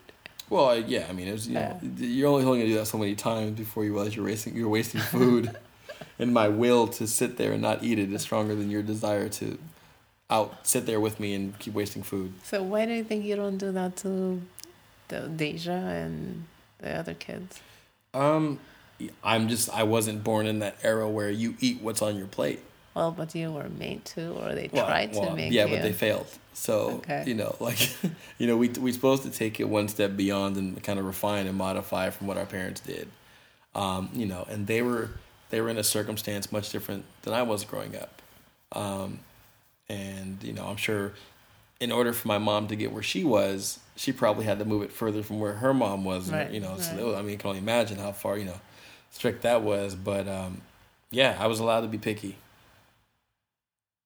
Well, 0.49 0.69
I- 0.69 0.75
yeah, 0.75 1.07
I 1.09 1.13
mean, 1.13 1.27
it 1.27 1.31
was, 1.31 1.47
you 1.47 1.55
know, 1.55 1.79
you're 1.97 2.29
only 2.29 2.43
only 2.45 2.59
gonna 2.59 2.69
do 2.69 2.77
that 2.77 2.86
so 2.88 2.97
many 2.97 3.15
times 3.15 3.57
before 3.57 3.84
you 3.86 3.93
realize 3.93 4.15
you're 4.15 4.25
wasting 4.25 4.55
you're 4.55 4.69
wasting 4.69 5.01
food. 5.01 5.55
and 6.19 6.34
my 6.34 6.47
will 6.47 6.88
to 6.88 7.07
sit 7.07 7.38
there 7.38 7.53
and 7.53 7.61
not 7.61 7.84
eat 7.84 7.97
it 7.97 8.11
is 8.11 8.21
stronger 8.21 8.53
than 8.55 8.69
your 8.69 8.84
desire 8.84 9.29
to 9.29 9.57
out 10.29 10.65
sit 10.65 10.86
there 10.86 10.99
with 10.99 11.19
me 11.19 11.34
and 11.34 11.57
keep 11.59 11.73
wasting 11.73 12.03
food. 12.03 12.34
So 12.43 12.61
why 12.63 12.86
do 12.86 12.93
you 12.93 13.03
think 13.03 13.23
you 13.25 13.36
don't 13.36 13.57
do 13.57 13.71
that 13.71 13.95
to 13.97 14.41
the 15.07 15.21
Deja 15.27 15.71
and 15.71 16.45
the 16.79 16.93
other 16.93 17.13
kids? 17.13 17.59
Um, 18.13 18.59
I'm 19.23 19.47
just 19.47 19.69
I 19.69 19.84
wasn't 19.84 20.23
born 20.23 20.45
in 20.45 20.59
that 20.59 20.77
era 20.84 21.09
where 21.09 21.29
you 21.29 21.55
eat 21.59 21.81
what's 21.81 22.01
on 22.01 22.17
your 22.17 22.27
plate. 22.27 22.59
Well, 22.93 23.11
but 23.11 23.34
you 23.34 23.51
were 23.51 23.69
made 23.69 24.05
to, 24.05 24.31
or 24.34 24.53
they 24.53 24.69
Well, 24.71 24.86
tried 24.86 25.13
well, 25.15 25.29
to 25.31 25.36
make 25.36 25.51
yeah, 25.51 25.65
you. 25.65 25.71
but 25.75 25.81
they 25.81 25.93
failed. 25.93 26.27
So 26.54 27.01
Okay. 27.04 27.24
you 27.26 27.34
know, 27.34 27.56
like 27.60 27.89
you 28.38 28.47
know, 28.47 28.58
we 28.58 28.70
we 28.70 28.91
supposed 28.91 29.24
to 29.24 29.30
take 29.30 29.60
it 29.60 29.68
one 29.70 29.88
step 29.88 30.16
beyond 30.16 30.58
and 30.58 30.82
kind 30.84 30.99
of 30.99 31.06
refine 31.06 31.47
and 31.47 31.58
modify 31.58 32.10
from 32.10 32.28
what 32.28 32.38
our 32.38 32.45
parents 32.45 32.82
did. 32.82 33.10
Um, 33.76 34.10
you 34.14 34.26
know, 34.26 34.45
and 34.49 34.68
they 34.68 34.82
were 34.82 35.10
they 35.49 35.62
were 35.62 35.70
in 35.70 35.78
a 35.78 35.84
circumstance 35.84 36.51
much 36.51 36.72
different 36.72 37.06
than 37.24 37.34
I 37.34 37.43
was 37.43 37.66
growing 37.66 37.95
up. 37.95 38.22
Um, 38.72 39.20
and 39.89 40.41
you 40.43 40.54
know, 40.54 40.66
I'm 40.66 40.78
sure 40.78 41.14
in 41.80 41.91
order 41.91 42.14
for 42.14 42.28
my 42.28 42.38
mom 42.38 42.68
to 42.68 42.76
get 42.76 42.91
where 42.91 43.04
she 43.04 43.24
was, 43.24 43.80
she 43.95 44.12
probably 44.12 44.45
had 44.45 44.60
to 44.60 44.66
move 44.66 44.84
it 44.84 44.91
further 44.91 45.22
from 45.22 45.39
where 45.39 45.54
her 45.54 45.74
mom 45.74 46.06
was. 46.06 46.30
Right, 46.32 46.49
You 46.49 46.60
know, 46.60 46.72
right. 46.72 46.82
so 46.82 47.16
I 47.16 47.22
mean, 47.22 47.32
you 47.32 47.38
can 47.38 47.49
only 47.49 47.60
imagine 47.60 47.97
how 47.97 48.12
far 48.12 48.38
you 48.38 48.45
know 48.45 48.60
strict 49.12 49.41
that 49.41 49.62
was. 49.64 49.95
But 49.95 50.28
um, 50.28 50.62
yeah, 51.12 51.36
I 51.39 51.47
was 51.47 51.60
allowed 51.60 51.82
to 51.82 51.88
be 51.88 51.97
picky. 51.97 52.38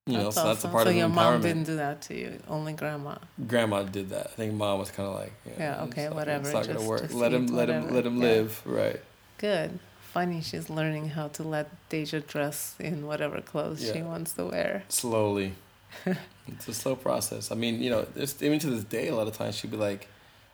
You 0.07 0.17
know, 0.17 0.29
so 0.29 0.45
that's 0.45 0.63
a 0.63 0.69
part 0.69 0.85
so 0.85 0.89
of 0.91 0.95
your 0.95 1.09
mom 1.09 1.41
didn't 1.41 1.63
do 1.65 1.75
that 1.75 2.01
to 2.03 2.17
you, 2.17 2.39
only 2.47 2.71
grandma. 2.73 3.15
Grandma 3.47 3.83
did 3.83 4.09
that. 4.09 4.27
I 4.27 4.29
think 4.29 4.53
mom 4.53 4.79
was 4.79 4.89
kind 4.89 5.09
of 5.09 5.15
like, 5.15 5.33
Yeah, 5.59 5.83
okay, 5.83 6.03
it's 6.03 6.09
not- 6.11 6.15
whatever, 6.15 6.43
It's 6.49 6.53
not 6.53 6.67
gonna 6.67 6.87
work. 6.87 7.01
just 7.01 7.13
let 7.13 7.33
him, 7.33 7.47
let 7.47 7.69
him, 7.69 7.93
let 7.93 8.05
him 8.05 8.17
Yeah. 8.17 8.23
live. 8.23 8.61
Right. 8.65 9.01
Good. 9.37 9.79
Funny, 10.13 10.41
she's 10.41 10.69
learning 10.69 11.09
how 11.09 11.27
to 11.27 11.43
let 11.43 11.69
Deja 11.89 12.21
dress 12.21 12.75
in 12.79 13.05
whatever 13.05 13.41
clothes 13.41 13.83
she 13.93 14.01
wants 14.01 14.33
to 14.33 14.45
wear. 14.45 14.83
Slowly. 14.87 15.53
it's 16.47 16.67
a 16.67 16.73
slow 16.73 16.95
process. 16.95 17.51
I 17.51 17.55
mean, 17.55 17.81
you 17.83 17.89
know, 17.89 18.07
even 18.41 18.59
to 18.59 18.69
this 18.69 18.83
day, 18.85 19.09
a 19.09 19.15
lot 19.15 19.27
of 19.27 19.35
times 19.35 19.55
she'd 19.55 19.71
be 19.71 19.77
like, 19.77 20.07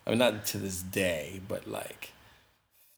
I 0.06 0.10
mean, 0.10 0.18
not 0.18 0.44
to 0.46 0.58
this 0.58 0.82
day, 0.82 1.40
but 1.48 1.66
like 1.68 2.10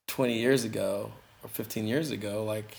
20 0.06 0.38
years 0.38 0.64
ago 0.64 1.12
or 1.42 1.48
15 1.50 1.86
years 1.86 2.10
ago, 2.10 2.42
like, 2.44 2.78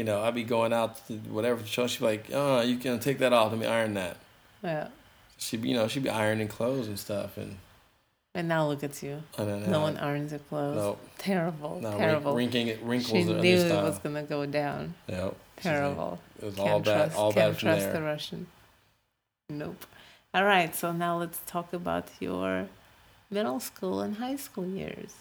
you 0.00 0.04
know, 0.04 0.22
I'd 0.22 0.34
be 0.34 0.44
going 0.44 0.72
out 0.72 1.06
to 1.08 1.12
whatever 1.28 1.62
show. 1.66 1.86
She'd 1.86 1.98
be 2.00 2.04
like, 2.06 2.24
oh, 2.32 2.62
you 2.62 2.76
can 2.78 2.98
take 3.00 3.18
that 3.18 3.34
off. 3.34 3.52
Let 3.52 3.60
me 3.60 3.66
iron 3.66 3.92
that. 3.94 4.16
Yeah. 4.64 4.88
She'd 5.36 5.60
be, 5.60 5.68
you 5.68 5.74
know, 5.76 5.88
she'd 5.88 6.02
be 6.02 6.08
ironing 6.08 6.48
clothes 6.48 6.88
and 6.88 6.98
stuff. 6.98 7.36
And, 7.36 7.56
And 8.34 8.48
now 8.48 8.66
look 8.66 8.82
at 8.82 9.02
you. 9.02 9.22
I 9.36 9.44
don't 9.44 9.60
know. 9.66 9.70
No 9.72 9.80
one 9.82 9.98
irons 9.98 10.30
your 10.32 10.38
clothes. 10.48 10.76
No, 10.76 10.96
Terrible. 11.18 11.80
no, 11.82 11.98
terrible. 11.98 12.34
Wrink, 12.34 12.54
wrinkling 12.54 12.68
it, 12.68 12.82
wrinkles 12.82 13.10
she 13.12 13.24
knew 13.24 13.40
new 13.42 13.56
it 13.58 13.82
was 13.82 13.98
gonna 13.98 14.22
go 14.22 14.46
down. 14.46 14.94
Yep. 15.06 15.36
She's 15.58 15.64
like- 15.66 15.74
Terrible. 15.74 16.18
It 16.40 16.44
was 16.46 16.54
Can't 16.54 16.68
all 16.70 16.80
bad, 16.80 16.94
trust, 17.04 17.16
all 17.18 17.32
can't 17.34 17.52
bad 17.52 17.60
trust 17.60 17.80
there. 17.82 17.92
the 17.92 18.02
Russian. 18.02 18.46
Nope. 19.50 19.84
All 20.32 20.44
right, 20.44 20.74
so 20.74 20.92
now 20.92 21.18
let's 21.18 21.40
talk 21.44 21.72
about 21.74 22.06
your 22.20 22.68
middle 23.30 23.60
school 23.60 24.00
and 24.00 24.16
high 24.16 24.36
school 24.36 24.66
years. 24.66 25.12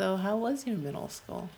So, 0.00 0.16
how 0.16 0.36
was 0.38 0.66
your 0.66 0.78
middle 0.78 1.08
school? 1.08 1.50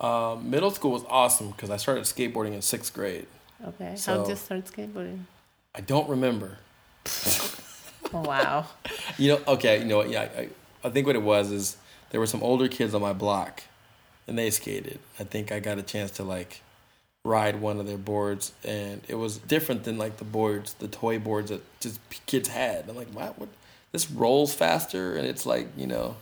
Um, 0.00 0.48
middle 0.50 0.70
school 0.70 0.92
was 0.92 1.04
awesome 1.08 1.50
because 1.50 1.70
I 1.70 1.76
started 1.76 2.04
skateboarding 2.04 2.52
in 2.54 2.62
sixth 2.62 2.92
grade. 2.94 3.26
Okay, 3.64 3.90
how 3.90 3.96
So- 3.96 4.22
did 4.22 4.30
you 4.30 4.36
start 4.36 4.64
skateboarding? 4.66 5.24
I 5.74 5.80
don't 5.80 6.08
remember. 6.08 6.58
Oh, 8.12 8.20
wow. 8.22 8.66
You 9.18 9.30
know, 9.32 9.40
okay, 9.48 9.78
you 9.80 9.84
know 9.84 9.96
what? 9.98 10.10
Yeah, 10.10 10.28
I, 10.36 10.48
I 10.84 10.90
think 10.90 11.06
what 11.06 11.16
it 11.16 11.22
was 11.22 11.50
is 11.50 11.76
there 12.10 12.20
were 12.20 12.26
some 12.26 12.42
older 12.42 12.68
kids 12.68 12.94
on 12.94 13.02
my 13.02 13.12
block, 13.12 13.64
and 14.28 14.38
they 14.38 14.48
skated. 14.50 15.00
I 15.18 15.24
think 15.24 15.50
I 15.50 15.58
got 15.58 15.76
a 15.78 15.82
chance 15.82 16.12
to 16.12 16.22
like 16.22 16.60
ride 17.24 17.60
one 17.60 17.80
of 17.80 17.86
their 17.88 17.98
boards, 17.98 18.52
and 18.64 19.02
it 19.08 19.16
was 19.16 19.38
different 19.38 19.82
than 19.84 19.98
like 19.98 20.18
the 20.18 20.24
boards, 20.24 20.74
the 20.74 20.86
toy 20.86 21.18
boards 21.18 21.50
that 21.50 21.62
just 21.80 21.98
kids 22.26 22.48
had. 22.48 22.88
I'm 22.88 22.94
like, 22.96 23.12
wow, 23.12 23.34
what? 23.36 23.48
This 23.90 24.08
rolls 24.10 24.54
faster, 24.54 25.16
and 25.16 25.26
it's 25.26 25.44
like 25.44 25.66
you 25.76 25.86
know. 25.88 26.16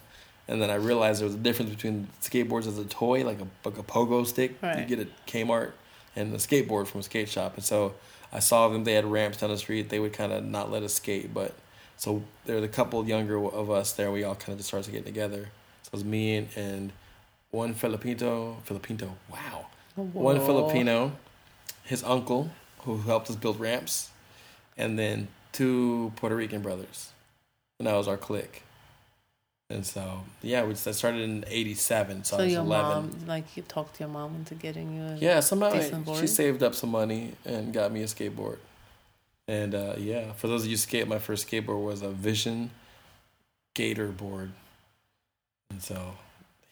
And 0.48 0.62
then 0.62 0.70
I 0.70 0.76
realized 0.76 1.20
there 1.20 1.26
was 1.26 1.34
a 1.34 1.38
difference 1.38 1.70
between 1.70 2.08
skateboards 2.22 2.66
as 2.66 2.78
a 2.78 2.84
toy, 2.84 3.24
like 3.24 3.40
a 3.40 3.46
like 3.64 3.78
a 3.78 3.82
pogo 3.82 4.26
stick 4.26 4.56
you 4.80 4.84
get 4.84 5.00
at 5.00 5.26
Kmart, 5.26 5.72
and 6.14 6.32
the 6.32 6.38
skateboard 6.38 6.86
from 6.86 7.00
a 7.00 7.02
skate 7.02 7.28
shop. 7.28 7.56
And 7.56 7.64
so 7.64 7.94
I 8.32 8.38
saw 8.38 8.68
them; 8.68 8.84
they 8.84 8.94
had 8.94 9.04
ramps 9.04 9.38
down 9.38 9.50
the 9.50 9.58
street. 9.58 9.88
They 9.88 9.98
would 9.98 10.12
kind 10.12 10.32
of 10.32 10.44
not 10.44 10.70
let 10.70 10.82
us 10.82 10.94
skate, 10.94 11.34
but 11.34 11.54
so 11.96 12.22
there 12.44 12.56
was 12.56 12.64
a 12.64 12.68
couple 12.68 13.04
younger 13.08 13.42
of 13.44 13.70
us 13.70 13.92
there. 13.92 14.12
We 14.12 14.22
all 14.22 14.34
kind 14.34 14.50
of 14.50 14.58
just 14.58 14.68
started 14.68 14.90
getting 14.90 15.04
together. 15.04 15.48
So 15.82 15.88
it 15.88 15.92
was 15.92 16.04
me 16.04 16.36
and, 16.36 16.48
and 16.56 16.92
one 17.50 17.74
Filipino, 17.74 18.58
Filipino, 18.64 19.16
wow, 19.30 19.66
one 19.94 20.38
Filipino, 20.40 21.12
his 21.84 22.04
uncle 22.04 22.50
who 22.80 22.98
helped 22.98 23.30
us 23.30 23.36
build 23.36 23.58
ramps, 23.58 24.10
and 24.76 24.98
then 24.98 25.28
two 25.52 26.12
Puerto 26.16 26.36
Rican 26.36 26.60
brothers, 26.60 27.12
and 27.78 27.86
that 27.88 27.94
was 27.94 28.06
our 28.06 28.16
clique. 28.16 28.62
And 29.68 29.84
so 29.84 30.20
yeah, 30.42 30.62
we 30.64 30.70
I 30.70 30.74
started 30.74 31.22
in 31.22 31.44
'87, 31.48 32.22
so, 32.24 32.36
So, 32.36 32.42
I 32.42 32.44
was 32.44 32.52
your 32.52 32.62
11. 32.62 32.88
mom, 32.94 33.26
like, 33.26 33.56
you 33.56 33.62
talked 33.64 33.96
to 33.96 34.00
your 34.00 34.08
mom 34.08 34.36
into 34.36 34.54
getting 34.54 34.94
you 34.94 35.02
a 35.02 35.16
Yeah, 35.16 35.40
somehow 35.40 35.70
I- 35.72 36.20
she 36.20 36.26
saved 36.28 36.62
up 36.62 36.74
some 36.74 36.90
money 36.90 37.32
and 37.44 37.72
got 37.72 37.90
me 37.90 38.02
a 38.02 38.06
skateboard. 38.06 38.58
And 39.48 39.74
uh, 39.74 39.94
yeah, 39.98 40.32
for 40.32 40.46
those 40.48 40.62
of 40.62 40.66
you 40.68 40.72
who 40.72 40.78
skate, 40.78 41.06
my 41.08 41.18
first 41.18 41.48
skateboard 41.48 41.82
was 41.84 42.02
a 42.02 42.08
Vision 42.10 42.70
Gator 43.74 44.08
board, 44.08 44.52
and 45.70 45.82
so 45.82 46.14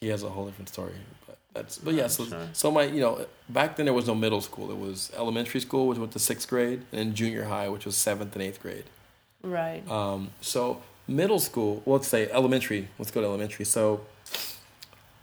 he 0.00 0.08
has 0.08 0.22
a 0.22 0.28
whole 0.30 0.46
different 0.46 0.68
story. 0.68 0.94
But 1.26 1.38
that's 1.52 1.78
but 1.78 1.94
yeah, 1.94 2.08
so 2.08 2.24
sure. 2.24 2.48
so 2.52 2.70
my 2.72 2.84
you 2.84 3.00
know 3.00 3.26
back 3.48 3.76
then 3.76 3.86
there 3.86 3.92
was 3.92 4.06
no 4.08 4.14
middle 4.14 4.40
school. 4.40 4.70
It 4.72 4.78
was 4.78 5.12
elementary 5.16 5.60
school, 5.60 5.86
which 5.86 5.98
went 5.98 6.12
to 6.12 6.18
sixth 6.18 6.48
grade, 6.48 6.80
and 6.90 6.98
then 6.98 7.14
junior 7.14 7.44
high, 7.44 7.68
which 7.68 7.84
was 7.86 7.96
seventh 7.96 8.34
and 8.34 8.42
eighth 8.42 8.60
grade. 8.60 8.84
Right. 9.42 9.88
Um, 9.88 10.30
so 10.40 10.82
middle 11.06 11.38
school, 11.38 11.82
well, 11.84 11.96
let's 11.96 12.08
say 12.08 12.30
elementary. 12.30 12.88
Let's 12.98 13.10
go 13.10 13.20
to 13.20 13.26
elementary. 13.26 13.64
So 13.64 14.04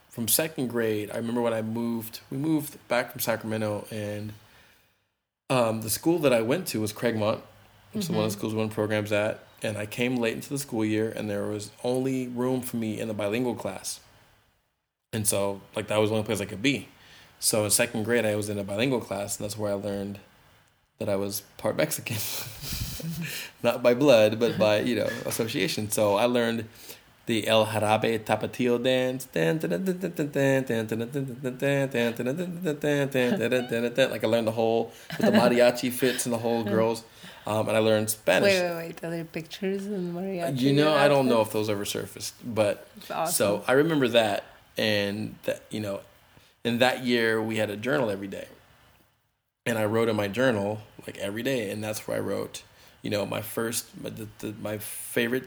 from 0.09 0.27
second 0.27 0.67
grade, 0.67 1.09
I 1.11 1.17
remember 1.17 1.41
when 1.41 1.53
I 1.53 1.61
moved. 1.61 2.19
We 2.29 2.37
moved 2.37 2.77
back 2.87 3.11
from 3.11 3.21
Sacramento, 3.21 3.87
and 3.91 4.33
um, 5.49 5.81
the 5.81 5.89
school 5.89 6.19
that 6.19 6.33
I 6.33 6.41
went 6.41 6.67
to 6.67 6.81
was 6.81 6.93
Cragmont, 6.93 7.41
which 7.93 8.05
is 8.05 8.09
one 8.09 8.23
of 8.23 8.31
the 8.31 8.35
Mhm. 8.35 8.39
schools 8.39 8.53
run 8.53 8.69
programs 8.69 9.11
at. 9.11 9.43
And 9.63 9.77
I 9.77 9.85
came 9.85 10.15
late 10.15 10.33
into 10.33 10.49
the 10.49 10.57
school 10.57 10.83
year, 10.83 11.13
and 11.15 11.29
there 11.29 11.45
was 11.45 11.71
only 11.83 12.27
room 12.27 12.61
for 12.61 12.77
me 12.77 12.99
in 12.99 13.07
the 13.07 13.13
bilingual 13.13 13.53
class. 13.55 13.99
And 15.13 15.27
so, 15.27 15.61
like, 15.75 15.87
that 15.87 15.97
was 15.97 16.09
the 16.09 16.15
only 16.15 16.25
place 16.25 16.41
I 16.41 16.45
could 16.45 16.61
be. 16.63 16.87
So 17.39 17.63
in 17.65 17.71
second 17.71 18.03
grade, 18.03 18.25
I 18.25 18.35
was 18.35 18.49
in 18.49 18.57
a 18.57 18.63
bilingual 18.63 19.01
class, 19.01 19.37
and 19.37 19.43
that's 19.43 19.57
where 19.57 19.71
I 19.71 19.75
learned 19.75 20.19
that 21.01 21.09
I 21.09 21.15
was 21.15 21.41
part 21.57 21.75
Mexican. 21.75 22.17
Not 23.63 23.81
by 23.81 23.93
blood, 23.95 24.39
but 24.39 24.57
by, 24.57 24.79
you 24.81 24.95
know, 24.95 25.09
association. 25.25 25.89
So 25.89 26.15
I 26.15 26.25
learned 26.25 26.65
the 27.25 27.47
El 27.47 27.65
Jarabe 27.65 28.19
Tapatio 28.19 28.77
dance. 28.81 29.27
Like 34.11 34.23
I 34.23 34.27
learned 34.27 34.47
the 34.47 34.51
whole, 34.51 34.91
with 35.17 35.25
the 35.25 35.31
mariachi 35.31 35.91
fits 35.91 36.25
and 36.25 36.33
the 36.33 36.37
whole 36.37 36.63
girls. 36.63 37.03
Um, 37.47 37.67
and 37.67 37.75
I 37.75 37.79
learned 37.79 38.11
Spanish. 38.11 38.53
Wait, 38.53 38.61
wait, 38.61 38.75
wait. 38.75 39.03
Are 39.03 39.09
there 39.09 39.25
pictures 39.25 39.87
in 39.87 40.13
mariachi? 40.13 40.59
You 40.59 40.73
know, 40.73 40.93
I 40.93 41.07
don't 41.07 41.27
know 41.27 41.41
if 41.41 41.51
those 41.51 41.69
ever 41.71 41.85
surfaced, 41.85 42.35
but 42.45 42.87
awesome. 43.09 43.33
so 43.33 43.63
I 43.67 43.71
remember 43.73 44.07
that, 44.09 44.43
and 44.77 45.35
that 45.43 45.63
you 45.71 45.79
know, 45.79 46.01
in 46.63 46.77
that 46.79 47.03
year 47.03 47.41
we 47.41 47.57
had 47.57 47.71
a 47.71 47.77
journal 47.77 48.11
every 48.11 48.27
day, 48.27 48.47
and 49.65 49.77
I 49.77 49.85
wrote 49.85 50.09
in 50.09 50.15
my 50.15 50.27
journal 50.27 50.81
like 51.05 51.17
every 51.17 51.43
day, 51.43 51.69
and 51.71 51.83
that's 51.83 52.07
where 52.07 52.17
I 52.17 52.19
wrote, 52.19 52.63
you 53.01 53.09
know, 53.09 53.25
my 53.25 53.41
first, 53.41 53.85
my, 54.01 54.09
the, 54.09 54.27
the, 54.39 54.53
my 54.61 54.77
favorite 54.77 55.45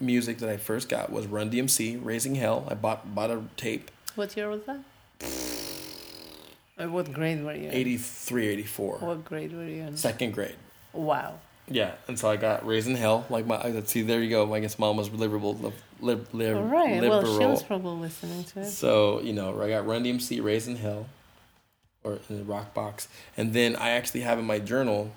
music 0.00 0.38
that 0.38 0.48
I 0.48 0.56
first 0.56 0.88
got 0.88 1.10
was 1.10 1.26
Run 1.26 1.50
DMC, 1.50 2.00
Raising 2.04 2.34
Hell. 2.36 2.66
I 2.68 2.74
bought 2.74 3.14
bought 3.14 3.30
a 3.30 3.42
tape, 3.56 3.90
What 4.14 4.36
year 4.36 4.48
was 4.48 4.62
that? 4.64 4.80
Or 6.78 6.88
what 6.90 7.10
grade 7.12 7.42
were 7.42 7.54
you 7.54 7.68
in? 7.68 7.72
83, 7.72 8.48
84, 8.48 8.98
What 8.98 9.24
grade 9.24 9.52
were 9.52 9.64
you 9.64 9.82
in? 9.82 9.96
second 9.96 10.32
grade. 10.34 10.56
Wow. 10.92 11.38
Yeah, 11.68 11.92
and 12.06 12.16
so 12.18 12.30
I 12.30 12.36
got 12.36 12.64
Raising 12.64 12.94
Hell. 12.96 13.26
Like 13.28 13.46
my, 13.46 13.60
let's 13.68 13.90
see, 13.90 14.02
there 14.02 14.20
you 14.22 14.30
go. 14.30 14.54
I 14.54 14.60
guess 14.60 14.78
mom 14.78 14.98
was 14.98 15.10
liberal, 15.10 15.54
lib, 16.00 16.28
lib, 16.32 16.56
All 16.56 16.62
right. 16.62 17.00
liberal. 17.00 17.22
Well, 17.22 17.38
she 17.40 17.46
was 17.46 17.62
probably 17.64 18.02
listening 18.02 18.44
to 18.44 18.60
it. 18.60 18.66
So, 18.66 19.20
you 19.22 19.32
know, 19.32 19.60
I 19.60 19.68
got 19.70 19.84
Run 19.86 20.04
DMC, 20.04 20.44
Raising 20.44 20.76
Hell, 20.76 21.06
or 22.06 22.20
in 22.30 22.38
the 22.38 22.44
rock 22.44 22.72
box. 22.72 23.08
And 23.36 23.52
then 23.52 23.74
I 23.76 23.90
actually 23.90 24.20
have 24.20 24.38
in 24.38 24.44
my 24.44 24.60
journal, 24.60 25.10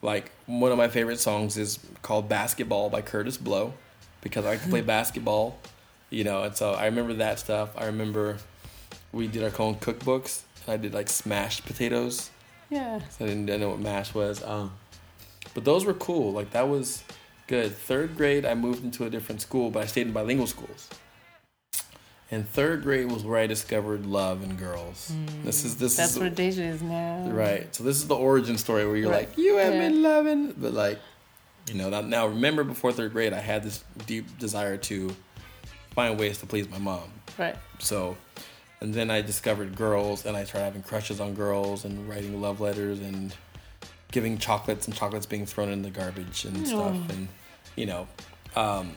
like, 0.00 0.32
one 0.46 0.72
of 0.72 0.78
my 0.78 0.88
favorite 0.88 1.20
songs 1.20 1.58
is 1.58 1.78
called 2.00 2.28
Basketball 2.28 2.88
by 2.88 3.02
Kurtis 3.02 3.38
Blow, 3.38 3.74
because 4.22 4.46
I 4.46 4.50
like 4.50 4.62
to 4.62 4.68
play 4.68 4.80
basketball, 4.96 5.58
you 6.10 6.24
know, 6.24 6.42
and 6.42 6.56
so 6.56 6.72
I 6.72 6.86
remember 6.86 7.12
that 7.14 7.38
stuff. 7.38 7.70
I 7.76 7.84
remember 7.86 8.38
we 9.12 9.28
did 9.28 9.42
our 9.42 9.60
own 9.60 9.76
cookbooks. 9.76 10.42
I 10.66 10.76
did 10.76 10.94
like 10.94 11.08
smashed 11.08 11.66
potatoes. 11.66 12.30
Yeah. 12.70 13.00
So 13.10 13.24
I 13.24 13.28
didn't, 13.28 13.44
I 13.44 13.46
didn't 13.52 13.60
know 13.60 13.70
what 13.70 13.80
mash 13.80 14.14
was. 14.14 14.42
Um, 14.42 14.72
but 15.54 15.64
those 15.64 15.84
were 15.84 15.94
cool. 15.94 16.32
Like 16.32 16.52
that 16.52 16.68
was 16.68 17.04
good. 17.46 17.72
Third 17.72 18.16
grade, 18.16 18.46
I 18.46 18.54
moved 18.54 18.84
into 18.84 19.04
a 19.04 19.10
different 19.10 19.40
school, 19.40 19.70
but 19.70 19.82
I 19.82 19.86
stayed 19.86 20.06
in 20.06 20.12
bilingual 20.12 20.46
schools. 20.46 20.88
And 22.32 22.48
third 22.48 22.82
grade 22.82 23.12
was 23.12 23.24
where 23.24 23.38
I 23.38 23.46
discovered 23.46 24.06
love 24.06 24.42
and 24.42 24.58
girls. 24.58 25.12
This 25.44 25.64
is 25.66 25.76
this 25.76 25.92
Mm. 25.94 25.96
That's 25.98 26.12
is 26.12 26.18
where 26.18 26.30
Deja 26.30 26.62
is 26.62 26.82
now. 26.82 27.28
right. 27.30 27.72
So 27.74 27.84
this 27.84 27.96
is 27.98 28.06
the 28.08 28.16
origin 28.16 28.56
story 28.56 28.86
where 28.86 28.96
you're 28.96 29.10
Right. 29.10 29.28
like, 29.28 29.36
you 29.38 29.56
have 29.58 29.74
Yeah. 29.74 29.80
been 29.80 30.02
loving, 30.02 30.52
but 30.56 30.72
like, 30.72 30.98
you 31.68 31.74
know. 31.74 31.90
Now, 31.90 32.00
now 32.00 32.26
remember, 32.26 32.64
before 32.64 32.90
third 32.90 33.12
grade, 33.12 33.34
I 33.34 33.40
had 33.40 33.62
this 33.62 33.84
deep 34.06 34.38
desire 34.38 34.78
to 34.78 35.14
find 35.94 36.18
ways 36.18 36.38
to 36.38 36.46
please 36.46 36.68
my 36.70 36.78
mom. 36.78 37.12
Right. 37.38 37.54
So, 37.78 38.16
and 38.80 38.94
then 38.94 39.10
I 39.10 39.20
discovered 39.20 39.76
girls, 39.76 40.24
and 40.24 40.34
I 40.34 40.44
started 40.44 40.64
having 40.64 40.82
crushes 40.82 41.20
on 41.20 41.34
girls, 41.34 41.84
and 41.84 42.08
writing 42.08 42.40
love 42.40 42.60
letters, 42.62 42.98
and 42.98 43.34
giving 44.10 44.38
chocolates, 44.38 44.86
and 44.86 44.96
chocolates 44.96 45.26
being 45.26 45.44
thrown 45.44 45.68
in 45.68 45.82
the 45.82 45.90
garbage 45.90 46.46
and 46.46 46.66
stuff, 46.66 46.96
Oh. 46.96 47.06
and 47.12 47.28
you 47.76 47.84
know. 47.84 48.08
Um, 48.56 48.92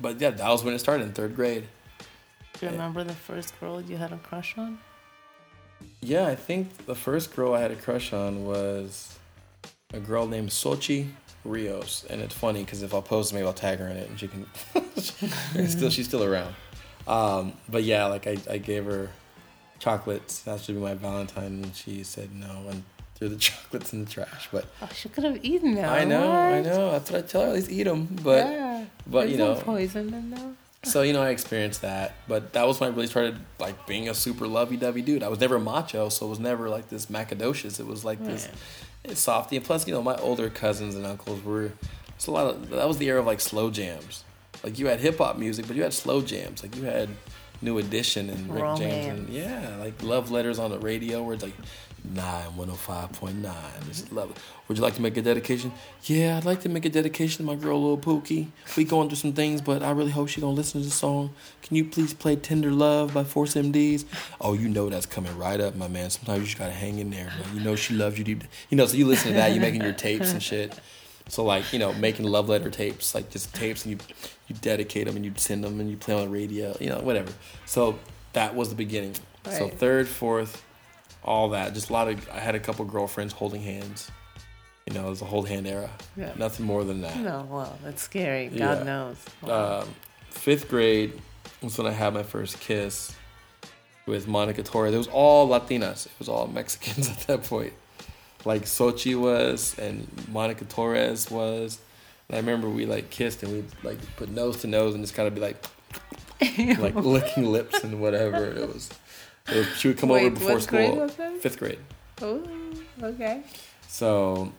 but 0.00 0.20
yeah, 0.20 0.30
that 0.30 0.48
was 0.48 0.62
when 0.62 0.72
it 0.72 0.78
started 0.78 1.02
in 1.02 1.12
third 1.12 1.34
grade. 1.34 1.64
Do 2.58 2.66
you 2.66 2.72
remember 2.72 3.04
the 3.04 3.14
first 3.14 3.58
girl 3.60 3.80
you 3.80 3.96
had 3.96 4.12
a 4.12 4.16
crush 4.18 4.56
on? 4.56 4.78
Yeah, 6.00 6.26
I 6.26 6.34
think 6.34 6.86
the 6.86 6.94
first 6.94 7.34
girl 7.36 7.52
I 7.54 7.60
had 7.60 7.70
a 7.70 7.76
crush 7.76 8.12
on 8.12 8.46
was 8.46 9.18
a 9.92 10.00
girl 10.00 10.26
named 10.26 10.50
Sochi 10.50 11.08
Rios, 11.44 12.06
and 12.08 12.20
it's 12.22 12.34
funny 12.34 12.64
because 12.64 12.82
if 12.82 12.94
I'll 12.94 13.02
post, 13.02 13.34
maybe 13.34 13.46
I'll 13.46 13.52
tag 13.52 13.78
her 13.78 13.88
in 13.88 13.96
it, 13.96 14.08
and 14.08 14.18
she 14.18 14.28
can. 14.28 14.46
still, 15.68 15.90
she's 15.90 16.06
still 16.08 16.24
around. 16.24 16.54
Um, 17.06 17.52
but 17.68 17.84
yeah, 17.84 18.06
like 18.06 18.26
I, 18.26 18.36
I 18.50 18.58
gave 18.58 18.86
her 18.86 19.10
chocolates. 19.78 20.40
That 20.40 20.60
should 20.60 20.76
be 20.76 20.80
my 20.80 20.94
Valentine, 20.94 21.62
and 21.64 21.76
she 21.76 22.02
said 22.04 22.34
no 22.34 22.68
and 22.70 22.82
threw 23.16 23.28
the 23.28 23.36
chocolates 23.36 23.92
in 23.92 24.04
the 24.04 24.10
trash. 24.10 24.48
But 24.50 24.66
Oh, 24.80 24.88
she 24.94 25.08
could 25.08 25.24
have 25.24 25.44
eaten 25.44 25.74
them. 25.74 25.88
I 25.90 26.04
know, 26.04 26.32
I 26.32 26.62
know. 26.62 26.92
That's 26.92 27.10
what 27.10 27.24
I 27.24 27.26
tell 27.26 27.42
her. 27.42 27.48
At 27.48 27.54
least 27.54 27.70
eat 27.70 27.84
them. 27.84 28.06
But 28.22 28.46
yeah. 28.46 28.84
but 29.06 29.20
There's 29.20 29.32
you 29.32 29.38
know, 29.38 29.54
poison 29.56 30.12
in 30.14 30.30
them. 30.30 30.56
So 30.84 31.02
you 31.02 31.12
know, 31.12 31.22
I 31.22 31.30
experienced 31.30 31.82
that. 31.82 32.14
But 32.28 32.52
that 32.52 32.66
was 32.66 32.78
when 32.80 32.90
I 32.90 32.94
really 32.94 33.08
started 33.08 33.38
like 33.58 33.86
being 33.86 34.08
a 34.08 34.14
super 34.14 34.46
lovey-dovey 34.46 35.02
dude. 35.02 35.22
I 35.22 35.28
was 35.28 35.40
never 35.40 35.58
macho, 35.58 36.08
so 36.08 36.26
it 36.26 36.30
was 36.30 36.38
never 36.40 36.68
like 36.68 36.88
this 36.88 37.06
macadocious. 37.06 37.80
It 37.80 37.86
was 37.86 38.04
like 38.04 38.24
this 38.24 38.48
Right. 39.06 39.16
softy. 39.16 39.56
And 39.56 39.64
plus, 39.64 39.86
you 39.86 39.94
know, 39.94 40.02
my 40.02 40.16
older 40.16 40.48
cousins 40.50 40.94
and 40.94 41.04
uncles 41.06 41.42
were. 41.44 41.72
It's 42.16 42.26
a 42.28 42.30
lot 42.30 42.46
of 42.46 42.70
that 42.70 42.88
was 42.88 42.98
the 42.98 43.08
era 43.08 43.20
of 43.20 43.26
like 43.26 43.40
slow 43.40 43.70
jams. 43.70 44.24
Like 44.64 44.78
you 44.78 44.86
had 44.86 45.00
hip 45.00 45.18
hop 45.18 45.36
music, 45.38 45.66
but 45.66 45.76
you 45.76 45.82
had 45.82 45.92
slow 45.92 46.22
jams. 46.22 46.62
Like 46.62 46.74
you 46.76 46.84
had 46.84 47.10
New 47.62 47.78
Edition 47.78 48.30
and 48.30 48.52
Rick 48.52 48.76
James 48.76 49.06
and 49.06 49.28
yeah, 49.28 49.76
like 49.78 50.02
love 50.02 50.30
letters 50.30 50.58
on 50.58 50.70
the 50.70 50.78
radio 50.78 51.22
where 51.22 51.34
it's 51.34 51.42
like 51.42 51.54
nine 52.14 52.56
one 52.56 52.70
oh 52.70 52.74
five 52.74 53.12
point 53.12 53.36
nine. 53.36 53.54
Just 53.88 54.12
love 54.12 54.30
it. 54.30 54.36
Would 54.68 54.78
you 54.78 54.82
like 54.82 54.94
to 54.94 55.02
make 55.02 55.16
a 55.16 55.22
dedication? 55.22 55.72
Yeah, 56.04 56.36
I'd 56.36 56.44
like 56.44 56.60
to 56.62 56.68
make 56.68 56.84
a 56.84 56.88
dedication 56.88 57.38
to 57.38 57.42
my 57.44 57.54
girl 57.54 57.82
Lil 57.82 57.98
Pookie. 57.98 58.48
We 58.76 58.84
going 58.84 59.08
through 59.08 59.16
some 59.16 59.32
things, 59.32 59.60
but 59.60 59.82
I 59.82 59.90
really 59.90 60.10
hope 60.10 60.28
she 60.28 60.40
gonna 60.40 60.52
listen 60.52 60.80
to 60.80 60.86
this 60.86 60.94
song. 60.94 61.34
Can 61.62 61.76
you 61.76 61.84
please 61.84 62.14
play 62.14 62.36
Tender 62.36 62.70
Love 62.70 63.14
by 63.14 63.24
Force 63.24 63.54
MDs? 63.54 64.04
Oh, 64.40 64.52
you 64.52 64.68
know 64.68 64.88
that's 64.88 65.06
coming 65.06 65.36
right 65.36 65.60
up, 65.60 65.76
my 65.76 65.88
man. 65.88 66.10
Sometimes 66.10 66.40
you 66.40 66.46
just 66.46 66.58
gotta 66.58 66.72
hang 66.72 66.98
in 66.98 67.10
there, 67.10 67.26
man. 67.26 67.54
You 67.54 67.60
know 67.60 67.76
she 67.76 67.94
loves 67.94 68.18
you 68.18 68.24
deep. 68.24 68.44
You 68.70 68.76
know, 68.76 68.86
so 68.86 68.96
you 68.96 69.06
listen 69.06 69.28
to 69.28 69.34
that, 69.34 69.52
you 69.52 69.60
making 69.60 69.82
your 69.82 69.92
tapes 69.92 70.32
and 70.32 70.42
shit. 70.42 70.78
So 71.28 71.44
like 71.44 71.72
you 71.72 71.78
know, 71.78 71.92
making 71.94 72.26
love 72.26 72.48
letter 72.48 72.70
tapes, 72.70 73.14
like 73.14 73.30
just 73.30 73.54
tapes, 73.54 73.84
and 73.84 73.92
you 73.92 73.98
you 74.48 74.54
dedicate 74.60 75.06
them 75.06 75.16
and 75.16 75.24
you 75.24 75.32
send 75.36 75.64
them 75.64 75.80
and 75.80 75.90
you 75.90 75.96
play 75.96 76.14
on 76.14 76.22
the 76.22 76.28
radio, 76.28 76.76
you 76.80 76.88
know, 76.88 77.00
whatever. 77.00 77.32
So 77.64 77.98
that 78.32 78.54
was 78.54 78.68
the 78.68 78.74
beginning. 78.74 79.14
So 79.50 79.68
third, 79.68 80.08
fourth, 80.08 80.64
all 81.26 81.50
that. 81.50 81.74
Just 81.74 81.90
a 81.90 81.92
lot 81.92 82.08
of. 82.08 82.28
I 82.30 82.38
had 82.38 82.54
a 82.54 82.60
couple 82.60 82.84
girlfriends 82.84 83.32
holding 83.32 83.62
hands. 83.62 84.10
You 84.86 84.94
know, 84.94 85.06
it 85.08 85.10
was 85.10 85.20
a 85.22 85.24
hold 85.24 85.48
hand 85.48 85.66
era. 85.66 85.90
Yeah. 86.16 86.32
Nothing 86.36 86.64
more 86.64 86.84
than 86.84 87.00
that. 87.02 87.16
No, 87.18 87.46
well, 87.50 87.76
that's 87.82 88.02
scary. 88.02 88.46
God 88.48 88.78
Yeah. 88.78 88.82
knows. 88.84 89.16
Wow. 89.42 89.80
Um, 89.82 89.88
fifth 90.30 90.68
grade 90.68 91.12
was 91.60 91.76
when 91.76 91.88
I 91.88 91.90
had 91.90 92.14
my 92.14 92.22
first 92.22 92.60
kiss 92.60 93.12
with 94.06 94.28
Monica 94.28 94.62
Torres. 94.62 94.94
It 94.94 94.98
was 94.98 95.08
all 95.08 95.48
Latinas. 95.48 96.06
It 96.06 96.12
was 96.20 96.28
all 96.28 96.46
Mexicans 96.46 97.08
at 97.10 97.18
that 97.26 97.42
point. 97.42 97.72
Like 98.44 98.62
Sochi 98.62 99.18
was 99.20 99.76
and 99.76 100.06
Monica 100.30 100.64
Torres 100.64 101.28
was. 101.32 101.80
And 102.28 102.36
I 102.36 102.38
remember 102.38 102.68
we 102.68 102.86
like 102.86 103.10
kissed 103.10 103.42
and 103.42 103.52
we'd 103.52 103.64
like 103.82 103.98
put 104.16 104.28
nose 104.30 104.60
to 104.60 104.68
nose 104.68 104.94
and 104.94 105.02
just 105.02 105.14
kind 105.16 105.26
of 105.26 105.34
be 105.34 105.40
like, 105.40 105.56
like 106.78 106.94
licking 106.94 107.50
lips 107.50 107.82
and 107.82 108.00
whatever. 108.00 108.44
It 108.44 108.72
was. 108.72 108.88
She 109.76 109.88
would 109.88 109.98
come 109.98 110.10
over 110.10 110.30
before 110.30 110.60
school. 110.60 110.78
grade 110.78 110.96
was 110.96 111.16
that? 111.16 111.40
Fifth 111.40 111.58
grade. 111.58 111.78
Oh, 112.22 112.42
okay. 113.02 113.42
So, 113.88 114.52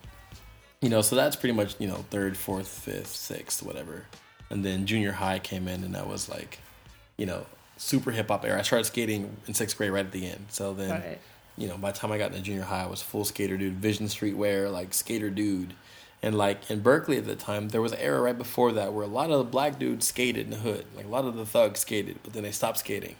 you 0.81 0.89
know, 0.89 1.01
so 1.01 1.15
that's 1.15 1.35
pretty 1.35 1.53
much, 1.53 1.75
you 1.79 1.87
know, 1.87 2.05
third, 2.09 2.37
fourth, 2.37 2.67
fifth, 2.67 3.07
sixth, 3.15 3.61
whatever. 3.63 4.05
And 4.49 4.63
then 4.63 4.85
junior 4.85 5.11
high 5.11 5.39
came 5.39 5.67
in, 5.67 5.83
and 5.83 5.93
that 5.95 6.07
was 6.07 6.29
like, 6.29 6.59
you 7.17 7.25
know, 7.25 7.45
super 7.77 8.11
hip 8.11 8.29
hop 8.29 8.45
era. 8.45 8.59
I 8.59 8.61
started 8.61 8.85
skating 8.85 9.35
in 9.47 9.53
sixth 9.53 9.77
grade 9.77 9.91
right 9.91 10.05
at 10.05 10.11
the 10.11 10.25
end. 10.27 10.45
So 10.49 10.73
then, 10.73 10.89
Right. 10.91 11.19
you 11.57 11.67
know, 11.67 11.77
by 11.77 11.91
the 11.91 11.97
time 11.97 12.11
I 12.11 12.17
got 12.17 12.31
into 12.31 12.41
junior 12.43 12.63
high, 12.63 12.83
I 12.83 12.87
was 12.87 13.01
full 13.01 13.25
skater 13.25 13.57
dude, 13.57 13.73
Vision 13.75 14.07
Streetwear, 14.07 14.71
like 14.71 14.93
skater 14.93 15.29
dude. 15.29 15.73
And 16.23 16.35
like 16.35 16.71
in 16.71 16.79
Berkeley 16.79 17.17
at 17.17 17.25
the 17.25 17.35
time, 17.35 17.69
there 17.69 17.81
was 17.81 17.91
an 17.91 17.99
era 17.99 18.19
right 18.21 18.37
before 18.37 18.71
that 18.71 18.93
where 18.93 19.03
a 19.03 19.07
lot 19.07 19.29
of 19.29 19.37
the 19.37 19.43
black 19.43 19.77
dudes 19.77 20.07
skated 20.07 20.45
in 20.45 20.49
the 20.51 20.57
hood. 20.57 20.85
Like 20.95 21.05
a 21.05 21.09
lot 21.09 21.25
of 21.25 21.35
the 21.35 21.45
thugs 21.45 21.81
skated, 21.81 22.17
but 22.23 22.33
then 22.33 22.41
they 22.43 22.51
stopped 22.51 22.79
skating. 22.79 23.15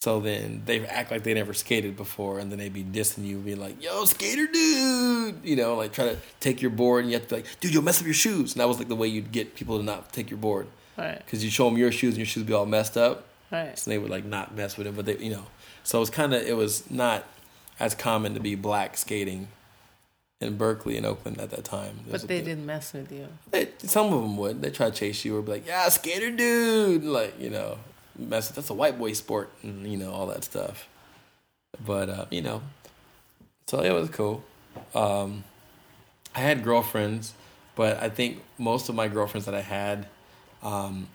So 0.00 0.18
then 0.18 0.62
they 0.64 0.86
act 0.86 1.10
like 1.10 1.24
they 1.24 1.34
never 1.34 1.52
skated 1.52 1.94
before, 1.94 2.38
and 2.38 2.50
then 2.50 2.58
they'd 2.58 2.72
be 2.72 2.82
dissing 2.82 3.26
you, 3.26 3.36
being 3.36 3.60
like, 3.60 3.82
"Yo, 3.82 4.06
skater 4.06 4.46
dude," 4.46 5.40
you 5.44 5.56
know, 5.56 5.76
like 5.76 5.92
try 5.92 6.06
to 6.06 6.16
take 6.40 6.62
your 6.62 6.70
board, 6.70 7.04
and 7.04 7.12
you 7.12 7.18
have 7.18 7.28
to 7.28 7.34
be 7.34 7.42
like, 7.42 7.60
"Dude, 7.60 7.74
you'll 7.74 7.82
mess 7.82 8.00
up 8.00 8.06
your 8.06 8.14
shoes." 8.14 8.52
And 8.54 8.62
that 8.62 8.68
was 8.68 8.78
like 8.78 8.88
the 8.88 8.96
way 8.96 9.08
you'd 9.08 9.30
get 9.30 9.54
people 9.54 9.76
to 9.76 9.84
not 9.84 10.10
take 10.10 10.30
your 10.30 10.38
board, 10.38 10.68
Right. 10.96 11.18
because 11.18 11.44
you 11.44 11.50
show 11.50 11.66
them 11.68 11.76
your 11.76 11.92
shoes, 11.92 12.14
and 12.14 12.16
your 12.18 12.24
shoes 12.26 12.40
would 12.44 12.46
be 12.46 12.54
all 12.54 12.64
messed 12.64 12.96
up, 12.96 13.26
Right. 13.52 13.78
so 13.78 13.90
they 13.90 13.98
would 13.98 14.10
like 14.10 14.24
not 14.24 14.56
mess 14.56 14.78
with 14.78 14.86
it. 14.86 14.96
But 14.96 15.04
they, 15.04 15.18
you 15.18 15.32
know, 15.32 15.44
so 15.84 15.98
it 15.98 16.00
was 16.00 16.10
kind 16.10 16.32
of 16.32 16.40
it 16.48 16.56
was 16.56 16.90
not 16.90 17.26
as 17.78 17.94
common 17.94 18.32
to 18.32 18.40
be 18.40 18.54
black 18.54 18.96
skating 18.96 19.48
in 20.40 20.56
Berkeley 20.56 20.96
and 20.96 21.04
Oakland 21.04 21.38
at 21.42 21.50
that 21.50 21.64
time. 21.64 22.00
But 22.10 22.22
they 22.26 22.40
didn't 22.40 22.64
mess 22.64 22.94
with 22.94 23.12
you. 23.12 23.28
they, 23.50 23.68
some 23.80 24.06
of 24.14 24.22
them 24.22 24.38
would. 24.38 24.62
They 24.62 24.70
try 24.70 24.88
to 24.88 24.96
chase 24.96 25.26
you 25.26 25.36
or 25.36 25.42
be 25.42 25.52
like, 25.52 25.66
"Yeah, 25.66 25.90
skater 25.90 26.30
dude," 26.30 27.04
like 27.04 27.38
you 27.38 27.50
know, 27.50 27.76
mess. 28.16 28.50
That's 28.50 28.70
a 28.70 28.74
white 28.74 28.98
boy 28.98 29.12
sport, 29.12 29.50
and 29.62 29.86
you 29.90 29.96
know 29.96 30.12
all 30.12 30.26
that 30.26 30.44
stuff. 30.44 30.88
But 31.84 32.08
uh, 32.08 32.26
you 32.30 32.42
know, 32.42 32.62
so 33.66 33.80
it 33.80 33.92
was 33.92 34.10
cool. 34.10 34.44
Um, 34.94 35.44
I 36.34 36.40
had 36.40 36.62
girlfriends, 36.62 37.34
but 37.74 38.02
I 38.02 38.08
think 38.08 38.42
most 38.58 38.88
of 38.88 38.94
my 38.94 39.08
girlfriends 39.08 39.46
that 39.46 39.54
I 39.54 39.62
had 39.62 40.06
um, 40.62 41.08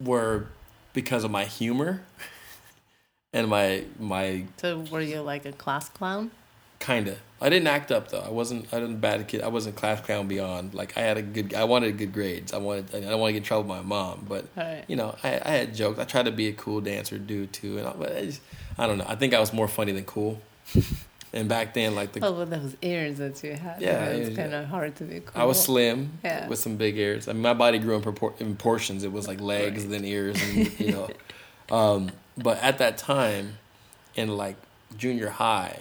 were 0.00 0.48
because 0.92 1.24
of 1.24 1.30
my 1.30 1.44
humor 1.44 2.02
and 3.32 3.48
my 3.48 3.84
my 3.98 4.44
So 4.56 4.80
were 4.90 5.00
you 5.00 5.20
like 5.20 5.44
a 5.44 5.52
class 5.52 5.88
clown? 5.88 6.30
Kinda. 6.78 7.18
I 7.42 7.48
didn't 7.48 7.68
act 7.68 7.90
up 7.90 8.08
though. 8.10 8.20
I 8.20 8.28
wasn't. 8.30 8.66
I 8.72 8.76
wasn't 8.78 8.96
a 8.96 9.00
bad 9.00 9.26
kid. 9.26 9.40
I 9.42 9.48
wasn't 9.48 9.74
class 9.76 10.00
clown 10.00 10.28
beyond. 10.28 10.74
Like 10.74 10.96
I 10.96 11.00
had 11.00 11.16
a 11.16 11.22
good. 11.22 11.54
I 11.54 11.64
wanted 11.64 11.96
good 11.96 12.12
grades. 12.12 12.52
I 12.52 12.58
wanted. 12.58 12.94
I 12.94 13.00
don't 13.00 13.18
want 13.20 13.30
to 13.30 13.32
get 13.32 13.38
in 13.38 13.44
trouble 13.44 13.74
with 13.74 13.82
my 13.82 13.88
mom. 13.88 14.26
But 14.28 14.46
Right. 14.56 14.84
you 14.88 14.96
know, 14.96 15.14
I, 15.24 15.40
I 15.44 15.50
had 15.52 15.74
jokes. 15.74 15.98
I 15.98 16.04
tried 16.04 16.26
to 16.26 16.32
be 16.32 16.48
a 16.48 16.52
cool 16.52 16.80
dancer 16.82 17.18
dude 17.18 17.52
too. 17.52 17.78
And 17.78 17.86
I, 17.88 17.92
but 17.92 18.14
I, 18.16 18.24
just, 18.26 18.40
I 18.78 18.86
don't 18.86 18.98
know. 18.98 19.06
I 19.08 19.14
think 19.14 19.32
I 19.32 19.40
was 19.40 19.52
more 19.54 19.68
funny 19.68 19.92
than 19.92 20.04
cool. 20.04 20.40
and 21.32 21.48
back 21.48 21.72
then, 21.74 21.94
like 21.94 22.12
the 22.12 22.24
Oh, 22.26 22.32
with 22.32 22.50
those 22.50 22.76
ears 22.82 23.16
that 23.18 23.42
you 23.42 23.54
had. 23.54 23.80
Yeah, 23.80 24.04
it's 24.06 24.30
yeah, 24.30 24.36
kind 24.36 24.54
of 24.54 24.66
hard 24.66 24.96
to 24.96 25.04
be 25.04 25.20
cool. 25.20 25.40
I 25.40 25.44
was 25.46 25.58
slim 25.62 26.18
Yeah. 26.22 26.46
with 26.46 26.58
some 26.58 26.76
big 26.76 26.98
ears. 26.98 27.26
I 27.26 27.32
mean, 27.32 27.42
my 27.42 27.54
body 27.54 27.78
grew 27.78 27.96
in, 27.96 28.02
propor- 28.02 28.38
in 28.40 28.54
portions. 28.56 29.02
It 29.02 29.12
was 29.12 29.26
like 29.26 29.40
legs, 29.40 29.84
Right. 29.84 29.90
then 29.92 30.04
ears, 30.04 30.36
and 30.42 30.78
you 30.80 30.92
know. 30.92 31.08
um, 31.74 32.10
but 32.36 32.58
at 32.62 32.78
that 32.78 32.98
time, 32.98 33.56
in 34.14 34.28
like 34.36 34.56
junior 34.98 35.30
high, 35.30 35.80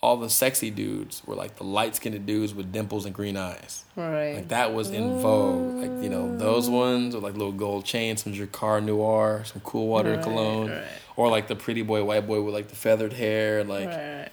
all 0.00 0.16
the 0.16 0.30
sexy 0.30 0.70
dudes 0.70 1.22
were 1.26 1.34
like 1.34 1.56
the 1.56 1.64
light 1.64 1.96
skinned 1.96 2.24
dudes 2.24 2.54
with 2.54 2.70
dimples 2.72 3.04
and 3.04 3.14
green 3.14 3.36
eyes. 3.36 3.84
Right. 3.96 4.36
Like 4.36 4.48
that 4.48 4.72
was 4.72 4.90
in 4.90 5.18
vogue. 5.20 5.76
Like 5.76 6.02
you 6.02 6.08
know 6.08 6.36
those 6.36 6.70
ones 6.70 7.14
with 7.14 7.24
like 7.24 7.34
little 7.34 7.52
gold 7.52 7.84
chains, 7.84 8.22
some 8.22 8.32
Drakkar 8.32 8.84
Noir, 8.84 9.42
some 9.44 9.60
Cool 9.62 9.88
Water 9.88 10.12
Right, 10.14 10.22
cologne, 10.22 10.70
right. 10.70 10.84
or 11.16 11.28
like 11.28 11.48
the 11.48 11.56
pretty 11.56 11.82
boy 11.82 12.04
white 12.04 12.26
boy 12.26 12.40
with 12.42 12.54
like 12.54 12.68
the 12.68 12.76
feathered 12.76 13.12
hair 13.12 13.64
like 13.64 13.88
right, 13.88 14.18
right. 14.20 14.28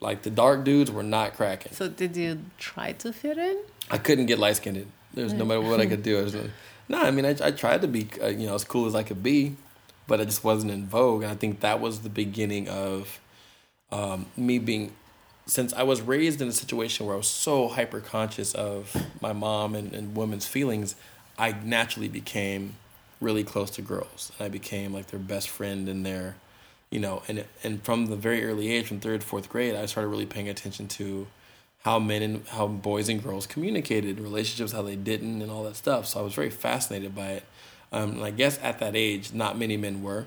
like 0.00 0.22
the 0.22 0.30
dark 0.30 0.64
dudes 0.64 0.90
were 0.90 1.02
not 1.02 1.34
cracking. 1.34 1.72
So 1.72 1.88
did 1.88 2.16
you 2.16 2.40
try 2.58 2.92
to 2.92 3.12
fit 3.12 3.36
in? 3.38 3.58
I 3.90 3.98
couldn't 3.98 4.26
get 4.26 4.38
light 4.38 4.56
skinned. 4.56 4.90
There's 5.12 5.34
no 5.34 5.44
matter 5.44 5.60
what 5.60 5.78
I 5.80 5.86
could 5.86 6.02
do. 6.02 6.18
I 6.18 6.22
was 6.22 6.34
like, 6.34 6.50
no, 6.88 7.02
I 7.02 7.10
mean, 7.10 7.26
I, 7.26 7.36
I 7.42 7.50
tried 7.50 7.82
to 7.82 7.88
be, 7.88 8.08
uh, 8.22 8.28
you 8.28 8.46
know, 8.46 8.54
as 8.54 8.64
cool 8.64 8.86
as 8.86 8.94
I 8.94 9.02
could 9.02 9.22
be, 9.22 9.56
but 10.06 10.20
I 10.20 10.24
just 10.24 10.42
wasn't 10.42 10.72
in 10.72 10.86
vogue. 10.86 11.22
And 11.22 11.30
I 11.30 11.34
think 11.34 11.60
that 11.60 11.80
was 11.80 12.00
the 12.00 12.08
beginning 12.08 12.66
of 12.68 13.20
um, 13.90 14.26
me 14.38 14.58
being, 14.58 14.92
since 15.46 15.72
I 15.72 15.82
was 15.82 16.00
raised 16.00 16.40
in 16.40 16.48
a 16.48 16.52
situation 16.52 17.06
where 17.06 17.14
I 17.14 17.18
was 17.18 17.28
so 17.28 17.68
hyper 17.68 18.00
conscious 18.00 18.54
of 18.54 18.94
my 19.20 19.32
mom 19.32 19.74
and, 19.74 19.92
and 19.92 20.16
women's 20.16 20.46
feelings, 20.46 20.94
I 21.38 21.52
naturally 21.64 22.08
became 22.08 22.76
really 23.20 23.44
close 23.44 23.70
to 23.72 23.82
girls. 23.82 24.32
And 24.38 24.46
I 24.46 24.48
became 24.48 24.92
like 24.92 25.08
their 25.08 25.20
best 25.20 25.48
friend 25.48 25.88
and 25.88 26.04
their, 26.06 26.36
you 26.90 27.00
know, 27.00 27.22
and 27.28 27.44
and 27.64 27.82
from 27.82 28.06
the 28.06 28.16
very 28.16 28.44
early 28.44 28.70
age, 28.70 28.86
from 28.86 29.00
third, 29.00 29.24
fourth 29.24 29.48
grade, 29.48 29.74
I 29.74 29.86
started 29.86 30.08
really 30.08 30.26
paying 30.26 30.48
attention 30.48 30.88
to 30.88 31.26
how 31.84 31.98
men 31.98 32.22
and 32.22 32.46
how 32.48 32.68
boys 32.68 33.08
and 33.08 33.22
girls 33.22 33.46
communicated, 33.46 34.20
relationships, 34.20 34.72
how 34.72 34.82
they 34.82 34.96
didn't, 34.96 35.42
and 35.42 35.50
all 35.50 35.64
that 35.64 35.74
stuff. 35.74 36.06
So 36.06 36.20
I 36.20 36.22
was 36.22 36.34
very 36.34 36.50
fascinated 36.50 37.14
by 37.14 37.28
it. 37.28 37.44
Um, 37.90 38.12
and 38.12 38.24
I 38.24 38.30
guess 38.30 38.58
at 38.62 38.78
that 38.78 38.94
age, 38.94 39.32
not 39.32 39.58
many 39.58 39.76
men 39.76 40.02
were. 40.02 40.26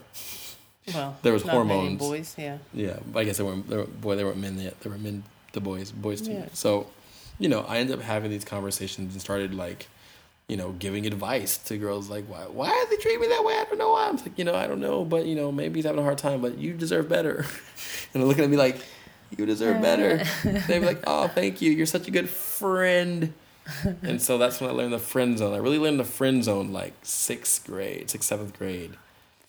Well, 0.94 1.18
There 1.24 1.34
was 1.34 1.44
hormones. 1.44 2.00
boys, 2.00 2.36
yeah. 2.38 2.58
Yeah, 2.74 3.00
I 3.16 3.24
guess 3.24 3.38
there 3.38 3.46
weren't. 3.46 3.68
There 3.70 3.80
were, 3.80 3.86
boy, 3.86 4.16
there 4.16 4.26
weren't 4.26 4.38
men 4.38 4.60
yet. 4.60 4.80
There 4.82 4.92
were 4.92 4.98
men 4.98 5.24
to 5.54 5.60
boys, 5.60 5.92
boys 5.92 6.22
to 6.22 6.32
Yeah. 6.32 6.46
So, 6.54 6.88
you 7.40 7.50
know, 7.50 7.66
I 7.68 7.78
ended 7.78 7.98
up 7.98 8.04
having 8.04 8.30
these 8.30 8.46
conversations 8.46 9.14
and 9.14 9.22
started 9.22 9.54
like, 9.56 9.88
you 10.48 10.58
know, 10.58 10.74
giving 10.74 11.08
advice 11.08 11.58
to 11.58 11.78
girls 11.78 12.10
like, 12.10 12.26
why, 12.26 12.42
why 12.42 12.70
are 12.70 12.90
they 12.90 12.98
treating 12.98 13.22
me 13.22 13.28
that 13.28 13.44
way? 13.44 13.54
I 13.56 13.66
don't 13.66 13.80
know 13.80 13.94
why. 13.94 14.08
I'm 14.08 14.18
like, 14.18 14.38
you 14.38 14.46
know, 14.46 14.54
I 14.54 14.68
don't 14.68 14.80
know, 14.80 15.04
but 15.04 15.26
you 15.26 15.36
know, 15.36 15.52
maybe 15.52 15.80
he's 15.80 15.86
having 15.86 16.00
a 16.00 16.04
hard 16.04 16.20
time, 16.20 16.42
but 16.42 16.58
you 16.60 16.74
deserve 16.74 17.10
better. 17.10 17.38
and 18.14 18.22
they're 18.22 18.28
looking 18.28 18.44
at 18.44 18.50
me 18.50 18.58
like, 18.58 18.78
you 19.36 19.46
deserve 19.48 19.82
better. 19.82 20.24
They'd 20.44 20.80
be 20.80 20.86
like, 20.86 21.04
oh, 21.08 21.28
thank 21.28 21.62
you. 21.62 21.72
You're 21.72 21.88
such 21.88 22.08
a 22.08 22.12
good 22.12 22.30
friend. 22.30 23.34
and 24.04 24.22
so 24.22 24.38
that's 24.38 24.62
when 24.62 24.70
I 24.70 24.74
learned 24.74 24.94
the 24.94 25.00
friend 25.00 25.38
zone. 25.40 25.54
I 25.56 25.58
really 25.58 25.80
learned 25.80 26.00
the 26.00 26.06
friend 26.06 26.44
zone 26.44 26.72
like 26.72 26.94
sixth 27.02 27.66
grade, 27.66 28.12
sixth, 28.12 28.30
seventh 28.30 28.58
grade 28.58 28.92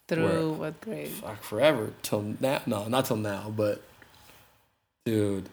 Through 0.08 0.52
what 0.52 0.80
grade? 0.80 1.08
fuck 1.08 1.42
forever 1.42 1.92
till 2.02 2.36
now. 2.40 2.62
No, 2.66 2.86
not 2.86 3.06
till 3.06 3.16
now, 3.16 3.52
but 3.56 3.82
dude, 5.04 5.48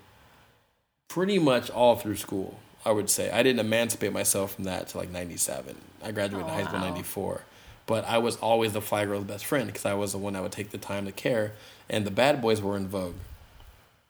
pretty 1.08 1.40
much 1.40 1.70
all 1.70 1.96
through 1.96 2.18
school. 2.18 2.60
I 2.86 2.92
would 2.92 3.10
say 3.10 3.32
I 3.32 3.44
didn't 3.44 3.60
emancipate 3.66 4.12
myself 4.14 4.56
from 4.56 4.66
that 4.66 4.90
to 4.90 4.98
like 4.98 5.10
'97. 5.10 5.76
I 6.04 6.12
graduated 6.12 6.50
Oh, 6.50 6.54
high 6.54 6.64
school 6.66 6.80
wow. 6.80 6.90
'94, 6.90 7.42
but 7.86 8.06
I 8.08 8.18
was 8.18 8.36
always 8.38 8.74
the 8.74 8.82
fly 8.82 9.06
girl's 9.06 9.24
best 9.24 9.46
friend 9.46 9.68
because 9.68 9.86
I 9.86 9.94
was 9.94 10.12
the 10.12 10.18
one 10.18 10.34
that 10.34 10.44
would 10.44 10.52
take 10.52 10.72
the 10.72 10.78
time 10.78 11.06
to 11.06 11.12
care, 11.12 11.54
and 11.90 12.06
the 12.06 12.12
bad 12.12 12.42
boys 12.42 12.62
were 12.62 12.76
in 12.78 12.88
vogue. 12.88 13.16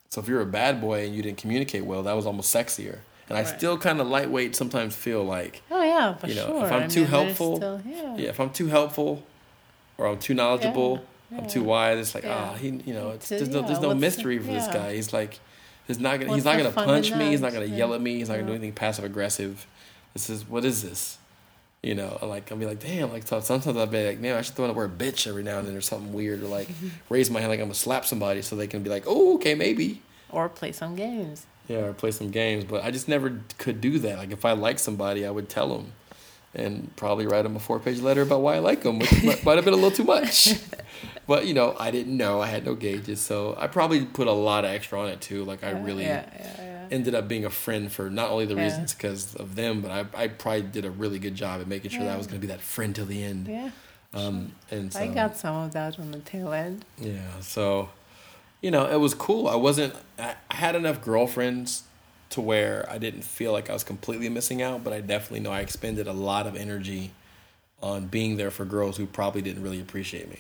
So 0.10 0.22
if 0.22 0.28
you're 0.28 0.42
a 0.42 0.46
bad 0.46 0.82
boy 0.82 1.06
and 1.06 1.16
you 1.16 1.22
didn't 1.24 1.38
communicate 1.38 1.86
well, 1.86 2.04
that 2.04 2.14
was 2.16 2.26
almost 2.26 2.54
sexier. 2.54 3.00
And 3.30 3.38
I 3.38 3.44
still 3.46 3.78
kind 3.80 4.00
of 4.02 4.08
lightweight 4.08 4.56
sometimes 4.56 4.96
feel 4.96 5.24
like 5.24 5.62
Oh 5.72 5.82
yeah, 5.82 6.14
for 6.16 6.28
You 6.28 6.36
know, 6.36 6.48
sure. 6.48 6.66
if 6.66 6.72
I'm 6.72 6.84
I 6.84 6.88
too 6.88 7.00
mean, 7.02 7.10
helpful, 7.10 7.56
still- 7.56 7.82
yeah. 7.88 8.16
yeah, 8.18 8.30
if 8.30 8.40
I'm 8.40 8.50
too 8.52 8.68
helpful 8.68 9.24
or 9.98 10.08
I'm 10.08 10.20
too 10.20 10.34
knowledgeable, 10.34 11.04
Yeah, 11.32 11.40
I'm 11.40 11.48
too 11.48 11.64
wise. 11.64 12.00
It's 12.00 12.16
like 12.16 12.26
ah, 12.26 12.54
he, 12.56 12.70
you 12.86 12.94
know, 12.94 13.10
it's 13.12 13.30
there's 13.30 13.50
no 13.50 13.62
there's 13.62 13.80
no 13.80 13.90
what's 13.90 14.00
the- 14.00 14.06
mystery 14.06 14.40
for 14.40 14.46
this 14.52 14.68
guy. 14.68 14.94
He's 14.96 15.14
like, 15.14 15.40
he's 15.88 16.00
not 16.00 16.20
gonna 16.20 16.28
What's 16.32 16.38
he's 16.38 16.46
not 16.46 16.58
gonna 16.58 16.72
punch 16.72 17.12
me. 17.14 17.30
He's 17.32 17.42
not 17.42 17.54
gonna 17.54 17.66
yell 17.66 17.94
at 17.94 18.02
me. 18.02 18.18
He's 18.18 18.30
not 18.30 18.36
gonna 18.36 18.48
do 18.48 18.54
anything 18.54 18.74
passive 18.74 19.06
aggressive. 19.06 19.66
This 20.14 20.30
is 20.30 20.48
what 20.48 20.64
is 20.66 20.84
this? 20.84 21.18
You 21.82 21.96
know, 21.96 22.18
like 22.24 22.50
I'll 22.52 22.58
be 22.58 22.66
like, 22.66 22.80
damn. 22.80 23.12
Like 23.12 23.28
so- 23.28 23.40
sometimes 23.42 23.76
I'll 23.78 23.86
be 23.88 24.06
like, 24.08 24.20
man, 24.20 24.38
I 24.38 24.42
should 24.42 24.56
throw 24.56 24.66
in 24.66 24.70
the 24.72 24.78
word 24.78 24.98
bitch 24.98 25.28
every 25.28 25.44
now 25.44 25.60
and 25.60 25.68
then 25.68 25.76
or 25.76 25.82
something 25.82 26.14
weird 26.14 26.42
or 26.42 26.48
like 26.48 26.70
raise 27.10 27.30
my 27.30 27.40
hand 27.40 27.50
like 27.50 27.60
I'm 27.60 27.66
gonna 27.66 27.76
slap 27.76 28.06
somebody 28.06 28.42
so 28.42 28.56
they 28.56 28.68
can 28.68 28.84
be 28.84 28.90
like, 28.90 29.04
oh, 29.08 29.36
okay, 29.36 29.54
maybe. 29.56 30.02
Or 30.30 30.50
play 30.50 30.72
some 30.72 30.96
games. 30.96 31.46
Yeah, 31.68 31.78
or 31.80 31.94
play 31.94 32.12
some 32.12 32.30
games. 32.32 32.64
But 32.66 32.84
I 32.84 32.92
just 32.92 33.08
never 33.08 33.40
could 33.58 33.80
do 33.82 34.00
that. 34.00 34.18
Like 34.18 34.32
if 34.32 34.46
I 34.46 34.52
like 34.54 34.80
somebody, 34.80 35.26
I 35.26 35.32
would 35.32 35.48
tell 35.50 35.70
them, 35.78 35.92
and 36.56 36.96
probably 36.96 37.26
write 37.26 37.42
them 37.44 37.56
a 37.56 37.60
four-page 37.60 38.00
letter 38.00 38.22
about 38.22 38.42
why 38.42 38.56
I 38.56 38.60
like 38.60 38.84
them, 38.84 39.00
which 39.00 39.24
might, 39.24 39.44
might 39.44 39.56
have 39.56 39.66
been 39.66 39.74
a 39.74 39.78
little 39.78 39.92
too 39.92 40.04
much. 40.04 40.54
But 41.26 41.48
you 41.48 41.54
know, 41.54 41.74
I 41.80 41.90
didn't 41.90 42.18
know. 42.18 42.42
I 42.42 42.48
had 42.48 42.66
no 42.66 42.76
gauges, 42.76 43.22
so 43.22 43.56
I 43.58 43.68
probably 43.68 44.06
put 44.06 44.28
a 44.28 44.32
lot 44.34 44.66
of 44.66 44.72
extra 44.72 45.00
on 45.00 45.08
it 45.08 45.22
too. 45.22 45.46
Like 45.46 45.64
I 45.64 45.72
Yeah, 45.72 45.84
really 45.86 46.04
Yeah, 46.04 46.26
yeah, 46.38 46.54
yeah. 46.58 46.88
ended 46.92 47.16
up 47.16 47.30
being 47.30 47.46
a 47.46 47.50
friend 47.50 47.90
for 47.90 48.10
not 48.10 48.30
only 48.30 48.46
the 48.46 48.58
reasons 48.58 48.94
because 48.94 49.34
of 49.36 49.56
them, 49.56 49.80
but 49.80 49.90
I, 49.90 50.24
I 50.24 50.28
probably 50.28 50.64
did 50.64 50.84
a 50.84 50.92
really 50.92 51.20
good 51.20 51.36
job 51.36 51.62
at 51.62 51.68
making 51.68 51.92
sure 51.92 52.04
that 52.04 52.14
I 52.14 52.18
was 52.18 52.28
going 52.28 52.42
to 52.42 52.46
be 52.46 52.52
that 52.52 52.60
friend 52.62 52.94
till 52.94 53.06
the 53.06 53.24
end. 53.24 53.48
Yeah. 53.48 53.72
Um, 54.14 54.52
and 54.70 54.92
so, 54.92 55.00
I 55.00 55.08
got 55.08 55.38
some 55.38 55.56
of 55.56 55.72
that 55.72 55.98
on 55.98 56.12
the 56.12 56.20
tail 56.20 56.52
end. 56.52 56.84
yeah, 57.00 57.40
so 57.40 57.90
you 58.62 58.70
know, 58.70 58.86
it 58.86 58.98
was 59.00 59.14
cool. 59.14 59.48
I 59.48 59.56
wasn't. 59.56 59.94
I 60.20 60.36
had 60.52 60.76
enough 60.76 61.02
girlfriends 61.02 61.84
to 62.34 62.42
where 62.42 62.88
I 62.90 62.98
didn't 62.98 63.24
feel 63.24 63.52
like 63.52 63.70
I 63.70 63.74
was 63.74 63.84
completely 63.84 64.28
missing 64.30 64.62
out, 64.62 64.84
but 64.84 64.92
I 64.92 65.02
definitely 65.02 65.42
know 65.42 65.52
I 65.52 65.60
expended 65.62 66.08
a 66.08 66.14
lot 66.14 66.48
of 66.48 66.56
energy 66.56 67.12
on 67.82 68.08
being 68.08 68.38
there 68.38 68.50
for 68.50 68.66
girls 68.66 68.98
who 68.98 69.06
probably 69.06 69.42
didn't 69.42 69.62
really 69.62 69.80
appreciate 69.80 70.30
me. 70.30 70.40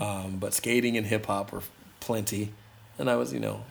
Um, 0.00 0.36
but 0.38 0.52
skating 0.52 0.96
and 0.96 1.06
hip 1.06 1.26
hop 1.26 1.52
were 1.52 1.62
plenty, 2.00 2.52
and 2.98 3.08
I 3.08 3.16
was, 3.16 3.32
you 3.32 3.40
know, 3.40 3.64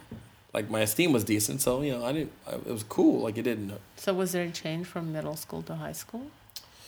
like 0.54 0.70
my 0.70 0.80
esteem 0.80 1.12
was 1.12 1.24
decent, 1.24 1.62
so 1.62 1.82
you 1.82 1.92
know, 1.92 2.06
I 2.06 2.14
didn't. 2.14 2.32
I, 2.48 2.54
it 2.56 2.68
was 2.68 2.84
cool. 2.84 3.22
Like 3.22 3.38
it 3.38 3.44
didn't. 3.44 3.74
So 3.98 4.14
was 4.14 4.32
there 4.32 4.46
a 4.46 4.52
change 4.52 4.88
from 4.88 5.12
middle 5.12 5.36
school 5.36 5.62
to 5.64 5.76
high 5.76 5.92
school 5.92 6.28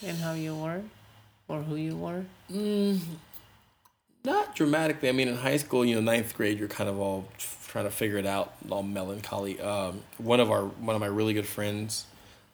in 0.01 0.15
how 0.15 0.33
you 0.33 0.55
were 0.55 0.81
or 1.47 1.61
who 1.61 1.75
you 1.75 1.95
were? 1.95 2.25
Mm, 2.51 2.99
not 4.23 4.55
dramatically. 4.55 5.09
I 5.09 5.11
mean, 5.11 5.27
in 5.27 5.35
high 5.35 5.57
school, 5.57 5.85
you 5.85 5.95
know, 5.95 6.01
ninth 6.01 6.35
grade, 6.35 6.57
you're 6.57 6.67
kind 6.67 6.89
of 6.89 6.99
all 6.99 7.27
trying 7.67 7.85
to 7.85 7.91
figure 7.91 8.17
it 8.17 8.25
out, 8.25 8.53
all 8.69 8.83
melancholy. 8.83 9.59
Um, 9.59 10.03
one 10.17 10.39
of 10.39 10.49
our 10.51 10.63
one 10.63 10.95
of 10.95 11.01
my 11.01 11.07
really 11.07 11.33
good 11.33 11.47
friends, 11.47 12.05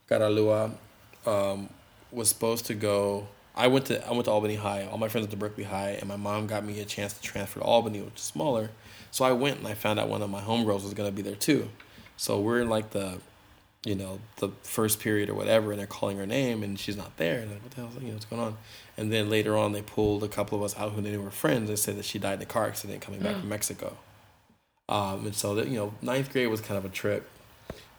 Caralua, 0.09 0.72
um, 1.26 1.70
was 2.11 2.30
supposed 2.30 2.66
to 2.68 2.74
go. 2.74 3.28
I 3.55 3.68
went 3.68 3.86
to 3.88 4.05
I 4.07 4.11
went 4.11 4.26
to 4.26 4.32
Albany 4.32 4.55
High. 4.55 4.88
All 4.91 4.97
my 4.97 5.07
friends 5.07 5.24
went 5.26 5.32
to 5.32 5.38
Berkeley 5.38 5.66
High, 5.66 5.91
and 5.91 6.07
my 6.07 6.16
mom 6.16 6.47
got 6.47 6.66
me 6.66 6.80
a 6.80 6.86
chance 6.86 7.14
to 7.14 7.22
transfer 7.22 7.59
to 7.59 7.66
Albany, 7.66 8.01
which 8.01 8.16
is 8.16 8.22
smaller. 8.22 8.72
So 9.11 9.24
I 9.26 9.32
went 9.32 9.59
and 9.59 9.68
I 9.68 9.76
found 9.76 9.99
out 9.99 10.09
one 10.09 10.22
of 10.24 10.30
my 10.30 10.41
homegirls 10.41 10.84
was 10.84 10.93
gonna 10.93 11.11
be 11.11 11.22
there 11.22 11.36
too. 11.36 11.70
So 12.18 12.39
we're 12.39 12.61
in 12.61 12.70
like 12.70 12.91
the, 12.91 13.20
you 13.86 13.95
know, 13.95 14.20
the 14.38 14.49
first 14.64 14.99
period 14.99 15.30
or 15.30 15.36
whatever, 15.36 15.72
and 15.72 15.80
they're 15.80 15.88
calling 15.88 16.18
her 16.18 16.26
name, 16.26 16.64
and 16.64 16.80
she's 16.80 16.97
not 16.97 17.16
there. 17.18 17.39
And 17.39 17.43
I'm 17.43 17.53
like, 17.53 17.64
what 17.64 17.72
the 17.72 17.82
hell, 17.82 17.91
you 18.01 18.07
know, 18.07 18.14
what's 18.14 18.26
going 18.26 18.41
on? 18.41 18.57
And 18.97 19.11
then 19.11 19.30
later 19.30 19.55
on, 19.57 19.72
they 19.72 19.82
pulled 19.82 20.24
a 20.24 20.28
couple 20.28 20.57
of 20.57 20.64
us 20.64 20.76
out 20.78 20.93
who 20.93 21.01
they 21.01 21.11
knew 21.11 21.22
were 21.22 21.32
friends. 21.32 21.70
and 21.70 21.78
said 21.78 21.97
that 21.97 22.05
she 22.05 22.18
died 22.18 22.36
in 22.36 22.41
a 22.41 22.45
car 22.45 22.66
accident 22.66 23.01
coming 23.01 23.20
back 23.20 23.38
from 23.38 23.49
Mexico. 23.49 23.97
Um, 24.89 25.25
and 25.25 25.36
so 25.36 25.55
that 25.55 25.67
you 25.67 25.77
know, 25.77 25.93
ninth 26.01 26.31
grade 26.31 26.49
was 26.49 26.61
kind 26.61 26.77
of 26.77 26.86
a 26.86 26.89
trip. 26.89 27.29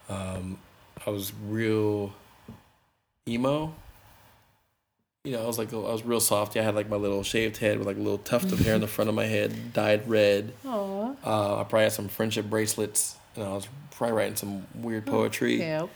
Um, 0.09 0.59
I 1.07 1.11
was 1.11 1.33
real 1.49 2.13
emo. 3.29 3.75
You 5.25 5.33
know, 5.33 5.43
I 5.43 5.47
was 5.47 5.59
like 5.59 5.73
I 5.73 5.77
was 5.77 6.05
real 6.05 6.21
softy. 6.21 6.61
I 6.61 6.63
had 6.63 6.75
like 6.75 6.91
my 6.91 6.97
little 6.97 7.23
shaved 7.23 7.57
head 7.57 7.79
with 7.79 7.87
like 7.87 7.97
a 7.97 8.01
little 8.01 8.19
tuft 8.19 8.53
of 8.53 8.59
hair 8.59 8.75
in 8.75 8.83
the 8.83 8.87
front 8.87 9.09
of 9.09 9.15
my 9.15 9.25
head, 9.25 9.73
dyed 9.73 10.07
red. 10.09 10.53
Oh, 10.65 11.17
Uh, 11.25 11.61
I 11.61 11.65
probably 11.65 11.85
had 11.85 11.93
some 11.93 12.09
friendship 12.09 12.51
bracelets, 12.51 13.17
and 13.35 13.45
I 13.45 13.53
was 13.53 13.67
probably 13.91 14.17
writing 14.17 14.37
some 14.37 14.67
weird 14.75 15.07
poetry 15.07 15.59
yep. 15.59 15.89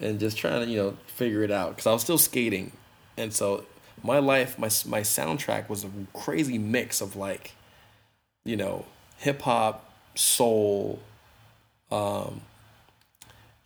and 0.00 0.20
just 0.20 0.36
trying 0.36 0.64
to 0.64 0.70
you 0.70 0.76
know 0.76 0.96
figure 1.06 1.42
it 1.42 1.50
out 1.50 1.70
because 1.70 1.86
I 1.86 1.92
was 1.92 2.02
still 2.02 2.18
skating, 2.18 2.72
and 3.16 3.32
so 3.32 3.64
my 4.02 4.18
life, 4.18 4.58
my 4.58 4.68
my 4.86 5.00
soundtrack 5.00 5.68
was 5.68 5.84
a 5.84 5.90
crazy 6.12 6.58
mix 6.58 7.00
of 7.00 7.16
like, 7.16 7.52
you 8.44 8.56
know, 8.56 8.84
hip 9.16 9.42
hop, 9.42 9.83
soul, 10.14 11.00
um, 11.90 12.40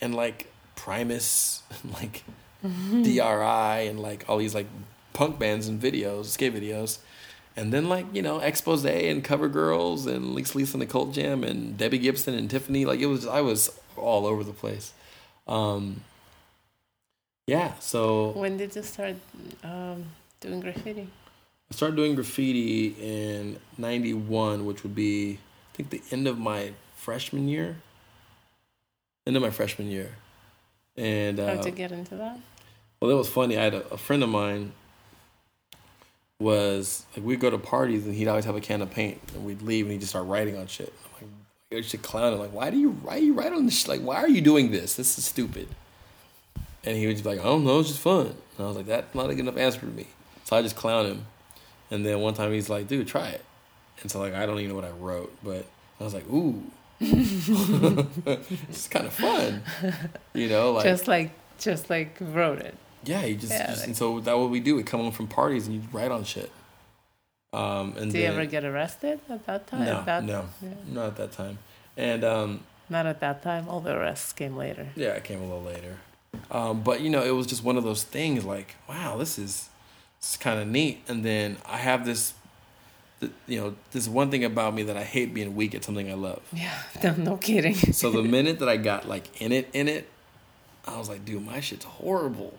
and 0.01 0.15
like 0.15 0.51
Primus, 0.77 1.63
and 1.83 1.93
like 1.93 2.25
DRI, 2.63 3.89
and 3.89 4.01
like 4.01 4.25
all 4.29 4.39
these 4.39 4.55
like 4.55 4.67
punk 5.13 5.39
bands 5.39 5.69
and 5.69 5.81
videos, 5.81 6.27
skate 6.27 6.55
videos. 6.55 6.99
And 7.57 7.73
then 7.73 7.89
like 7.89 8.07
you 8.13 8.23
know 8.23 8.39
Exposé 8.39 9.11
and 9.11 9.25
cover 9.25 9.49
girls 9.49 10.07
and 10.07 10.33
Leaks 10.35 10.55
Lisa 10.55 10.75
and 10.75 10.83
the 10.83 10.87
Cult 10.87 11.13
Jam 11.13 11.43
and 11.43 11.77
Debbie 11.77 11.99
Gibson 11.99 12.35
and 12.35 12.49
Tiffany 12.49 12.85
like 12.85 13.01
it 13.01 13.07
was 13.07 13.27
I 13.27 13.41
was 13.41 13.77
all 13.97 14.27
over 14.27 14.45
the 14.45 14.53
place. 14.53 14.93
Um, 15.49 16.03
yeah, 17.49 17.73
so 17.81 18.31
When 18.33 18.59
did 18.59 18.77
you 18.77 18.83
start 18.83 19.17
um, 19.65 20.05
doing 20.41 20.61
graffiti? 20.61 21.09
I 21.71 21.75
started 21.75 21.97
doing 21.97 22.15
graffiti 22.15 22.95
in 23.01 23.59
'91, 23.77 24.65
which 24.65 24.83
would 24.85 24.95
be 24.95 25.39
think 25.79 25.91
the 25.91 26.03
end 26.11 26.26
of 26.26 26.39
my 26.39 26.72
freshman 26.97 27.49
year. 27.49 27.76
End 29.26 29.37
of 29.37 29.43
my 29.43 29.51
freshman 29.51 29.89
year, 29.89 30.12
and 30.97 31.39
uh, 31.39 31.57
How'd 31.57 31.66
you 31.66 31.70
get 31.70 31.93
into 31.93 32.14
that? 32.16 32.39
well, 32.99 33.11
that 33.11 33.16
was 33.16 33.29
funny. 33.29 33.59
I 33.59 33.62
had 33.64 33.74
a, 33.74 33.87
a 33.91 33.97
friend 33.99 34.22
of 34.22 34.31
mine 34.31 34.72
was 36.41 37.05
like 37.16 37.26
we'd 37.26 37.41
go 37.41 37.51
to 37.51 37.59
parties 37.59 38.07
and 38.07 38.14
he'd 38.14 38.29
always 38.29 38.45
have 38.47 38.57
a 38.57 38.61
can 38.61 38.81
of 38.81 38.91
paint 38.91 39.20
and 39.35 39.45
we'd 39.45 39.61
leave 39.61 39.85
and 39.85 39.93
he'd 39.93 40.01
just 40.01 40.11
start 40.11 40.26
writing 40.26 40.57
on 40.57 40.66
shit. 40.66 40.93
I'm 41.05 41.29
like, 41.70 41.85
I 41.85 41.87
to 41.87 41.99
clown 41.99 42.33
him 42.33 42.39
like, 42.39 42.53
why 42.53 42.70
do 42.70 42.79
you 42.79 42.93
do 42.93 43.20
you 43.20 43.35
write 43.35 43.53
on 43.53 43.66
this? 43.66 43.81
Shit? 43.81 43.89
Like, 43.89 44.01
why 44.01 44.16
are 44.16 44.29
you 44.29 44.41
doing 44.41 44.70
this? 44.70 44.95
This 44.95 45.18
is 45.18 45.24
stupid. 45.24 45.68
And 46.85 46.97
he 46.97 47.07
would 47.07 47.14
just 47.16 47.24
be 47.24 47.31
like, 47.31 47.41
I 47.41 47.45
don't 47.45 47.64
know, 47.64 47.81
it's 47.81 47.89
just 47.89 48.01
fun. 48.01 48.29
And 48.29 48.61
I 48.61 48.68
was 48.68 48.76
like, 48.76 48.87
that's 48.87 49.14
not 49.14 49.29
a 49.29 49.35
good 49.35 49.41
enough 49.41 49.59
answer 49.59 49.81
for 49.81 49.87
me. 49.87 50.07
So 50.45 50.57
I 50.57 50.62
just 50.62 50.76
clown 50.76 51.07
him. 51.07 51.26
And 51.91 52.07
then 52.07 52.20
one 52.20 52.33
time 52.35 52.53
he's 52.53 52.70
like, 52.70 52.89
dude, 52.89 53.09
try 53.09 53.29
it. 53.29 53.45
And 54.03 54.11
so 54.11 54.21
like 54.21 54.35
I 54.35 54.47
don't 54.47 54.59
even 54.59 54.71
know 54.71 54.75
what 54.77 54.85
I 54.85 54.91
wrote, 54.91 55.35
but 55.43 55.65
I 56.01 56.05
was 56.05 56.15
like, 56.15 56.29
ooh, 56.29 56.63
it's 57.01 58.89
kind 58.89 59.07
of 59.07 59.13
fun, 59.13 59.63
you 60.35 60.49
know, 60.49 60.73
like 60.73 60.85
just 60.85 61.09
like, 61.09 61.31
just 61.59 61.91
like 61.91 62.17
wrote 62.21 62.59
it. 62.61 62.75
yeah, 63.05 63.25
you 63.25 63.37
just, 63.37 63.53
Yeah, 63.53 63.67
just- 63.69 63.79
like- 63.81 63.87
and 63.89 63.97
so 63.97 64.21
that 64.21 64.37
what 64.39 64.51
we 64.51 64.61
do. 64.61 64.77
We 64.77 64.83
come 64.83 65.01
home 65.01 65.13
from 65.13 65.27
parties 65.29 65.67
and 65.67 65.77
you 65.77 65.83
write 65.93 66.11
on 66.11 66.25
shit. 66.25 66.51
Um, 67.53 67.95
and 67.97 68.13
Did 68.13 68.19
you 68.19 68.23
then, 68.27 68.33
ever 68.35 68.45
get 68.47 68.65
arrested 68.65 69.21
at 69.31 69.47
that 69.47 69.67
time? 69.67 69.85
no, 69.87 70.03
that, 70.05 70.23
no, 70.25 70.49
yeah. 70.63 70.69
not 70.87 71.07
at 71.07 71.17
that 71.17 71.33
time. 71.33 71.59
And 71.97 72.23
um, 72.23 72.61
Not 72.91 73.07
at 73.07 73.21
that 73.21 73.43
time. 73.43 73.69
All 73.69 73.81
the 73.81 73.93
arrests 73.97 74.33
came 74.35 74.55
later. 74.57 74.89
yeah, 74.97 75.11
it 75.15 75.25
came 75.25 75.39
a 75.41 75.45
little 75.45 75.63
later. 75.63 75.97
Um, 76.51 76.83
but 76.83 77.01
you 77.01 77.09
know, 77.11 77.23
it 77.25 77.31
was 77.31 77.47
just 77.47 77.65
one 77.65 77.77
of 77.79 77.85
those 77.85 78.03
things. 78.05 78.45
Like, 78.45 78.75
wow, 78.89 79.17
this 79.17 79.39
is 79.39 79.71
this 80.21 80.31
is 80.33 80.37
kind 80.37 80.61
of 80.61 80.69
neat. 80.69 81.01
And 81.09 81.25
then 81.25 81.57
I 81.65 81.79
have 81.79 82.05
this, 82.05 82.35
th- 83.21 83.33
you 83.47 83.61
know, 83.61 83.75
this 83.93 84.09
one 84.09 84.31
thing 84.31 84.45
about 84.45 84.75
me 84.75 84.85
that 84.85 84.97
I 84.97 85.05
hate 85.05 85.35
being 85.35 85.55
weak 85.55 85.75
at 85.75 85.85
something 85.85 86.11
I 86.11 86.14
love. 86.14 86.43
Yeah, 86.53 86.79
no, 87.03 87.14
no 87.14 87.37
kidding. 87.37 87.75
So 87.75 88.11
the 88.11 88.23
minute 88.23 88.59
that 88.61 88.69
I 88.69 88.77
got 88.77 89.09
like 89.09 89.41
in 89.41 89.53
it, 89.53 89.69
in 89.73 89.89
it, 89.89 90.09
I 90.87 90.99
was 90.99 91.09
like, 91.09 91.25
dude, 91.25 91.45
my 91.45 91.61
shit's 91.61 91.85
horrible. 91.85 92.59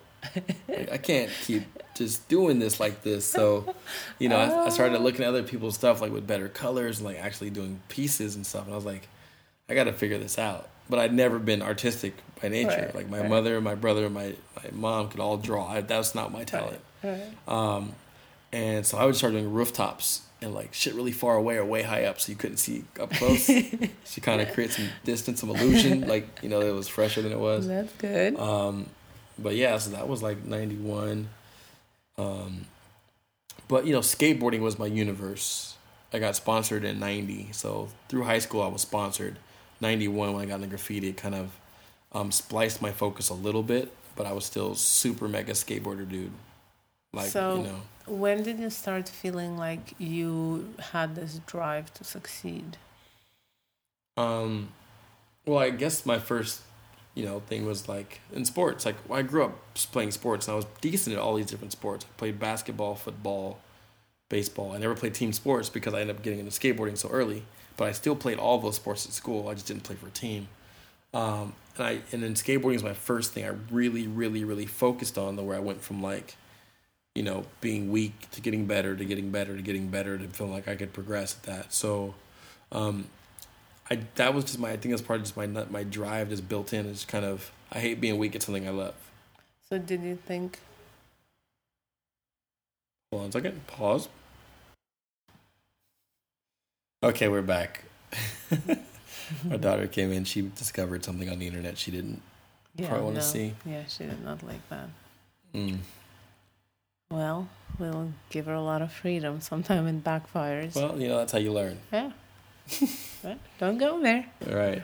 Like, 0.67 0.91
I 0.91 0.97
can't 0.97 1.31
keep 1.43 1.63
just 1.95 2.27
doing 2.27 2.59
this 2.59 2.79
like 2.79 3.03
this. 3.03 3.25
So, 3.25 3.73
you 4.19 4.29
know, 4.29 4.37
I, 4.37 4.65
I 4.65 4.69
started 4.69 4.99
looking 4.99 5.23
at 5.23 5.29
other 5.29 5.43
people's 5.43 5.75
stuff 5.75 6.01
like 6.01 6.11
with 6.11 6.27
better 6.27 6.49
colors 6.49 6.99
and 6.99 7.07
like 7.07 7.17
actually 7.17 7.49
doing 7.49 7.81
pieces 7.87 8.35
and 8.35 8.45
stuff. 8.45 8.65
And 8.65 8.73
I 8.73 8.75
was 8.75 8.85
like, 8.85 9.07
I 9.69 9.75
got 9.75 9.85
to 9.85 9.93
figure 9.93 10.17
this 10.17 10.37
out. 10.37 10.69
But 10.89 10.99
I'd 10.99 11.13
never 11.13 11.39
been 11.39 11.61
artistic 11.61 12.15
by 12.41 12.49
nature. 12.49 12.69
Right, 12.69 12.95
like 12.95 13.09
my 13.09 13.19
right. 13.19 13.29
mother, 13.29 13.61
my 13.61 13.75
brother, 13.75 14.09
my 14.09 14.33
my 14.55 14.71
mom 14.71 15.09
could 15.09 15.19
all 15.19 15.37
draw. 15.37 15.67
I, 15.67 15.81
that's 15.81 16.15
not 16.15 16.31
my 16.31 16.43
talent. 16.43 16.81
Right. 17.03 17.21
Um, 17.47 17.93
and 18.51 18.85
so 18.85 18.97
I 18.97 19.05
would 19.05 19.15
start 19.15 19.33
doing 19.33 19.51
rooftops 19.51 20.21
and 20.41 20.53
like 20.53 20.73
shit 20.73 20.93
really 20.93 21.11
far 21.11 21.35
away 21.35 21.57
or 21.57 21.65
way 21.65 21.83
high 21.83 22.05
up 22.05 22.19
so 22.19 22.31
you 22.31 22.37
couldn't 22.37 22.57
see 22.57 22.85
up 22.99 23.11
close. 23.11 23.45
she 24.05 24.21
kind 24.21 24.41
of 24.41 24.51
create 24.53 24.71
some 24.71 24.89
distance, 25.03 25.41
some 25.41 25.49
illusion, 25.49 26.01
like 26.07 26.27
you 26.41 26.49
know 26.49 26.61
it 26.61 26.73
was 26.73 26.87
fresher 26.87 27.21
than 27.21 27.31
it 27.31 27.39
was. 27.39 27.67
That's 27.67 27.91
good. 27.93 28.37
Um, 28.39 28.87
but 29.37 29.55
yeah, 29.55 29.77
so 29.77 29.91
that 29.91 30.07
was 30.07 30.23
like 30.23 30.45
'91. 30.45 31.29
Um, 32.17 32.65
but 33.67 33.85
you 33.85 33.93
know, 33.93 33.99
skateboarding 33.99 34.59
was 34.59 34.79
my 34.79 34.87
universe. 34.87 35.75
I 36.11 36.19
got 36.19 36.35
sponsored 36.35 36.83
in 36.83 36.99
'90, 36.99 37.49
so 37.51 37.89
through 38.07 38.23
high 38.23 38.39
school 38.39 38.61
I 38.61 38.67
was 38.67 38.81
sponsored. 38.81 39.37
'91 39.81 40.33
when 40.33 40.43
I 40.43 40.45
got 40.45 40.55
into 40.55 40.67
graffiti, 40.67 41.09
it 41.09 41.17
kind 41.17 41.35
of 41.35 41.51
um, 42.11 42.31
spliced 42.31 42.81
my 42.81 42.91
focus 42.91 43.29
a 43.29 43.33
little 43.33 43.63
bit, 43.63 43.93
but 44.15 44.25
I 44.25 44.33
was 44.33 44.45
still 44.45 44.75
super 44.75 45.27
mega 45.27 45.53
skateboarder 45.53 46.09
dude. 46.09 46.31
Like 47.13 47.27
so, 47.29 47.57
you 47.57 47.63
know, 47.63 47.81
when 48.07 48.43
did 48.43 48.59
you 48.59 48.69
start 48.69 49.09
feeling 49.09 49.57
like 49.57 49.95
you 49.97 50.73
had 50.91 51.15
this 51.15 51.39
drive 51.45 51.93
to 51.95 52.03
succeed? 52.03 52.77
um, 54.17 54.69
well, 55.45 55.59
I 55.59 55.69
guess 55.69 56.05
my 56.05 56.19
first 56.19 56.61
you 57.15 57.25
know 57.25 57.39
thing 57.41 57.65
was 57.65 57.87
like 57.89 58.21
in 58.33 58.45
sports. 58.45 58.85
Like 58.85 58.95
I 59.09 59.21
grew 59.21 59.45
up 59.45 59.75
playing 59.91 60.11
sports, 60.11 60.47
and 60.47 60.53
I 60.53 60.55
was 60.57 60.65
decent 60.81 61.15
at 61.15 61.21
all 61.21 61.35
these 61.35 61.47
different 61.47 61.71
sports. 61.71 62.05
I 62.05 62.11
played 62.17 62.39
basketball, 62.39 62.95
football, 62.95 63.59
baseball. 64.29 64.73
I 64.73 64.77
never 64.77 64.95
played 64.95 65.13
team 65.13 65.33
sports 65.33 65.69
because 65.69 65.93
I 65.93 66.01
ended 66.01 66.17
up 66.17 66.21
getting 66.23 66.39
into 66.39 66.51
skateboarding 66.51 66.97
so 66.97 67.09
early. 67.09 67.43
But 67.77 67.87
I 67.87 67.91
still 67.93 68.15
played 68.15 68.37
all 68.39 68.57
those 68.59 68.75
sports 68.75 69.05
at 69.05 69.13
school. 69.13 69.47
I 69.47 69.53
just 69.53 69.67
didn't 69.67 69.83
play 69.83 69.95
for 69.95 70.07
a 70.07 70.11
team. 70.11 70.49
Um, 71.13 71.53
and 71.77 71.85
I 71.87 72.01
and 72.11 72.21
then 72.21 72.33
skateboarding 72.33 72.75
is 72.75 72.83
my 72.83 72.93
first 72.93 73.33
thing 73.33 73.45
I 73.45 73.53
really, 73.71 74.05
really, 74.05 74.43
really 74.43 74.65
focused 74.65 75.17
on. 75.17 75.37
The 75.37 75.43
where 75.43 75.55
I 75.55 75.61
went 75.61 75.81
from 75.81 76.03
like, 76.03 76.35
you 77.19 77.25
know, 77.25 77.43
being 77.59 77.91
weak 77.91 78.31
to 78.31 78.39
getting 78.39 78.65
better 78.65 78.95
to 78.95 79.03
getting 79.03 79.29
better 79.29 79.53
to 79.57 79.61
getting 79.61 79.89
better 79.89 80.17
to 80.17 80.25
feel 80.29 80.47
like 80.47 80.69
I 80.69 80.75
could 80.77 80.93
progress 80.93 81.35
at 81.35 81.43
that. 81.43 81.73
So, 81.73 82.15
um, 82.71 83.07
I 83.91 83.99
that 84.15 84.33
was 84.33 84.45
just 84.45 84.57
my 84.57 84.69
I 84.71 84.77
think 84.77 84.93
that's 84.93 85.01
part 85.01 85.19
of 85.19 85.25
just 85.25 85.35
my 85.35 85.45
my 85.45 85.83
drive 85.83 86.29
just 86.29 86.47
built 86.47 86.71
in. 86.71 86.85
It's 86.85 87.03
kind 87.03 87.25
of 87.25 87.51
I 87.73 87.79
hate 87.79 87.99
being 87.99 88.17
weak 88.17 88.37
at 88.37 88.41
something 88.43 88.65
I 88.65 88.71
love. 88.71 88.93
So 89.69 89.77
did 89.77 90.01
you 90.01 90.15
think? 90.15 90.59
Hold 93.11 93.23
on 93.23 93.29
a 93.29 93.31
second. 93.33 93.67
Pause. 93.67 94.07
Okay, 97.03 97.27
we're 97.27 97.41
back. 97.41 97.83
Our 99.51 99.57
daughter 99.57 99.87
came 99.87 100.13
in. 100.13 100.23
She 100.23 100.41
discovered 100.55 101.03
something 101.03 101.29
on 101.29 101.39
the 101.39 101.47
internet 101.47 101.77
she 101.77 101.91
didn't 101.91 102.21
Yeah, 102.77 102.87
probably 102.87 103.03
want 103.03 103.15
no. 103.15 103.21
to 103.21 103.27
see. 103.27 103.55
Yeah, 103.65 103.83
she 103.89 104.05
did 104.05 104.23
not 104.23 104.41
like 104.41 104.67
that. 104.69 104.87
Mm. 105.53 105.79
Well, 107.11 107.47
we'll 107.79 108.13
give 108.29 108.45
her 108.45 108.53
a 108.53 108.61
lot 108.61 108.83
of 108.83 108.91
freedom. 108.91 109.41
Sometime 109.41 109.87
it 109.87 110.03
backfires. 110.03 110.75
Well, 110.75 111.01
you 111.01 111.07
know 111.07 111.17
that's 111.17 111.31
how 111.31 111.39
you 111.39 111.51
learn. 111.51 111.79
yeah. 111.91 112.11
Don't 113.59 113.79
go 113.79 113.99
there. 113.99 114.27
All 114.47 114.55
right. 114.55 114.83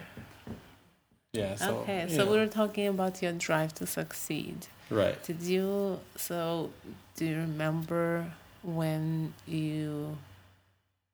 Yeah. 1.34 1.54
So, 1.54 1.78
okay, 1.80 2.08
so 2.10 2.26
know. 2.26 2.32
we 2.32 2.38
were 2.38 2.48
talking 2.48 2.88
about 2.88 3.22
your 3.22 3.32
drive 3.32 3.76
to 3.76 3.86
succeed. 3.86 4.66
right. 4.90 5.22
Did 5.24 5.44
you 5.44 6.00
so 6.16 6.72
do 7.16 7.26
you 7.26 7.38
remember 7.38 8.26
when 8.64 9.36
you 9.46 10.18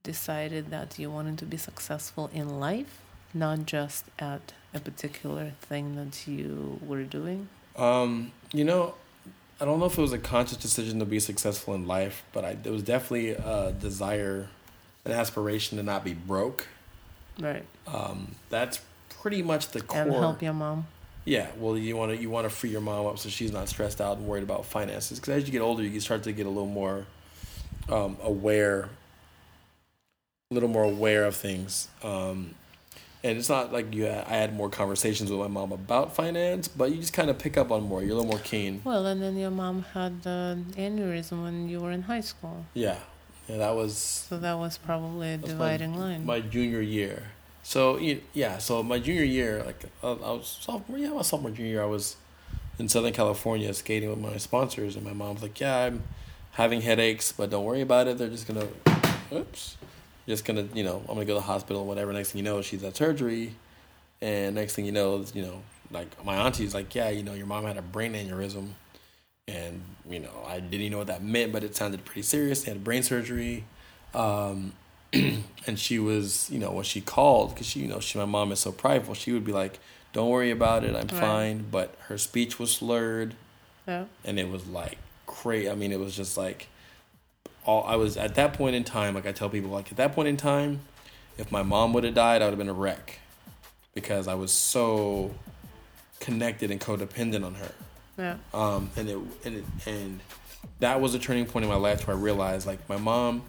decided 0.03 0.69
that 0.69 0.97
you 0.97 1.11
wanted 1.11 1.37
to 1.39 1.45
be 1.45 1.57
successful 1.57 2.29
in 2.33 2.57
life, 2.61 3.01
not 3.33 3.65
just 3.65 4.05
at 4.17 4.53
a 4.73 4.79
particular 4.79 5.51
thing 5.61 5.95
that 5.97 6.25
you 6.25 6.79
were 6.87 7.03
doing? 7.03 7.49
Um, 7.75 8.31
you 8.53 8.63
know, 8.63 8.95
I 9.61 9.65
don't 9.65 9.79
know 9.79 9.85
if 9.85 9.95
it 9.95 10.01
was 10.01 10.11
a 10.11 10.17
conscious 10.17 10.57
decision 10.57 10.97
to 10.99 11.05
be 11.05 11.19
successful 11.19 11.75
in 11.75 11.85
life, 11.85 12.23
but 12.33 12.43
I 12.43 12.57
it 12.63 12.71
was 12.71 12.81
definitely 12.81 13.29
a 13.29 13.71
desire, 13.79 14.49
an 15.05 15.11
aspiration 15.11 15.77
to 15.77 15.83
not 15.83 16.03
be 16.03 16.15
broke. 16.15 16.67
Right. 17.39 17.63
Um, 17.85 18.35
that's 18.49 18.81
pretty 19.21 19.43
much 19.43 19.67
the 19.67 19.81
core. 19.81 20.01
And 20.01 20.11
help 20.13 20.41
your 20.41 20.53
mom. 20.53 20.87
Yeah, 21.25 21.47
well, 21.59 21.77
you 21.77 21.95
want 21.95 22.11
to 22.11 22.17
you 22.17 22.31
want 22.31 22.45
to 22.45 22.49
free 22.49 22.71
your 22.71 22.81
mom 22.81 23.05
up 23.05 23.19
so 23.19 23.29
she's 23.29 23.51
not 23.51 23.69
stressed 23.69 24.01
out 24.01 24.17
and 24.17 24.25
worried 24.25 24.41
about 24.41 24.65
finances. 24.65 25.19
Because 25.19 25.43
as 25.43 25.45
you 25.45 25.51
get 25.51 25.61
older, 25.61 25.83
you 25.83 25.99
start 25.99 26.23
to 26.23 26.31
get 26.31 26.47
a 26.47 26.49
little 26.49 26.65
more 26.65 27.05
um, 27.87 28.17
aware, 28.23 28.89
a 30.49 30.53
little 30.55 30.69
more 30.69 30.85
aware 30.85 31.25
of 31.25 31.35
things. 31.35 31.87
Um, 32.01 32.55
and 33.23 33.37
it's 33.37 33.49
not 33.49 33.71
like 33.71 33.93
you. 33.93 34.07
I 34.07 34.35
had 34.35 34.55
more 34.55 34.69
conversations 34.69 35.29
with 35.31 35.39
my 35.39 35.47
mom 35.47 35.71
about 35.71 36.15
finance, 36.15 36.67
but 36.67 36.91
you 36.91 36.97
just 36.97 37.13
kind 37.13 37.29
of 37.29 37.37
pick 37.37 37.57
up 37.57 37.71
on 37.71 37.83
more. 37.83 38.01
You're 38.01 38.11
a 38.13 38.15
little 38.15 38.29
more 38.31 38.39
keen. 38.43 38.81
Well, 38.83 39.05
and 39.05 39.21
then 39.21 39.37
your 39.37 39.51
mom 39.51 39.83
had 39.93 40.21
an 40.25 40.73
aneurysm 40.77 41.43
when 41.43 41.69
you 41.69 41.79
were 41.79 41.91
in 41.91 42.03
high 42.03 42.21
school. 42.21 42.65
Yeah, 42.73 42.97
yeah, 43.47 43.57
that 43.57 43.75
was 43.75 43.95
So 43.97 44.37
that 44.39 44.57
was 44.57 44.77
probably 44.77 45.33
a 45.33 45.37
That's 45.37 45.49
my- 45.53 45.53
dividing 45.77 45.95
line. 45.99 46.25
my 46.25 46.39
junior 46.39 46.81
year. 46.81 47.31
So 47.63 47.97
yeah, 48.33 48.57
so 48.57 48.81
my 48.81 48.97
junior 48.97 49.23
year, 49.23 49.63
like 49.65 49.83
I 50.03 50.07
I 50.07 50.31
was 50.31 50.57
sophomore, 50.61 50.97
yeah, 50.97 51.09
my 51.09 51.21
sophomore 51.21 51.51
junior 51.51 51.71
year, 51.71 51.83
I 51.83 51.85
was 51.85 52.15
in 52.79 52.89
Southern 52.89 53.13
California 53.13 53.71
skating 53.75 54.09
with 54.09 54.17
my 54.17 54.37
sponsors, 54.37 54.95
and 54.95 55.05
my 55.05 55.13
mom's 55.13 55.43
like, 55.43 55.59
"Yeah, 55.59 55.77
I'm 55.85 56.01
having 56.53 56.81
headaches, 56.81 57.31
but 57.31 57.51
don't 57.51 57.63
worry 57.63 57.81
about 57.81 58.07
it. 58.07 58.17
They're 58.17 58.29
just 58.29 58.47
gonna, 58.47 58.67
oops, 59.31 59.77
just 60.27 60.45
gonna, 60.45 60.67
you 60.73 60.83
know, 60.83 60.99
I'm 61.07 61.13
gonna 61.15 61.25
go 61.25 61.33
to 61.33 61.39
the 61.39 61.41
hospital, 61.41 61.85
whatever. 61.85 62.11
Next 62.13 62.31
thing 62.31 62.39
you 62.39 62.43
know, 62.45 62.61
she's 62.61 62.83
at 62.83 62.95
surgery, 62.95 63.55
and 64.21 64.55
next 64.55 64.75
thing 64.75 64.85
you 64.85 64.91
know, 64.91 65.25
you 65.33 65.41
know, 65.43 65.61
like 65.91 66.23
my 66.25 66.35
auntie's 66.35 66.73
like, 66.73 66.93
yeah, 66.95 67.09
you 67.09 67.23
know, 67.23 67.33
your 67.33 67.47
mom 67.47 67.65
had 67.65 67.77
a 67.77 67.81
brain 67.81 68.13
aneurysm, 68.13 68.69
and 69.47 69.81
you 70.09 70.19
know, 70.19 70.31
I 70.47 70.59
didn't 70.59 70.73
even 70.75 70.91
know 70.93 70.97
what 70.99 71.07
that 71.07 71.23
meant, 71.23 71.51
but 71.51 71.63
it 71.63 71.75
sounded 71.75 72.05
pretty 72.05 72.21
serious. 72.23 72.63
They 72.63 72.71
had 72.71 72.83
brain 72.83 73.03
surgery." 73.03 73.65
Um, 74.13 74.73
and 75.13 75.77
she 75.77 75.99
was, 75.99 76.49
you 76.49 76.57
know, 76.59 76.71
when 76.71 76.83
she 76.85 77.01
called, 77.01 77.53
because 77.53 77.67
she, 77.67 77.81
you 77.81 77.87
know, 77.87 77.99
she, 77.99 78.17
my 78.17 78.25
mom 78.25 78.51
is 78.51 78.59
so 78.59 78.71
prideful, 78.71 79.13
she 79.13 79.31
would 79.33 79.43
be 79.45 79.51
like, 79.51 79.79
"Don't 80.13 80.29
worry 80.29 80.51
about 80.51 80.83
it, 80.83 80.91
I'm 80.91 81.07
Right. 81.07 81.11
fine." 81.11 81.65
But 81.69 81.95
her 82.07 82.17
speech 82.17 82.59
was 82.59 82.71
slurred, 82.71 83.35
yeah. 83.87 84.05
and 84.23 84.39
it 84.39 84.49
was 84.49 84.67
like 84.67 84.97
crazy. 85.25 85.69
I 85.69 85.75
mean, 85.75 85.91
it 85.91 85.99
was 85.99 86.15
just 86.15 86.37
like, 86.37 86.67
all 87.65 87.83
I 87.85 87.95
was 87.95 88.17
at 88.17 88.35
that 88.35 88.53
point 88.53 88.75
in 88.75 88.83
time. 88.83 89.13
Like 89.15 89.25
I 89.25 89.31
tell 89.31 89.49
people, 89.49 89.69
like 89.69 89.91
at 89.91 89.97
that 89.97 90.13
point 90.13 90.27
in 90.27 90.37
time, 90.37 90.81
if 91.37 91.51
my 91.51 91.63
mom 91.63 91.93
would 91.93 92.03
have 92.03 92.13
died, 92.15 92.41
I 92.41 92.45
would 92.45 92.51
have 92.51 92.57
been 92.59 92.69
a 92.69 92.73
wreck, 92.73 93.19
because 93.93 94.27
I 94.27 94.33
was 94.35 94.51
so 94.51 95.33
connected 96.19 96.69
and 96.71 96.79
codependent 96.79 97.43
on 97.45 97.55
her 97.55 97.71
Yeah. 98.17 98.35
um, 98.53 98.91
and 98.95 99.09
it 99.09 99.17
and 99.43 99.55
it, 99.57 99.65
and 99.87 100.19
that 100.79 101.01
was 101.01 101.15
a 101.15 101.19
turning 101.19 101.45
point 101.45 101.63
in 101.63 101.69
my 101.69 101.77
life 101.77 102.05
where 102.07 102.15
I 102.15 102.19
realized 102.19 102.67
like 102.67 102.87
my 102.87 102.97
mom 102.97 103.41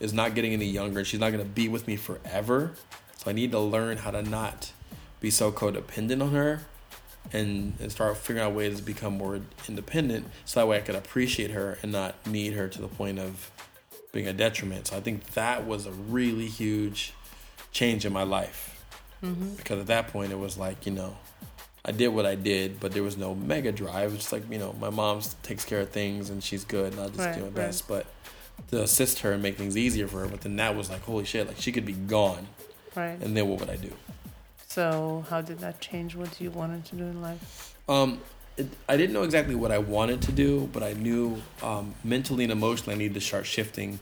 is 0.00 0.12
not 0.14 0.34
getting 0.34 0.52
any 0.52 0.64
younger 0.66 0.98
and 1.00 1.06
she's 1.06 1.20
not 1.20 1.30
gonna 1.32 1.44
be 1.44 1.68
with 1.68 1.86
me 1.86 1.96
forever. 1.96 2.72
So 3.18 3.30
I 3.30 3.34
need 3.34 3.50
to 3.52 3.58
learn 3.60 3.98
how 3.98 4.10
to 4.12 4.22
not 4.22 4.72
be 5.20 5.30
so 5.30 5.50
codependent 5.52 6.22
on 6.22 6.30
her 6.32 6.60
and, 7.32 7.74
and 7.80 7.90
start 7.90 8.16
figuring 8.16 8.46
out 8.46 8.54
ways 8.54 8.78
to 8.78 8.82
become 8.82 9.16
more 9.18 9.40
independent 9.68 10.26
so 10.44 10.60
that 10.60 10.66
way 10.66 10.78
I 10.78 10.80
could 10.80 10.94
appreciate 10.94 11.50
her 11.50 11.78
and 11.82 11.92
not 11.92 12.14
need 12.26 12.52
her 12.54 12.68
to 12.68 12.80
the 12.80 12.88
point 12.88 13.18
of 13.18 13.50
being 14.12 14.26
a 14.28 14.32
detriment. 14.32 14.88
So 14.88 14.96
I 14.96 15.00
think 15.00 15.32
that 15.34 15.66
was 15.66 15.86
a 15.86 15.92
really 15.92 16.46
huge 16.46 17.12
change 17.72 18.04
in 18.04 18.12
my 18.12 18.22
life. 18.22 18.72
Mm-hmm. 19.22 19.54
Because 19.54 19.80
at 19.80 19.86
that 19.86 20.08
point 20.08 20.32
it 20.32 20.38
was 20.38 20.56
like, 20.56 20.86
you 20.86 20.92
know, 20.92 21.16
I 21.84 21.92
did 21.92 22.08
what 22.08 22.26
I 22.26 22.34
did, 22.34 22.80
but 22.80 22.92
there 22.92 23.02
was 23.02 23.16
no 23.16 23.34
mega 23.34 23.72
drive. 23.72 24.12
It's 24.12 24.22
just 24.24 24.32
like, 24.32 24.50
you 24.50 24.58
know, 24.58 24.74
my 24.80 24.90
mom 24.90 25.20
takes 25.42 25.64
care 25.64 25.80
of 25.80 25.90
things 25.90 26.30
and 26.30 26.42
she's 26.42 26.64
good 26.64 26.92
and 26.92 27.00
I'll 27.00 27.08
just 27.08 27.20
Right, 27.20 27.34
do 27.34 27.40
my 27.40 27.46
right. 27.46 27.54
best. 27.54 27.86
But 27.86 28.06
to 28.70 28.82
assist 28.82 29.20
her 29.20 29.32
and 29.32 29.42
make 29.42 29.56
things 29.56 29.76
easier 29.76 30.08
for 30.08 30.20
her, 30.20 30.26
but 30.26 30.40
then 30.40 30.56
that 30.56 30.74
was 30.74 30.90
like, 30.90 31.02
holy 31.02 31.24
shit, 31.24 31.46
like 31.46 31.58
she 31.60 31.72
could 31.72 31.86
be 31.86 31.92
gone. 31.92 32.46
Right. 32.94 33.18
And 33.20 33.36
then 33.36 33.48
what 33.48 33.60
would 33.60 33.70
I 33.70 33.76
do? 33.76 33.92
So 34.76 35.24
how 35.30 35.40
did 35.40 35.60
that 35.60 35.80
change 35.80 36.16
what 36.16 36.38
you 36.38 36.50
wanted 36.50 36.84
to 36.84 36.96
do 36.96 37.04
in 37.04 37.22
life? 37.22 37.74
Um, 37.88 38.20
it, 38.58 38.66
I 38.86 38.98
didn't 38.98 39.14
know 39.14 39.22
exactly 39.22 39.54
what 39.54 39.72
I 39.72 39.78
wanted 39.78 40.20
to 40.20 40.32
do, 40.32 40.68
but 40.70 40.82
I 40.82 40.92
knew 40.92 41.40
um, 41.62 41.94
mentally 42.04 42.44
and 42.44 42.52
emotionally 42.52 42.94
I 42.94 42.98
needed 42.98 43.14
to 43.14 43.22
start 43.22 43.46
shifting 43.46 43.98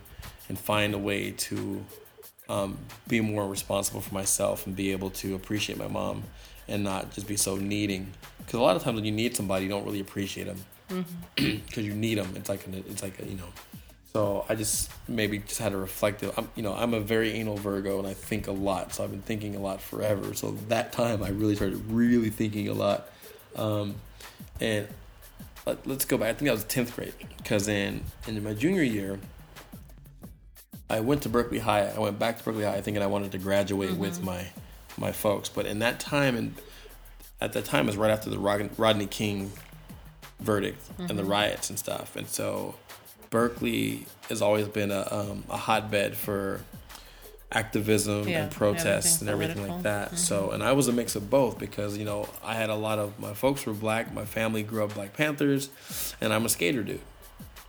and 0.48 0.58
find 0.58 0.92
a 0.92 0.98
way 0.98 1.30
to 1.30 1.84
um, 2.48 2.76
be 3.06 3.20
more 3.20 3.46
responsible 3.46 4.00
for 4.00 4.12
myself 4.12 4.66
and 4.66 4.74
be 4.74 4.90
able 4.90 5.10
to 5.10 5.36
appreciate 5.36 5.78
my 5.78 5.86
mom 5.86 6.24
and 6.66 6.82
not 6.82 7.12
just 7.12 7.28
be 7.28 7.36
so 7.36 7.54
needing. 7.54 8.12
Because 8.38 8.54
a 8.54 8.62
lot 8.62 8.74
of 8.74 8.82
times 8.82 8.96
when 8.96 9.04
you 9.04 9.12
need 9.12 9.36
somebody, 9.36 9.66
you 9.66 9.70
don't 9.70 9.84
really 9.84 10.00
appreciate 10.00 10.48
them 10.48 11.06
because 11.36 11.84
you 11.86 11.94
need 11.94 12.18
them. 12.18 12.34
It's 12.34 12.48
like 12.48 12.66
an, 12.66 12.82
it's 12.90 13.04
like 13.04 13.22
a, 13.22 13.26
you 13.26 13.36
know. 13.36 13.52
So 14.16 14.46
I 14.48 14.54
just 14.54 14.92
maybe 15.08 15.38
just 15.40 15.58
had 15.58 15.72
a 15.72 15.76
reflective. 15.76 16.38
I'm 16.38 16.48
you 16.54 16.62
know 16.62 16.72
I'm 16.72 16.94
a 16.94 17.00
very 17.00 17.32
anal 17.32 17.56
Virgo 17.56 17.98
and 17.98 18.06
I 18.06 18.14
think 18.14 18.46
a 18.46 18.52
lot. 18.52 18.94
So 18.94 19.02
I've 19.02 19.10
been 19.10 19.22
thinking 19.22 19.56
a 19.56 19.58
lot 19.58 19.80
forever. 19.80 20.34
So 20.34 20.52
that 20.68 20.92
time 20.92 21.20
I 21.24 21.30
really 21.30 21.56
started 21.56 21.84
really 21.90 22.30
thinking 22.30 22.68
a 22.68 22.74
lot. 22.74 23.08
Um, 23.56 23.96
and 24.60 24.86
let, 25.66 25.84
let's 25.84 26.04
go 26.04 26.16
back. 26.16 26.28
I 26.28 26.32
think 26.34 26.46
that 26.46 26.52
was 26.52 26.62
tenth 26.62 26.94
grade 26.94 27.12
because 27.38 27.66
in 27.66 28.04
in 28.28 28.40
my 28.44 28.54
junior 28.54 28.84
year, 28.84 29.18
I 30.88 31.00
went 31.00 31.22
to 31.22 31.28
Berkeley 31.28 31.58
High. 31.58 31.88
I 31.88 31.98
went 31.98 32.16
back 32.16 32.38
to 32.38 32.44
Berkeley 32.44 32.62
High 32.62 32.82
thinking 32.82 33.02
I 33.02 33.08
wanted 33.08 33.32
to 33.32 33.38
graduate 33.38 33.96
with 33.96 34.22
my 34.22 34.46
my 34.96 35.10
folks. 35.10 35.48
But 35.48 35.66
in 35.66 35.80
that 35.80 35.98
time, 35.98 36.36
and 36.36 36.54
at 37.40 37.52
that 37.54 37.64
time, 37.64 37.86
it 37.86 37.88
was 37.88 37.96
right 37.96 38.12
after 38.12 38.30
the 38.30 38.38
Rodney 38.38 39.06
King 39.06 39.50
verdict 40.38 40.88
and 40.98 41.18
the 41.18 41.24
riots 41.24 41.68
and 41.68 41.76
stuff. 41.76 42.14
And 42.14 42.28
so 42.28 42.76
Berkeley 43.34 44.06
has 44.28 44.40
always 44.40 44.68
been 44.68 44.92
a 44.92 45.08
um, 45.10 45.42
a 45.50 45.56
hotbed 45.56 46.16
for 46.16 46.60
activism 47.50 48.28
Yeah, 48.28 48.44
and 48.44 48.52
protests 48.52 49.20
and 49.20 49.28
everything 49.28 49.56
political. 49.56 49.74
like 49.76 49.82
that. 49.82 50.18
So, 50.18 50.52
and 50.52 50.62
I 50.62 50.70
was 50.70 50.86
a 50.86 50.92
mix 50.92 51.16
of 51.16 51.28
both 51.30 51.58
because 51.58 51.98
you 51.98 52.04
know 52.04 52.28
I 52.44 52.54
had 52.54 52.70
a 52.70 52.76
lot 52.76 53.00
of 53.00 53.18
my 53.18 53.34
folks 53.34 53.66
were 53.66 53.72
black. 53.72 54.14
My 54.14 54.24
family 54.24 54.62
grew 54.62 54.84
up 54.84 54.94
Black 54.94 55.14
Panthers, 55.14 55.68
and 56.20 56.32
I'm 56.32 56.44
a 56.44 56.48
skater 56.48 56.84
dude. 56.84 57.00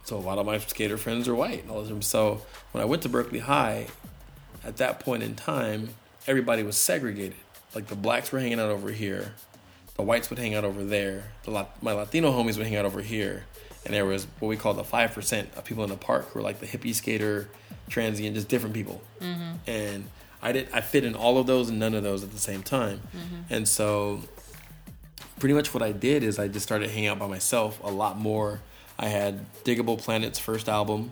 So 0.04 0.18
a 0.18 0.20
lot 0.20 0.38
of 0.38 0.46
my 0.46 0.60
skater 0.60 0.98
friends 0.98 1.28
are 1.28 1.34
white. 1.34 1.64
and 1.64 1.72
all 1.72 1.80
of 1.80 1.90
them. 1.90 2.04
So 2.04 2.42
when 2.72 2.84
I 2.84 2.86
went 2.86 3.02
to 3.02 3.10
Berkeley 3.10 3.40
High, 3.40 3.88
at 4.64 4.78
that 4.78 5.00
point 5.00 5.24
in 5.24 5.34
time, 5.34 5.90
everybody 6.28 6.62
was 6.62 6.78
segregated. 6.78 7.38
like 7.74 7.88
the 7.88 7.96
blacks 7.96 8.32
were 8.32 8.40
hanging 8.40 8.60
out 8.60 8.70
over 8.70 8.92
here, 8.92 9.34
the 9.96 10.04
whites 10.04 10.30
would 10.30 10.38
hang 10.38 10.54
out 10.54 10.64
over 10.64 10.84
there, 10.84 11.32
the 11.44 11.66
my 11.82 11.94
Latino 11.94 12.32
homies 12.32 12.56
would 12.58 12.68
hang 12.68 12.76
out 12.76 12.86
over 12.86 13.02
here, 13.02 13.46
and 13.86 13.94
there 13.94 14.06
was 14.06 14.28
what 14.40 14.50
we 14.50 14.58
call 14.58 14.74
the 14.74 14.84
five 14.84 15.14
percent 15.14 15.50
of 15.56 15.64
people 15.64 15.84
in 15.84 15.90
the 15.90 15.98
park 15.98 16.30
who 16.30 16.40
were 16.40 16.44
like 16.44 16.60
the 16.60 16.68
hippie 16.68 16.94
skater, 16.94 17.50
transient, 17.90 18.36
just 18.36 18.48
different 18.48 18.74
people, 18.74 19.02
mm-hmm. 19.20 19.54
and 19.68 20.06
I 20.42 20.52
did 20.52 20.70
I 20.74 20.82
fit 20.82 21.04
in 21.04 21.16
all 21.16 21.38
of 21.38 21.48
those 21.48 21.70
and 21.70 21.80
none 21.80 21.94
of 21.94 22.04
those 22.04 22.24
at 22.24 22.32
the 22.32 22.40
same 22.40 22.64
time, 22.64 23.02
mm-hmm. 23.16 23.54
and 23.54 23.68
so 23.68 24.22
pretty 25.40 25.54
much 25.54 25.74
what 25.74 25.84
I 25.84 25.92
did 25.92 26.24
is 26.24 26.40
I 26.40 26.48
just 26.48 26.66
started 26.66 26.90
hanging 26.90 27.08
out 27.08 27.20
by 27.20 27.28
myself 27.28 27.80
a 27.84 27.92
lot 27.92 28.18
more. 28.18 28.62
I 28.98 29.08
had 29.08 29.46
Digable 29.64 29.98
Planet's 30.02 30.40
first 30.40 30.70
album, 30.70 31.12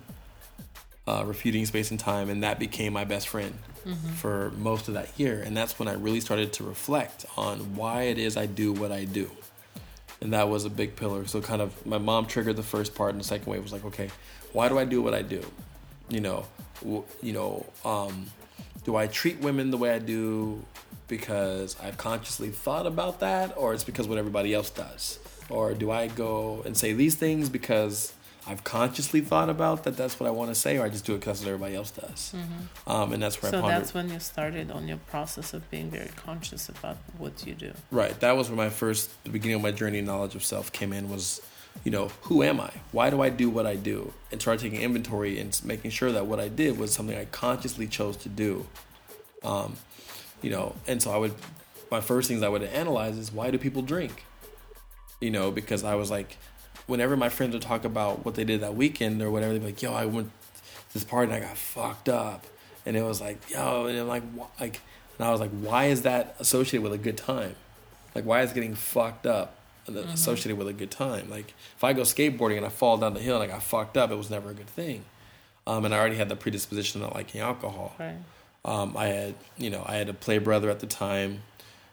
uh, 1.07 1.23
Refuting 1.25 1.65
Space 1.65 1.91
and 1.91 1.99
Time, 1.99 2.29
and 2.29 2.43
that 2.43 2.59
became 2.59 2.93
my 2.93 3.03
best 3.03 3.27
friend 3.27 3.57
mm-hmm. 3.85 4.09
for 4.13 4.51
most 4.51 4.87
of 4.87 4.93
that 4.93 5.09
year. 5.19 5.41
And 5.41 5.55
that's 5.55 5.77
when 5.79 5.87
I 5.87 5.93
really 5.93 6.21
started 6.21 6.53
to 6.53 6.63
reflect 6.63 7.25
on 7.37 7.75
why 7.75 8.03
it 8.03 8.17
is 8.17 8.37
I 8.37 8.45
do 8.45 8.71
what 8.71 8.91
I 8.91 9.05
do. 9.05 9.29
And 10.23 10.31
that 10.31 10.47
was 10.47 10.63
a 10.63 10.69
big 10.69 10.95
pillar. 10.95 11.27
So, 11.27 11.41
kind 11.41 11.61
of, 11.61 11.85
my 11.85 11.97
mom 11.97 12.27
triggered 12.27 12.55
the 12.55 12.63
first 12.63 12.95
part, 12.95 13.11
and 13.11 13.19
the 13.19 13.25
second 13.25 13.51
wave 13.51 13.61
was 13.61 13.73
like, 13.73 13.83
okay, 13.83 14.09
why 14.53 14.69
do 14.69 14.79
I 14.79 14.85
do 14.85 15.01
what 15.01 15.13
I 15.13 15.21
do? 15.21 15.43
You 16.09 16.21
know, 16.21 16.45
you 17.21 17.33
know, 17.33 17.65
um, 17.83 18.27
do 18.85 18.95
I 18.95 19.07
treat 19.07 19.39
women 19.39 19.69
the 19.69 19.77
way 19.77 19.91
I 19.91 19.99
do 19.99 20.63
because 21.09 21.75
I've 21.83 21.97
consciously 21.97 22.49
thought 22.49 22.87
about 22.87 23.19
that, 23.19 23.53
or 23.57 23.73
it's 23.73 23.83
because 23.83 24.07
what 24.07 24.17
everybody 24.17 24.53
else 24.53 24.69
does? 24.69 25.19
Or 25.49 25.73
do 25.73 25.91
I 25.91 26.07
go 26.07 26.63
and 26.65 26.77
say 26.77 26.93
these 26.93 27.15
things 27.15 27.49
because 27.49 28.13
I've 28.45 28.63
consciously 28.63 29.21
thought 29.21 29.49
about 29.49 29.85
that 29.85 29.95
that's 29.95 30.19
what 30.19 30.27
I 30.27 30.31
want 30.31 30.49
to 30.51 30.55
say, 30.55 30.77
or 30.77 30.83
I 30.83 30.89
just 30.89 31.05
do 31.05 31.13
it 31.13 31.19
because 31.19 31.45
everybody 31.45 31.75
else 31.75 31.91
does? 31.91 32.33
Mm-hmm. 32.35 32.89
Um, 32.89 33.13
and 33.13 33.23
that's 33.23 33.41
where 33.41 33.51
so 33.51 33.59
I 33.59 33.61
pondered. 33.61 33.81
that's 33.81 33.93
when 33.93 34.09
you 34.09 34.19
started 34.19 34.69
on 34.69 34.87
your 34.87 34.97
process 34.97 35.53
of 35.53 35.69
being 35.71 35.89
very 35.89 36.09
conscious 36.15 36.67
about 36.67 36.97
what 37.17 37.47
you 37.47 37.53
do. 37.53 37.71
Right. 37.89 38.19
That 38.19 38.35
was 38.35 38.49
where 38.49 38.57
my 38.57 38.69
first, 38.69 39.23
the 39.23 39.29
beginning 39.29 39.55
of 39.55 39.61
my 39.61 39.71
journey 39.71 39.99
in 39.99 40.05
knowledge 40.05 40.35
of 40.35 40.43
self 40.43 40.73
came 40.73 40.91
in 40.91 41.09
was, 41.09 41.41
you 41.85 41.91
know, 41.91 42.09
who 42.23 42.43
am 42.43 42.59
I? 42.59 42.71
Why 42.91 43.09
do 43.09 43.21
I 43.21 43.29
do 43.29 43.49
what 43.49 43.65
I 43.65 43.75
do? 43.75 44.13
And 44.31 44.41
start 44.41 44.59
taking 44.59 44.81
inventory 44.81 45.39
and 45.39 45.59
making 45.63 45.91
sure 45.91 46.11
that 46.11 46.25
what 46.25 46.39
I 46.39 46.49
did 46.49 46.77
was 46.77 46.91
something 46.91 47.17
I 47.17 47.25
consciously 47.25 47.87
chose 47.87 48.17
to 48.17 48.29
do. 48.29 48.67
Um, 49.43 49.77
you 50.41 50.49
know, 50.49 50.75
and 50.85 51.01
so 51.01 51.11
I 51.11 51.17
would, 51.17 51.33
my 51.89 52.01
first 52.01 52.27
things 52.27 52.43
I 52.43 52.49
would 52.49 52.63
analyze 52.63 53.17
is 53.17 53.31
why 53.31 53.51
do 53.51 53.57
people 53.57 53.81
drink? 53.81 54.25
You 55.21 55.31
know, 55.31 55.49
because 55.51 55.85
I 55.85 55.95
was 55.95 56.11
like, 56.11 56.37
whenever 56.87 57.15
my 57.15 57.29
friends 57.29 57.53
would 57.53 57.61
talk 57.61 57.85
about 57.85 58.25
what 58.25 58.35
they 58.35 58.43
did 58.43 58.61
that 58.61 58.75
weekend 58.75 59.21
or 59.21 59.31
whatever, 59.31 59.53
they'd 59.53 59.59
be 59.59 59.65
like, 59.67 59.81
yo, 59.81 59.93
I 59.93 60.05
went 60.05 60.31
to 60.89 60.93
this 60.93 61.03
party 61.03 61.31
and 61.31 61.43
I 61.43 61.47
got 61.47 61.57
fucked 61.57 62.09
up. 62.09 62.45
And 62.85 62.97
it 62.97 63.03
was 63.03 63.21
like, 63.21 63.49
yo, 63.49 63.85
and 63.85 63.97
I'm 63.97 64.07
like, 64.07 64.23
like, 64.59 64.81
and 65.17 65.27
I 65.27 65.31
was 65.31 65.39
like, 65.39 65.51
why 65.51 65.85
is 65.85 66.01
that 66.01 66.35
associated 66.39 66.81
with 66.83 66.93
a 66.93 66.97
good 66.97 67.17
time? 67.17 67.55
Like, 68.13 68.25
why 68.25 68.41
is 68.41 68.51
getting 68.51 68.75
fucked 68.75 69.25
up 69.25 69.55
mm-hmm. 69.87 70.09
associated 70.09 70.57
with 70.57 70.67
a 70.67 70.73
good 70.73 70.91
time? 70.91 71.29
Like, 71.29 71.53
if 71.75 71.83
I 71.83 71.93
go 71.93 72.01
skateboarding 72.01 72.57
and 72.57 72.65
I 72.65 72.69
fall 72.69 72.97
down 72.97 73.13
the 73.13 73.19
hill 73.19 73.41
and 73.41 73.43
I 73.43 73.53
got 73.53 73.63
fucked 73.63 73.97
up, 73.97 74.11
it 74.11 74.15
was 74.15 74.29
never 74.29 74.49
a 74.49 74.53
good 74.53 74.67
thing. 74.67 75.05
Um, 75.65 75.85
and 75.85 75.93
I 75.93 75.99
already 75.99 76.17
had 76.17 76.27
the 76.27 76.35
predisposition 76.35 77.01
of 77.01 77.07
not 77.07 77.15
liking 77.15 77.39
alcohol. 77.39 77.95
Right. 77.97 78.17
Um, 78.65 78.95
I 78.97 79.07
had, 79.07 79.35
you 79.57 79.69
know, 79.69 79.83
I 79.85 79.95
had 79.95 80.09
a 80.09 80.13
play 80.13 80.37
brother 80.37 80.69
at 80.69 80.79
the 80.79 80.87
time 80.87 81.41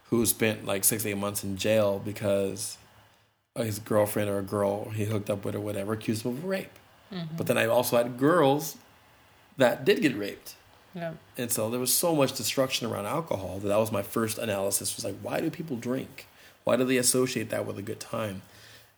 who 0.05 0.27
spent 0.27 0.67
like 0.67 0.85
six, 0.85 1.07
eight 1.07 1.17
months 1.17 1.45
in 1.45 1.57
jail 1.57 2.01
because 2.05 2.79
his 3.57 3.79
girlfriend 3.79 4.31
or 4.31 4.39
a 4.39 4.43
girl 4.43 4.91
he 4.91 5.05
hooked 5.05 5.29
up 5.29 5.45
with 5.45 5.55
or 5.55 5.61
whatever 5.61 5.93
accused 5.93 6.25
him 6.25 6.33
of 6.33 6.45
rape. 6.45 6.79
Mm-hmm. 7.13 7.37
But 7.37 7.47
then 7.47 7.59
I 7.59 7.67
also 7.67 7.97
had 7.97 8.17
girls 8.17 8.77
that 9.57 9.85
did 9.85 10.01
get 10.01 10.17
raped. 10.17 10.55
Yeah. 10.95 11.15
And 11.37 11.51
so 11.51 11.71
there 11.71 11.81
was 11.81 11.93
so 11.93 12.15
much 12.15 12.33
destruction 12.33 12.91
around 12.91 13.07
alcohol 13.07 13.59
that 13.59 13.69
that 13.69 13.79
was 13.79 13.93
my 13.93 14.03
first 14.03 14.39
analysis 14.39 14.97
was 14.97 15.05
like, 15.05 15.17
why 15.23 15.41
do 15.41 15.51
people 15.51 15.77
drink? 15.77 16.27
Why 16.65 16.77
do 16.77 16.85
they 16.85 16.97
associate 16.97 17.51
that 17.51 17.67
with 17.67 17.79
a 17.79 17.83
good 17.83 18.01
time? 18.01 18.43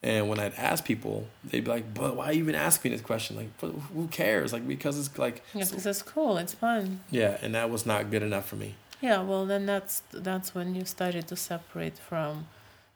And 0.03 0.27
when 0.27 0.37
I'd 0.37 0.53
ask 0.55 0.83
people, 0.83 1.27
they'd 1.45 1.63
be 1.63 1.71
like, 1.71 1.93
"But 1.93 2.17
why 2.17 2.33
even 2.33 2.55
ask 2.55 2.83
me 2.83 2.89
this 2.89 2.99
question? 2.99 3.37
Like, 3.37 3.57
who 3.93 4.07
cares? 4.07 4.51
Like, 4.51 4.67
because 4.67 4.99
it's 4.99 5.17
like, 5.17 5.41
yeah, 5.53 5.63
because 5.63 5.85
it's 5.85 6.01
cool, 6.01 6.37
it's 6.37 6.53
fun." 6.53 6.99
Yeah, 7.09 7.37
and 7.41 7.55
that 7.55 7.69
was 7.69 7.85
not 7.85 8.11
good 8.11 8.21
enough 8.21 8.45
for 8.45 8.57
me. 8.57 8.75
Yeah, 8.99 9.21
well, 9.21 9.45
then 9.45 9.65
that's 9.65 10.03
that's 10.11 10.53
when 10.53 10.75
you 10.75 10.83
started 10.83 11.29
to 11.29 11.37
separate 11.37 11.97
from 11.97 12.47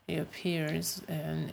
your 0.07 0.25
peers, 0.25 1.01
and 1.07 1.51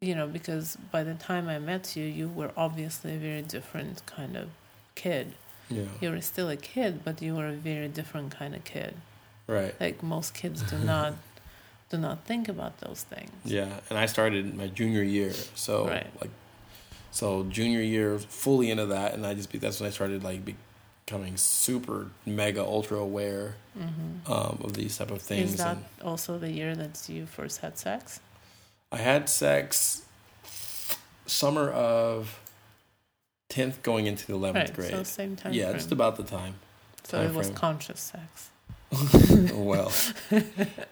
you 0.00 0.14
know, 0.14 0.26
because 0.26 0.76
by 0.90 1.02
the 1.02 1.14
time 1.14 1.48
I 1.48 1.58
met 1.58 1.96
you, 1.96 2.04
you 2.04 2.28
were 2.28 2.50
obviously 2.56 3.14
a 3.14 3.18
very 3.18 3.42
different 3.42 4.04
kind 4.06 4.36
of 4.36 4.48
kid. 4.94 5.34
Yeah, 5.68 5.84
you 6.00 6.10
were 6.10 6.20
still 6.20 6.48
a 6.48 6.56
kid, 6.56 7.04
but 7.04 7.22
you 7.22 7.36
were 7.36 7.48
a 7.48 7.52
very 7.52 7.88
different 7.88 8.32
kind 8.32 8.54
of 8.54 8.64
kid. 8.64 8.94
Right. 9.46 9.74
Like 9.80 10.02
most 10.02 10.34
kids 10.34 10.62
do 10.62 10.78
not 10.78 11.14
do 11.90 11.98
not 11.98 12.24
think 12.24 12.48
about 12.48 12.78
those 12.78 13.02
things. 13.02 13.30
Yeah, 13.44 13.80
and 13.88 13.98
I 13.98 14.06
started 14.06 14.54
my 14.54 14.68
junior 14.68 15.02
year, 15.02 15.32
so 15.54 15.88
right. 15.88 16.06
like, 16.20 16.30
so 17.10 17.44
junior 17.44 17.80
year 17.80 18.18
fully 18.18 18.70
into 18.70 18.86
that, 18.86 19.14
and 19.14 19.26
I 19.26 19.34
just 19.34 19.52
that's 19.60 19.80
when 19.80 19.88
I 19.88 19.90
started 19.90 20.24
like 20.24 20.44
becoming 21.10 21.36
super 21.36 22.06
mega 22.24 22.62
ultra 22.62 22.96
aware 22.96 23.56
mm-hmm. 23.76 24.32
um, 24.32 24.60
of 24.62 24.74
these 24.74 24.96
type 24.96 25.10
of 25.10 25.20
things. 25.20 25.50
Is 25.50 25.56
that 25.56 25.76
and 25.76 25.84
also 26.04 26.38
the 26.38 26.52
year 26.52 26.76
that 26.76 27.08
you 27.08 27.26
first 27.26 27.62
had 27.62 27.76
sex? 27.76 28.20
I 28.92 28.98
had 28.98 29.28
sex 29.28 30.04
summer 31.26 31.68
of 31.70 32.38
tenth 33.48 33.82
going 33.82 34.06
into 34.06 34.24
the 34.24 34.34
eleventh 34.34 34.68
right, 34.68 34.76
grade. 34.76 34.90
So 34.92 35.02
same 35.02 35.34
time. 35.34 35.52
Yeah, 35.52 35.64
frame. 35.64 35.78
just 35.78 35.90
about 35.90 36.16
the 36.16 36.22
time. 36.22 36.54
So 37.02 37.18
time 37.18 37.30
it 37.30 37.34
was 37.34 37.48
frame. 37.48 37.56
conscious 37.56 38.00
sex. 38.00 38.50
well, 39.52 39.92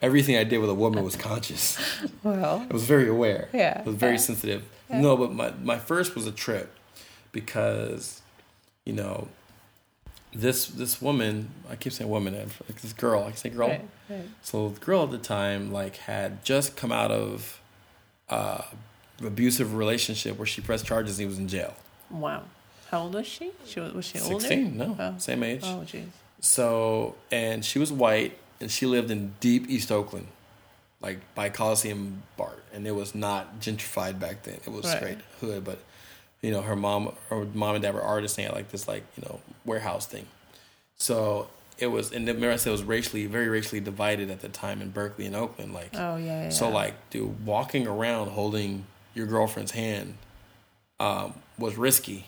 everything 0.02 0.36
I 0.36 0.42
did 0.42 0.58
with 0.58 0.70
a 0.70 0.74
woman 0.74 1.04
was 1.04 1.14
conscious. 1.14 1.78
Well, 2.24 2.66
I 2.68 2.72
was 2.72 2.84
very 2.84 3.08
aware. 3.08 3.48
Yeah, 3.52 3.82
I 3.84 3.88
was 3.88 3.94
very 3.94 4.14
yeah. 4.14 4.18
sensitive. 4.18 4.64
Yeah. 4.90 5.00
No, 5.00 5.16
but 5.16 5.32
my 5.32 5.52
my 5.62 5.78
first 5.78 6.16
was 6.16 6.26
a 6.26 6.32
trip 6.32 6.74
because, 7.30 8.20
you 8.84 8.92
know, 8.92 9.28
this 10.38 10.66
this 10.66 11.02
woman 11.02 11.50
I 11.70 11.76
keep 11.76 11.92
saying 11.92 12.08
woman 12.08 12.34
like 12.34 12.80
this 12.80 12.92
girl 12.92 13.22
I 13.24 13.28
can 13.28 13.36
say 13.36 13.50
girl. 13.50 13.68
Right, 13.68 13.88
right. 14.08 14.24
So 14.42 14.68
the 14.70 14.80
girl 14.80 15.02
at 15.02 15.10
the 15.10 15.18
time 15.18 15.72
like 15.72 15.96
had 15.96 16.44
just 16.44 16.76
come 16.76 16.92
out 16.92 17.10
of 17.10 17.60
uh, 18.28 18.62
abusive 19.24 19.74
relationship 19.74 20.38
where 20.38 20.46
she 20.46 20.60
pressed 20.60 20.86
charges 20.86 21.18
and 21.18 21.24
he 21.24 21.26
was 21.26 21.38
in 21.38 21.48
jail. 21.48 21.74
Wow. 22.10 22.44
How 22.90 23.02
old 23.02 23.14
was 23.14 23.26
she? 23.26 23.52
She 23.66 23.80
was, 23.80 23.92
was 23.92 24.04
she 24.06 24.18
16, 24.18 24.32
older? 24.32 24.46
Sixteen. 24.46 24.76
No, 24.78 24.96
oh. 24.98 25.14
same 25.18 25.42
age. 25.42 25.60
Oh, 25.64 25.84
jeez. 25.86 26.06
So, 26.40 27.16
and 27.30 27.64
she 27.64 27.78
was 27.78 27.92
white, 27.92 28.38
and 28.60 28.70
she 28.70 28.86
lived 28.86 29.10
in 29.10 29.34
deep 29.40 29.68
East 29.68 29.92
Oakland, 29.92 30.28
like 31.02 31.18
by 31.34 31.50
Coliseum 31.50 32.22
BART, 32.36 32.62
and 32.72 32.86
it 32.86 32.92
was 32.92 33.14
not 33.14 33.60
gentrified 33.60 34.18
back 34.18 34.44
then. 34.44 34.54
It 34.64 34.72
was 34.72 34.86
right. 34.86 34.96
straight 34.96 35.18
hood, 35.40 35.64
but 35.64 35.80
you 36.42 36.50
know, 36.50 36.62
her 36.62 36.76
mom, 36.76 37.14
her 37.30 37.44
mom 37.54 37.74
and 37.74 37.82
dad 37.82 37.94
were 37.94 38.02
artists, 38.02 38.38
and 38.38 38.46
had 38.46 38.54
like 38.54 38.70
this 38.70 38.86
like 38.86 39.04
you 39.16 39.24
know 39.24 39.40
warehouse 39.64 40.06
thing. 40.06 40.26
So 40.96 41.48
it 41.78 41.88
was, 41.88 42.12
and 42.12 42.26
remember 42.26 42.52
I 42.52 42.56
said 42.56 42.70
it 42.70 42.72
was 42.72 42.82
racially, 42.82 43.26
very 43.26 43.48
racially 43.48 43.80
divided 43.80 44.30
at 44.30 44.40
the 44.40 44.48
time 44.48 44.82
in 44.82 44.90
Berkeley 44.90 45.26
and 45.26 45.36
Oakland. 45.36 45.72
Like, 45.72 45.90
oh 45.94 46.16
yeah, 46.16 46.44
yeah. 46.44 46.48
So 46.50 46.68
like, 46.68 46.94
dude, 47.10 47.44
walking 47.46 47.86
around 47.86 48.30
holding 48.30 48.86
your 49.14 49.26
girlfriend's 49.26 49.72
hand 49.72 50.14
um, 51.00 51.34
was 51.58 51.76
risky. 51.76 52.26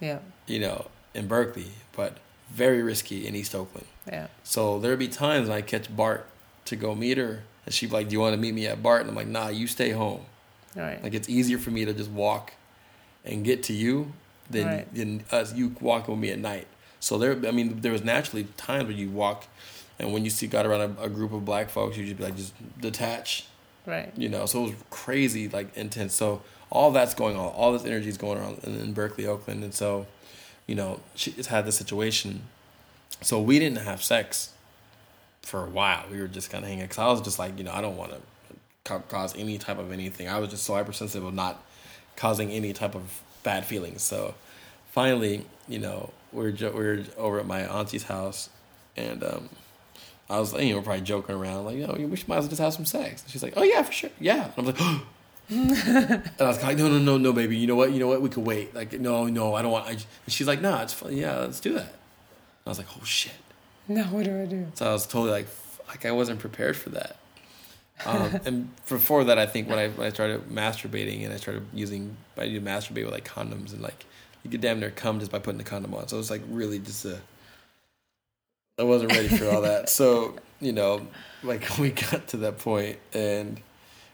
Yeah. 0.00 0.18
You 0.46 0.60
know, 0.60 0.86
in 1.14 1.28
Berkeley, 1.28 1.70
but 1.94 2.18
very 2.50 2.82
risky 2.82 3.26
in 3.26 3.34
East 3.34 3.54
Oakland. 3.54 3.86
Yeah. 4.06 4.26
So 4.42 4.78
there'd 4.78 4.98
be 4.98 5.08
times 5.08 5.48
when 5.48 5.56
I 5.56 5.62
catch 5.62 5.94
BART 5.94 6.26
to 6.66 6.76
go 6.76 6.94
meet 6.94 7.18
her, 7.18 7.42
and 7.64 7.74
she'd 7.74 7.86
be 7.86 7.92
like, 7.92 8.08
"Do 8.08 8.14
you 8.14 8.20
want 8.20 8.34
to 8.34 8.40
meet 8.40 8.54
me 8.54 8.66
at 8.66 8.82
BART?" 8.82 9.02
And 9.02 9.10
I'm 9.10 9.16
like, 9.16 9.26
"Nah, 9.26 9.48
you 9.48 9.66
stay 9.66 9.90
home." 9.90 10.22
Right. 10.74 11.02
Like 11.02 11.14
it's 11.14 11.28
easier 11.28 11.58
for 11.58 11.70
me 11.70 11.84
to 11.84 11.92
just 11.92 12.10
walk 12.10 12.54
and 13.24 13.44
get 13.44 13.62
to 13.64 13.72
you 13.72 14.12
than 14.50 14.66
right. 14.66 14.94
than 14.94 15.24
us 15.30 15.54
you 15.54 15.74
walking 15.80 16.14
with 16.14 16.20
me 16.20 16.30
at 16.30 16.38
night. 16.38 16.66
So 17.00 17.18
there, 17.18 17.32
I 17.32 17.50
mean, 17.50 17.80
there 17.80 17.92
was 17.92 18.04
naturally 18.04 18.44
times 18.56 18.86
when 18.86 18.96
you 18.96 19.10
walk, 19.10 19.46
and 19.98 20.12
when 20.12 20.24
you 20.24 20.30
see 20.30 20.46
God 20.46 20.66
around 20.66 20.96
a, 20.98 21.02
a 21.02 21.08
group 21.08 21.32
of 21.32 21.44
black 21.44 21.68
folks, 21.68 21.96
you 21.96 22.04
just 22.04 22.18
be 22.18 22.24
like, 22.24 22.36
just 22.36 22.54
detach. 22.80 23.46
Right. 23.86 24.12
You 24.16 24.28
know, 24.28 24.46
so 24.46 24.60
it 24.60 24.66
was 24.66 24.74
crazy, 24.90 25.48
like 25.48 25.76
intense. 25.76 26.14
So 26.14 26.42
all 26.70 26.92
that's 26.92 27.14
going 27.14 27.36
on, 27.36 27.46
all 27.46 27.72
this 27.72 27.84
energy 27.84 28.08
is 28.08 28.16
going 28.16 28.40
on 28.40 28.58
in, 28.62 28.76
in 28.76 28.92
Berkeley, 28.92 29.26
Oakland, 29.26 29.64
and 29.64 29.74
so 29.74 30.06
you 30.66 30.74
know, 30.74 31.00
she 31.14 31.32
just 31.32 31.48
had 31.48 31.66
this 31.66 31.76
situation. 31.76 32.42
So 33.20 33.40
we 33.40 33.58
didn't 33.58 33.78
have 33.78 34.02
sex 34.02 34.52
for 35.42 35.64
a 35.64 35.68
while. 35.68 36.04
We 36.10 36.20
were 36.20 36.28
just 36.28 36.50
kind 36.50 36.64
of 36.64 36.68
hanging 36.68 36.84
because 36.84 36.98
I 36.98 37.06
was 37.06 37.20
just 37.20 37.38
like, 37.38 37.58
you 37.58 37.64
know, 37.64 37.72
I 37.72 37.80
don't 37.80 37.96
want 37.96 38.12
to 38.84 39.00
cause 39.08 39.36
any 39.36 39.58
type 39.58 39.78
of 39.78 39.92
anything. 39.92 40.28
I 40.28 40.38
was 40.38 40.50
just 40.50 40.64
so 40.64 40.74
hypersensitive 40.74 41.24
of 41.24 41.34
not 41.34 41.62
causing 42.16 42.50
any 42.50 42.72
type 42.72 42.94
of 42.94 43.20
bad 43.42 43.64
feelings. 43.64 44.02
So 44.02 44.34
finally, 44.90 45.44
you 45.68 45.78
know, 45.78 46.10
we're 46.32 46.50
jo- 46.52 46.70
we 46.72 46.82
were 46.84 47.02
over 47.16 47.40
at 47.40 47.46
my 47.46 47.66
auntie's 47.66 48.04
house 48.04 48.48
and, 48.96 49.22
um, 49.24 49.48
I 50.30 50.38
was, 50.40 50.54
you 50.54 50.74
know, 50.74 50.80
probably 50.80 51.02
joking 51.02 51.34
around, 51.34 51.66
like, 51.66 51.76
you 51.76 51.86
know, 51.86 51.94
we 51.94 52.06
might 52.06 52.14
as 52.16 52.26
well 52.28 52.48
just 52.48 52.60
have 52.60 52.72
some 52.72 52.86
sex. 52.86 53.22
And 53.22 53.30
she's 53.30 53.42
like, 53.42 53.52
oh 53.56 53.62
yeah, 53.62 53.82
for 53.82 53.92
sure, 53.92 54.10
yeah. 54.18 54.44
And 54.44 54.52
I'm 54.56 54.64
like, 54.66 54.76
oh, 54.78 55.06
and 55.50 56.30
I 56.40 56.44
was 56.44 56.62
like, 56.62 56.78
no, 56.78 56.88
no, 56.88 56.98
no, 56.98 57.18
no, 57.18 57.32
baby. 57.32 57.56
You 57.58 57.66
know 57.66 57.74
what? 57.74 57.92
You 57.92 57.98
know 57.98 58.06
what? 58.08 58.22
We 58.22 58.30
could 58.30 58.46
wait. 58.46 58.74
Like, 58.74 58.98
no, 58.98 59.26
no, 59.26 59.54
I 59.54 59.60
don't 59.60 59.72
want. 59.72 59.86
I, 59.86 59.90
and 59.90 60.04
she's 60.28 60.46
like, 60.46 60.62
nah, 60.62 60.82
it's 60.82 60.94
fun. 60.94 61.14
Yeah, 61.14 61.40
let's 61.40 61.60
do 61.60 61.74
that. 61.74 61.82
And 61.82 61.90
I 62.66 62.70
was 62.70 62.78
like, 62.78 62.86
oh 62.96 63.04
shit. 63.04 63.32
Now 63.88 64.04
what 64.04 64.24
do 64.24 64.40
I 64.40 64.46
do? 64.46 64.68
So 64.74 64.88
I 64.88 64.92
was 64.92 65.06
totally 65.06 65.32
like, 65.32 65.48
like 65.88 66.06
I 66.06 66.12
wasn't 66.12 66.38
prepared 66.38 66.76
for 66.76 66.90
that. 66.90 67.16
Um, 68.04 68.40
and 68.44 68.86
before 68.88 69.24
that, 69.24 69.38
I 69.38 69.46
think 69.46 69.68
when 69.68 69.78
I 69.78 69.88
when 69.88 70.06
I 70.06 70.10
started 70.10 70.48
masturbating 70.48 71.24
and 71.24 71.32
I 71.32 71.36
started 71.36 71.64
using 71.72 72.16
I 72.36 72.44
used 72.44 72.64
to 72.64 72.70
masturbate 72.70 73.04
with 73.04 73.12
like 73.12 73.28
condoms 73.28 73.72
and 73.72 73.80
like 73.80 74.06
you 74.42 74.50
could 74.50 74.60
damn 74.60 74.80
near 74.80 74.90
come 74.90 75.20
just 75.20 75.30
by 75.30 75.38
putting 75.38 75.58
the 75.58 75.64
condom 75.64 75.94
on. 75.94 76.08
So 76.08 76.16
it 76.16 76.18
was 76.18 76.30
like 76.30 76.42
really 76.48 76.78
just 76.78 77.04
a. 77.04 77.20
I 78.78 78.84
wasn't 78.84 79.12
ready 79.12 79.28
for 79.28 79.48
all 79.50 79.60
that. 79.62 79.88
So 79.88 80.36
you 80.60 80.72
know, 80.72 81.06
like 81.42 81.66
we 81.78 81.90
got 81.90 82.28
to 82.28 82.36
that 82.38 82.58
point 82.58 82.98
and 83.12 83.60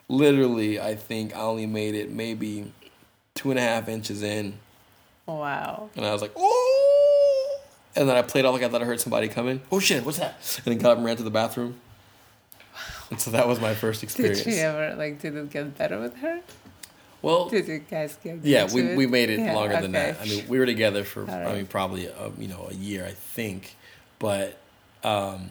literally 0.09 0.81
I 0.81 0.95
think 0.95 1.35
I 1.37 1.41
only 1.41 1.67
made 1.67 1.95
it 1.95 2.11
maybe 2.11 2.73
two 3.35 3.51
and 3.51 3.59
a 3.59 3.63
half 3.63 3.89
inches 3.89 4.23
in 4.23 4.59
Wow. 5.27 5.91
and 5.95 6.07
I 6.07 6.13
was 6.13 6.23
like, 6.23 6.33
oh! 6.37 7.61
And 7.95 8.09
then 8.09 8.17
I 8.17 8.23
played 8.23 8.45
off 8.47 8.55
like 8.55 8.63
I 8.63 8.69
thought 8.69 8.81
I 8.81 8.87
heard 8.87 9.01
somebody 9.01 9.29
coming. 9.29 9.61
Oh 9.71 9.79
shit, 9.81 10.05
what's 10.05 10.19
that? 10.19 10.37
And 10.65 10.73
then 10.73 10.79
got 10.79 10.93
up 10.93 10.99
and 10.99 11.07
ran 11.07 11.17
to 11.19 11.23
the 11.23 11.31
bathroom. 11.31 11.81
And 13.11 13.21
so 13.25 13.31
that 13.31 13.47
was 13.49 13.61
my 13.61 13.75
first 13.75 14.03
experience. 14.03 14.43
Did 14.43 14.55
she 14.55 14.61
ever 14.61 14.95
like? 14.97 15.21
Did 15.21 15.37
it 15.37 15.51
get 15.51 15.77
better 15.79 15.99
with 16.01 16.17
her? 16.19 16.41
well, 17.23 17.49
Did 17.49 17.67
you 17.67 17.79
guys 17.81 18.17
get? 18.23 18.45
yeah, 18.45 18.73
we, 18.73 18.83
it? 18.83 18.97
we 18.97 19.07
made 19.07 19.29
it 19.31 19.41
Yeah, 19.41 19.55
longer 19.55 19.81
than 19.81 19.93
that. 19.93 20.21
I 20.21 20.25
mean, 20.25 20.47
we 20.49 20.59
were 20.59 20.67
together 20.67 21.03
for 21.05 21.29
All 21.29 21.35
I 21.49 21.55
mean 21.55 21.67
probably 21.67 22.07
a, 22.07 22.31
you 22.39 22.49
know 22.49 22.69
a 22.71 22.75
year 22.75 23.05
I 23.05 23.11
think, 23.13 23.75
but 24.19 24.59
um, 25.03 25.51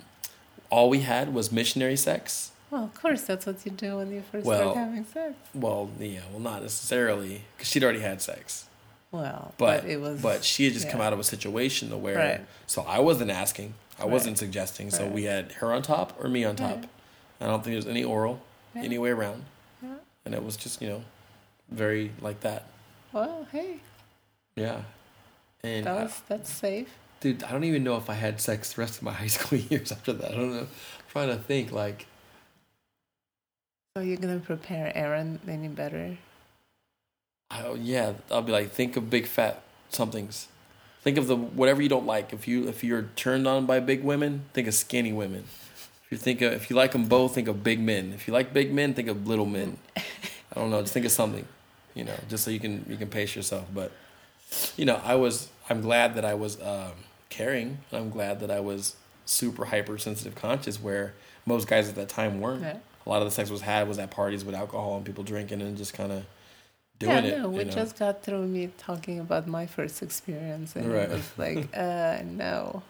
all 0.69 0.89
we 0.89 0.99
had 0.99 1.33
was 1.33 1.51
missionary 1.51 1.97
sex. 1.97 2.51
Well, 2.71 2.83
of 2.83 2.93
course, 2.93 3.21
that's 3.23 3.45
what 3.45 3.63
you 3.65 3.71
do 3.71 3.97
when 3.97 4.11
you 4.13 4.21
first 4.31 4.45
Well- 4.45 4.71
start 4.73 4.77
having 4.87 5.05
sex. 5.05 5.33
Well, 5.53 5.89
yeah, 5.99 6.19
well 6.31 6.39
not 6.41 6.61
necessarily 6.61 7.43
because 7.55 7.69
she'd 7.69 7.83
already 7.83 8.01
had 8.01 8.21
sex. 8.21 8.65
Well, 9.11 9.53
but 9.57 9.85
it 9.85 10.01
was. 10.01 10.21
but 10.21 10.43
she 10.43 10.65
had 10.65 10.73
just 10.73 10.89
come 10.89 10.99
out 10.99 11.13
of 11.13 11.19
a 11.19 11.23
situation 11.23 11.89
where 12.01 12.17
Right. 12.17 12.41
so 12.65 12.81
I 12.83 12.99
wasn't 12.99 13.31
asking, 13.31 13.73
I 13.97 14.03
Right. 14.03 14.11
wasn't 14.11 14.37
suggesting. 14.37 14.91
So 14.91 15.03
Right. 15.03 15.11
we 15.13 15.23
had 15.23 15.53
her 15.53 15.71
on 15.73 15.81
top 15.81 16.21
or 16.21 16.27
me 16.29 16.43
on 16.43 16.57
top. 16.57 16.85
I 17.41 17.45
don't 17.47 17.63
think 17.63 17.73
there's 17.75 17.87
any 17.87 18.03
oral 18.03 18.41
Yeah. 18.75 18.83
any 18.83 18.97
way 18.97 19.09
around, 19.11 19.43
Yeah. 19.81 19.95
and 20.25 20.33
it 20.35 20.43
was 20.43 20.57
just 20.57 20.81
you 20.81 20.89
know 20.89 21.03
very 21.69 22.11
like 22.21 22.39
that. 22.41 22.65
Well, 23.13 23.47
hey, 23.51 23.79
Yeah, 24.55 24.81
and 25.63 25.85
that 25.85 25.97
I- 26.07 26.13
that's 26.27 26.49
safe. 26.51 26.89
dude, 27.19 27.43
I 27.43 27.51
don't 27.51 27.63
even 27.63 27.83
know 27.83 27.97
if 27.97 28.09
I 28.09 28.13
had 28.15 28.39
sex 28.41 28.73
the 28.73 28.81
rest 28.81 28.97
of 28.97 29.03
my 29.03 29.13
high 29.21 29.27
school 29.27 29.57
years 29.59 29.91
after 29.91 30.13
that. 30.13 30.31
I 30.31 30.35
don't 30.35 30.51
know. 30.53 30.59
I'm 30.61 30.67
trying 31.09 31.29
to 31.29 31.37
think 31.37 31.71
like 31.71 32.05
So 33.95 34.03
you're 34.03 34.17
gonna 34.17 34.39
prepare 34.39 34.91
Aaron 34.95 35.39
any 35.47 35.67
better? 35.69 36.17
Oh 37.49 37.75
yeah, 37.75 38.13
I'll 38.29 38.41
be 38.43 38.51
like, 38.51 38.71
think 38.71 38.95
of 38.97 39.09
big 39.09 39.25
fat 39.25 39.61
somethings. 39.89 40.47
Think 41.01 41.17
of 41.17 41.27
the 41.27 41.35
whatever 41.35 41.81
you 41.81 41.89
don't 41.89 42.05
like. 42.05 42.33
If 42.33 42.47
you 42.47 42.67
if 42.67 42.83
you're 42.83 43.03
turned 43.15 43.47
on 43.47 43.65
by 43.65 43.79
big 43.79 44.03
women, 44.03 44.43
think 44.53 44.67
of 44.67 44.73
skinny 44.73 45.13
women. 45.13 45.45
If 46.07 46.11
you 46.13 46.17
think 46.17 46.41
of, 46.41 46.53
if 46.53 46.69
you 46.69 46.75
like 46.77 46.93
them 46.93 47.05
both, 47.05 47.35
think 47.35 47.49
of 47.49 47.63
big 47.65 47.81
men. 47.81 48.13
If 48.13 48.29
you 48.29 48.33
like 48.33 48.53
big 48.53 48.73
men, 48.73 48.93
think 48.93 49.09
of 49.09 49.27
little 49.27 49.45
men. 49.45 49.77
I 49.97 50.03
don't 50.55 50.69
know, 50.69 50.79
just 50.81 50.93
think 50.93 51.05
of 51.05 51.11
something, 51.11 51.45
you 51.95 52.05
know, 52.05 52.15
just 52.29 52.45
so 52.45 52.49
you 52.49 52.61
can 52.61 52.85
you 52.87 52.95
can 52.95 53.09
pace 53.09 53.35
yourself. 53.35 53.65
But 53.73 53.91
you 54.77 54.85
know, 54.85 55.01
I 55.03 55.15
was 55.15 55.49
I'm 55.69 55.81
glad 55.81 56.15
that 56.15 56.23
I 56.23 56.33
was 56.33 56.61
um, 56.61 56.93
caring. 57.29 57.79
I'm 57.91 58.09
glad 58.09 58.39
that 58.39 58.49
I 58.49 58.61
was 58.61 58.95
super 59.25 59.65
hypersensitive 59.65 60.33
conscious, 60.35 60.81
where 60.81 61.13
most 61.45 61.67
guys 61.67 61.89
at 61.89 61.95
that 61.95 62.07
time 62.07 62.39
weren't. 62.39 62.61
Yeah. 62.61 62.77
A 63.05 63.09
lot 63.09 63.21
of 63.21 63.27
the 63.27 63.31
sex 63.31 63.49
was 63.49 63.61
had 63.61 63.89
was 63.89 63.99
at 63.99 64.09
parties 64.09 64.45
with 64.45 64.55
alcohol 64.55 64.95
and 64.95 65.05
people 65.05 65.25
drinking 65.25 65.61
and 65.61 65.75
just 65.77 65.93
kind 65.93 66.13
of 66.13 66.25
doing 66.99 67.25
yeah, 67.25 67.31
it. 67.31 67.39
no, 67.39 67.49
we 67.49 67.59
you 67.59 67.65
know? 67.65 67.71
just 67.71 67.99
got 67.99 68.23
through 68.23 68.47
me 68.47 68.69
talking 68.77 69.19
about 69.19 69.45
my 69.45 69.65
first 69.65 70.01
experience, 70.01 70.75
and 70.77 70.91
Right. 70.91 71.03
it 71.03 71.09
was 71.11 71.31
like, 71.37 71.69
uh, 71.77 72.19
no. 72.25 72.81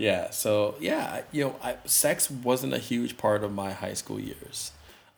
Yeah. 0.00 0.30
So 0.30 0.76
yeah, 0.80 1.22
you 1.30 1.44
know, 1.44 1.56
I, 1.62 1.76
sex 1.84 2.30
wasn't 2.30 2.72
a 2.72 2.78
huge 2.78 3.18
part 3.18 3.44
of 3.44 3.52
my 3.52 3.72
high 3.72 3.94
school 3.94 4.18
years. 4.18 4.72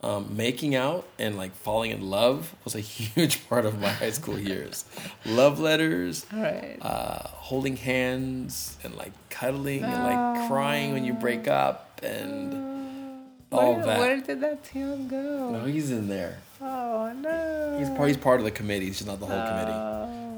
Um, 0.04 0.36
making 0.36 0.74
out 0.74 1.06
and 1.16 1.36
like 1.36 1.54
falling 1.54 1.92
in 1.92 2.10
love 2.10 2.56
was 2.64 2.74
a 2.74 2.80
huge 2.80 3.48
part 3.48 3.64
of 3.64 3.80
my 3.80 3.88
high 3.88 4.10
school 4.10 4.38
years. 4.38 4.84
Love 5.24 5.60
letters, 5.60 6.26
right. 6.32 6.76
uh, 6.80 7.28
holding 7.28 7.76
hands, 7.76 8.76
and 8.82 8.96
like 8.96 9.12
cuddling 9.30 9.84
and 9.84 10.02
like 10.02 10.48
crying 10.48 10.92
when 10.92 11.04
you 11.04 11.12
break 11.12 11.46
up, 11.46 12.00
and 12.02 12.52
all 13.52 13.76
where, 13.76 13.86
that. 13.86 13.98
Where 14.00 14.20
did 14.20 14.40
that 14.40 14.64
tune 14.64 15.06
go? 15.06 15.50
no, 15.50 15.64
he's 15.66 15.92
in 15.92 16.08
there. 16.08 16.38
Oh 16.60 17.12
no. 17.12 17.76
He's 17.78 17.90
part. 17.90 18.08
He's 18.08 18.16
part 18.16 18.40
of 18.40 18.44
the 18.44 18.50
committee. 18.50 18.86
He's 18.86 18.98
just 18.98 19.06
not 19.06 19.20
the 19.20 19.26
whole 19.26 19.46
committee. 19.46 19.72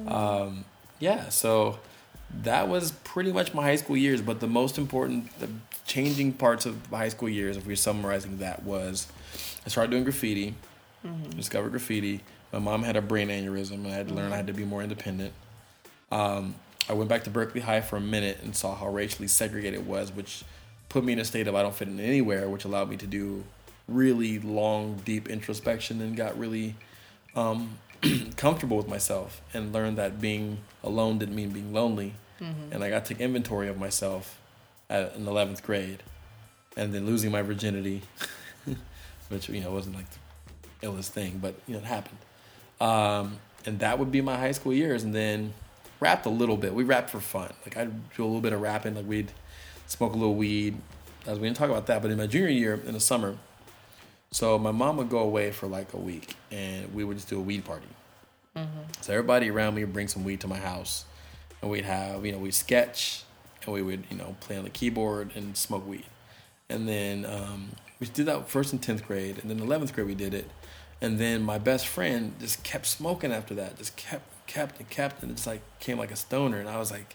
Oh. 0.06 0.42
um, 0.44 0.64
yeah 1.00 1.28
so 1.28 1.78
that 2.42 2.68
was 2.68 2.92
pretty 3.04 3.32
much 3.32 3.54
my 3.54 3.62
high 3.62 3.76
school 3.76 3.96
years 3.96 4.20
but 4.20 4.40
the 4.40 4.46
most 4.46 4.78
important 4.78 5.38
the 5.40 5.48
changing 5.86 6.32
parts 6.32 6.66
of 6.66 6.90
my 6.90 6.98
high 6.98 7.08
school 7.08 7.28
years 7.28 7.56
if 7.56 7.66
we're 7.66 7.76
summarizing 7.76 8.38
that 8.38 8.62
was 8.62 9.06
i 9.64 9.68
started 9.68 9.90
doing 9.90 10.04
graffiti 10.04 10.54
discovered 11.36 11.70
graffiti. 11.70 12.20
My 12.52 12.58
mom 12.60 12.82
had 12.82 12.96
a 12.96 13.02
brain 13.02 13.28
aneurysm 13.28 13.72
and 13.72 13.88
i 13.88 13.90
had 13.90 14.08
to 14.08 14.14
learn 14.14 14.32
i 14.32 14.36
had 14.36 14.46
to 14.46 14.52
be 14.54 14.64
more 14.64 14.82
independent. 14.82 15.32
Um, 16.10 16.54
i 16.88 16.92
went 16.92 17.08
back 17.08 17.24
to 17.24 17.30
berkeley 17.30 17.60
high 17.60 17.80
for 17.80 17.96
a 17.96 18.00
minute 18.00 18.38
and 18.42 18.54
saw 18.54 18.74
how 18.74 18.88
racially 18.88 19.28
segregated 19.28 19.80
it 19.80 19.86
was 19.86 20.12
which 20.12 20.44
put 20.88 21.04
me 21.04 21.12
in 21.12 21.18
a 21.18 21.24
state 21.24 21.46
of 21.48 21.54
i 21.54 21.62
don't 21.62 21.74
fit 21.74 21.88
in 21.88 21.98
anywhere 22.00 22.48
which 22.48 22.64
allowed 22.64 22.88
me 22.88 22.96
to 22.96 23.06
do 23.06 23.44
really 23.88 24.38
long 24.38 25.00
deep 25.04 25.28
introspection 25.28 26.00
and 26.00 26.16
got 26.16 26.38
really 26.38 26.74
um, 27.36 27.78
comfortable 28.36 28.76
with 28.76 28.88
myself 28.88 29.40
and 29.52 29.72
learned 29.72 29.98
that 29.98 30.20
being 30.20 30.58
alone 30.82 31.18
didn't 31.18 31.34
mean 31.34 31.50
being 31.50 31.72
lonely. 31.72 32.14
And 32.72 32.84
I 32.84 32.90
got 32.90 33.06
to 33.06 33.18
inventory 33.18 33.68
of 33.68 33.78
myself 33.78 34.38
at, 34.90 35.14
in 35.16 35.24
11th 35.24 35.62
grade 35.62 36.02
and 36.76 36.92
then 36.92 37.06
losing 37.06 37.30
my 37.30 37.42
virginity, 37.42 38.02
which, 39.28 39.48
you 39.48 39.60
know, 39.60 39.70
wasn't 39.70 39.96
like 39.96 40.06
the 40.80 40.86
illest 40.86 41.08
thing, 41.08 41.38
but, 41.40 41.54
you 41.66 41.74
know, 41.74 41.80
it 41.80 41.86
happened. 41.86 42.18
Um, 42.80 43.38
and 43.64 43.78
that 43.78 43.98
would 43.98 44.12
be 44.12 44.20
my 44.20 44.36
high 44.36 44.52
school 44.52 44.74
years. 44.74 45.04
And 45.04 45.14
then 45.14 45.54
rapped 46.00 46.26
a 46.26 46.30
little 46.30 46.56
bit. 46.56 46.74
We 46.74 46.84
rapped 46.84 47.10
for 47.10 47.20
fun. 47.20 47.50
Like 47.64 47.76
I'd 47.76 48.10
do 48.14 48.24
a 48.24 48.26
little 48.26 48.42
bit 48.42 48.52
of 48.52 48.60
rapping. 48.60 48.94
Like 48.94 49.06
we'd 49.06 49.32
smoke 49.86 50.12
a 50.12 50.16
little 50.16 50.34
weed. 50.34 50.76
As 51.26 51.38
we 51.38 51.48
didn't 51.48 51.56
talk 51.56 51.70
about 51.70 51.86
that, 51.86 52.02
but 52.02 52.10
in 52.10 52.18
my 52.18 52.26
junior 52.26 52.50
year 52.50 52.74
in 52.86 52.92
the 52.92 53.00
summer, 53.00 53.38
so 54.34 54.58
my 54.58 54.72
mom 54.72 54.96
would 54.96 55.10
go 55.10 55.20
away 55.20 55.52
for 55.52 55.68
like 55.68 55.94
a 55.94 55.96
week, 55.96 56.34
and 56.50 56.92
we 56.92 57.04
would 57.04 57.16
just 57.16 57.28
do 57.28 57.38
a 57.38 57.40
weed 57.40 57.64
party. 57.64 57.86
So 59.00 59.12
everybody 59.12 59.48
around 59.48 59.76
me 59.76 59.84
would 59.84 59.92
bring 59.92 60.08
some 60.08 60.24
weed 60.24 60.40
to 60.40 60.48
my 60.48 60.58
house, 60.58 61.04
and 61.62 61.70
we'd 61.70 61.84
have 61.84 62.26
you 62.26 62.32
know 62.32 62.38
we'd 62.38 62.52
sketch, 62.52 63.22
and 63.64 63.72
we 63.72 63.80
would 63.80 64.02
you 64.10 64.16
know 64.16 64.34
play 64.40 64.56
on 64.56 64.64
the 64.64 64.70
keyboard 64.70 65.30
and 65.36 65.56
smoke 65.56 65.86
weed, 65.86 66.06
and 66.68 66.88
then 66.88 67.24
um, 67.24 67.68
we 68.00 68.08
did 68.08 68.26
that 68.26 68.48
first 68.48 68.72
in 68.72 68.80
tenth 68.80 69.06
grade, 69.06 69.38
and 69.38 69.48
then 69.48 69.60
eleventh 69.60 69.94
grade 69.94 70.08
we 70.08 70.16
did 70.16 70.34
it, 70.34 70.50
and 71.00 71.20
then 71.20 71.40
my 71.40 71.58
best 71.58 71.86
friend 71.86 72.34
just 72.40 72.64
kept 72.64 72.86
smoking 72.86 73.30
after 73.32 73.54
that, 73.54 73.78
just 73.78 73.94
kept 73.94 74.26
kept 74.48 74.80
and 74.80 74.90
kept, 74.90 75.22
and 75.22 75.30
it 75.30 75.34
just 75.36 75.46
like 75.46 75.62
came 75.78 75.96
like 75.96 76.10
a 76.10 76.16
stoner, 76.16 76.58
and 76.58 76.68
I 76.68 76.78
was 76.80 76.90
like, 76.90 77.14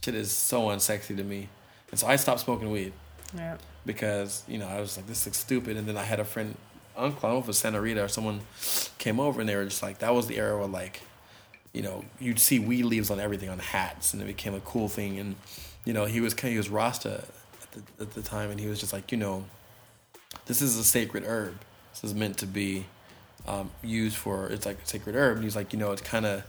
shit 0.00 0.14
is 0.14 0.30
so 0.30 0.66
unsexy 0.66 1.16
to 1.16 1.24
me, 1.24 1.48
and 1.90 1.98
so 1.98 2.06
I 2.06 2.14
stopped 2.14 2.42
smoking 2.42 2.70
weed. 2.70 2.92
Yeah. 3.36 3.56
Because 3.86 4.42
you 4.48 4.58
know 4.58 4.66
I 4.66 4.80
was 4.80 4.96
like 4.96 5.06
this 5.06 5.24
looks 5.24 5.38
stupid, 5.38 5.76
and 5.76 5.86
then 5.86 5.96
I 5.96 6.02
had 6.02 6.20
a 6.20 6.24
friend, 6.24 6.56
uncle, 6.96 7.20
I 7.20 7.22
don't 7.28 7.34
know 7.36 7.38
if 7.38 7.44
it 7.44 7.48
was 7.48 7.58
Santa 7.58 7.80
Rita 7.80 8.02
or 8.04 8.08
someone 8.08 8.40
came 8.98 9.18
over, 9.20 9.40
and 9.40 9.48
they 9.48 9.56
were 9.56 9.64
just 9.64 9.82
like 9.82 9.98
that 10.00 10.12
was 10.14 10.26
the 10.26 10.36
era 10.36 10.58
where 10.58 10.66
like, 10.66 11.00
you 11.72 11.82
know, 11.82 12.04
you'd 12.20 12.38
see 12.40 12.58
weed 12.58 12.82
leaves 12.84 13.10
on 13.10 13.20
everything 13.20 13.48
on 13.48 13.58
hats, 13.60 14.12
and 14.12 14.20
it 14.20 14.26
became 14.26 14.54
a 14.54 14.60
cool 14.60 14.88
thing, 14.88 15.18
and 15.18 15.36
you 15.84 15.92
know 15.92 16.04
he 16.04 16.20
was 16.20 16.34
kind 16.34 16.50
of 16.50 16.52
he 16.52 16.58
was 16.58 16.68
Rasta 16.68 17.24
at 17.62 17.72
the, 17.72 18.02
at 18.02 18.10
the 18.14 18.22
time, 18.22 18.50
and 18.50 18.58
he 18.60 18.66
was 18.66 18.80
just 18.80 18.92
like 18.92 19.12
you 19.12 19.18
know, 19.18 19.44
this 20.46 20.60
is 20.60 20.76
a 20.76 20.84
sacred 20.84 21.24
herb. 21.24 21.54
This 21.92 22.04
is 22.04 22.14
meant 22.14 22.36
to 22.38 22.46
be 22.46 22.86
um, 23.46 23.70
used 23.82 24.16
for 24.16 24.48
it's 24.48 24.66
like 24.66 24.78
a 24.82 24.86
sacred 24.86 25.14
herb, 25.14 25.36
and 25.36 25.44
he's 25.44 25.56
like 25.56 25.72
you 25.72 25.78
know 25.78 25.92
it's 25.92 26.02
kind 26.02 26.26
of 26.26 26.42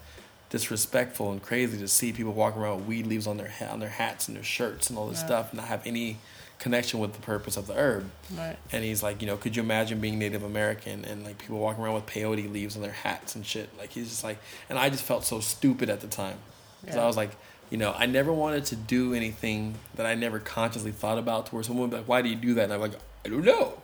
disrespectful 0.50 1.32
and 1.34 1.42
crazy 1.44 1.78
to 1.78 1.88
see 1.90 2.14
people 2.14 2.32
walking 2.32 2.62
around 2.62 2.78
with 2.78 2.88
weed 2.88 3.06
leaves 3.06 3.28
on 3.28 3.36
their 3.38 3.50
ha- 3.50 3.68
on 3.72 3.80
their 3.82 3.90
hats 3.90 4.28
and 4.30 4.38
their 4.38 4.44
shirts 4.46 4.90
and 4.90 4.98
all 4.98 5.08
this 5.08 5.20
Yeah. 5.20 5.26
stuff, 5.26 5.50
and 5.52 5.58
not 5.60 5.68
have 5.68 5.86
any 5.86 6.18
connection 6.60 7.00
with 7.00 7.14
the 7.14 7.22
purpose 7.22 7.58
of 7.58 7.68
the 7.68 7.74
herb. 7.76 8.10
Right. 8.36 8.58
And 8.72 8.84
he's 8.84 9.04
like, 9.04 9.22
you 9.22 9.28
know, 9.28 9.38
could 9.38 9.56
you 9.56 9.62
imagine 9.62 10.00
being 10.00 10.18
Native 10.18 10.44
American 10.44 11.06
and 11.06 11.24
like 11.24 11.38
people 11.38 11.60
walking 11.60 11.84
around 11.84 11.96
with 11.96 12.06
peyote 12.06 12.52
leaves 12.52 12.76
on 12.76 12.82
their 12.82 12.92
hats 12.92 13.36
and 13.36 13.46
shit? 13.46 13.70
Like 13.78 13.92
he's 13.92 14.10
just 14.10 14.24
like, 14.24 14.40
and 14.70 14.80
I 14.80 14.90
just 14.90 15.04
felt 15.04 15.24
so 15.24 15.40
stupid 15.40 15.90
at 15.90 16.02
the 16.02 16.08
time 16.08 16.38
because 16.82 16.96
Yeah. 16.96 17.04
I 17.04 17.08
was 17.08 17.18
like, 17.18 17.32
you 17.70 17.78
know, 17.78 17.94
I 17.98 18.06
never 18.06 18.32
wanted 18.32 18.66
to 18.66 18.76
do 18.76 19.14
anything 19.14 19.76
that 19.96 20.06
I 20.06 20.16
never 20.16 20.40
consciously 20.40 20.92
thought 20.92 21.18
about. 21.18 21.48
Towards 21.48 21.68
someone 21.68 21.90
would 21.90 21.92
be 21.92 21.98
like, 21.98 22.08
why 22.08 22.22
do 22.22 22.30
you 22.30 22.36
do 22.36 22.54
that? 22.56 22.66
And 22.66 22.74
I'm 22.74 22.80
like, 22.80 22.94
I 23.26 23.30
don't 23.30 23.44
know. 23.44 23.82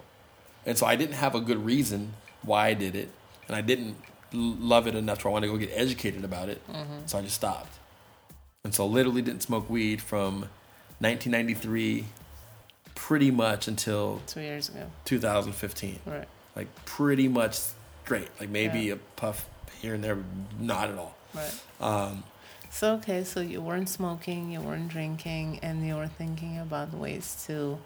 And 0.66 0.78
so 0.78 0.86
I 0.86 0.96
didn't 0.96 1.16
have 1.16 1.36
a 1.36 1.42
good 1.42 1.66
reason 1.66 2.14
why 2.44 2.68
I 2.68 2.74
did 2.74 2.96
it, 2.96 3.10
and 3.48 3.56
I 3.56 3.62
didn't 3.62 3.98
love 4.32 4.88
it 4.88 4.96
enough 4.96 5.20
to 5.20 5.26
where 5.26 5.32
I 5.32 5.34
wanted 5.34 5.48
to 5.48 5.54
go 5.54 5.60
get 5.60 5.72
educated 5.74 6.24
about 6.24 6.50
it. 6.50 6.66
Mm-hmm. 6.72 7.06
So 7.06 7.18
I 7.18 7.22
just 7.22 7.36
stopped. 7.36 7.78
And 8.64 8.74
so 8.74 8.86
literally 8.88 9.22
didn't 9.22 9.44
smoke 9.44 9.70
weed 9.70 10.02
from 10.02 10.48
1993 11.00 12.06
pretty 12.96 13.32
much 13.32 13.68
until 13.68 14.22
Two 14.28 14.42
years 14.42 14.70
ago. 14.70 14.90
2015. 15.06 16.00
Right. 16.06 16.28
Like 16.56 16.68
pretty 16.86 17.28
much 17.28 17.60
straight. 18.04 18.30
Like 18.40 18.50
maybe 18.50 18.82
Yeah. 18.82 18.94
a 18.94 18.98
puff 19.16 19.48
here 19.82 19.94
and 19.96 20.04
there, 20.04 20.16
but 20.16 20.26
not 20.60 20.90
at 20.90 20.98
all. 20.98 21.16
Right. 21.34 21.54
Um, 21.82 22.24
So 22.70 22.96
okay, 22.96 23.24
so 23.24 23.40
you 23.40 23.62
weren't 23.62 23.90
smoking, 23.90 24.52
you 24.52 24.60
weren't 24.62 24.88
drinking, 24.90 25.60
and 25.62 25.86
you 25.86 25.96
were 25.96 26.08
thinking 26.08 26.58
about 26.58 26.92
ways 26.94 27.44
to 27.48 27.78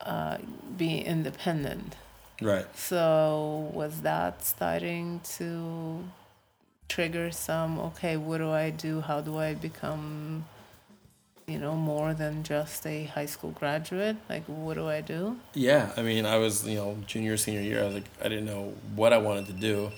uh, 0.00 0.38
be 0.76 0.98
independent. 0.98 1.94
Right. 2.42 2.66
So 2.76 3.70
was 3.72 4.00
that 4.02 4.44
starting 4.44 5.20
to 5.38 6.04
trigger 6.88 7.30
some? 7.30 7.78
Okay, 7.78 8.16
what 8.16 8.38
do 8.38 8.50
I 8.50 8.70
do? 8.70 9.00
How 9.00 9.20
do 9.20 9.38
I 9.38 9.54
become, 9.54 10.44
you 11.46 11.58
know, 11.58 11.74
more 11.76 12.12
than 12.12 12.42
just 12.42 12.86
a 12.86 13.04
high 13.04 13.26
school 13.26 13.50
graduate? 13.50 14.16
Like, 14.28 14.44
what 14.46 14.74
do 14.74 14.88
I 14.88 15.00
do? 15.00 15.36
Yeah, 15.54 15.92
I 15.96 16.02
mean, 16.02 16.26
I 16.26 16.38
was 16.38 16.66
you 16.66 16.76
know 16.76 16.98
junior 17.06 17.36
senior 17.36 17.60
year. 17.60 17.82
I 17.82 17.86
was 17.86 17.94
like, 17.94 18.08
I 18.20 18.28
didn't 18.28 18.46
know 18.46 18.74
what 18.94 19.12
I 19.12 19.18
wanted 19.18 19.46
to 19.46 19.52
do. 19.52 19.92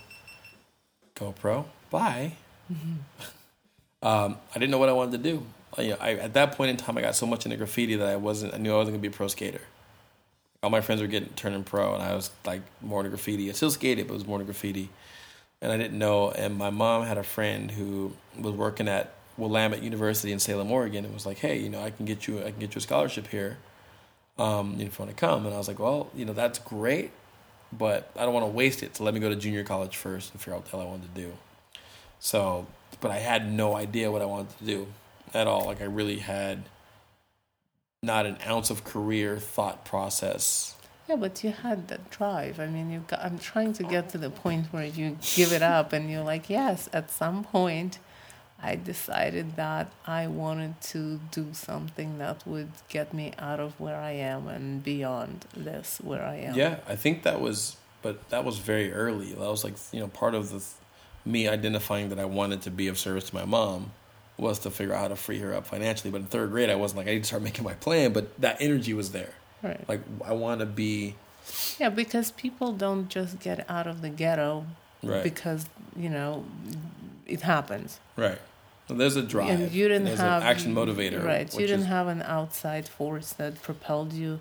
Go 1.15 1.33
pro, 1.33 1.65
bye. 1.91 2.33
um, 4.03 4.37
I 4.55 4.59
didn't 4.59 4.71
know 4.71 4.79
what 4.79 4.89
I 4.89 4.93
wanted 4.93 5.23
to 5.23 5.31
do. 5.31 5.47
You 5.79 5.91
know, 5.91 5.97
I, 6.01 6.15
at 6.15 6.35
that 6.35 6.53
point 6.53 6.71
in 6.71 6.77
time, 6.77 6.99
I 6.99 7.01
got 7.01 7.15
so 7.17 7.27
much 7.27 7.45
into 7.45 7.57
graffiti 7.57 7.97
that 7.97 8.09
I 8.09 8.17
wasn't. 8.17 8.55
I 8.55 8.59
knew 8.59 8.73
I 8.73 8.77
wasn't 8.77 8.95
gonna 8.95 9.03
be 9.03 9.09
a 9.09 9.11
pro 9.13 9.29
skater. 9.29 9.63
All 10.63 10.71
my 10.71 10.81
friends 10.81 11.01
were 11.01 11.07
getting 11.07 11.31
turning 11.31 11.65
pro, 11.65 11.95
and 11.95 12.03
I 12.03 12.15
was 12.15 12.31
like 12.45 12.63
more 12.83 13.01
into 13.01 13.11
graffiti. 13.11 13.49
I 13.49 13.53
still 13.53 13.71
skated, 13.71 14.07
but 14.07 14.15
it 14.15 14.17
was 14.17 14.27
more 14.27 14.37
into 14.37 14.47
graffiti, 14.47 14.91
and 15.63 15.73
I 15.73 15.79
didn't 15.79 15.99
know. 15.99 16.31
And 16.31 16.57
my 16.57 16.71
mom 16.71 17.05
had 17.05 17.17
a 17.17 17.23
friend 17.23 17.71
who 17.71 18.13
was 18.39 18.53
working 18.55 18.87
at 18.87 19.15
Willamette 19.39 19.83
University 19.83 20.33
in 20.33 20.39
Salem, 20.39 20.71
Oregon, 20.71 21.05
and 21.05 21.15
was 21.15 21.25
like, 21.25 21.39
"Hey, 21.39 21.59
you 21.59 21.69
know, 21.69 21.83
I 21.83 21.91
can 21.91 22.05
get 22.05 22.27
you, 22.27 22.41
I 22.41 22.51
can 22.51 22.59
get 22.59 22.75
you 22.75 22.79
a 22.79 22.83
scholarship 22.83 23.29
here, 23.29 23.59
um, 24.39 24.75
if 24.75 24.99
you 24.99 25.05
want 25.05 25.17
to 25.17 25.21
come." 25.21 25.47
And 25.47 25.55
I 25.55 25.59
was 25.59 25.69
like, 25.69 25.79
"Well, 25.79 26.11
you 26.15 26.25
know, 26.25 26.33
that's 26.33 26.59
great, 26.59 27.13
but 27.73 28.11
I 28.17 28.25
don't 28.25 28.35
want 28.35 28.45
to 28.45 28.53
waste 28.53 28.83
it. 28.83 28.97
So 28.97 29.05
let 29.05 29.15
me 29.15 29.21
go 29.21 29.29
to 29.29 29.37
junior 29.37 29.65
college 29.65 29.97
first 29.97 30.33
and 30.33 30.41
figure 30.41 30.55
out 30.55 30.61
what 30.61 30.65
the 30.67 30.71
hell 30.73 30.81
I 30.81 30.91
wanted 30.91 31.15
to 31.15 31.21
do." 31.21 31.33
So, 32.21 32.67
but 33.01 33.11
I 33.11 33.19
had 33.19 33.51
no 33.51 33.77
idea 33.77 34.11
what 34.11 34.23
I 34.23 34.27
wanted 34.27 34.59
to 34.59 34.65
do 34.65 34.87
at 35.35 35.47
all. 35.47 35.67
Like 35.67 35.81
I 35.81 35.85
really 35.85 36.19
had 36.19 36.65
not 38.03 38.27
an 38.27 38.39
ounce 38.47 38.71
of 38.71 38.85
career 38.85 39.39
thought 39.39 39.85
process. 39.85 40.77
Yeah, 41.09 41.17
but 41.17 41.43
you 41.43 41.51
had 41.51 41.89
that 41.89 42.11
drive. 42.11 42.61
I 42.61 42.67
mean, 42.67 42.91
you 42.91 43.05
I'm 43.13 43.39
trying 43.39 43.73
to 43.75 43.83
get 43.83 44.11
to 44.11 44.19
the 44.19 44.31
point 44.31 44.67
where 44.73 44.85
you 44.85 45.17
give 45.35 45.53
it 45.53 45.63
up 45.63 45.93
and 45.93 46.11
you're 46.11 46.23
like, 46.23 46.51
yes, 46.51 46.89
at 46.93 47.11
some 47.11 47.45
point, 47.45 47.99
I 48.61 48.75
decided 48.75 49.57
that 49.57 49.93
I 50.07 50.27
wanted 50.27 50.81
to 50.93 51.21
do 51.31 51.49
something 51.53 52.19
that 52.19 52.45
would 52.47 52.71
get 52.89 53.15
me 53.15 53.33
out 53.39 53.61
of 53.61 53.79
where 53.79 53.97
I 53.97 54.13
am 54.13 54.49
and 54.49 54.83
beyond 54.83 55.47
this 55.57 56.01
where 56.03 56.23
I 56.25 56.37
am. 56.37 56.55
Yeah, 56.55 56.79
I 56.89 56.97
think 56.97 57.23
that 57.23 57.41
was, 57.41 57.77
but 58.03 58.29
that 58.31 58.45
was 58.45 58.59
very 58.59 58.93
early. 58.93 59.33
That 59.33 59.39
was 59.39 59.63
like 59.63 59.75
you 59.93 60.01
know 60.01 60.09
part 60.09 60.35
of 60.35 60.51
the 60.51 60.65
me 61.25 61.47
identifying 61.47 62.09
that 62.09 62.19
I 62.19 62.25
wanted 62.25 62.63
to 62.63 62.71
be 62.71 62.89
of 62.89 62.99
service 62.99 63.25
to 63.31 63.35
my 63.35 63.45
mom 63.45 63.93
was 64.39 64.59
to 64.61 64.71
figure 64.71 64.95
out 64.95 65.01
how 65.01 65.09
to 65.09 65.17
free 65.17 65.39
her 65.41 65.53
up 65.55 65.67
financially. 65.67 66.11
But 66.11 66.23
in 66.23 66.27
third 66.27 66.51
grade, 66.51 66.71
I 66.71 66.77
wasn't 66.77 66.99
like 66.99 67.09
I 67.09 67.15
need 67.15 67.25
to 67.25 67.27
start 67.27 67.43
making 67.43 67.65
my 67.65 67.75
plan, 67.75 68.13
but 68.13 68.41
that 68.41 68.57
energy 68.61 68.95
was 68.95 69.13
there. 69.13 69.35
Right. 69.63 69.87
Like 69.89 70.01
I 70.25 70.33
want 70.33 70.61
to 70.61 70.67
be. 70.67 71.17
Yeah, 71.79 71.91
because 71.91 72.31
people 72.33 72.73
don't 72.73 73.09
just 73.09 73.41
get 73.41 73.69
out 73.71 73.87
of 73.87 74.03
the 74.03 74.11
ghetto 74.11 74.67
Right. 75.03 75.23
because, 75.23 75.67
you 75.97 76.11
know, 76.11 76.45
it 77.29 77.43
happens. 77.43 78.01
Right. 78.17 78.39
So 78.89 78.95
there's 78.95 79.17
a 79.17 79.23
drive. 79.23 79.51
And 79.51 79.71
you 79.73 79.87
didn't 79.89 80.05
there's 80.05 80.19
have 80.19 80.43
an 80.43 80.49
action 80.49 80.75
motivator. 80.75 81.23
Right. 81.23 81.53
You 81.53 81.67
didn't 81.67 81.81
is- 81.83 81.87
have 81.87 82.09
an 82.09 82.23
outside 82.23 82.89
force 82.89 83.33
that 83.35 83.63
propelled 83.63 84.13
you 84.13 84.41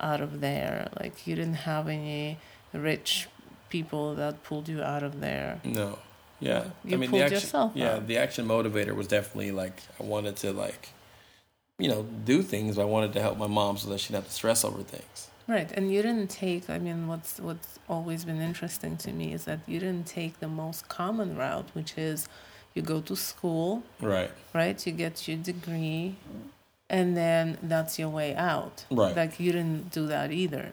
out 0.00 0.20
of 0.20 0.40
there. 0.40 0.88
Like 1.00 1.26
you 1.26 1.34
didn't 1.34 1.54
have 1.72 1.88
any 1.88 2.38
rich 2.72 3.28
people 3.68 4.14
that 4.14 4.42
pulled 4.44 4.68
you 4.68 4.82
out 4.82 5.02
of 5.02 5.20
there. 5.20 5.60
No. 5.64 5.98
Yeah. 6.40 6.66
You 6.84 6.94
I 6.94 7.00
mean, 7.00 7.10
pulled 7.10 7.20
the 7.20 7.24
action, 7.24 7.36
yourself 7.40 7.72
Yeah, 7.74 7.94
out. 7.94 8.06
the 8.06 8.18
action 8.18 8.46
motivator 8.46 8.94
was 8.94 9.06
definitely 9.08 9.50
like 9.50 9.82
I 10.00 10.04
wanted 10.04 10.36
to 10.36 10.52
like, 10.52 10.90
you 11.78 11.88
know, 11.88 12.02
do 12.24 12.42
things. 12.42 12.78
I 12.78 12.84
wanted 12.84 13.12
to 13.14 13.20
help 13.20 13.38
my 13.38 13.46
mom 13.48 13.76
so 13.76 13.88
that 13.90 13.98
she 13.98 14.08
didn't 14.12 14.22
have 14.24 14.28
to 14.28 14.34
stress 14.34 14.64
over 14.64 14.82
things. 14.82 15.28
Right. 15.46 15.70
And 15.72 15.92
you 15.92 16.00
didn't 16.02 16.28
take 16.30 16.70
I 16.70 16.78
mean 16.78 17.06
what's 17.06 17.38
what's 17.38 17.78
always 17.88 18.24
been 18.24 18.40
interesting 18.40 18.96
to 18.98 19.12
me 19.12 19.32
is 19.34 19.44
that 19.44 19.60
you 19.66 19.78
didn't 19.78 20.06
take 20.06 20.40
the 20.40 20.48
most 20.48 20.88
common 20.88 21.36
route, 21.36 21.68
which 21.74 21.98
is 21.98 22.28
you 22.74 22.82
go 22.82 23.00
to 23.02 23.14
school, 23.14 23.82
Right. 24.00 24.30
right? 24.52 24.84
You 24.86 24.92
get 24.92 25.28
your 25.28 25.36
degree 25.36 26.16
and 26.90 27.16
then 27.16 27.58
that's 27.62 27.98
your 27.98 28.08
way 28.08 28.34
out. 28.34 28.84
Right. 28.90 29.14
Like 29.16 29.38
you 29.38 29.52
didn't 29.52 29.90
do 29.92 30.06
that 30.06 30.32
either. 30.32 30.72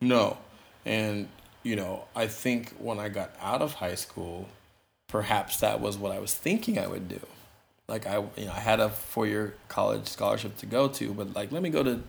No. 0.00 0.38
And, 0.84 1.28
you 1.62 1.74
know, 1.74 2.04
I 2.14 2.26
think 2.26 2.74
when 2.78 2.98
I 3.00 3.08
got 3.08 3.30
out 3.40 3.60
of 3.62 3.74
high 3.74 3.96
school, 3.96 4.48
perhaps 5.08 5.58
that 5.60 5.80
was 5.80 5.96
what 5.98 6.12
I 6.12 6.18
was 6.20 6.32
thinking 6.34 6.78
I 6.78 6.86
would 6.86 7.08
do. 7.08 7.20
Like 7.88 8.06
I, 8.06 8.16
you 8.36 8.46
know, 8.46 8.52
I 8.52 8.60
had 8.60 8.78
a 8.80 8.88
four-year 8.88 9.54
college 9.68 10.06
scholarship 10.06 10.56
to 10.58 10.66
go 10.66 10.86
to, 10.88 11.12
but 11.14 11.34
like, 11.34 11.50
let 11.50 11.62
me 11.62 11.70
go 11.70 11.82
to 11.82 12.02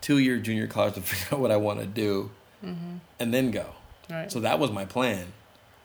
two-year 0.00 0.38
junior 0.38 0.66
college 0.66 0.94
to 0.94 1.00
figure 1.02 1.36
out 1.36 1.40
what 1.40 1.50
I 1.50 1.56
want 1.56 1.80
to 1.80 1.86
do, 1.86 2.30
and 2.62 3.00
then 3.34 3.50
go. 3.50 3.66
Right. 4.10 4.30
So 4.30 4.40
that 4.40 4.58
was 4.58 4.70
my 4.70 4.84
plan. 4.84 5.32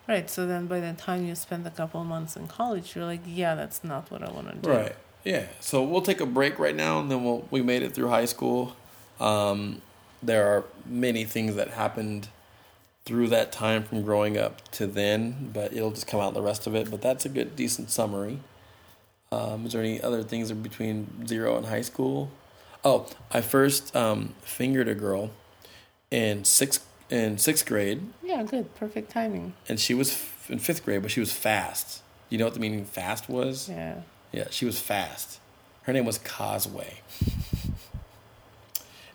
Right. 0.08 0.28
So 0.28 0.46
then 0.46 0.66
by 0.66 0.80
the 0.80 0.92
time 0.92 1.26
you 1.26 1.34
spend 1.34 1.66
a 1.66 1.70
couple 1.70 2.02
months 2.04 2.36
in 2.36 2.48
college, 2.48 2.94
you're 2.94 3.04
like, 3.04 3.20
yeah, 3.26 3.54
that's 3.54 3.82
not 3.82 4.10
what 4.10 4.22
I 4.22 4.30
want 4.30 4.48
to 4.48 4.56
do. 4.56 4.70
Right. 4.70 4.96
Yeah. 5.24 5.46
So 5.60 5.82
we'll 5.82 6.02
take 6.02 6.20
a 6.20 6.26
break 6.26 6.58
right 6.58 6.74
now, 6.74 7.00
and 7.00 7.10
then 7.10 7.24
we'll 7.24 7.46
we 7.50 7.62
made 7.62 7.82
it 7.82 7.94
through 7.94 8.08
high 8.08 8.24
school. 8.24 8.76
Um, 9.20 9.82
there 10.22 10.46
are 10.46 10.64
many 10.86 11.24
things 11.24 11.54
that 11.56 11.70
happened 11.70 12.28
through 13.04 13.28
that 13.28 13.50
time 13.50 13.82
from 13.82 14.02
growing 14.02 14.38
up 14.38 14.68
to 14.70 14.86
then, 14.86 15.50
but 15.52 15.72
it'll 15.72 15.90
just 15.90 16.06
come 16.06 16.20
out 16.20 16.34
the 16.34 16.42
rest 16.42 16.66
of 16.66 16.74
it. 16.74 16.90
But 16.90 17.02
that's 17.02 17.24
a 17.24 17.28
good, 17.28 17.56
decent 17.56 17.90
summary. 17.90 18.40
Um, 19.32 19.66
is 19.66 19.72
there 19.72 19.82
any 19.82 20.00
other 20.00 20.22
things 20.22 20.50
in 20.50 20.62
between 20.62 21.26
zero 21.26 21.56
and 21.56 21.66
high 21.66 21.80
school? 21.80 22.30
Oh, 22.84 23.06
I 23.30 23.40
first 23.40 23.94
um, 23.94 24.34
fingered 24.42 24.88
a 24.88 24.94
girl 24.94 25.30
in 26.10 26.44
sixth 26.44 26.86
in 27.10 27.36
sixth 27.38 27.66
grade, 27.66 28.00
Yeah, 28.22 28.42
good. 28.42 28.74
Perfect 28.74 29.10
timing. 29.10 29.52
and 29.68 29.78
she 29.78 29.92
was 29.92 30.10
f- 30.12 30.46
in 30.50 30.58
fifth 30.58 30.82
grade, 30.84 31.02
but 31.02 31.10
she 31.10 31.20
was 31.20 31.30
fast. 31.32 32.00
You 32.30 32.38
know 32.38 32.44
what 32.46 32.54
the 32.54 32.60
meaning 32.60 32.84
fast 32.86 33.28
was? 33.28 33.68
Yeah. 33.68 33.96
Yeah, 34.32 34.46
she 34.50 34.64
was 34.64 34.80
fast. 34.80 35.38
Her 35.82 35.92
name 35.92 36.06
was 36.06 36.16
Causeway. 36.18 36.94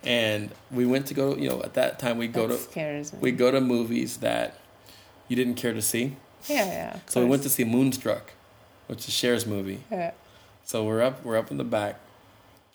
And 0.03 0.52
we 0.72 0.85
went 0.85 1.07
to 1.07 1.14
go, 1.14 1.35
you 1.35 1.49
know, 1.49 1.61
at 1.64 1.73
that 1.73 1.99
time 1.99 2.18
we 2.18 2.27
go 2.27 2.48
to 2.48 2.57
we 3.19 3.31
go 3.31 3.52
to 3.52 3.60
movies 3.60 4.18
that 4.18 4.57
you 5.27 5.35
didn't 5.35 5.56
care 5.56 5.73
to 5.73 5.81
see. 5.81 6.15
yeah, 6.48 6.65
yeah. 6.65 6.99
So 7.07 7.22
we 7.22 7.27
went 7.27 7.44
to 7.44 7.49
see 7.49 7.64
Moonstruck, 7.64 8.31
which 8.88 9.07
is 9.07 9.14
Cher's 9.14 9.45
movie. 9.45 9.84
Yeah. 9.91 10.11
So 10.64 10.84
we're 10.85 11.02
up 11.02 11.26
we're 11.26 11.38
up 11.38 11.52
in 11.52 11.57
the 11.57 11.64
back 11.65 11.99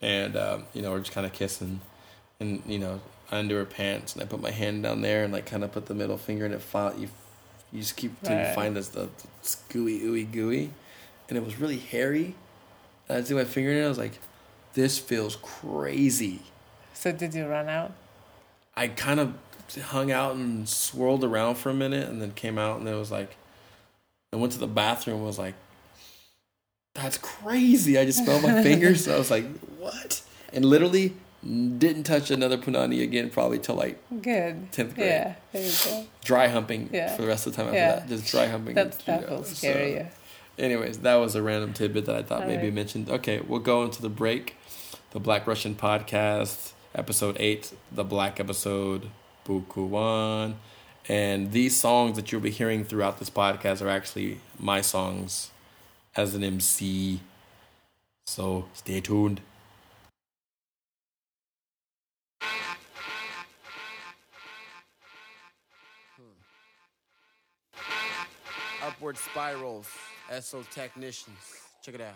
and 0.03 0.37
um, 0.37 0.65
you 0.75 0.83
know, 0.83 0.91
we're 0.91 0.99
just 1.01 1.13
kinda 1.13 1.31
kissing 1.31 1.81
and 2.41 2.63
you 2.67 2.79
know, 2.79 3.01
under 3.31 3.59
her 3.61 3.65
pants 3.65 4.13
and 4.15 4.23
I 4.23 4.27
put 4.27 4.41
my 4.43 4.51
hand 4.51 4.83
down 4.83 5.01
there 5.01 5.25
and 5.25 5.33
like 5.33 5.47
kinda 5.47 5.69
put 5.69 5.87
the 5.87 5.95
middle 5.95 6.19
finger 6.19 6.45
and 6.45 6.53
it 6.53 6.61
fought 6.61 6.99
you 6.99 7.09
you 7.73 7.81
just 7.81 7.97
keep 7.97 8.23
to 8.25 8.37
Right. 8.37 8.47
find 8.55 8.77
this 8.77 8.89
the, 8.89 9.09
the 9.43 9.57
gooey 9.71 10.01
ooey 10.01 10.31
gooey. 10.31 10.71
And 11.29 11.39
it 11.39 11.45
was 11.45 11.59
really 11.59 11.79
hairy. 11.79 12.35
And 13.09 13.17
I 13.19 13.23
see 13.23 13.33
my 13.35 13.45
finger 13.45 13.71
in 13.71 13.79
it, 13.79 13.85
I 13.87 13.89
was 13.89 13.97
like, 13.97 14.19
this 14.75 14.99
feels 14.99 15.37
crazy. 15.37 16.43
So 16.93 17.13
did 17.13 17.33
you 17.33 17.47
run 17.47 17.69
out? 17.71 17.93
I 18.77 18.89
kind 18.89 19.21
of 19.21 19.35
hung 19.85 20.11
out 20.11 20.35
and 20.35 20.69
swirled 20.69 21.25
around 21.25 21.55
for 21.55 21.71
a 21.71 21.75
minute 21.75 22.09
and 22.09 22.21
then 22.21 22.33
came 22.33 22.59
out 22.59 22.81
and 22.81 22.89
it 22.89 22.95
was 22.95 23.11
like 23.11 23.37
I 24.35 24.37
went 24.37 24.53
to 24.55 24.59
the 24.59 24.67
bathroom 24.67 25.17
and 25.19 25.27
was 25.27 25.39
like 25.39 25.55
that's 26.95 27.17
crazy. 27.19 27.99
I 27.99 28.05
just 28.05 28.23
smelled 28.23 28.43
my 28.43 28.53
fingers. 28.63 29.05
So 29.05 29.15
I 29.15 29.19
was 29.19 29.31
like, 29.31 29.47
what? 29.83 30.23
And 30.53 30.65
literally 30.65 31.15
didn't 31.45 32.05
touch 32.05 32.31
another 32.31 32.57
punani 32.57 33.03
again 33.03 33.29
probably 33.29 33.59
till 33.59 33.75
like 33.75 33.99
Good. 34.23 34.71
10th 34.73 34.95
grade. 34.95 35.07
Yeah. 35.09 35.35
There 35.53 35.63
you 35.63 35.73
go. 35.85 36.07
dry 36.25 36.47
humping 36.49 36.89
Yeah. 36.93 37.17
for 37.17 37.23
the 37.23 37.29
rest 37.29 37.47
of 37.47 37.53
the 37.53 37.57
time 37.57 37.67
after 37.69 37.79
Yeah. 37.79 37.95
that. 37.97 38.09
Just 38.09 38.31
dry 38.31 38.47
humping. 38.47 38.75
That's 38.75 38.99
you 38.99 39.05
that 39.07 39.29
know, 39.29 39.37
will 39.37 39.45
so-. 39.45 40.07
Anyways, 40.59 40.99
that 40.99 41.15
was 41.17 41.35
a 41.35 41.43
random 41.43 41.73
tidbit 41.73 42.05
that 42.07 42.15
I 42.15 42.23
thought 42.23 42.43
All 42.43 42.49
maybe 42.49 42.65
right. 42.65 42.73
mentioned. 42.75 43.11
Okay, 43.11 43.41
we'll 43.41 43.59
go 43.61 43.83
into 43.83 44.01
the 44.03 44.09
break. 44.11 44.57
The 45.11 45.19
Black 45.21 45.47
Russian 45.47 45.75
Podcast, 45.75 46.73
episode 46.95 47.37
eight, 47.41 47.73
the 47.91 48.05
Black 48.05 48.39
episode, 48.39 49.09
Bukue 49.47 49.89
One. 49.89 50.57
And 51.09 51.51
these 51.53 51.77
songs 51.77 52.17
that 52.17 52.31
you'll 52.31 52.41
be 52.41 52.51
hearing 52.51 52.85
throughout 52.85 53.19
this 53.19 53.29
podcast 53.31 53.83
are 53.83 53.89
actually 53.89 54.39
my 54.59 54.81
songs 54.81 55.51
as 56.17 56.35
an 56.35 56.45
MC. 56.45 57.21
So 58.27 58.67
stay 58.75 59.01
tuned. 59.01 59.41
Upward 69.03 69.19
spirals, 69.19 69.89
SO 70.39 70.63
technicians. 70.71 71.37
Check 71.83 71.97
it 71.97 72.03
out. 72.03 72.15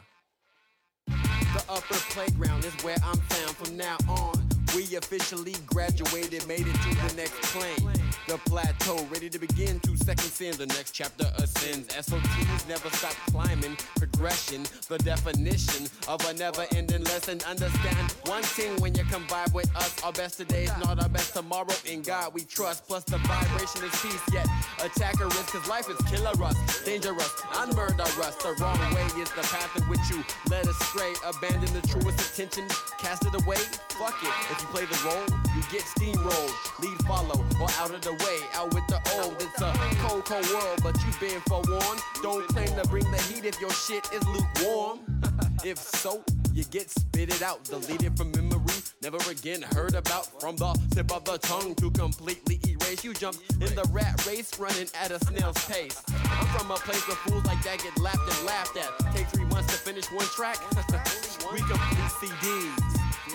The 1.08 1.64
upper 1.68 1.94
playground 2.10 2.64
is 2.64 2.72
where 2.84 2.94
I'm 3.04 3.16
found 3.16 3.56
from 3.56 3.76
now 3.76 3.96
on. 4.08 4.48
We 4.72 4.94
officially 4.94 5.56
graduated, 5.66 6.46
made 6.46 6.60
it 6.60 6.74
to 6.74 6.94
the 6.94 7.14
next 7.16 7.42
plane. 7.52 7.95
The 8.26 8.38
plateau, 8.38 8.96
ready 9.12 9.28
to 9.28 9.38
begin. 9.38 9.80
Two 9.80 9.96
seconds 9.96 10.40
in, 10.40 10.56
the 10.56 10.66
next 10.66 10.92
chapter 10.92 11.26
ascends. 11.38 11.88
SOTs 11.88 12.68
never 12.68 12.90
stop 12.90 13.14
climbing. 13.30 13.76
Progression, 13.96 14.64
the 14.88 14.98
definition 14.98 15.86
of 16.08 16.24
a 16.28 16.34
never 16.34 16.66
ending 16.74 17.04
lesson. 17.04 17.40
Understand 17.48 18.12
one 18.26 18.42
thing 18.42 18.76
when 18.80 18.94
you 18.94 19.04
combine 19.04 19.48
with 19.54 19.74
us. 19.76 20.02
Our 20.02 20.12
best 20.12 20.38
today 20.38 20.64
is 20.64 20.76
not 20.84 21.02
our 21.02 21.08
best 21.08 21.34
tomorrow. 21.34 21.74
In 21.86 22.02
God 22.02 22.34
we 22.34 22.44
trust. 22.44 22.86
Plus 22.86 23.04
the 23.04 23.18
vibration 23.18 23.84
is 23.84 23.94
peace. 24.02 24.22
Yet 24.32 24.46
attacker 24.82 25.26
is 25.26 25.46
cause 25.50 25.68
life 25.68 25.88
is 25.88 25.98
killer 26.10 26.34
us, 26.42 26.84
dangerous, 26.84 27.32
and 27.56 27.74
murderous. 27.74 28.36
The 28.36 28.54
wrong 28.60 28.78
way 28.94 29.06
is 29.22 29.30
the 29.32 29.42
path 29.42 29.76
in 29.76 29.82
which 29.84 30.02
you 30.10 30.24
led 30.50 30.66
astray. 30.66 31.12
Abandon 31.24 31.72
the 31.72 31.86
truest 31.86 32.38
intention, 32.38 32.66
cast 32.98 33.24
it 33.24 33.34
away. 33.34 33.62
Fuck 33.98 34.18
it. 34.22 34.34
If 34.50 34.60
you 34.60 34.68
play 34.68 34.84
the 34.84 35.00
role, 35.06 35.26
you 35.54 35.62
get 35.70 35.82
steamrolled. 35.82 36.52
Lead 36.82 36.98
follow 37.06 37.44
or 37.60 37.68
out 37.78 37.94
of 37.94 38.00
the 38.02 38.15
way. 38.24 38.38
Out 38.54 38.74
with 38.74 38.86
the 38.86 39.00
old. 39.20 39.34
It's 39.40 39.60
a 39.60 39.72
cold, 40.06 40.24
cold 40.24 40.46
world, 40.50 40.80
but 40.82 40.96
you've 41.04 41.20
been 41.20 41.40
forewarned. 41.42 42.00
Don't 42.22 42.46
claim 42.48 42.68
to 42.68 42.88
bring 42.88 43.10
the 43.10 43.18
heat 43.22 43.44
if 43.44 43.60
your 43.60 43.70
shit 43.70 44.08
is 44.12 44.26
lukewarm. 44.28 45.00
if 45.64 45.78
so, 45.78 46.22
you 46.52 46.64
get 46.64 46.90
spitted 46.90 47.42
out, 47.42 47.64
deleted 47.64 48.16
from 48.16 48.30
memory. 48.32 48.62
Never 49.02 49.18
again 49.30 49.62
heard 49.62 49.94
about 49.94 50.40
from 50.40 50.56
the 50.56 50.72
tip 50.90 51.12
of 51.12 51.24
the 51.24 51.38
tongue 51.38 51.74
to 51.76 51.90
completely 51.90 52.58
erase. 52.66 53.04
You 53.04 53.12
jumped 53.14 53.40
in 53.52 53.74
the 53.74 53.86
rat 53.90 54.26
race, 54.26 54.58
running 54.58 54.88
at 55.00 55.10
a 55.10 55.18
snail's 55.26 55.62
pace. 55.66 56.02
I'm 56.08 56.46
from 56.58 56.70
a 56.70 56.76
place 56.76 57.06
where 57.06 57.16
fools 57.18 57.44
like 57.44 57.62
that 57.64 57.78
get 57.82 57.98
laughed 58.00 58.18
and 58.18 58.46
laughed 58.46 58.76
at. 58.76 59.14
Take 59.14 59.26
three 59.28 59.44
months 59.44 59.72
to 59.72 59.78
finish 59.78 60.06
one 60.10 60.26
track. 60.26 60.58
we 61.52 61.58
complete 61.58 62.10
CDs. 62.20 62.85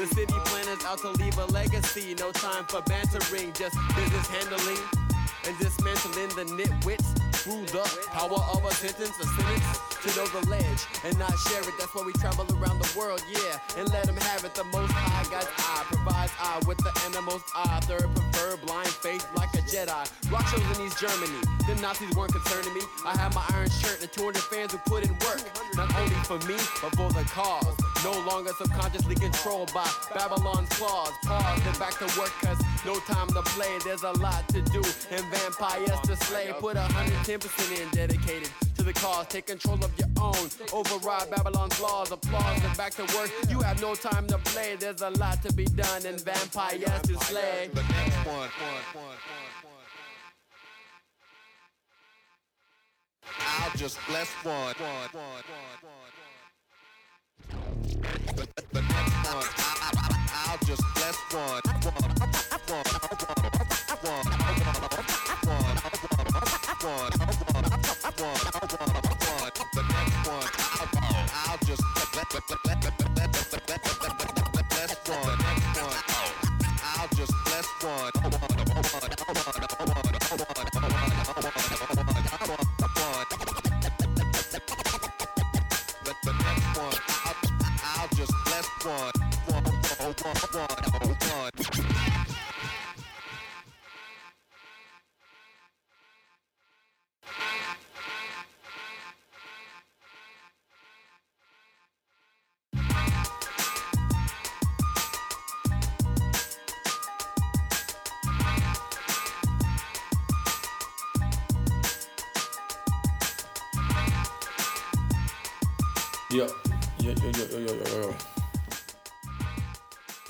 The 0.01 0.07
city 0.07 0.33
planners 0.45 0.83
out 0.83 0.97
to 1.05 1.09
leave 1.21 1.37
a 1.37 1.45
legacy. 1.53 2.15
No 2.17 2.31
time 2.31 2.65
for 2.65 2.81
bantering, 2.89 3.53
just 3.53 3.77
business 3.93 4.27
handling 4.33 4.81
and 5.45 5.53
dismantling 5.59 6.33
the 6.33 6.45
nitwits 6.57 7.05
through 7.45 7.69
the 7.69 7.85
power 8.09 8.41
of 8.49 8.65
a 8.65 8.73
sentence, 8.73 9.13
a 9.21 9.27
sentence 9.29 9.77
to 10.01 10.09
know 10.17 10.25
the 10.33 10.49
ledge 10.49 10.81
and 11.05 11.13
not 11.19 11.37
share 11.45 11.61
it. 11.61 11.77
That's 11.77 11.93
why 11.93 12.01
we 12.03 12.13
travel 12.13 12.49
around 12.57 12.81
the 12.81 12.89
world, 12.97 13.21
yeah, 13.29 13.61
and 13.77 13.93
let 13.93 14.05
them 14.05 14.17
have 14.17 14.43
it. 14.43 14.55
The 14.55 14.63
most 14.73 14.91
high 14.91 15.29
God's 15.29 15.53
eye 15.59 15.85
provides 15.85 16.33
eye 16.41 16.61
with 16.65 16.79
the 16.79 16.89
animal's 17.05 17.43
eye. 17.53 17.79
Third 17.85 18.09
prefer 18.09 18.57
blind 18.65 18.89
faith 18.89 19.27
like 19.37 19.53
a 19.53 19.61
Jedi. 19.69 20.31
Rock 20.31 20.47
shows 20.47 20.79
in 20.79 20.83
East 20.83 20.97
Germany. 20.97 21.45
The 21.69 21.77
Nazis 21.79 22.09
weren't 22.15 22.33
concerning 22.33 22.73
me. 22.73 22.81
I 23.05 23.15
had 23.15 23.35
my 23.35 23.45
iron 23.53 23.69
shirt 23.69 24.01
and 24.01 24.11
200 24.11 24.41
fans 24.41 24.71
who 24.71 24.79
put 24.79 25.05
in 25.05 25.13
work, 25.21 25.45
not 25.75 25.93
only 25.93 26.17
for 26.25 26.41
me 26.49 26.57
but 26.81 26.89
for 26.97 27.13
the 27.13 27.21
cause. 27.29 27.80
No 28.03 28.11
longer 28.25 28.51
subconsciously 28.57 29.15
controlled 29.15 29.71
by 29.73 29.87
Babylon's 30.15 30.69
claws. 30.69 31.11
Pause, 31.23 31.63
then 31.63 31.73
back 31.77 31.97
to 31.99 32.05
work, 32.19 32.31
cause 32.41 32.59
no 32.83 32.95
time 33.01 33.27
to 33.27 33.41
play. 33.43 33.77
There's 33.83 34.01
a 34.01 34.11
lot 34.13 34.47
to 34.49 34.61
do 34.61 34.81
and 35.11 35.25
vampires 35.25 35.99
to 36.05 36.15
slay. 36.15 36.51
Put 36.59 36.77
110% 36.77 37.81
in, 37.81 37.89
dedicated 37.89 38.49
to 38.77 38.83
the 38.83 38.93
cause. 38.93 39.27
Take 39.27 39.47
control 39.47 39.75
of 39.75 39.91
your 39.99 40.07
own. 40.19 40.49
Override 40.73 41.29
Babylon's 41.29 41.79
laws. 41.79 42.11
Applause 42.11 42.63
and 42.63 42.75
back 42.75 42.93
to 42.95 43.03
work. 43.15 43.29
You 43.49 43.59
have 43.61 43.79
no 43.81 43.93
time 43.93 44.25
to 44.27 44.37
play. 44.39 44.75
There's 44.79 45.01
a 45.01 45.11
lot 45.11 45.43
to 45.43 45.53
be 45.53 45.65
done 45.65 46.05
and 46.05 46.19
vampires 46.21 47.01
to 47.03 47.17
slay. 47.25 47.69
I'll 53.63 53.77
just 53.77 53.97
bless 54.07 54.29
one, 54.43 54.73
The, 58.69 58.81
next 58.81 59.33
one, 59.33 59.47
I'll 60.45 60.57
just 60.65 60.83
bless 60.95 61.17
one. 61.33 61.61
The 61.63 61.81
next 61.81 62.69
one, 62.69 62.85
I'll, 71.33 71.57
just 71.65 71.83
bless 72.13 72.31
one, 75.07 75.39
I'll 76.83 77.07
just 77.15 77.33
bless 77.45 77.67
one. 77.83 78.10
Yeah. 90.23 90.70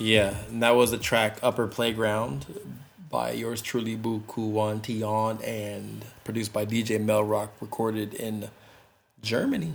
Yeah, 0.02 0.34
and 0.48 0.60
that 0.64 0.74
was 0.74 0.90
the 0.90 0.98
track 0.98 1.38
Upper 1.44 1.68
Playground 1.68 2.46
by 3.08 3.30
yours 3.30 3.62
truly, 3.62 3.96
Bukue 3.96 4.50
One 4.50 4.82
Tion, 4.82 5.40
and 5.44 6.04
produced 6.24 6.52
by 6.52 6.66
DJ 6.66 6.98
Melrock, 6.98 7.50
recorded 7.60 8.12
in 8.12 8.48
Germany. 9.22 9.74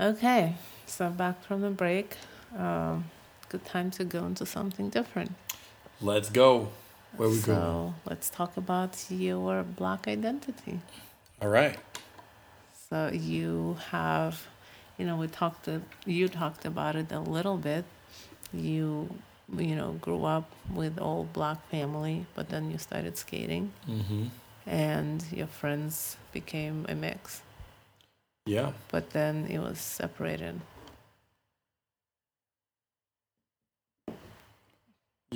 Okay, 0.00 0.54
so 0.86 1.10
back 1.10 1.44
from 1.44 1.60
the 1.60 1.68
break. 1.68 2.16
Um, 2.56 3.10
good 3.50 3.66
time 3.66 3.90
to 3.90 4.04
go 4.04 4.24
into 4.24 4.46
something 4.46 4.88
different. 4.88 5.32
Let's 6.00 6.30
go. 6.30 6.70
Where 7.18 7.28
we 7.28 7.36
so 7.36 7.54
go? 7.54 7.94
let's 8.08 8.30
talk 8.30 8.56
about 8.56 9.04
your 9.10 9.64
black 9.64 10.08
identity. 10.08 10.80
All 11.42 11.48
right. 11.48 11.78
So 12.88 13.10
you 13.12 13.76
have, 13.90 14.46
you 14.96 15.04
know, 15.04 15.16
we 15.16 15.28
talked. 15.28 15.66
To, 15.66 15.82
you 16.06 16.28
talked 16.28 16.64
about 16.64 16.96
it 16.96 17.12
a 17.12 17.20
little 17.20 17.58
bit. 17.58 17.84
You, 18.52 19.08
you 19.56 19.74
know, 19.76 19.92
grew 20.00 20.24
up 20.24 20.50
with 20.74 20.98
all 20.98 21.24
black 21.32 21.58
family, 21.70 22.26
but 22.34 22.48
then 22.48 22.70
you 22.70 22.78
started 22.78 23.16
skating, 23.18 23.72
Mm-hmm. 23.88 24.24
and 24.66 25.24
your 25.32 25.46
friends 25.48 26.16
became 26.32 26.86
a 26.88 26.94
mix. 26.94 27.42
Yeah. 28.46 28.72
But 28.90 29.10
then 29.10 29.46
it 29.50 29.58
was 29.58 29.78
separated. 29.78 30.60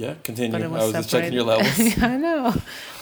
Yeah. 0.00 0.14
Continue. 0.28 0.52
But 0.52 0.62
I 0.62 0.64
it 0.66 0.70
was 0.70 0.82
was, 0.84 0.92
just 0.92 1.10
checking 1.10 1.32
your 1.38 1.44
levels. 1.52 1.78
I 2.12 2.16
know, 2.26 2.54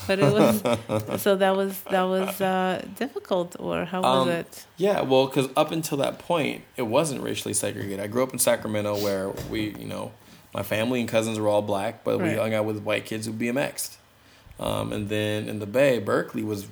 but 0.08 0.18
it 0.18 0.32
was 0.38 1.22
so 1.26 1.36
that 1.36 1.54
was 1.60 1.72
that 1.94 2.02
was 2.14 2.40
uh, 2.40 2.84
difficult, 3.02 3.50
or 3.58 3.84
how 3.84 4.00
was 4.02 4.22
Um, 4.26 4.28
it? 4.40 4.66
Yeah, 4.76 5.02
well, 5.02 5.26
because 5.28 5.48
up 5.56 5.70
until 5.72 5.98
that 5.98 6.18
point, 6.18 6.62
it 6.76 6.86
wasn't 6.96 7.20
racially 7.22 7.54
segregated. 7.54 8.00
I 8.00 8.08
grew 8.08 8.22
up 8.26 8.32
in 8.32 8.38
Sacramento 8.38 8.92
where 9.06 9.28
we, 9.52 9.60
you 9.82 9.86
know, 9.94 10.10
my 10.52 10.62
family 10.62 10.98
and 11.00 11.08
cousins 11.08 11.38
were 11.38 11.48
all 11.48 11.62
black, 11.62 12.02
but 12.04 12.18
we 12.20 12.30
hung 12.34 12.52
out 12.54 12.64
with 12.64 12.78
white 12.82 13.04
kids 13.04 13.26
who 13.26 13.32
BMX'd. 13.32 13.96
Um, 14.58 14.92
and 14.92 15.08
then 15.08 15.48
in 15.48 15.60
the 15.60 15.66
Bay, 15.66 16.00
Berkeley 16.00 16.42
was 16.42 16.66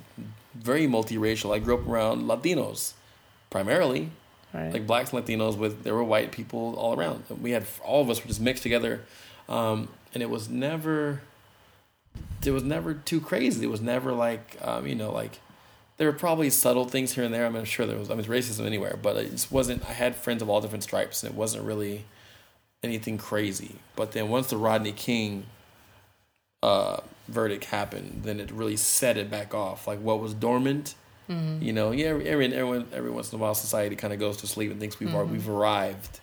very 0.53 0.87
multiracial. 0.87 1.55
I 1.55 1.59
grew 1.59 1.75
up 1.79 1.87
around 1.87 2.23
Latinos, 2.23 2.93
primarily, 3.49 4.09
Right. 4.53 4.73
like 4.73 4.87
blacks 4.87 5.13
and 5.13 5.23
Latinos. 5.23 5.57
With 5.57 5.83
there 5.83 5.93
were 5.93 6.03
white 6.03 6.31
people 6.31 6.75
all 6.75 6.93
around. 6.99 7.23
We 7.41 7.51
had 7.51 7.65
all 7.83 8.01
of 8.01 8.09
us 8.09 8.21
were 8.21 8.27
just 8.27 8.41
mixed 8.41 8.63
together, 8.63 9.01
um, 9.47 9.87
and 10.17 10.23
it 10.23 10.31
was 10.31 10.49
never. 10.49 11.21
It 12.43 12.49
was 12.49 12.63
never 12.63 12.95
too 12.95 13.21
crazy. 13.21 13.63
It 13.63 13.69
was 13.69 13.81
never 13.81 14.11
like, 14.13 14.57
um, 14.63 14.87
you 14.87 14.95
know, 14.95 15.11
like 15.11 15.39
there 15.97 16.07
were 16.07 16.17
probably 16.17 16.49
subtle 16.49 16.85
things 16.85 17.13
here 17.13 17.23
and 17.23 17.31
there. 17.31 17.45
I 17.45 17.49
mean, 17.49 17.59
I'm 17.59 17.65
sure 17.65 17.85
there 17.85 17.99
was. 17.99 18.09
I 18.09 18.15
mean, 18.15 18.25
racism 18.25 18.65
anywhere, 18.65 18.97
but 18.99 19.15
it 19.15 19.29
just 19.29 19.51
wasn't. 19.51 19.87
I 19.87 19.93
had 19.93 20.15
friends 20.15 20.41
of 20.41 20.49
all 20.49 20.59
different 20.59 20.83
stripes, 20.83 21.21
and 21.21 21.31
it 21.31 21.37
wasn't 21.37 21.65
really 21.65 22.05
anything 22.83 23.19
crazy. 23.19 23.75
But 23.95 24.13
then 24.13 24.29
once 24.29 24.47
the 24.47 24.57
Rodney 24.57 24.91
King 24.91 25.45
uh, 26.63 27.01
verdict 27.27 27.65
happened, 27.65 28.21
then 28.23 28.39
it 28.39 28.49
really 28.49 28.75
set 28.77 29.17
it 29.17 29.29
back 29.29 29.53
off. 29.53 29.85
Like 29.87 29.99
what 29.99 30.19
was 30.19 30.33
dormant, 30.33 30.95
you 31.61 31.73
know. 31.73 31.91
Yeah, 31.91 32.07
every 32.07 32.27
everyone 32.27 32.87
every 32.91 33.11
once 33.11 33.31
in 33.31 33.37
a 33.37 33.41
while, 33.41 33.53
society 33.53 33.95
kind 33.95 34.13
of 34.13 34.19
goes 34.19 34.37
to 34.37 34.47
sleep 34.47 34.71
and 34.71 34.79
thinks 34.79 34.99
we've 34.99 35.13
ar- 35.13 35.25
we've 35.25 35.47
arrived. 35.47 36.21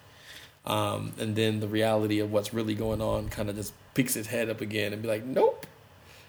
Um, 0.67 1.13
and 1.21 1.37
then 1.37 1.61
the 1.61 1.69
reality 1.69 2.19
of 2.21 2.33
what's 2.33 2.53
really 2.55 2.75
going 2.75 3.01
on 3.01 3.29
kind 3.29 3.51
of 3.51 3.55
just 3.55 3.73
peeks 3.95 4.17
its 4.17 4.29
head 4.29 4.49
up 4.51 4.61
again 4.61 4.93
and 4.93 5.01
be 5.03 5.09
like, 5.09 5.25
nope. 5.25 5.67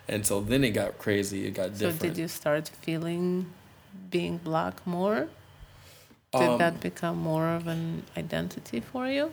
And 0.07 0.25
so 0.25 0.39
then 0.41 0.63
it 0.63 0.71
got 0.71 0.97
crazy. 0.99 1.47
It 1.47 1.51
got 1.55 1.71
so 1.75 1.89
different. 1.89 2.01
So 2.01 2.07
did 2.09 2.17
you 2.17 2.27
start 2.27 2.69
feeling 2.81 3.47
being 4.11 4.37
black 4.37 4.85
more? 4.85 5.27
Did 6.31 6.41
Um, 6.41 6.57
that 6.59 6.79
become 6.79 7.17
more 7.17 7.49
of 7.49 7.67
an 7.67 8.03
identity 8.17 8.79
for 8.81 9.07
you? 9.07 9.31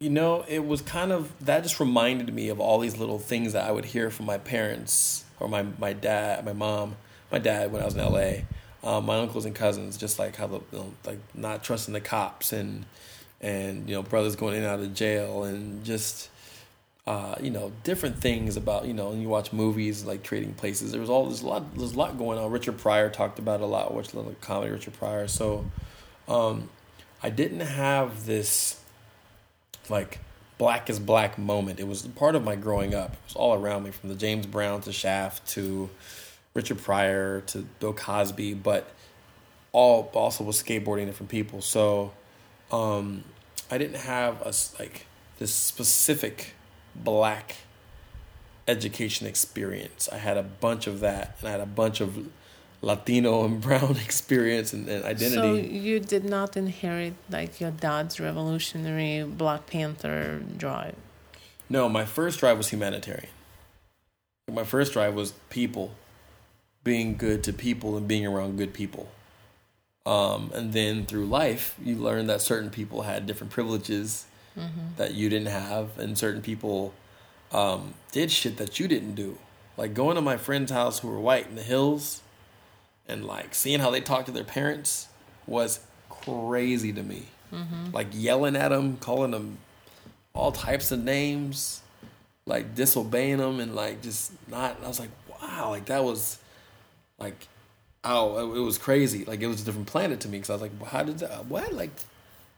you 0.00 0.10
know, 0.10 0.44
it 0.48 0.66
was 0.66 0.82
kind 0.82 1.12
of 1.12 1.32
that 1.44 1.62
just 1.62 1.78
reminded 1.78 2.34
me 2.34 2.48
of 2.48 2.58
all 2.58 2.80
these 2.80 2.96
little 2.98 3.20
things 3.20 3.52
that 3.52 3.64
I 3.64 3.70
would 3.70 3.84
hear 3.84 4.10
from 4.10 4.26
my 4.26 4.36
parents 4.38 5.24
or 5.38 5.48
my 5.48 5.64
my 5.78 5.92
dad, 5.92 6.44
my 6.44 6.52
mom, 6.52 6.96
my 7.30 7.38
dad 7.38 7.72
when 7.72 7.80
I 7.80 7.84
was 7.84 7.94
in 7.94 8.00
L.A. 8.00 8.44
Um, 8.82 9.06
my 9.06 9.16
uncles 9.20 9.44
and 9.44 9.54
cousins, 9.54 9.96
just 9.96 10.18
like 10.18 10.34
how 10.34 10.48
the 10.48 10.56
you 10.72 10.78
know, 10.78 10.92
like 11.06 11.20
not 11.34 11.62
trusting 11.62 11.94
the 11.94 12.00
cops 12.00 12.52
and 12.52 12.84
and 13.40 13.88
you 13.88 13.94
know 13.94 14.02
brothers 14.02 14.34
going 14.34 14.54
in 14.56 14.64
and 14.64 14.72
out 14.72 14.80
of 14.80 14.92
jail 14.92 15.44
and 15.44 15.84
just 15.84 16.30
uh, 17.06 17.34
you 17.40 17.50
know 17.50 17.72
different 17.82 18.18
things 18.18 18.56
about 18.56 18.86
you 18.86 18.94
know 18.94 19.10
when 19.10 19.20
you 19.20 19.28
watch 19.28 19.52
movies 19.52 20.04
like 20.04 20.22
trading 20.22 20.54
places. 20.54 20.92
There 20.92 21.00
was 21.00 21.10
all 21.10 21.26
there's 21.26 21.42
a 21.42 21.46
lot 21.46 21.76
there's 21.76 21.94
a 21.94 21.98
lot 21.98 22.16
going 22.16 22.38
on. 22.38 22.50
Richard 22.50 22.78
Pryor 22.78 23.10
talked 23.10 23.38
about 23.38 23.60
a 23.60 23.66
lot. 23.66 23.92
Watched 23.92 24.12
a 24.12 24.16
little 24.16 24.34
comedy 24.40 24.70
Richard 24.70 24.94
Pryor. 24.94 25.26
So 25.26 25.64
um, 26.28 26.70
I 27.22 27.30
didn't 27.30 27.60
have 27.60 28.24
this 28.24 28.80
like 29.88 30.20
black 30.58 30.88
is 30.88 31.00
black 31.00 31.38
moment. 31.38 31.80
It 31.80 31.88
was 31.88 32.02
part 32.02 32.36
of 32.36 32.44
my 32.44 32.54
growing 32.54 32.94
up. 32.94 33.14
It 33.14 33.18
was 33.26 33.36
all 33.36 33.54
around 33.54 33.82
me 33.82 33.90
from 33.90 34.08
the 34.08 34.14
James 34.14 34.46
Brown 34.46 34.80
to 34.82 34.92
Shaft 34.92 35.48
to 35.50 35.90
Richard 36.54 36.78
Pryor 36.78 37.40
to 37.48 37.58
Bill 37.80 37.92
Cosby, 37.92 38.54
but 38.54 38.88
all 39.72 40.08
also 40.14 40.44
was 40.44 40.62
skateboarding 40.62 41.06
different 41.06 41.30
people. 41.30 41.62
So 41.62 42.12
um, 42.70 43.24
I 43.72 43.78
didn't 43.78 43.96
have 44.00 44.40
a 44.42 44.52
like 44.78 45.06
this 45.40 45.52
specific 45.52 46.54
black 46.94 47.56
education 48.68 49.26
experience. 49.26 50.08
I 50.10 50.18
had 50.18 50.36
a 50.36 50.42
bunch 50.42 50.86
of 50.86 51.00
that, 51.00 51.36
and 51.40 51.48
I 51.48 51.52
had 51.52 51.60
a 51.60 51.66
bunch 51.66 52.00
of 52.00 52.28
Latino 52.80 53.44
and 53.46 53.60
brown 53.60 53.96
experience 53.96 54.72
and, 54.72 54.88
and 54.88 55.18
So 55.20 55.54
you 55.54 56.00
did 56.00 56.24
not 56.24 56.56
inherit 56.56 57.14
like 57.30 57.60
your 57.60 57.70
dad's 57.70 58.18
revolutionary 58.20 59.24
Black 59.24 59.66
Panther 59.66 60.42
drive. 60.56 60.96
No, 61.68 61.88
my 61.88 62.04
first 62.04 62.40
drive 62.40 62.58
was 62.58 62.68
humanitarian. 62.68 63.30
My 64.50 64.64
first 64.64 64.92
drive 64.92 65.14
was 65.14 65.32
people, 65.48 65.94
being 66.84 67.16
good 67.16 67.44
to 67.44 67.52
people 67.52 67.96
and 67.96 68.06
being 68.06 68.26
around 68.26 68.58
good 68.58 68.74
people. 68.74 69.08
Um, 70.04 70.50
and 70.52 70.72
then 70.72 71.06
through 71.06 71.26
life, 71.26 71.76
you 71.82 71.94
learn 71.94 72.26
that 72.26 72.40
certain 72.40 72.70
people 72.70 73.02
had 73.02 73.24
different 73.24 73.52
privileges 73.52 74.26
that 74.96 75.14
you 75.14 75.28
didn't 75.28 75.48
have, 75.48 75.98
and 75.98 76.16
certain 76.16 76.42
people 76.42 76.92
um, 77.52 77.94
did 78.12 78.30
shit 78.30 78.56
that 78.58 78.78
you 78.78 78.88
didn't 78.88 79.14
do. 79.14 79.38
Like 79.76 79.94
going 79.94 80.16
to 80.16 80.22
my 80.22 80.36
friend's 80.36 80.70
house 80.70 80.98
who 80.98 81.08
were 81.08 81.20
white 81.20 81.46
in 81.46 81.54
the 81.54 81.62
hills, 81.62 82.22
and 83.08 83.24
like 83.24 83.54
seeing 83.54 83.80
how 83.80 83.90
they 83.90 84.00
talked 84.00 84.26
to 84.26 84.32
their 84.32 84.44
parents 84.44 85.08
was 85.46 85.80
crazy 86.08 86.92
to 86.92 87.02
me. 87.02 87.24
Like 87.92 88.08
yelling 88.12 88.56
at 88.56 88.68
them, 88.68 88.96
calling 88.98 89.30
them 89.32 89.58
all 90.34 90.52
types 90.52 90.90
of 90.92 91.02
names, 91.02 91.82
like 92.46 92.74
disobeying 92.74 93.38
them, 93.38 93.60
and 93.60 93.74
like 93.74 94.02
just 94.02 94.32
not. 94.48 94.78
I 94.84 94.88
was 94.88 95.00
like, 95.00 95.10
wow, 95.28 95.70
like 95.70 95.86
that 95.86 96.04
was 96.04 96.38
like, 97.18 97.48
oh, 98.04 98.52
it, 98.52 98.58
it 98.58 98.60
was 98.62 98.78
crazy. 98.78 99.24
Like 99.24 99.40
it 99.40 99.46
was 99.46 99.62
a 99.62 99.64
different 99.64 99.86
planet 99.86 100.20
to 100.20 100.28
me 100.28 100.38
because 100.38 100.50
I 100.50 100.54
was 100.54 100.62
like, 100.62 100.72
well, 100.78 100.88
how 100.88 101.02
did 101.02 101.18
that? 101.18 101.46
What? 101.46 101.72
Like, 101.72 101.90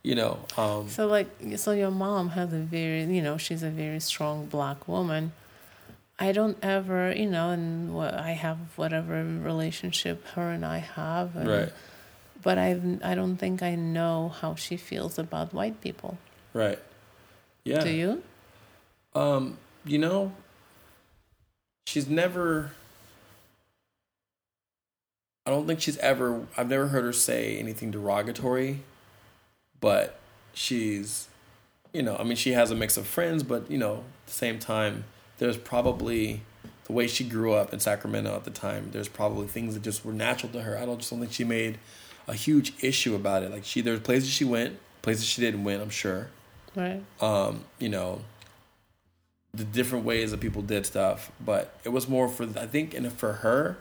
you 0.05 0.14
know, 0.14 0.39
um, 0.56 0.89
So 0.89 1.06
like 1.09 1.28
so 1.56 1.72
your 1.72 1.90
mom 1.90 2.28
has 2.31 2.52
a 2.52 2.59
very 2.59 3.02
you 3.05 3.22
know 3.22 3.36
she's 3.39 3.62
a 3.64 3.70
very 3.70 3.98
strong 4.01 4.47
black 4.47 4.86
woman. 4.86 5.32
I 6.18 6.31
don't 6.31 6.56
ever 6.62 7.12
you 7.12 7.28
know 7.28 7.51
and 7.51 7.93
what 7.93 8.14
I 8.14 8.32
have 8.32 8.59
whatever 8.76 9.24
relationship 9.24 10.24
her 10.36 10.51
and 10.51 10.64
I 10.64 10.78
have. 10.78 11.35
And, 11.35 11.48
right, 11.48 11.72
But 12.43 12.59
I 12.59 12.78
I 13.02 13.14
don't 13.16 13.36
think 13.36 13.62
I 13.62 13.74
know 13.74 14.28
how 14.28 14.55
she 14.55 14.76
feels 14.76 15.18
about 15.18 15.52
white 15.52 15.81
people. 15.81 16.18
right, 16.52 16.78
yeah. 17.64 17.81
Do 17.82 17.90
you? 17.90 18.22
Um, 19.14 19.59
you 19.86 19.98
know, 19.98 20.32
she's 21.86 22.06
never. 22.09 22.72
I 25.47 25.51
don't 25.51 25.66
think 25.66 25.81
she's 25.81 25.98
ever. 25.98 26.47
I've 26.56 26.68
never 26.68 26.89
heard 26.89 27.05
her 27.05 27.12
say 27.12 27.56
anything 27.59 27.90
derogatory, 27.90 28.81
but 29.85 30.19
she's, 30.55 31.28
you 31.93 32.01
know, 32.01 32.16
I 32.16 32.23
mean, 32.24 32.36
she 32.36 32.52
has 32.52 32.70
a 32.70 32.74
mix 32.74 32.97
of 32.97 33.06
friends, 33.06 33.43
but 33.43 33.70
you 33.70 33.77
know, 33.77 33.97
at 33.97 34.27
the 34.28 34.32
same 34.32 34.59
time, 34.59 35.05
there's 35.36 35.59
probably 35.59 36.40
the 36.85 36.94
way 36.94 37.06
she 37.06 37.23
grew 37.23 37.52
up 37.52 37.70
in 37.74 37.81
Sacramento 37.81 38.35
at 38.35 38.44
the 38.44 38.51
time. 38.51 38.89
There's 38.93 39.09
probably 39.09 39.47
things 39.47 39.74
that 39.74 39.82
just 39.82 40.02
were 40.02 40.15
natural 40.15 40.51
to 40.52 40.62
her. 40.62 40.78
I 40.78 40.86
don't 40.86 40.97
just 41.01 41.11
don't 41.11 41.20
think 41.20 41.32
she 41.32 41.44
made 41.44 41.77
a 42.27 42.32
huge 42.32 42.73
issue 42.82 43.15
about 43.15 43.43
it. 43.43 43.51
Like 43.51 43.66
she, 43.66 43.82
there's 43.82 44.01
places 44.01 44.31
she 44.31 44.47
went, 44.47 44.78
places 45.02 45.27
she 45.27 45.43
didn't 45.43 45.65
went. 45.65 45.82
I'm 45.82 45.90
sure 45.90 46.28
Right. 46.74 47.02
um, 47.20 47.66
you 47.78 47.90
know, 47.90 48.23
the 49.52 49.65
different 49.65 50.06
ways 50.06 50.31
that 50.31 50.40
people 50.40 50.62
did 50.62 50.86
stuff. 50.86 51.31
But 51.44 51.78
it 51.85 51.90
was 51.90 52.09
more 52.09 52.28
for 52.28 52.44
I 52.59 52.65
think, 52.65 52.94
and 52.94 53.12
for 53.12 53.35
her, 53.35 53.77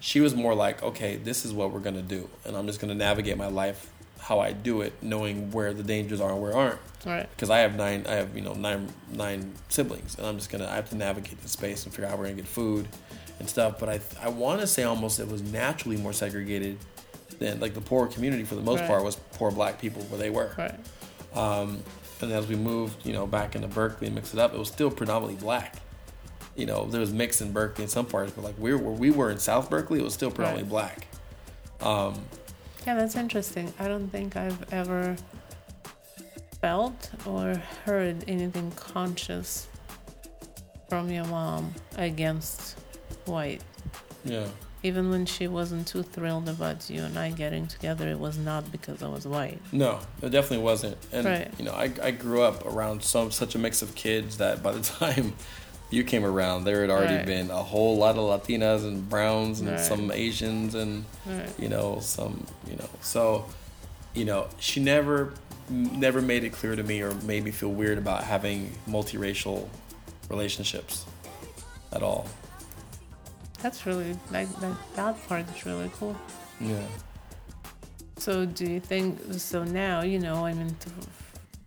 she 0.00 0.18
was 0.18 0.34
more 0.34 0.54
like, 0.54 0.82
okay, 0.82 1.16
this 1.16 1.44
is 1.44 1.52
what 1.52 1.72
we're 1.72 1.80
gonna 1.80 2.00
do, 2.00 2.30
and 2.46 2.56
I'm 2.56 2.66
just 2.66 2.80
gonna 2.80 2.94
navigate 2.94 3.36
my 3.36 3.48
life 3.48 3.90
how 4.22 4.38
I 4.40 4.52
do 4.52 4.80
it, 4.82 4.92
knowing 5.02 5.50
where 5.50 5.74
the 5.74 5.82
dangers 5.82 6.20
are 6.20 6.30
and 6.32 6.40
where 6.40 6.54
aren't. 6.56 6.78
Right. 7.04 7.28
Because 7.30 7.50
I 7.50 7.58
have 7.58 7.74
nine, 7.76 8.06
I 8.08 8.12
have 8.14 8.34
you 8.36 8.42
know 8.42 8.54
nine 8.54 8.88
nine 9.10 9.52
siblings, 9.68 10.16
and 10.16 10.26
I'm 10.26 10.36
just 10.36 10.50
gonna 10.50 10.66
I 10.68 10.76
have 10.76 10.88
to 10.90 10.96
navigate 10.96 11.40
the 11.42 11.48
space 11.48 11.84
and 11.84 11.92
figure 11.92 12.06
out 12.06 12.12
where 12.12 12.20
we're 12.20 12.26
gonna 12.26 12.36
get 12.42 12.46
food 12.46 12.86
and 13.40 13.48
stuff. 13.48 13.78
But 13.80 13.88
I 13.88 14.00
I 14.22 14.28
want 14.28 14.60
to 14.60 14.66
say 14.66 14.84
almost 14.84 15.18
it 15.20 15.28
was 15.28 15.42
naturally 15.42 15.96
more 15.96 16.12
segregated 16.12 16.78
than 17.40 17.58
like 17.58 17.74
the 17.74 17.80
poor 17.80 18.06
community 18.06 18.44
for 18.44 18.54
the 18.54 18.62
most 18.62 18.80
Right. 18.80 18.88
part 18.88 19.04
was 19.04 19.16
poor 19.32 19.50
black 19.50 19.80
people 19.80 20.02
where 20.04 20.18
they 20.18 20.30
were. 20.30 20.52
Right. 20.56 20.74
Um, 21.34 21.82
and 22.20 22.30
as 22.30 22.46
we 22.46 22.54
moved, 22.54 23.04
you 23.04 23.12
know, 23.12 23.26
back 23.26 23.56
into 23.56 23.66
Berkeley 23.66 24.06
and 24.06 24.14
mixed 24.14 24.32
it 24.34 24.38
up, 24.38 24.54
it 24.54 24.58
was 24.58 24.68
still 24.68 24.90
predominantly 24.92 25.42
black. 25.42 25.76
You 26.54 26.66
know, 26.66 26.84
there 26.84 27.00
was 27.00 27.12
mix 27.12 27.40
in 27.40 27.50
Berkeley 27.52 27.82
in 27.84 27.90
some 27.90 28.06
parts, 28.06 28.30
but 28.30 28.44
like 28.44 28.54
we 28.58 28.70
were, 28.72 28.78
where 28.78 28.92
we 28.92 29.10
were 29.10 29.30
in 29.30 29.38
South 29.40 29.68
Berkeley, 29.70 29.98
it 29.98 30.04
was 30.04 30.14
still 30.14 30.30
predominantly 30.30 30.68
black. 30.70 31.08
Um, 31.80 32.20
Yeah, 32.86 32.94
that's 32.96 33.16
interesting. 33.16 33.72
I 33.78 33.86
don't 33.88 34.08
think 34.08 34.36
I've 34.36 34.72
ever 34.72 35.16
felt 36.60 37.10
or 37.26 37.54
heard 37.84 38.24
anything 38.28 38.70
conscious 38.72 39.68
from 40.88 41.10
your 41.10 41.24
mom 41.26 41.74
against 41.96 42.78
white. 43.24 43.62
yeah, 44.24 44.46
Even 44.82 45.10
when 45.10 45.26
she 45.26 45.46
wasn't 45.48 45.86
too 45.86 46.02
thrilled 46.02 46.48
about 46.48 46.90
you 46.90 47.02
and 47.02 47.18
I 47.18 47.30
getting 47.30 47.66
together, 47.66 48.08
it 48.08 48.18
was 48.18 48.36
not 48.36 48.70
because 48.72 49.02
I 49.02 49.08
was 49.08 49.26
white. 49.26 49.60
no, 49.72 50.00
it 50.20 50.30
definitely 50.30 50.64
wasn't. 50.64 50.96
And 51.12 51.24
Right. 51.24 51.50
you 51.58 51.64
know, 51.64 51.72
I, 51.72 51.90
I 52.02 52.10
grew 52.10 52.42
up 52.42 52.66
around 52.66 53.02
some 53.02 53.30
such 53.30 53.54
a 53.54 53.58
mix 53.58 53.80
of 53.82 53.94
kids 53.94 54.38
that 54.38 54.62
by 54.62 54.72
the 54.72 54.80
time 54.98 55.34
you 55.92 56.04
came 56.04 56.24
around, 56.24 56.64
there 56.64 56.80
had 56.80 56.90
already 56.90 57.16
Right. 57.16 57.26
been 57.26 57.50
a 57.50 57.62
whole 57.62 57.96
lot 57.96 58.16
of 58.16 58.24
Latinas 58.24 58.84
and 58.84 59.08
Browns 59.08 59.60
and 59.60 59.70
Right. 59.70 59.80
some 59.80 60.10
Asians 60.10 60.74
and 60.74 61.04
Right. 61.26 61.50
you 61.58 61.68
know 61.68 61.98
some 62.00 62.46
you 62.68 62.76
know 62.76 62.88
so 63.00 63.44
you 64.14 64.24
know 64.24 64.46
she 64.58 64.80
never 64.80 65.34
never 65.68 66.20
made 66.20 66.44
it 66.44 66.50
clear 66.52 66.74
to 66.76 66.82
me 66.82 67.00
or 67.02 67.12
made 67.22 67.44
me 67.44 67.50
feel 67.50 67.70
weird 67.70 67.96
about 67.98 68.24
having 68.24 68.72
multiracial 68.88 69.68
relationships 70.28 71.04
at 71.92 72.02
all 72.02 72.26
That's 73.62 73.86
really 73.86 74.16
like 74.30 74.48
that, 74.60 74.76
that 74.96 75.28
part 75.28 75.46
is 75.54 75.64
really 75.66 75.90
cool. 75.98 76.16
yeah 76.60 76.86
So 78.18 78.44
do 78.46 78.64
you 78.64 78.80
think 78.80 79.18
so 79.38 79.64
now, 79.64 80.02
you 80.02 80.18
know, 80.18 80.44
I 80.46 80.52
mean 80.54 80.74
th- 80.80 80.94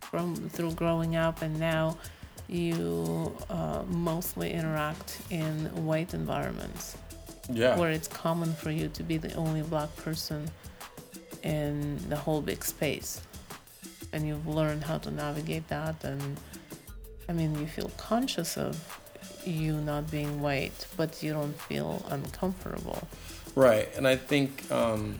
from 0.01 0.35
through 0.49 0.73
growing 0.73 1.15
up 1.15 1.41
and 1.41 1.59
now 1.59 1.97
you 2.47 3.35
uh, 3.49 3.83
mostly 3.87 4.51
interact 4.51 5.19
in 5.31 5.65
white 5.85 6.13
environments 6.13 6.95
yeah 7.51 7.77
where 7.77 7.91
it's 7.91 8.07
common 8.07 8.53
for 8.53 8.71
you 8.71 8.87
to 8.89 9.03
be 9.03 9.17
the 9.17 9.33
only 9.35 9.61
black 9.61 9.95
person 9.97 10.49
in 11.43 11.97
the 12.09 12.15
whole 12.15 12.41
big 12.41 12.63
space. 12.63 13.21
And 14.13 14.27
you've 14.27 14.47
learned 14.47 14.83
how 14.83 14.97
to 14.99 15.11
navigate 15.11 15.67
that 15.67 16.03
and 16.03 16.21
I 17.29 17.33
mean 17.33 17.53
you 17.59 17.67
feel 17.67 17.91
conscious 17.97 18.57
of 18.57 18.73
you 19.45 19.73
not 19.73 20.09
being 20.09 20.41
white, 20.41 20.87
but 20.97 21.21
you 21.21 21.33
don't 21.33 21.59
feel 21.61 22.03
uncomfortable. 22.09 23.07
right 23.55 23.87
and 23.95 24.05
i 24.07 24.15
think 24.15 24.49
um 24.71 25.17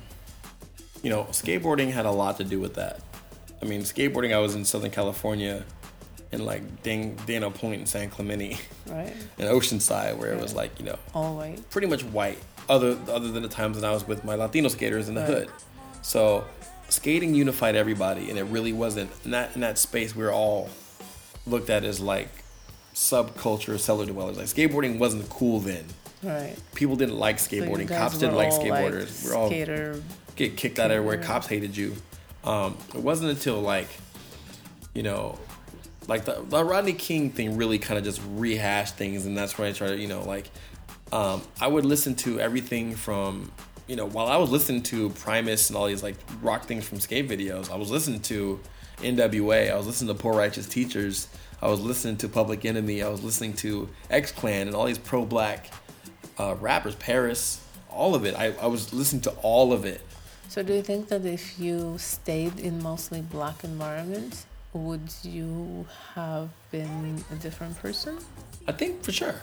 you 1.04 1.10
know 1.10 1.24
skateboarding 1.32 1.90
had 1.92 2.06
a 2.06 2.12
lot 2.12 2.36
to 2.38 2.44
do 2.44 2.60
with 2.60 2.74
that 2.74 3.00
i 3.62 3.66
mean 3.66 3.82
skateboarding 3.82 4.34
i 4.34 4.40
was 4.40 4.56
in 4.56 4.66
southern 4.66 4.92
california 4.92 5.64
in 6.32 6.44
like 6.46 6.84
Dang, 6.84 7.16
Dana 7.26 7.50
Point 7.52 7.80
and 7.80 7.88
san 7.88 8.10
clemente 8.10 8.58
Right? 8.88 9.14
in 9.38 9.46
oceanside 9.48 10.18
where 10.18 10.32
it 10.34 10.42
was 10.42 10.54
like 10.54 10.78
you 10.80 10.86
know 10.86 10.98
All 11.14 11.36
white. 11.36 11.70
pretty 11.70 11.88
much 11.88 12.04
white, 12.04 12.40
other 12.70 12.98
other 13.10 13.32
than 13.32 13.44
the 13.44 13.50
times 13.50 13.76
when 13.78 13.86
I 13.86 13.92
was 13.94 14.08
with 14.08 14.24
my 14.26 14.36
Latino 14.36 14.68
skaters 14.70 15.08
in 15.10 15.16
the 15.16 15.22
Right. 15.22 15.30
hood. 15.30 15.50
So 16.02 16.46
skating 16.90 17.34
unified 17.34 17.76
everybody, 17.76 18.30
and 18.30 18.38
it 18.40 18.44
really 18.46 18.74
wasn't 18.74 19.10
in 19.24 19.32
that 19.32 19.56
in 19.56 19.62
that 19.62 19.78
space. 19.78 20.16
We 20.16 20.24
were 20.24 20.32
all 20.34 20.70
looked 21.48 21.70
at 21.70 21.84
as 21.84 22.00
like 22.00 22.30
subculture 22.94 23.80
cellar 23.80 24.06
dwellers. 24.06 24.38
Like 24.38 24.48
skateboarding 24.48 24.98
wasn't 25.00 25.30
cool 25.30 25.60
then. 25.60 25.86
Right. 26.24 26.56
People 26.74 26.96
didn't 26.96 27.18
like 27.18 27.38
skateboarding. 27.38 27.88
guys 27.88 28.00
Cops 28.00 28.18
didn't 28.18 28.36
like 28.36 28.50
skateboarders. 28.52 29.26
we're 29.26 29.36
all 29.36 29.48
skater. 29.48 30.02
get 30.36 30.58
kicked 30.58 30.80
out 30.80 30.92
everywhere. 30.92 31.18
Cops 31.22 31.48
hated 31.48 31.76
you. 31.78 31.96
Um, 32.44 32.78
it 32.94 33.02
wasn't 33.02 33.32
until 33.32 33.62
like, 33.62 33.88
you 34.94 35.04
know, 35.04 35.38
like 36.08 36.26
the, 36.26 36.44
the 36.48 36.64
Rodney 36.64 36.94
King 36.94 37.30
thing 37.30 37.58
really 37.58 37.80
kind 37.80 37.98
of 37.98 38.04
just 38.04 38.22
rehashed 38.36 38.96
things, 38.96 39.26
and 39.26 39.38
that's 39.38 39.58
when 39.58 39.68
I 39.68 39.74
started, 39.74 40.00
you 40.00 40.08
know, 40.08 40.24
like 40.24 40.50
um, 41.12 41.42
I 41.60 41.68
would 41.68 41.86
listen 41.86 42.16
to 42.16 42.40
everything 42.40 42.96
from, 42.96 43.52
you 43.88 43.96
know, 43.96 44.06
while 44.06 44.28
I 44.28 44.38
was 44.38 44.50
listening 44.50 44.84
to 44.84 45.10
Primus 45.12 45.70
and 45.70 45.78
all 45.78 45.88
these 45.88 46.04
like 46.04 46.16
rock 46.42 46.66
things 46.66 46.88
from 46.88 47.00
skate 47.00 47.30
videos, 47.30 47.72
I 47.72 47.76
was 47.76 47.92
listening 47.92 48.22
to 48.22 48.60
NWA, 48.98 49.72
I 49.72 49.76
was 49.76 49.88
listening 49.88 50.16
to 50.16 50.22
Poor 50.22 50.34
Righteous 50.34 50.68
Teachers, 50.68 51.28
I 51.62 51.68
was 51.68 51.80
listening 51.82 52.18
to 52.18 52.30
Public 52.30 52.66
Enemy, 52.66 53.04
I 53.04 53.10
was 53.10 53.24
listening 53.24 53.54
to 53.54 53.90
X 54.10 54.32
Clan 54.32 54.68
and 54.68 54.76
all 54.76 54.86
these 54.86 54.98
pro 54.98 55.26
black 55.26 55.72
uh, 56.38 56.56
rappers, 56.60 56.96
Paris, 56.96 57.64
all 57.90 58.16
of 58.16 58.26
it. 58.26 58.36
I, 58.36 58.54
I 58.62 58.68
was 58.68 58.94
listening 58.94 59.22
to 59.24 59.32
all 59.42 59.72
of 59.72 59.86
it. 59.86 60.02
So 60.50 60.64
do 60.64 60.74
you 60.74 60.82
think 60.82 61.08
that 61.10 61.26
if 61.26 61.60
you 61.60 61.98
stayed 61.98 62.60
in 62.60 62.82
mostly 62.82 63.22
black 63.22 63.64
environments, 63.64 64.46
would 64.76 65.14
you 65.24 65.86
have 66.14 66.50
been 66.72 67.24
a 67.32 67.36
different 67.36 67.78
person? 67.80 68.18
I 68.68 68.74
think 68.74 69.04
for 69.04 69.12
sure. 69.12 69.36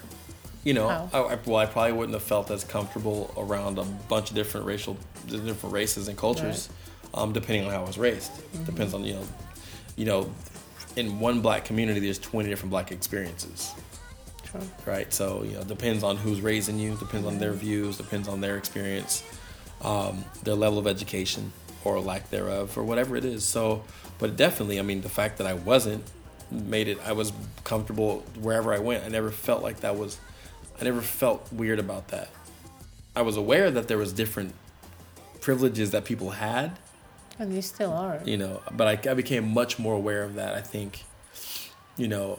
You 0.62 0.74
know? 0.74 0.88
I, 1.12 1.18
I, 1.18 1.38
well, 1.44 1.56
I 1.56 1.66
probably 1.66 1.92
wouldn't 1.92 2.14
have 2.14 2.22
felt 2.22 2.50
as 2.50 2.62
comfortable 2.64 3.32
around 3.36 3.78
a 3.78 3.84
bunch 4.08 4.30
of 4.30 4.36
different 4.36 4.66
racial, 4.66 4.96
different 5.26 5.72
races 5.74 6.08
and 6.08 6.16
cultures, 6.16 6.68
um, 7.14 7.32
depending 7.32 7.64
on 7.64 7.72
how 7.72 7.82
I 7.82 7.86
was 7.86 7.98
raised. 7.98 8.30
Depends 8.64 8.94
on 8.94 9.04
you 9.04 9.14
know, 9.14 9.24
you 9.96 10.04
know, 10.04 10.30
in 10.96 11.18
one 11.18 11.40
black 11.40 11.64
community, 11.64 12.00
there's 12.00 12.18
20 12.18 12.48
different 12.48 12.70
black 12.70 12.92
experiences, 12.92 13.74
True. 14.44 14.60
right? 14.86 15.12
So 15.12 15.42
you 15.42 15.54
know, 15.54 15.64
depends 15.64 16.04
on 16.04 16.16
who's 16.16 16.40
raising 16.40 16.78
you, 16.78 16.94
depends 16.96 17.26
on 17.26 17.38
their 17.38 17.52
views, 17.52 17.96
depends 17.96 18.28
on 18.28 18.40
their 18.40 18.56
experience, 18.56 19.24
um, 19.80 20.24
their 20.44 20.54
level 20.54 20.78
of 20.78 20.86
education 20.86 21.52
or 21.84 22.00
lack 22.00 22.30
thereof, 22.30 22.76
or 22.76 22.84
whatever 22.84 23.16
it 23.16 23.24
is. 23.24 23.44
So, 23.44 23.82
but 24.22 24.36
definitely, 24.36 24.78
I 24.78 24.82
mean, 24.82 25.00
the 25.02 25.08
fact 25.20 25.38
that 25.38 25.46
I 25.46 25.54
wasn't 25.54 26.04
made 26.50 26.86
it. 26.88 26.98
I 27.04 27.12
was 27.12 27.32
comfortable 27.64 28.24
wherever 28.40 28.72
I 28.72 28.78
went. 28.78 29.04
I 29.04 29.08
never 29.08 29.30
felt 29.30 29.62
like 29.62 29.80
that 29.80 29.96
was. 29.96 30.18
I 30.80 30.84
never 30.84 31.00
felt 31.00 31.40
weird 31.52 31.78
about 31.78 32.08
that. 32.08 32.28
I 33.16 33.22
was 33.22 33.36
aware 33.36 33.70
that 33.70 33.88
there 33.88 33.98
was 33.98 34.12
different 34.12 34.54
privileges 35.40 35.90
that 35.90 36.04
people 36.04 36.30
had, 36.30 36.78
And 37.38 37.54
you 37.54 37.62
still 37.62 37.92
are. 37.92 38.20
you 38.24 38.36
know, 38.36 38.60
but 38.70 38.86
I, 39.06 39.10
I 39.10 39.14
became 39.14 39.52
much 39.52 39.78
more 39.78 39.94
aware 39.94 40.22
of 40.22 40.34
that. 40.36 40.54
I 40.54 40.60
think, 40.60 41.04
you 41.96 42.08
know, 42.08 42.38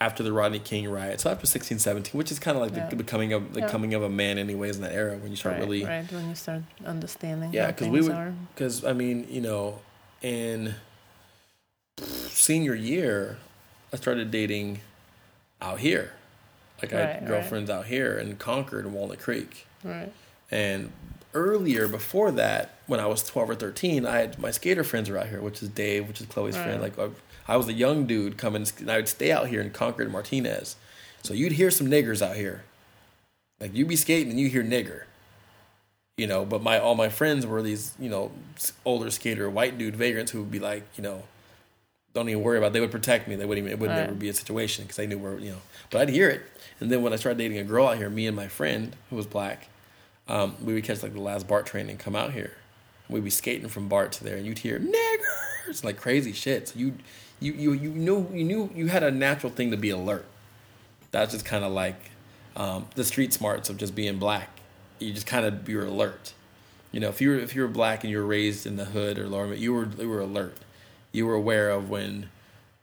after 0.00 0.22
the 0.22 0.32
Rodney 0.32 0.58
King 0.60 0.88
riot, 0.88 1.20
so 1.20 1.30
after 1.30 1.46
16, 1.46 1.78
17, 1.78 2.16
which 2.18 2.30
is 2.30 2.38
kind 2.38 2.56
of 2.56 2.62
like 2.62 2.74
Yeah. 2.76 2.88
the 2.90 2.96
becoming 2.96 3.32
of 3.32 3.54
the 3.54 3.60
Yeah. 3.60 3.68
coming 3.68 3.94
of 3.94 4.02
a 4.02 4.08
man, 4.08 4.38
anyways, 4.38 4.76
in 4.76 4.82
that 4.82 4.92
era 4.92 5.16
when 5.16 5.30
you 5.30 5.36
start 5.36 5.54
right, 5.54 5.60
really 5.62 5.84
right 5.84 6.10
when 6.12 6.28
you 6.28 6.34
start 6.36 6.62
understanding 6.86 7.50
yeah, 7.52 7.68
because 7.68 7.88
we 7.88 8.00
would, 8.02 8.12
are. 8.12 8.34
because 8.54 8.84
I 8.84 8.92
mean, 8.92 9.26
you 9.30 9.40
know, 9.40 9.80
in 10.22 10.74
senior 12.04 12.74
year, 12.74 13.38
I 13.92 13.96
started 13.96 14.30
dating 14.30 14.80
out 15.60 15.80
here. 15.80 16.12
Like 16.82 16.92
I 16.92 16.96
Right, 16.96 17.06
had 17.06 17.22
right. 17.22 17.26
girlfriends 17.28 17.70
out 17.70 17.86
here 17.86 18.16
in 18.16 18.36
Concord 18.36 18.84
and 18.84 18.94
Walnut 18.94 19.18
Creek. 19.18 19.66
Right. 19.82 20.12
And 20.50 20.92
earlier, 21.34 21.88
before 21.88 22.30
that, 22.32 22.74
when 22.86 23.00
I 23.00 23.06
was 23.06 23.22
12 23.24 23.50
or 23.50 23.54
13, 23.54 24.06
I 24.06 24.18
had 24.20 24.38
my 24.38 24.50
skater 24.50 24.84
friends 24.84 25.10
were 25.10 25.18
out 25.18 25.28
here, 25.28 25.40
which 25.40 25.62
is 25.62 25.68
Dave, 25.68 26.06
which 26.08 26.20
is 26.20 26.26
Chloe's 26.26 26.56
friend. 26.56 26.80
Like 26.80 26.98
I, 26.98 27.08
I 27.48 27.56
was 27.56 27.68
a 27.68 27.72
young 27.72 28.06
dude 28.06 28.36
coming, 28.38 28.66
and 28.78 28.90
I 28.90 28.96
would 28.96 29.08
stay 29.08 29.32
out 29.32 29.48
here 29.48 29.60
in 29.60 29.70
Concord 29.70 30.06
and 30.06 30.12
Martinez. 30.12 30.76
So 31.22 31.34
you'd 31.34 31.52
hear 31.52 31.70
some 31.70 31.88
niggers 31.88 32.22
out 32.22 32.36
here. 32.36 32.62
Like 33.60 33.74
you'd 33.74 33.88
be 33.88 33.96
skating 33.96 34.30
and 34.30 34.38
you 34.40 34.48
hear 34.48 34.62
nigger. 34.62 35.02
You 36.16 36.26
know, 36.26 36.44
but 36.44 36.62
my 36.62 36.78
all 36.78 36.94
my 36.94 37.08
friends 37.08 37.44
were 37.46 37.62
these, 37.62 37.94
you 37.98 38.08
know, 38.08 38.30
older 38.84 39.10
skater 39.10 39.48
white 39.50 39.78
dude 39.78 39.96
vagrants 39.96 40.32
who 40.32 40.40
would 40.40 40.50
be 40.50 40.58
like, 40.58 40.84
you 40.96 41.02
know, 41.02 41.24
don't 42.18 42.28
even 42.28 42.42
worry 42.42 42.58
about. 42.58 42.68
It. 42.68 42.72
They 42.74 42.80
would 42.80 42.90
protect 42.90 43.28
me. 43.28 43.36
They 43.36 43.44
wouldn't 43.44 43.66
even. 43.66 43.78
It 43.78 43.80
would 43.80 43.90
Right. 43.90 44.02
never 44.02 44.12
be 44.14 44.28
a 44.28 44.34
situation 44.34 44.84
because 44.84 44.96
they 44.96 45.06
knew 45.06 45.18
where 45.18 45.38
you 45.38 45.50
know. 45.52 45.62
But 45.90 46.02
I'd 46.02 46.08
hear 46.10 46.28
it, 46.28 46.42
and 46.80 46.90
then 46.90 47.02
when 47.02 47.12
I 47.12 47.16
started 47.16 47.38
dating 47.38 47.58
a 47.58 47.64
girl 47.64 47.86
out 47.88 47.96
here, 47.98 48.10
me 48.10 48.26
and 48.26 48.36
my 48.36 48.48
friend 48.48 48.94
who 49.10 49.16
was 49.16 49.26
black, 49.26 49.68
um, 50.28 50.56
we 50.62 50.74
would 50.74 50.84
catch 50.84 51.02
like 51.02 51.14
the 51.14 51.20
last 51.20 51.46
BART 51.48 51.66
train 51.66 51.88
and 51.88 51.98
come 51.98 52.14
out 52.16 52.32
here. 52.32 52.52
We'd 53.08 53.24
be 53.24 53.30
skating 53.30 53.68
from 53.68 53.88
BART 53.88 54.12
to 54.12 54.24
there, 54.24 54.36
and 54.36 54.44
you'd 54.46 54.58
hear 54.58 54.78
niggers 54.78 55.82
like 55.84 55.96
crazy 55.98 56.32
shit. 56.32 56.68
So 56.68 56.78
you, 56.78 56.94
you, 57.40 57.52
you, 57.54 57.72
you 57.72 57.90
knew 57.90 58.28
you 58.32 58.44
knew 58.44 58.70
you 58.74 58.88
had 58.88 59.02
a 59.02 59.10
natural 59.10 59.52
thing 59.52 59.70
to 59.70 59.76
be 59.76 59.90
alert. 59.90 60.26
That's 61.10 61.32
just 61.32 61.44
kind 61.46 61.64
of 61.64 61.72
like 61.72 62.10
um, 62.56 62.86
the 62.94 63.04
street 63.04 63.32
smarts 63.32 63.70
of 63.70 63.76
just 63.78 63.94
being 63.94 64.18
black. 64.18 64.50
You 64.98 65.12
just 65.12 65.26
kind 65.26 65.46
of 65.46 65.68
you're 65.68 65.86
alert. 65.86 66.34
You 66.92 67.00
know, 67.00 67.08
if 67.08 67.20
you 67.20 67.30
were 67.30 67.36
if 67.38 67.54
you 67.54 67.62
were 67.62 67.68
black 67.68 68.02
and 68.04 68.10
you 68.10 68.18
were 68.18 68.26
raised 68.26 68.66
in 68.66 68.76
the 68.76 68.86
hood 68.86 69.18
or 69.18 69.28
lower, 69.28 69.54
you 69.54 69.72
were 69.72 69.88
you 69.98 70.08
were 70.08 70.20
alert. 70.20 70.56
You 71.18 71.26
were 71.26 71.34
aware 71.34 71.68
of 71.70 71.90
when 71.90 72.30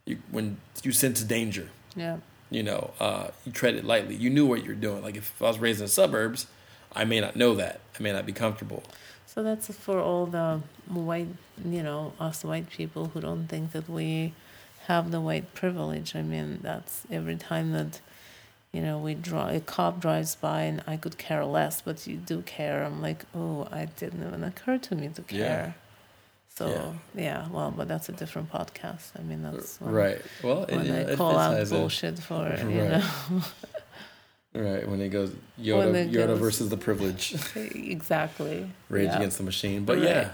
you 0.04 0.18
when 0.30 0.44
you 0.82 0.92
sense 0.92 1.22
danger. 1.22 1.68
Yeah. 2.04 2.18
You 2.50 2.62
know, 2.62 2.82
uh, 3.00 3.28
you 3.44 3.50
tread 3.60 3.74
it 3.80 3.84
lightly. 3.92 4.14
You 4.14 4.30
knew 4.36 4.46
what 4.46 4.60
you're 4.64 4.82
doing. 4.88 5.02
Like 5.02 5.16
if 5.16 5.26
I 5.42 5.46
was 5.52 5.58
raised 5.58 5.80
in 5.80 5.86
the 5.86 5.90
suburbs, 6.00 6.46
I 7.00 7.02
may 7.12 7.20
not 7.20 7.34
know 7.34 7.52
that. 7.62 7.80
I 7.98 8.02
may 8.02 8.12
not 8.12 8.24
be 8.26 8.32
comfortable. 8.32 8.82
So 9.26 9.42
that's 9.42 9.66
for 9.86 9.98
all 10.08 10.26
the 10.26 10.60
white, 11.10 11.32
you 11.76 11.82
know, 11.82 12.12
us 12.20 12.44
white 12.44 12.68
people 12.78 13.02
who 13.12 13.20
don't 13.20 13.46
think 13.48 13.72
that 13.72 13.88
we 13.88 14.32
have 14.86 15.10
the 15.10 15.20
white 15.28 15.48
privilege. 15.54 16.14
I 16.14 16.22
mean, 16.22 16.60
that's 16.62 16.94
every 17.10 17.36
time 17.36 17.72
that, 17.72 18.00
you 18.72 18.80
know, 18.86 18.96
we 19.06 19.14
draw 19.14 19.48
a 19.48 19.60
cop 19.60 19.94
drives 20.00 20.34
by 20.36 20.60
and 20.70 20.82
I 20.86 20.96
could 20.96 21.16
care 21.18 21.44
less, 21.44 21.80
but 21.80 22.06
you 22.06 22.16
do 22.32 22.42
care. 22.42 22.84
I'm 22.84 23.00
like, 23.02 23.24
oh, 23.34 23.66
I 23.72 23.86
didn't 24.00 24.22
even 24.26 24.44
occur 24.44 24.76
to 24.78 24.94
me 24.94 25.08
to 25.18 25.22
Yeah. 25.30 25.46
care. 25.48 25.74
So 26.56 26.94
yeah. 27.14 27.46
well, 27.50 27.70
but 27.76 27.86
that's 27.86 28.08
a 28.08 28.12
different 28.12 28.50
podcast. 28.50 29.10
I 29.18 29.22
mean, 29.22 29.42
that's 29.42 29.78
when, 29.80 29.92
Right. 29.92 30.22
Well, 30.42 30.64
when 30.68 30.86
yeah, 30.86 30.94
I 30.94 30.96
it 31.12 31.16
call 31.18 31.36
out 31.36 31.68
bullshit 31.68 32.18
for 32.18 32.46
you 32.68 32.80
Right. 32.80 32.90
know 32.90 33.42
Right. 34.54 34.88
When 34.88 35.02
it 35.02 35.10
goes 35.10 35.32
Yoda, 35.60 35.94
it 35.94 36.10
Yoda 36.12 36.28
goes- 36.28 36.38
versus 36.38 36.68
the 36.70 36.78
privilege. 36.78 37.34
exactly. 37.74 38.70
Rage 38.88 39.04
yeah. 39.08 39.16
Against 39.16 39.36
the 39.36 39.44
Machine. 39.44 39.84
But 39.84 39.98
Right. 39.98 40.04
yeah. 40.08 40.30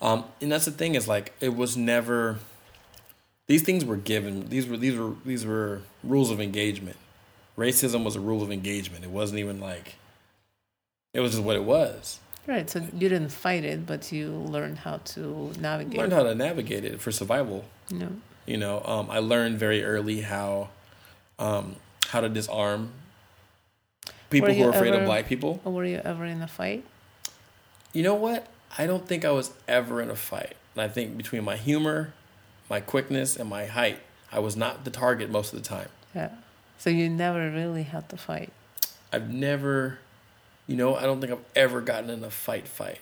Um, 0.00 0.24
and 0.40 0.52
that's 0.52 0.64
the 0.64 0.70
thing 0.70 0.94
is 0.94 1.08
like 1.08 1.32
it 1.40 1.56
was 1.56 1.76
never 1.76 2.38
these 3.48 3.62
things 3.62 3.84
were 3.84 3.96
given. 3.96 4.48
These 4.48 4.68
were 4.68 4.76
these 4.76 4.96
were 4.96 5.14
these 5.24 5.44
were 5.44 5.80
rules 6.04 6.30
of 6.30 6.40
engagement. 6.40 6.96
Racism 7.56 8.04
was 8.04 8.14
a 8.14 8.20
rule 8.20 8.42
of 8.42 8.52
engagement. 8.52 9.02
It 9.02 9.10
wasn't 9.10 9.40
even 9.40 9.58
like 9.58 9.96
it 11.12 11.18
was 11.18 11.32
just 11.32 11.42
what 11.42 11.56
it 11.56 11.64
was. 11.64 12.20
Right. 12.48 12.68
So 12.68 12.80
you 12.80 13.08
didn't 13.10 13.28
fight 13.28 13.62
it, 13.62 13.86
but 13.86 14.10
you 14.10 14.30
learned 14.30 14.78
how 14.78 14.96
to 14.96 15.52
navigate. 15.60 15.98
Learned 15.98 16.14
how 16.14 16.22
to 16.22 16.34
navigate 16.34 16.84
it 16.84 16.98
for 17.00 17.12
survival. 17.12 17.66
Know? 17.90 18.08
You 18.46 18.56
know, 18.56 18.82
um, 18.86 19.10
I 19.10 19.18
learned 19.18 19.58
very 19.58 19.84
early 19.84 20.22
how 20.22 20.70
um, 21.38 21.76
how 22.06 22.22
to 22.22 22.28
disarm 22.30 22.92
people 24.30 24.52
who 24.52 24.64
are 24.64 24.70
afraid 24.70 24.94
ever- 24.94 25.02
of 25.02 25.06
black 25.06 25.26
people. 25.26 25.60
Or 25.62 25.72
were 25.72 25.84
you 25.84 26.00
ever 26.02 26.24
in 26.24 26.40
a 26.40 26.48
fight? 26.48 26.84
You 27.92 28.02
know 28.02 28.14
what? 28.14 28.46
I 28.76 28.86
don't 28.86 29.06
think 29.06 29.24
I 29.26 29.30
was 29.30 29.52
ever 29.66 30.00
in 30.00 30.10
a 30.10 30.16
fight. 30.16 30.56
And 30.74 30.82
I 30.82 30.88
think 30.88 31.16
between 31.16 31.44
my 31.44 31.56
humor, 31.56 32.14
my 32.70 32.80
quickness, 32.80 33.36
and 33.36 33.48
my 33.48 33.66
height, 33.66 33.98
I 34.32 34.38
was 34.38 34.56
not 34.56 34.84
the 34.84 34.90
target 34.90 35.30
most 35.30 35.52
of 35.52 35.62
the 35.62 35.68
time. 35.68 35.88
Yeah. 36.14 36.30
So 36.78 36.90
you 36.90 37.08
never 37.10 37.50
really 37.50 37.82
had 37.82 38.08
to 38.10 38.16
fight. 38.16 38.52
I've 39.12 39.30
never, 39.30 39.98
you 40.68 40.76
know, 40.76 40.94
I 40.94 41.02
don't 41.02 41.20
think 41.20 41.32
I've 41.32 41.44
ever 41.56 41.80
gotten 41.80 42.10
in 42.10 42.22
a 42.22 42.30
fight 42.30 42.68
fight. 42.68 43.00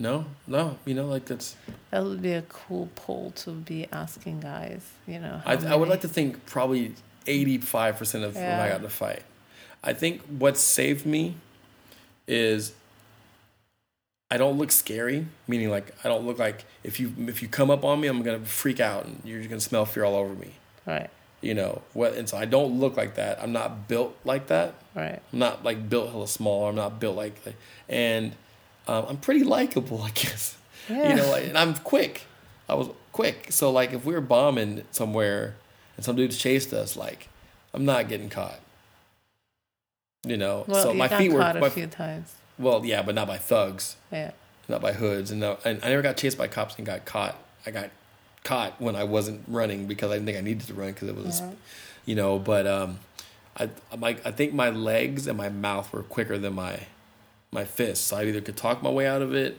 No, 0.00 0.24
no, 0.46 0.78
you 0.86 0.94
know, 0.94 1.06
like 1.06 1.26
that's. 1.26 1.56
That 1.90 2.04
would 2.04 2.22
be 2.22 2.32
a 2.32 2.42
cool 2.42 2.88
poll 2.94 3.32
to 3.36 3.50
be 3.50 3.86
asking 3.92 4.40
guys. 4.40 4.82
You 5.06 5.20
know. 5.20 5.42
I, 5.44 5.54
I 5.54 5.74
would 5.74 5.88
like 5.88 6.00
to 6.00 6.08
think 6.08 6.46
probably 6.46 6.94
eighty-five 7.26 7.98
percent 7.98 8.24
of 8.24 8.34
when 8.34 8.60
I 8.60 8.68
got 8.68 8.80
in 8.80 8.86
a 8.86 8.90
fight. 8.90 9.22
I 9.82 9.92
think 9.92 10.22
what 10.22 10.56
saved 10.56 11.04
me 11.04 11.34
is 12.26 12.72
I 14.30 14.36
don't 14.36 14.56
look 14.58 14.72
scary, 14.72 15.26
meaning 15.46 15.70
like 15.70 15.94
I 16.04 16.08
don't 16.08 16.26
look 16.26 16.38
like 16.38 16.64
if 16.82 16.98
you 16.98 17.12
if 17.28 17.42
you 17.42 17.48
come 17.48 17.70
up 17.70 17.84
on 17.84 18.00
me, 18.00 18.08
I'm 18.08 18.22
gonna 18.22 18.40
freak 18.40 18.80
out 18.80 19.04
and 19.04 19.20
you're 19.24 19.42
gonna 19.44 19.60
smell 19.60 19.84
fear 19.84 20.04
all 20.04 20.16
over 20.16 20.34
me. 20.34 20.52
Right. 20.86 21.10
You 21.44 21.54
know 21.54 21.82
what? 21.92 22.14
And 22.14 22.28
so 22.28 22.36
I 22.38 22.46
don't 22.46 22.80
look 22.80 22.96
like 22.96 23.16
that. 23.16 23.42
I'm 23.42 23.52
not 23.52 23.86
built 23.86 24.16
like 24.24 24.46
that. 24.46 24.74
Right. 24.94 25.20
I'm 25.32 25.38
not 25.38 25.62
like 25.64 25.88
built 25.90 26.10
hella 26.10 26.26
small. 26.26 26.68
I'm 26.68 26.74
not 26.74 26.98
built 27.00 27.16
like, 27.16 27.34
and 27.88 28.32
um, 28.88 29.04
I'm 29.08 29.16
pretty 29.18 29.44
likable, 29.44 30.00
I 30.08 30.10
guess. 30.10 30.56
Yeah. 30.88 31.10
You 31.10 31.14
know, 31.16 31.30
like, 31.30 31.44
and 31.46 31.58
I'm 31.58 31.74
quick. 31.74 32.22
I 32.68 32.74
was 32.74 32.88
quick. 33.12 33.48
So 33.50 33.70
like, 33.70 33.92
if 33.92 34.04
we 34.06 34.14
were 34.14 34.20
bombing 34.22 34.84
somewhere 34.90 35.56
and 35.96 36.04
some 36.04 36.16
dudes 36.16 36.38
chased 36.38 36.72
us, 36.72 36.96
like, 36.96 37.28
I'm 37.74 37.84
not 37.84 38.08
getting 38.08 38.30
caught. 38.30 38.60
You 40.26 40.38
know, 40.38 40.64
Well, 40.66 40.82
so 40.82 40.92
you 40.92 40.98
my 40.98 41.08
got 41.08 41.18
feet 41.18 41.32
were. 41.32 41.40
caught 41.40 41.56
a 41.56 41.60
My, 41.60 41.68
few 41.68 41.86
times. 41.86 42.34
well, 42.58 42.84
yeah, 42.86 43.02
but 43.02 43.14
not 43.14 43.26
by 43.28 43.36
thugs, 43.36 43.96
Yeah. 44.10 44.30
not 44.68 44.80
by 44.80 44.92
hoods, 44.94 45.30
and 45.30 45.40
no, 45.40 45.58
and 45.66 45.84
I 45.84 45.90
never 45.90 46.00
got 46.00 46.16
chased 46.16 46.38
by 46.38 46.48
cops 46.48 46.76
and 46.78 46.86
got 46.86 47.04
caught. 47.04 47.36
I 47.66 47.70
got 47.70 47.90
caught 48.44 48.80
when 48.80 48.94
I 48.94 49.02
wasn't 49.04 49.42
running 49.48 49.86
because 49.86 50.10
I 50.10 50.14
didn't 50.14 50.26
think 50.26 50.38
I 50.38 50.42
needed 50.42 50.66
to 50.68 50.74
run 50.74 50.92
because 50.92 51.08
it 51.08 51.16
was, 51.16 51.40
Yeah. 51.40 51.50
you 52.06 52.14
know. 52.14 52.38
But 52.38 52.66
um, 52.66 52.98
I 53.58 53.68
my 53.96 54.16
I 54.24 54.30
think 54.30 54.54
my 54.54 54.70
legs 54.70 55.26
and 55.26 55.36
my 55.36 55.48
mouth 55.48 55.92
were 55.92 56.02
quicker 56.02 56.38
than 56.38 56.54
my 56.54 56.80
my 57.50 57.64
fists. 57.64 58.06
So 58.06 58.16
I 58.18 58.24
either 58.26 58.40
could 58.40 58.56
talk 58.56 58.82
my 58.82 58.90
way 58.90 59.06
out 59.06 59.22
of 59.22 59.34
it, 59.34 59.58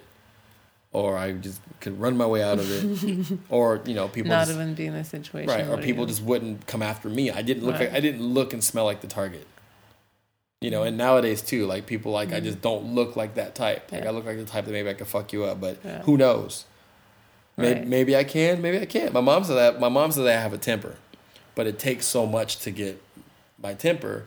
or 0.91 1.17
I 1.17 1.33
just 1.33 1.61
could 1.81 1.99
run 1.99 2.15
my 2.15 2.25
way 2.25 2.41
out 2.43 2.59
of 2.59 2.69
it, 2.71 3.39
or 3.49 3.81
you 3.85 3.93
know 3.95 4.07
people 4.07 4.29
Not 4.31 4.47
just, 4.47 4.57
even 4.57 4.73
be 4.75 4.85
in 4.85 4.93
a 4.95 5.03
situation. 5.03 5.49
right, 5.49 5.67
or 5.67 5.77
people 5.81 6.03
you- 6.03 6.07
just 6.09 6.21
wouldn't 6.21 6.67
come 6.67 6.81
after 6.81 7.09
me. 7.09 7.31
I 7.31 7.41
didn't 7.41 7.63
look 7.65 7.75
Right. 7.75 7.89
like 7.89 7.93
I 7.93 7.99
didn't 7.99 8.21
look 8.23 8.53
and 8.53 8.63
smell 8.63 8.85
like 8.85 9.01
the 9.01 9.07
target. 9.07 9.47
You 10.61 10.71
know, 10.71 10.83
and 10.83 10.97
nowadays 10.97 11.41
too, 11.41 11.65
like 11.67 11.85
people 11.85 12.11
like 12.11 12.31
I 12.33 12.39
just 12.39 12.61
don't 12.61 12.95
look 12.95 13.15
like 13.15 13.35
that 13.35 13.55
type. 13.55 13.91
Like 13.91 14.01
Mm-hmm. 14.01 14.03
Yeah. 14.03 14.09
I 14.09 14.13
look 14.13 14.25
like 14.25 14.37
the 14.37 14.45
type 14.45 14.65
that 14.65 14.71
maybe 14.71 14.89
I 14.89 14.93
could 14.93 15.07
fuck 15.07 15.31
you 15.33 15.43
up, 15.45 15.59
but 15.59 15.77
Yeah. 15.83 16.01
who 16.03 16.17
knows? 16.17 16.65
Maybe, 17.57 17.79
Right. 17.79 17.87
maybe 17.87 18.15
I 18.15 18.23
can, 18.23 18.61
maybe 18.61 18.79
I 18.79 18.85
can't. 18.85 19.13
My 19.13 19.21
mom 19.21 19.43
said 19.43 19.55
that. 19.55 19.79
My 19.79 19.89
mom 19.89 20.11
said 20.11 20.25
that 20.25 20.37
I 20.37 20.41
have 20.41 20.53
a 20.53 20.57
temper, 20.57 20.95
but 21.55 21.67
it 21.67 21.79
takes 21.79 22.05
so 22.05 22.25
much 22.25 22.57
to 22.59 22.71
get 22.71 23.01
my 23.61 23.73
temper 23.73 24.25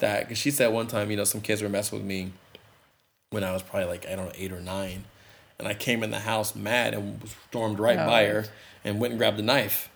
that 0.00 0.20
because 0.24 0.38
she 0.38 0.50
said 0.50 0.72
one 0.72 0.86
time, 0.88 1.10
you 1.10 1.16
know, 1.16 1.24
some 1.24 1.40
kids 1.40 1.62
were 1.62 1.68
messing 1.68 1.98
with 1.98 2.06
me 2.06 2.32
when 3.30 3.44
I 3.44 3.52
was 3.52 3.62
probably 3.62 3.88
like 3.88 4.06
I 4.06 4.16
don't 4.16 4.26
know 4.26 4.32
eight 4.36 4.52
or 4.52 4.60
nine, 4.60 5.04
and 5.58 5.68
I 5.68 5.74
came 5.74 6.02
in 6.02 6.10
the 6.10 6.18
house 6.20 6.54
mad 6.56 6.94
and 6.94 7.20
stormed 7.48 7.78
right 7.78 7.98
Oh. 7.98 8.06
by 8.06 8.26
her 8.26 8.46
and 8.84 8.98
went 9.00 9.12
and 9.12 9.18
grabbed 9.18 9.38
a 9.38 9.42
knife. 9.42 9.88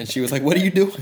And 0.00 0.08
she 0.08 0.20
was 0.20 0.32
like, 0.32 0.42
"What 0.42 0.56
are 0.56 0.60
you 0.60 0.70
doing?" 0.70 0.96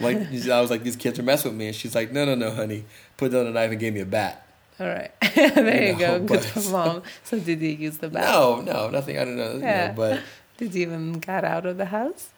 like 0.00 0.16
I 0.16 0.60
was 0.60 0.70
like, 0.70 0.82
"These 0.82 0.96
kids 0.96 1.18
are 1.18 1.22
messing 1.22 1.50
with 1.52 1.58
me," 1.58 1.66
and 1.68 1.76
she's 1.76 1.94
like, 1.94 2.10
"No, 2.12 2.24
no, 2.24 2.34
no, 2.34 2.50
honey." 2.50 2.84
Put 3.18 3.30
down 3.30 3.44
the 3.44 3.50
knife 3.52 3.70
and 3.70 3.78
gave 3.78 3.92
me 3.94 4.00
a 4.00 4.06
bat. 4.06 4.40
All 4.80 4.86
right. 4.88 5.10
there 5.34 5.82
you, 5.84 5.92
You 5.92 5.98
go. 5.98 6.20
Good 6.20 6.44
for 6.44 6.70
mom. 6.70 7.02
So 7.24 7.38
did 7.38 7.60
you 7.60 7.70
use 7.70 7.98
the 7.98 8.08
bat? 8.08 8.24
No, 8.24 8.60
no, 8.60 8.90
nothing. 8.90 9.18
I 9.18 9.24
don't 9.24 9.36
know. 9.36 9.52
know, 9.54 9.66
Yeah. 9.66 9.92
but 9.92 10.20
Did 10.56 10.74
you 10.74 10.82
even 10.82 11.14
get 11.20 11.44
out 11.44 11.66
of 11.66 11.76
the 11.76 11.86
house? 11.86 12.30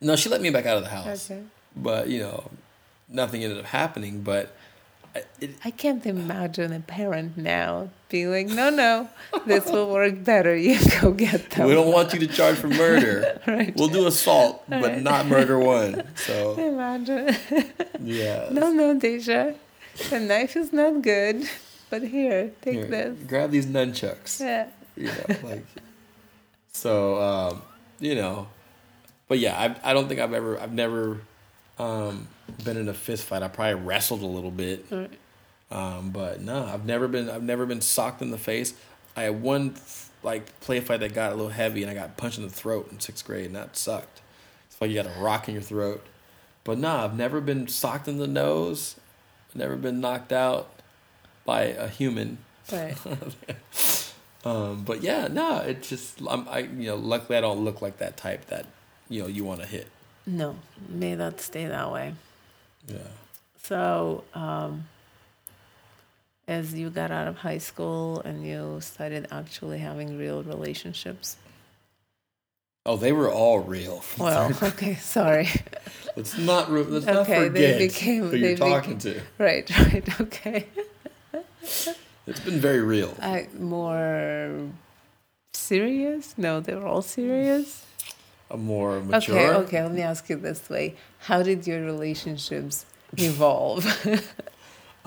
no, 0.00 0.14
she 0.16 0.28
let 0.28 0.40
me 0.40 0.50
back 0.50 0.66
out 0.66 0.76
of 0.76 0.84
the 0.84 0.90
house. 0.90 1.30
Okay. 1.30 1.42
But 1.76 2.08
you 2.08 2.20
know, 2.20 2.50
nothing 3.08 3.42
ended 3.44 3.58
up 3.58 3.66
happening. 3.66 4.22
But 4.22 4.54
I- 5.14 5.24
it, 5.40 5.50
I 5.64 5.70
can't 5.70 6.04
imagine 6.06 6.72
a 6.72 6.80
parent 6.80 7.36
now 7.38 7.90
being 8.08 8.30
like, 8.30 8.46
no, 8.48 8.70
no, 8.70 9.08
this 9.46 9.64
will 9.66 9.90
work 9.92 10.22
better. 10.24 10.54
You 10.56 10.78
go 11.00 11.12
get 11.12 11.50
them. 11.50 11.66
we 11.68 11.74
don't 11.74 11.92
want 11.92 12.12
you 12.12 12.18
to 12.20 12.26
charge 12.26 12.56
for 12.56 12.68
murder. 12.68 13.40
Right. 13.46 13.74
We'll 13.76 13.88
do 13.88 14.06
assault, 14.06 14.64
but 14.68 14.82
Right. 14.82 15.02
not 15.02 15.26
murder 15.26 15.58
one. 15.58 16.02
So 16.16 16.54
Imagine. 16.58 17.36
yeah. 18.02 18.48
no, 18.50 18.70
no, 18.70 18.94
Deja. 18.98 19.54
The 20.10 20.20
knife 20.20 20.54
is 20.56 20.72
not 20.72 21.02
good, 21.02 21.48
but 21.90 22.02
here, 22.02 22.52
take 22.60 22.74
Here, 22.74 22.86
this. 22.86 23.18
grab 23.26 23.50
these 23.50 23.66
nunchucks. 23.66 24.40
Yeah. 24.40 24.68
You 24.96 25.06
know, 25.06 25.36
like 25.48 25.64
so. 26.72 27.20
Um, 27.22 27.62
you 28.00 28.14
know, 28.14 28.48
but 29.28 29.38
yeah, 29.38 29.58
I 29.58 29.90
I 29.90 29.92
don't 29.94 30.08
think 30.08 30.20
I've 30.20 30.32
ever 30.32 30.58
I've 30.58 30.72
never 30.72 31.20
um, 31.78 32.28
been 32.64 32.76
in 32.76 32.88
a 32.88 32.94
fist 32.94 33.24
fight. 33.24 33.42
I 33.42 33.48
probably 33.48 33.74
wrestled 33.82 34.22
a 34.22 34.26
little 34.26 34.50
bit. 34.50 34.86
Right. 34.90 35.10
Um, 35.70 36.10
but 36.10 36.40
no, 36.40 36.64
I've 36.64 36.84
never 36.84 37.08
been. 37.08 37.28
I've 37.28 37.42
never 37.42 37.66
been 37.66 37.80
socked 37.80 38.22
in 38.22 38.30
the 38.30 38.38
face. 38.38 38.74
I 39.16 39.22
had 39.22 39.42
one 39.42 39.74
like 40.22 40.58
play 40.60 40.80
fight 40.80 41.00
that 41.00 41.14
got 41.14 41.32
a 41.32 41.34
little 41.34 41.50
heavy, 41.50 41.82
and 41.82 41.90
I 41.90 41.94
got 41.94 42.16
punched 42.16 42.38
in 42.38 42.44
the 42.44 42.50
throat 42.50 42.88
in 42.90 43.00
sixth 43.00 43.24
grade, 43.24 43.46
and 43.46 43.56
that 43.56 43.76
sucked. 43.76 44.22
It's 44.70 44.80
like 44.80 44.90
you 44.90 44.96
got 44.96 45.06
a 45.06 45.20
rock 45.20 45.48
in 45.48 45.54
your 45.54 45.62
throat. 45.62 46.04
But 46.64 46.78
no, 46.78 46.96
I've 46.96 47.16
never 47.16 47.40
been 47.40 47.68
socked 47.68 48.08
in 48.08 48.18
the 48.18 48.26
nose. 48.26 48.96
Never 49.54 49.76
been 49.76 50.00
knocked 50.00 50.32
out 50.32 50.70
by 51.48 51.62
a 51.86 51.88
human. 51.88 52.38
Right. 52.70 52.96
Um, 54.44 54.84
but 54.84 55.02
yeah, 55.02 55.26
no, 55.26 55.58
it's 55.58 55.88
just 55.88 56.20
I'm, 56.26 56.48
I 56.48 56.60
you 56.60 56.86
know 56.88 56.94
luckily 56.96 57.36
I 57.38 57.40
don't 57.40 57.64
look 57.64 57.82
like 57.82 57.98
that 57.98 58.16
type 58.16 58.46
that 58.46 58.66
you 59.08 59.20
know 59.20 59.26
you 59.28 59.42
want 59.44 59.60
to 59.62 59.66
hit. 59.66 59.88
No, 60.26 60.54
may 60.88 61.16
that 61.16 61.40
stay 61.40 61.66
that 61.66 61.90
way. 61.92 62.14
Yeah. 62.86 63.10
So, 63.64 64.22
um, 64.34 64.86
as 66.46 66.72
you 66.72 66.88
got 66.88 67.10
out 67.10 67.26
of 67.26 67.36
high 67.38 67.58
school 67.58 68.20
and 68.20 68.46
you 68.46 68.78
started 68.80 69.26
actually 69.32 69.78
having 69.78 70.16
real 70.16 70.44
relationships, 70.44 71.36
Oh, 72.86 72.96
they 72.96 73.12
were 73.12 73.30
all 73.30 73.58
real. 73.58 74.02
well, 74.18 74.52
okay, 74.62 74.94
sorry. 74.94 75.48
let's 76.16 76.38
not 76.38 76.70
let's 76.70 77.04
not 77.06 77.16
Okay, 77.28 77.48
they 77.48 77.76
became- 77.78 78.28
who 78.30 78.36
you're 78.36 78.56
talking 78.56 78.98
to. 78.98 79.20
right, 79.36 79.68
right, 79.92 80.20
okay. 80.20 80.66
It's 82.28 82.40
been 82.40 82.60
very 82.60 82.82
real. 82.82 83.16
I, 83.22 83.48
more 83.58 84.68
serious? 85.54 86.34
No, 86.36 86.60
they 86.60 86.74
were 86.74 86.86
all 86.86 87.00
serious. 87.00 87.86
A 88.50 88.56
more 88.58 89.00
mature. 89.00 89.38
Okay, 89.38 89.54
okay. 89.54 89.82
Let 89.82 89.92
me 89.92 90.02
ask 90.02 90.28
you 90.28 90.36
this 90.36 90.68
way: 90.68 90.94
How 91.20 91.42
did 91.42 91.66
your 91.66 91.82
relationships 91.84 92.84
evolve 93.16 93.86
Um, 94.06 94.18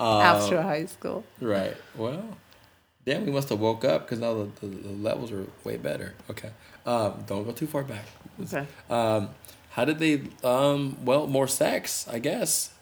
after 0.00 0.62
high 0.62 0.86
school? 0.86 1.24
Right. 1.40 1.76
Well, 1.94 2.24
damn, 3.04 3.24
we 3.24 3.30
must 3.30 3.48
have 3.50 3.60
woke 3.60 3.84
up 3.84 4.02
because 4.02 4.18
now 4.18 4.34
the, 4.34 4.48
the, 4.60 4.66
the 4.66 4.88
levels 4.92 5.30
are 5.30 5.46
way 5.62 5.76
better. 5.76 6.14
Okay. 6.30 6.50
Um, 6.84 7.24
don't 7.28 7.44
go 7.44 7.52
too 7.52 7.66
far 7.68 7.84
back. 7.84 8.06
Okay. 8.42 8.66
Um, 8.90 9.30
how 9.70 9.84
did 9.84 9.98
they? 10.00 10.22
Um, 10.42 10.96
well, 11.04 11.26
more 11.28 11.46
sex, 11.48 12.06
I 12.10 12.18
guess, 12.18 12.72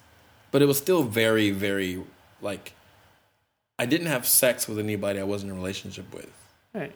but 0.50 0.62
it 0.62 0.66
was 0.66 0.78
still 0.78 1.02
very, 1.02 1.50
very 1.50 2.02
like. 2.40 2.72
I 3.80 3.86
didn't 3.86 4.08
have 4.08 4.26
sex 4.26 4.68
with 4.68 4.78
anybody 4.78 5.18
I 5.18 5.22
wasn't 5.22 5.52
in 5.52 5.56
a 5.56 5.58
relationship 5.58 6.12
with. 6.14 6.30
Right. 6.74 6.92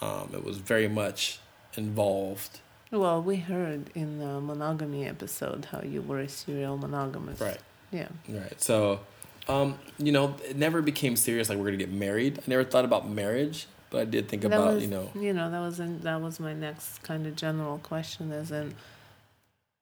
Um, 0.00 0.30
it 0.32 0.44
was 0.44 0.58
very 0.58 0.86
much 0.86 1.40
involved. 1.74 2.60
Well, 2.92 3.20
we 3.20 3.38
heard 3.38 3.90
in 3.96 4.20
the 4.20 4.40
monogamy 4.40 5.04
episode 5.04 5.64
how 5.72 5.82
you 5.82 6.00
were 6.00 6.20
a 6.20 6.28
serial 6.28 6.76
monogamist. 6.76 7.40
Right. 7.40 7.58
Yeah. 7.90 8.06
Right. 8.28 8.62
So, 8.62 9.00
um, 9.48 9.80
you 9.98 10.12
know, 10.12 10.36
it 10.48 10.56
never 10.56 10.80
became 10.80 11.16
serious. 11.16 11.48
Like 11.48 11.58
we're 11.58 11.64
gonna 11.64 11.76
get 11.76 11.90
married. 11.90 12.38
I 12.38 12.42
never 12.46 12.62
thought 12.62 12.84
about 12.84 13.10
marriage, 13.10 13.66
but 13.90 14.02
I 14.02 14.04
did 14.04 14.28
think 14.28 14.42
that 14.42 14.52
about 14.52 14.74
was, 14.74 14.84
you 14.84 14.90
know. 14.90 15.10
you 15.16 15.32
know, 15.32 15.50
that 15.50 15.58
was 15.58 15.80
in, 15.80 16.02
that 16.02 16.20
was 16.20 16.38
my 16.38 16.52
next 16.52 17.02
kind 17.02 17.26
of 17.26 17.34
general 17.34 17.78
question. 17.78 18.30
Is 18.30 18.52
in 18.52 18.76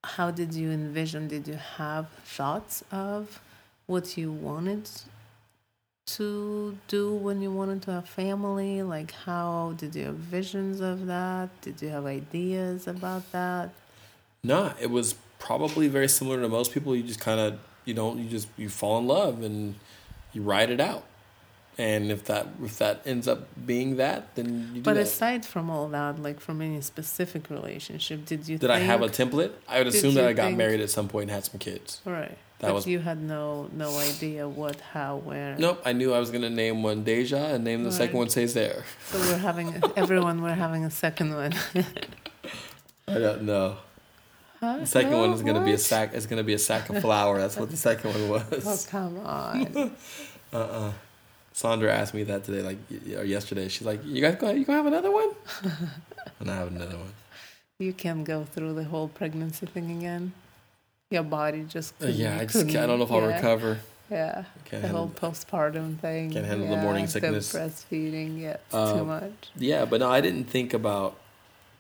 how 0.05 0.31
did 0.31 0.55
you 0.55 0.71
envision? 0.71 1.29
Did 1.29 1.49
you 1.49 1.59
have 1.77 2.09
thoughts 2.25 2.83
of 2.91 3.43
what 3.87 4.17
you 4.17 4.33
wanted 4.33 4.89
to 6.07 6.79
do 6.89 7.13
when 7.15 7.43
you 7.43 7.51
wanted 7.51 7.83
to 7.83 7.93
have 7.93 8.09
family? 8.09 8.83
Like, 8.83 9.11
how 9.13 9.75
did 9.77 9.95
you 9.95 10.07
have 10.07 10.15
visions 10.15 10.81
of 10.81 11.07
that? 11.07 11.49
Did 11.61 11.83
you 11.83 11.89
have 11.89 12.07
ideas 12.07 12.87
about 12.87 13.31
that? 13.33 13.71
No, 14.43 14.73
it 14.81 14.91
was 14.91 15.17
probably 15.39 15.89
very 15.89 16.09
similar 16.09 16.41
to 16.41 16.49
most 16.49 16.73
people. 16.73 16.95
You 16.95 17.03
just 17.03 17.21
kind 17.21 17.41
of 17.41 17.59
you 17.85 17.95
don't 17.95 18.19
you 18.19 18.29
just 18.29 18.49
you 18.57 18.69
fall 18.69 18.99
in 18.99 19.07
love 19.07 19.43
and 19.43 19.75
you 20.33 20.43
ride 20.43 20.71
it 20.71 20.81
out. 20.81 21.05
And 21.79 22.11
if 22.11 22.25
that 22.27 22.47
if 22.63 22.79
that 22.79 23.03
ends 23.05 23.29
up 23.29 23.49
being 23.67 23.97
that, 23.97 24.35
then 24.37 24.71
you 24.73 24.75
do 24.77 24.81
But 24.83 24.95
that. 24.95 25.01
aside 25.03 25.45
from 25.45 25.69
all 25.69 25.89
that, 25.89 26.23
like 26.23 26.41
from 26.41 26.63
any 26.63 26.81
specific 26.81 27.51
relationship, 27.51 28.25
did 28.25 28.49
you 28.49 28.57
Did 28.59 28.71
I 28.71 28.79
have 28.79 29.03
a 29.03 29.09
template? 29.09 29.53
I 29.69 29.79
would 29.79 29.89
assume 29.89 30.15
that 30.15 30.25
I 30.27 30.33
got 30.33 30.47
think- 30.47 30.59
married 30.59 30.81
at 30.81 30.89
some 30.89 31.09
point 31.09 31.25
and 31.25 31.33
had 31.33 31.45
some 31.45 31.59
kids. 31.59 32.01
right? 32.07 32.39
That 32.59 32.69
but 32.69 32.75
was- 32.75 32.87
you 32.87 32.99
had 33.01 33.21
no 33.23 33.69
no 33.73 33.99
idea 33.99 34.49
what, 34.49 34.81
how, 34.81 35.17
where. 35.17 35.57
Nope, 35.59 35.83
I 35.85 35.93
knew 35.93 36.13
I 36.15 36.19
was 36.19 36.31
gonna 36.31 36.51
name 36.51 36.83
one 36.83 37.03
Deja 37.05 37.37
and 37.55 37.65
name 37.65 37.85
the 37.85 37.93
second 37.93 38.17
one 38.17 38.29
Says 38.31 38.55
There. 38.55 38.85
So 39.07 39.19
we're 39.19 39.39
having 39.39 39.83
everyone. 39.97 40.43
We're 40.43 40.55
having 40.55 40.85
a 40.85 40.91
second 40.91 41.35
one. 41.35 41.53
I 43.09 43.15
don't 43.19 43.43
know. 43.43 43.77
Huh? 44.61 44.79
The 44.79 44.87
second 44.87 45.11
No, 45.13 45.21
one 45.21 45.33
is 45.33 45.43
gonna 45.43 45.65
be 45.65 45.73
a 45.73 45.79
sack. 45.79 46.11
It's 46.15 46.27
gonna 46.27 46.43
be 46.43 46.55
a 46.55 46.59
sack 46.59 46.89
of 46.89 47.01
flour. 47.03 47.39
That's 47.39 47.57
what 47.57 47.71
the 47.71 47.77
second 47.77 48.11
one 48.15 48.29
was. 48.31 48.67
Oh 48.67 48.91
come 48.91 49.19
on! 49.21 49.93
Uh 50.53 50.57
uh 50.59 50.93
Sandra 51.53 51.93
asked 51.93 52.15
me 52.15 52.23
that 52.25 52.45
today, 52.45 52.63
like 52.63 52.79
or 53.19 53.25
yesterday. 53.25 53.69
She's 53.69 53.87
like, 53.87 54.01
"You 54.05 54.23
guys 54.23 54.37
going? 54.37 54.57
You 54.59 54.65
gonna 54.65 54.79
have 54.79 54.87
another 54.87 55.11
one?" 55.11 55.31
and 56.41 56.51
I 56.51 56.55
have 56.57 56.69
another 56.69 56.97
one. 56.97 57.13
You 57.79 57.93
can't 57.93 58.25
go 58.25 58.45
through 58.45 58.75
the 58.75 58.85
whole 58.85 59.09
pregnancy 59.09 59.67
thing 59.67 59.91
again. 59.99 60.33
Your 61.11 61.23
body 61.23 61.65
just 61.69 61.95
Uh, 62.03 62.07
yeah, 62.09 62.39
I 62.41 62.47
just 62.47 62.69
I 62.69 62.87
don't 62.87 62.99
know 62.99 63.05
if 63.05 63.13
I'll 63.13 63.21
yeah, 63.21 63.37
recover. 63.37 63.79
Yeah, 64.11 64.45
Can't 64.65 64.83
the 64.83 64.89
whole 64.89 65.09
postpartum 65.09 65.99
thing. 65.99 66.31
Can't 66.31 66.45
handle 66.47 66.67
the 66.67 66.75
yeah, 66.75 66.83
morning 66.83 67.07
sickness. 67.07 67.53
The 67.53 67.59
breastfeeding, 67.61 68.41
yeah, 68.41 68.51
it's 68.55 68.75
Uh, 68.75 68.99
too 68.99 69.05
much. 69.05 69.33
Yeah, 69.57 69.85
but 69.85 70.01
no, 70.01 70.11
I 70.11 70.21
didn't 70.21 70.45
think 70.45 70.75
about 70.75 71.17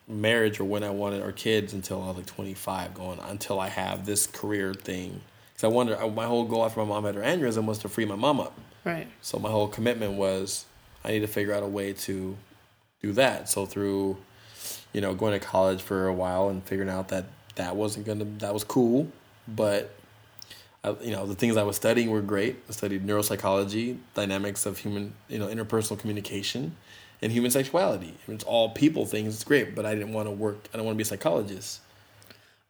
marriage 0.09 0.61
or 0.61 0.65
when 0.65 0.85
I 0.85 0.91
wanted 0.91 1.23
or 1.23 1.33
kids 1.33 1.73
until 1.73 2.03
I 2.03 2.09
was 2.09 2.19
like 2.19 2.27
25, 2.27 2.95
going 2.95 3.19
until 3.21 3.59
I 3.59 3.69
have 3.69 4.07
this 4.07 4.29
career 4.29 4.75
thing. 4.75 5.21
Because 5.53 5.65
I 5.65 5.69
wonder, 5.69 5.97
my 6.09 6.27
whole 6.27 6.45
goal 6.45 6.65
after 6.65 6.79
my 6.81 6.87
mom 6.87 7.05
had 7.05 7.17
her 7.17 7.23
aneurysm 7.23 7.65
was 7.65 7.79
to 7.79 7.89
free 7.89 8.05
my 8.05 8.15
mom 8.17 8.39
up. 8.41 8.57
Right. 8.85 9.09
So 9.23 9.39
my 9.41 9.51
whole 9.51 9.67
commitment 9.67 10.13
was 10.15 10.67
I 11.05 11.11
need 11.11 11.21
to 11.21 11.27
figure 11.27 11.53
out 11.53 11.65
a 11.65 11.69
way 11.69 11.93
to 11.93 12.37
do 13.03 13.13
that. 13.13 13.49
So 13.49 13.67
through, 13.67 14.19
you 14.93 15.01
know, 15.01 15.15
going 15.15 15.39
to 15.39 15.45
college 15.45 15.83
for 15.83 16.07
a 16.07 16.13
while 16.15 16.49
and 16.49 16.63
figuring 16.63 16.91
out 16.91 17.09
that 17.09 17.25
that 17.57 17.77
wasn't 17.77 18.07
gonna 18.07 18.25
that 18.39 18.55
was 18.55 18.65
cool, 18.65 19.09
but 19.49 19.95
I, 20.85 20.95
you 21.03 21.11
know 21.11 21.27
the 21.27 21.35
things 21.35 21.57
I 21.57 21.65
was 21.65 21.77
studying 21.77 22.11
were 22.11 22.23
great. 22.23 22.57
I 22.69 22.73
studied 22.73 23.05
neuropsychology, 23.05 23.99
dynamics 24.15 24.65
of 24.65 24.79
human, 24.79 25.13
you 25.29 25.39
know, 25.39 25.49
interpersonal 25.49 25.99
communication, 25.99 26.77
and 27.21 27.33
human 27.33 27.51
sexuality. 27.51 28.15
It's 28.29 28.45
all 28.45 28.71
people 28.71 29.05
things. 29.05 29.35
It's 29.35 29.45
great, 29.45 29.75
but 29.75 29.85
I 29.85 29.95
didn't 29.95 30.13
want 30.13 30.29
to 30.29 30.33
work. 30.33 30.69
I 30.73 30.77
don't 30.77 30.87
want 30.87 30.95
to 30.95 30.99
be 30.99 31.03
a 31.03 31.07
psychologist. 31.07 31.81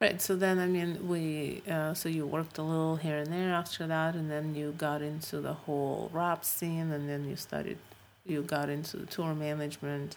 Right. 0.01 0.21
So 0.21 0.37
then, 0.37 0.59
I 0.59 0.67
mean, 0.67 1.09
we. 1.09 1.63
Uh, 1.71 1.95
so 1.95 2.09
you 2.09 2.27
worked 2.27 2.59
a 2.59 2.63
little 2.63 2.97
here 2.97 3.19
and 3.19 3.33
there 3.33 3.55
after 3.55 3.87
that, 3.87 4.15
and 4.15 4.31
then 4.31 4.55
you 4.55 4.73
got 4.77 5.03
into 5.03 5.41
the 5.41 5.55
whole 5.55 6.11
rap 6.13 6.45
scene, 6.45 6.93
and 6.93 7.09
then 7.09 7.29
you 7.29 7.37
started. 7.37 7.79
You 8.25 8.43
got 8.43 8.69
into 8.69 9.07
tour 9.07 9.35
management, 9.35 10.17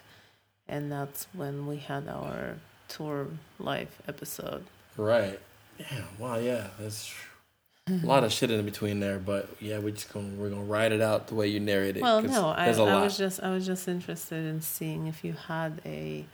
and 0.68 0.90
that's 0.90 1.28
when 1.32 1.66
we 1.66 1.76
had 1.76 2.08
our 2.08 2.56
tour 2.90 3.26
life 3.58 4.02
episode. 4.06 4.64
Right. 4.96 5.38
Yeah. 5.78 5.86
Wow. 6.18 6.36
Yeah. 6.38 6.66
That's 6.78 7.12
a 7.88 8.06
lot 8.06 8.22
of 8.22 8.32
shit 8.32 8.50
in 8.50 8.64
between 8.64 9.00
there, 9.00 9.18
but 9.18 9.48
yeah, 9.60 9.78
we're 9.78 9.90
just 9.92 10.12
gonna 10.12 10.28
we're 10.36 10.50
gonna 10.50 10.62
ride 10.62 10.92
it 10.92 11.00
out 11.00 11.28
the 11.28 11.34
way 11.34 11.48
you 11.48 11.58
narrate 11.58 11.96
it. 11.96 12.02
Well, 12.02 12.22
no, 12.22 12.48
I, 12.48 12.66
I 12.66 13.02
was 13.02 13.16
just 13.16 13.42
I 13.42 13.50
was 13.50 13.64
just 13.66 13.88
interested 13.88 14.44
in 14.44 14.60
seeing 14.60 15.06
if 15.06 15.24
you 15.24 15.32
had 15.32 15.80
a 15.86 16.24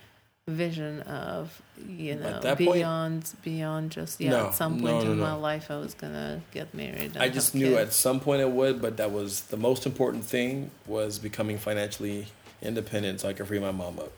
vision 0.49 1.01
of 1.03 1.61
you 1.89 2.15
know 2.15 2.41
that 2.41 2.57
point- 2.59 2.75
beyond 2.75 3.33
beyond 3.43 3.91
just 3.91 4.21
yeah 4.21 4.31
No, 4.31 4.47
at 4.47 4.55
some 4.55 4.75
point 4.81 5.05
no, 5.05 5.13
in 5.13 5.19
no. 5.19 5.25
my 5.25 5.35
life 5.35 5.71
I 5.73 5.77
was 5.79 5.95
gonna 5.95 6.41
get 6.53 6.73
married. 6.75 7.17
I 7.17 7.29
just 7.29 7.55
knew 7.55 7.77
at 7.77 7.93
some 7.93 8.21
point 8.21 8.41
it 8.43 8.51
would, 8.51 8.81
but 8.81 8.97
that 8.99 9.11
was 9.11 9.43
the 9.43 9.57
most 9.57 9.87
important 9.87 10.25
thing 10.25 10.71
was 10.87 11.19
becoming 11.19 11.59
financially 11.59 12.27
independent 12.63 13.21
so 13.21 13.29
I 13.29 13.33
could 13.33 13.47
free 13.49 13.59
my 13.59 13.73
mom 13.73 13.99
up. 13.99 14.13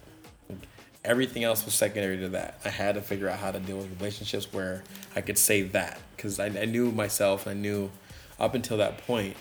Everything 1.05 1.45
else 1.45 1.65
was 1.65 1.75
secondary 1.75 2.19
to 2.19 2.29
that. 2.31 2.61
I 2.65 2.71
had 2.71 2.97
to 2.97 3.03
figure 3.03 3.29
out 3.29 3.39
how 3.39 3.53
to 3.53 3.61
deal 3.61 3.79
with 3.79 3.99
relationships 3.99 4.53
where 4.53 4.83
I 5.15 5.21
could 5.21 5.39
say 5.39 5.63
that 5.63 6.01
because 6.17 6.39
I, 6.41 6.47
I 6.47 6.65
knew 6.65 6.91
myself. 6.91 7.47
I 7.47 7.55
knew 7.55 7.91
up 8.39 8.55
until 8.55 8.77
that 8.79 8.99
point, 9.07 9.37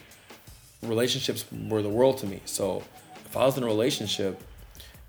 relationships 0.81 1.45
were 1.51 1.81
the 1.81 1.89
world 1.89 2.19
to 2.19 2.27
me. 2.27 2.41
So 2.45 2.83
if 3.25 3.35
I 3.35 3.45
was 3.45 3.57
in 3.57 3.63
a 3.63 3.67
relationship 3.67 4.41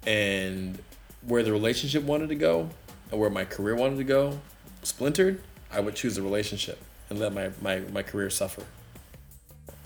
and 0.06 0.78
where 1.22 1.42
the 1.42 1.52
relationship 1.52 2.02
wanted 2.02 2.28
to 2.30 2.34
go 2.34 2.70
and 3.10 3.20
where 3.20 3.30
my 3.30 3.44
career 3.44 3.74
wanted 3.74 3.98
to 3.98 4.04
go 4.04 4.40
splintered, 4.82 5.40
I 5.70 5.80
would 5.80 5.94
choose 5.94 6.16
the 6.16 6.22
relationship 6.22 6.78
and 7.10 7.18
let 7.18 7.32
my, 7.32 7.50
my, 7.60 7.80
my 7.92 8.02
career 8.02 8.30
suffer. 8.30 8.64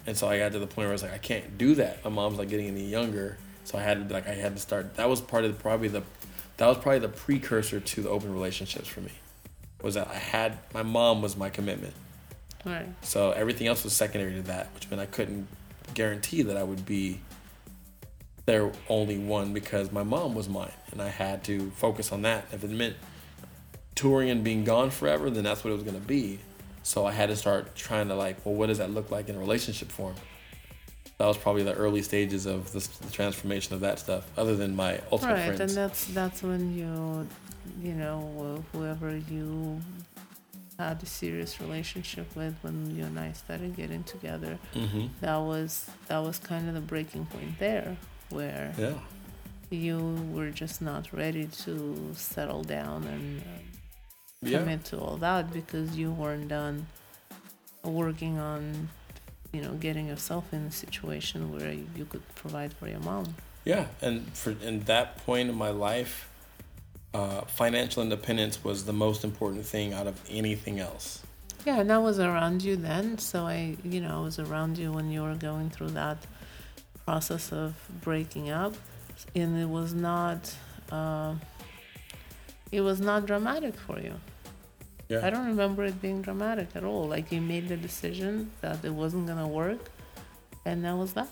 And 0.07 0.17
so 0.17 0.29
I 0.29 0.39
got 0.39 0.53
to 0.53 0.59
the 0.59 0.67
point 0.67 0.79
where 0.79 0.89
I 0.89 0.93
was 0.93 1.03
like, 1.03 1.13
I 1.13 1.19
can't 1.19 1.57
do 1.59 1.75
that. 1.77 2.05
My 2.05 2.11
mom's 2.11 2.39
like 2.39 2.49
getting 2.49 2.67
any 2.67 2.85
younger, 2.85 3.39
so 3.65 3.79
I 3.79 3.83
had 3.83 4.09
to 4.09 4.15
like, 4.15 4.29
I 4.29 4.35
had 4.35 4.55
to 4.57 4.61
start. 4.61 4.95
That 4.97 5.09
was 5.09 5.21
part 5.21 5.45
of 5.45 5.57
the, 5.57 5.63
probably 5.63 5.89
the, 5.89 6.03
that 6.57 6.67
was 6.67 6.79
probably 6.79 7.01
the 7.01 7.09
precursor 7.09 7.81
to 7.81 8.03
the 8.03 8.09
open 8.09 8.33
relationships 8.33 8.89
for 8.89 9.01
me. 9.01 9.13
Was 9.83 9.95
that 9.95 10.09
I 10.09 10.15
had 10.15 10.59
my 10.73 10.83
mom 10.83 11.23
was 11.23 11.37
my 11.37 11.51
commitment, 11.51 11.95
right. 12.65 12.87
so 13.01 13.33
everything 13.33 13.67
else 13.67 13.83
was 13.83 13.93
secondary 13.93 14.35
to 14.35 14.43
that, 14.43 14.69
which 14.75 14.89
meant 14.89 15.03
I 15.03 15.07
couldn't 15.07 15.49
guarantee 15.95 16.43
that 16.43 16.57
I 16.57 16.63
would 16.63 16.87
be 16.87 17.21
their 18.47 18.73
only 18.89 19.19
one 19.19 19.53
because 19.53 19.91
my 19.93 20.03
mom 20.03 20.35
was 20.35 20.49
mine, 20.49 20.73
and 20.93 21.03
I 21.03 21.09
had 21.09 21.43
to 21.45 21.71
focus 21.73 22.13
on 22.13 22.23
that. 22.23 22.47
If 22.53 22.63
it 22.63 22.71
meant 22.71 22.97
touring 23.95 24.31
and 24.31 24.43
being 24.43 24.65
gone 24.65 24.91
forever, 24.91 25.31
then 25.31 25.45
that's 25.45 25.65
what 25.65 25.71
it 25.71 25.75
was 25.75 25.83
going 25.83 26.01
to 26.01 26.07
be. 26.07 26.39
So 26.83 27.07
I 27.07 27.13
had 27.13 27.29
to 27.29 27.37
start 27.37 27.77
trying 27.77 28.09
to 28.09 28.15
like, 28.15 28.45
well, 28.45 28.55
what 28.55 28.67
does 28.67 28.79
that 28.79 28.91
look 28.91 29.11
like 29.11 29.29
in 29.29 29.37
a 29.37 29.39
relationship 29.39 29.91
form? 29.91 30.15
That 31.19 31.27
was 31.27 31.37
probably 31.39 31.63
the 31.63 31.75
early 31.75 32.03
stages 32.03 32.47
of 32.47 32.73
this, 32.73 32.87
the 32.89 33.11
transformation 33.13 33.75
of 33.75 33.81
that 33.81 33.99
stuff. 33.99 34.25
Other 34.37 34.57
than 34.57 34.75
my 34.75 35.01
ultimate 35.13 35.35
Right, 35.35 35.45
friends, 35.57 35.61
and 35.61 35.71
that's 35.71 36.07
that's 36.07 36.43
when 36.43 36.77
you, 36.77 37.29
you 37.81 37.95
know, 37.95 38.65
whoever 38.73 39.17
you 39.17 39.81
had 40.79 41.01
a 41.03 41.07
serious 41.07 41.61
relationship 41.61 42.35
with, 42.35 42.55
when 42.63 42.97
you 42.97 43.05
and 43.05 43.19
I 43.21 43.33
started 43.33 43.77
getting 43.77 44.03
together, 44.05 44.59
hmm 44.75 45.07
that 45.21 45.37
was 45.37 45.89
that 46.09 46.19
was 46.19 46.39
kind 46.39 46.67
of 46.69 46.75
the 46.75 46.81
breaking 46.81 47.27
point 47.27 47.59
there, 47.59 47.97
where 48.31 48.73
yeah, 48.77 48.95
you 49.71 49.99
were 50.33 50.51
just 50.51 50.83
not 50.83 51.13
ready 51.13 51.47
to 51.65 52.11
settle 52.15 52.65
down 52.65 53.05
and 53.05 53.43
yeah, 54.43 54.59
commit 54.59 54.85
to 54.87 54.99
all 54.99 55.19
that 55.19 55.53
because 55.53 55.97
you 55.97 56.11
weren't 56.11 56.49
done 56.49 56.87
working 57.85 58.39
on, 58.39 58.89
you 59.53 59.61
know, 59.61 59.73
getting 59.75 60.07
yourself 60.07 60.53
in 60.53 60.63
a 60.63 60.73
situation 60.73 61.53
where 61.53 61.73
you 61.73 62.05
could 62.07 62.23
provide 62.35 62.73
for 62.73 62.89
your 62.89 63.01
mom. 63.01 63.35
yeah. 63.65 63.87
And 64.01 64.27
for 64.35 64.53
in 64.63 64.81
that 64.85 65.25
point 65.25 65.51
in 65.51 65.55
my 65.55 65.71
life, 65.71 66.29
uh, 67.15 67.43
financial 67.43 68.03
independence 68.03 68.65
was 68.65 68.85
the 68.85 68.93
most 68.93 69.25
important 69.25 69.67
thing 69.67 69.93
out 69.93 70.07
of 70.07 70.21
anything 70.31 70.81
else. 70.81 71.23
Yeah, 71.67 71.81
and 71.81 71.93
I 71.93 71.99
was 71.99 72.19
around 72.19 72.63
you 72.63 72.75
then, 72.75 73.19
so 73.19 73.47
I, 73.47 73.77
you 73.85 74.01
know, 74.01 74.21
I 74.21 74.25
was 74.25 74.39
around 74.39 74.79
you 74.79 74.91
when 74.91 75.11
you 75.11 75.23
were 75.23 75.37
going 75.37 75.71
through 75.71 75.91
that 75.91 76.19
process 77.05 77.53
of 77.53 77.75
breaking 78.01 78.51
up, 78.51 78.75
and 79.35 79.57
it 79.59 79.69
was 79.69 79.95
not, 79.95 80.53
uh, 80.91 81.35
it 82.73 82.81
was 82.81 83.01
not 83.01 83.27
dramatic 83.27 83.75
for 83.75 84.01
you. 84.01 84.15
Yeah, 85.13 85.27
I 85.27 85.31
don't 85.31 85.47
remember 85.47 85.85
it 85.85 86.01
being 86.01 86.23
dramatic 86.23 86.69
at 86.75 86.85
all. 86.85 87.07
Like 87.07 87.31
you 87.33 87.41
made 87.41 87.69
the 87.69 87.77
decision 87.77 88.51
that 88.61 88.85
it 88.85 88.95
wasn't 88.95 89.27
gonna 89.27 89.49
work, 89.49 89.91
and 90.65 90.85
that 90.85 90.97
was 90.97 91.13
that. 91.15 91.29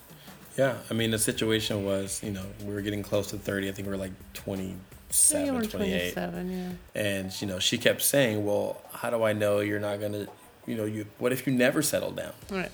Yeah, 0.57 0.77
I 0.90 0.94
mean, 0.94 1.11
the 1.11 1.19
situation 1.19 1.85
was, 1.85 2.23
you 2.23 2.32
know, 2.32 2.44
we 2.65 2.74
were 2.74 2.82
getting 2.82 3.02
close 3.02 3.28
to 3.31 3.39
30. 3.39 3.69
I 3.69 3.73
think 3.73 3.86
we 3.86 3.93
were 3.93 3.97
like 3.97 4.12
Yeah, 4.35 4.43
27, 4.44 5.47
you 5.47 5.69
28. 5.69 6.12
27, 6.12 6.51
yeah. 6.51 7.01
And, 7.01 7.40
you 7.40 7.47
know, 7.47 7.59
she 7.59 7.78
kept 7.78 8.02
saying, 8.02 8.44
well, 8.44 8.82
how 8.93 9.11
do 9.11 9.23
I 9.23 9.32
know 9.32 9.61
you're 9.61 9.81
not 9.81 10.01
going 10.01 10.12
to, 10.12 10.28
you 10.66 10.77
know, 10.77 10.85
you, 10.85 11.07
what 11.19 11.32
if 11.32 11.47
you 11.47 11.52
never 11.52 11.82
settle 11.82 12.11
down? 12.11 12.32
Right. 12.51 12.70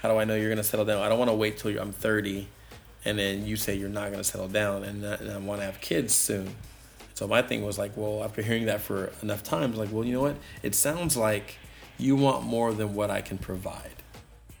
How 0.00 0.08
do 0.10 0.18
I 0.18 0.24
know 0.24 0.34
you're 0.34 0.48
going 0.48 0.58
to 0.58 0.64
settle 0.64 0.84
down? 0.84 1.00
I 1.00 1.08
don't 1.08 1.18
want 1.18 1.30
to 1.30 1.36
wait 1.36 1.58
till 1.58 1.70
you're, 1.70 1.80
I'm 1.80 1.92
30 1.92 2.48
and 3.04 3.18
then 3.18 3.46
you 3.46 3.56
say 3.56 3.74
you're 3.76 3.88
not 3.88 4.06
going 4.06 4.18
to 4.22 4.24
settle 4.24 4.48
down 4.48 4.84
and, 4.84 5.04
and 5.04 5.30
I 5.30 5.38
want 5.38 5.60
to 5.60 5.64
have 5.64 5.80
kids 5.80 6.12
soon. 6.12 6.54
So 7.22 7.28
my 7.28 7.40
thing 7.40 7.64
was 7.64 7.78
like, 7.78 7.92
well, 7.94 8.24
after 8.24 8.42
hearing 8.42 8.66
that 8.66 8.80
for 8.80 9.12
enough 9.22 9.44
times, 9.44 9.76
like, 9.76 9.92
well, 9.92 10.04
you 10.04 10.12
know 10.12 10.22
what? 10.22 10.34
It 10.64 10.74
sounds 10.74 11.16
like 11.16 11.54
you 11.96 12.16
want 12.16 12.42
more 12.42 12.74
than 12.74 12.96
what 12.96 13.12
I 13.12 13.20
can 13.20 13.38
provide. 13.38 13.94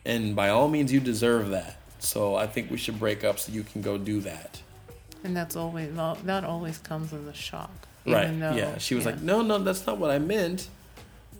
And 0.04 0.36
by 0.36 0.50
all 0.50 0.68
means, 0.68 0.92
you 0.92 1.00
deserve 1.00 1.50
that. 1.50 1.76
So 1.98 2.36
I 2.36 2.46
think 2.46 2.70
we 2.70 2.76
should 2.76 3.00
break 3.00 3.24
up 3.24 3.40
so 3.40 3.50
you 3.50 3.64
can 3.64 3.82
go 3.82 3.98
do 3.98 4.20
that. 4.20 4.62
And 5.24 5.36
that's 5.36 5.56
always 5.56 5.92
that 5.92 6.44
always 6.44 6.78
comes 6.78 7.12
as 7.12 7.26
a 7.26 7.34
shock. 7.34 7.72
Right. 8.06 8.28
though- 8.38 8.54
yeah. 8.54 8.78
She 8.78 8.94
was 8.94 9.06
yeah. 9.06 9.10
like, 9.10 9.22
no, 9.22 9.42
no, 9.42 9.58
that's 9.58 9.84
not 9.84 9.98
what 9.98 10.12
I 10.12 10.20
meant. 10.20 10.68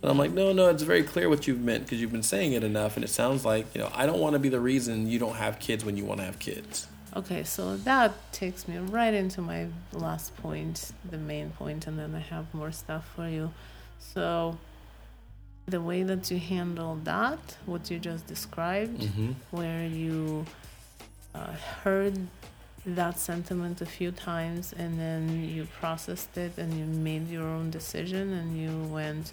And 0.03 0.11
I'm 0.11 0.19
like, 0.19 0.33
no, 0.33 0.53
no, 0.53 0.71
it's 0.71 0.83
very 0.83 1.05
clear 1.05 1.29
what 1.29 1.47
you've 1.47 1.61
meant 1.61 1.85
because 1.85 2.01
you've 2.01 2.11
been 2.11 2.25
saying 2.25 2.55
it 2.55 2.65
enough. 2.65 2.97
And 2.97 3.05
it 3.05 3.11
sounds 3.11 3.45
like, 3.45 3.73
you 3.77 3.81
know, 3.81 3.93
I 3.95 4.07
don't 4.07 4.19
want 4.19 4.33
to 4.33 4.41
be 4.41 4.49
the 4.49 4.59
reason 4.59 5.07
you 5.07 5.21
don't 5.21 5.37
have 5.37 5.61
kids 5.61 5.85
when 5.85 5.97
you 5.97 6.05
want 6.05 6.19
to 6.19 6.27
have 6.27 6.41
kids. 6.41 6.89
Okay, 7.15 7.45
so 7.45 7.77
that 7.79 8.13
takes 8.33 8.67
me 8.67 8.79
right 8.79 9.13
into 9.13 9.43
my 9.43 9.67
last 9.93 10.35
point, 10.39 10.93
the 11.11 11.19
main 11.19 11.51
point, 11.51 11.87
and 11.87 11.99
then 11.99 12.15
I 12.15 12.21
have 12.21 12.53
more 12.55 12.73
stuff 12.73 13.07
for 13.15 13.29
you. 13.29 13.53
So, 13.99 14.57
the 15.67 15.81
way 15.81 16.03
that 16.05 16.31
you 16.31 16.39
handle 16.39 16.99
that, 17.05 17.57
what 17.67 17.91
you 17.91 17.99
just 17.99 18.27
described, 18.27 19.01
Mm-hmm. 19.03 19.33
where 19.51 19.87
you 19.87 20.47
uh, 21.35 21.53
heard 21.85 22.19
that 22.87 23.19
sentiment 23.19 23.81
a 23.81 23.87
few 23.87 24.11
times 24.11 24.73
and 24.77 24.99
then 24.99 25.45
you 25.45 25.69
processed 25.81 26.37
it 26.37 26.59
and 26.59 26.73
you 26.77 26.85
made 26.85 27.29
your 27.29 27.45
own 27.47 27.71
decision 27.71 28.33
and 28.33 28.59
you 28.59 28.73
went, 28.93 29.33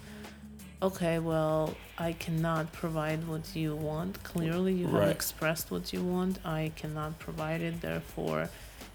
okay, 0.82 1.20
well, 1.20 1.76
I 1.98 2.14
cannot 2.14 2.72
provide 2.74 3.28
what 3.28 3.56
you 3.56 3.76
want. 3.76 4.24
Clearly, 4.24 4.74
you 4.74 4.86
have 4.88 4.94
Right. 4.96 5.10
expressed 5.10 5.72
what 5.72 5.92
you 5.94 6.02
want. 6.04 6.40
I 6.46 6.72
cannot 6.76 7.20
provide 7.20 7.62
it. 7.62 7.82
Therefore, 7.82 8.50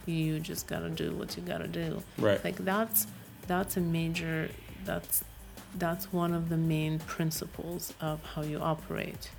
you 0.06 0.40
just 0.40 0.66
gotta 0.66 0.90
do 0.90 1.12
what 1.14 1.36
you 1.36 1.42
gotta 1.42 1.68
do. 1.68 2.02
Right. 2.18 2.42
Like 2.44 2.56
that's 2.64 3.06
that's 3.46 3.76
a 3.76 3.80
major 3.80 4.50
that's 4.84 5.24
that's 5.76 6.12
one 6.12 6.32
of 6.32 6.48
the 6.48 6.56
main 6.56 6.98
principles 7.00 7.92
of 8.00 8.22
how 8.34 8.42
you 8.42 8.58
operate. 8.58 9.30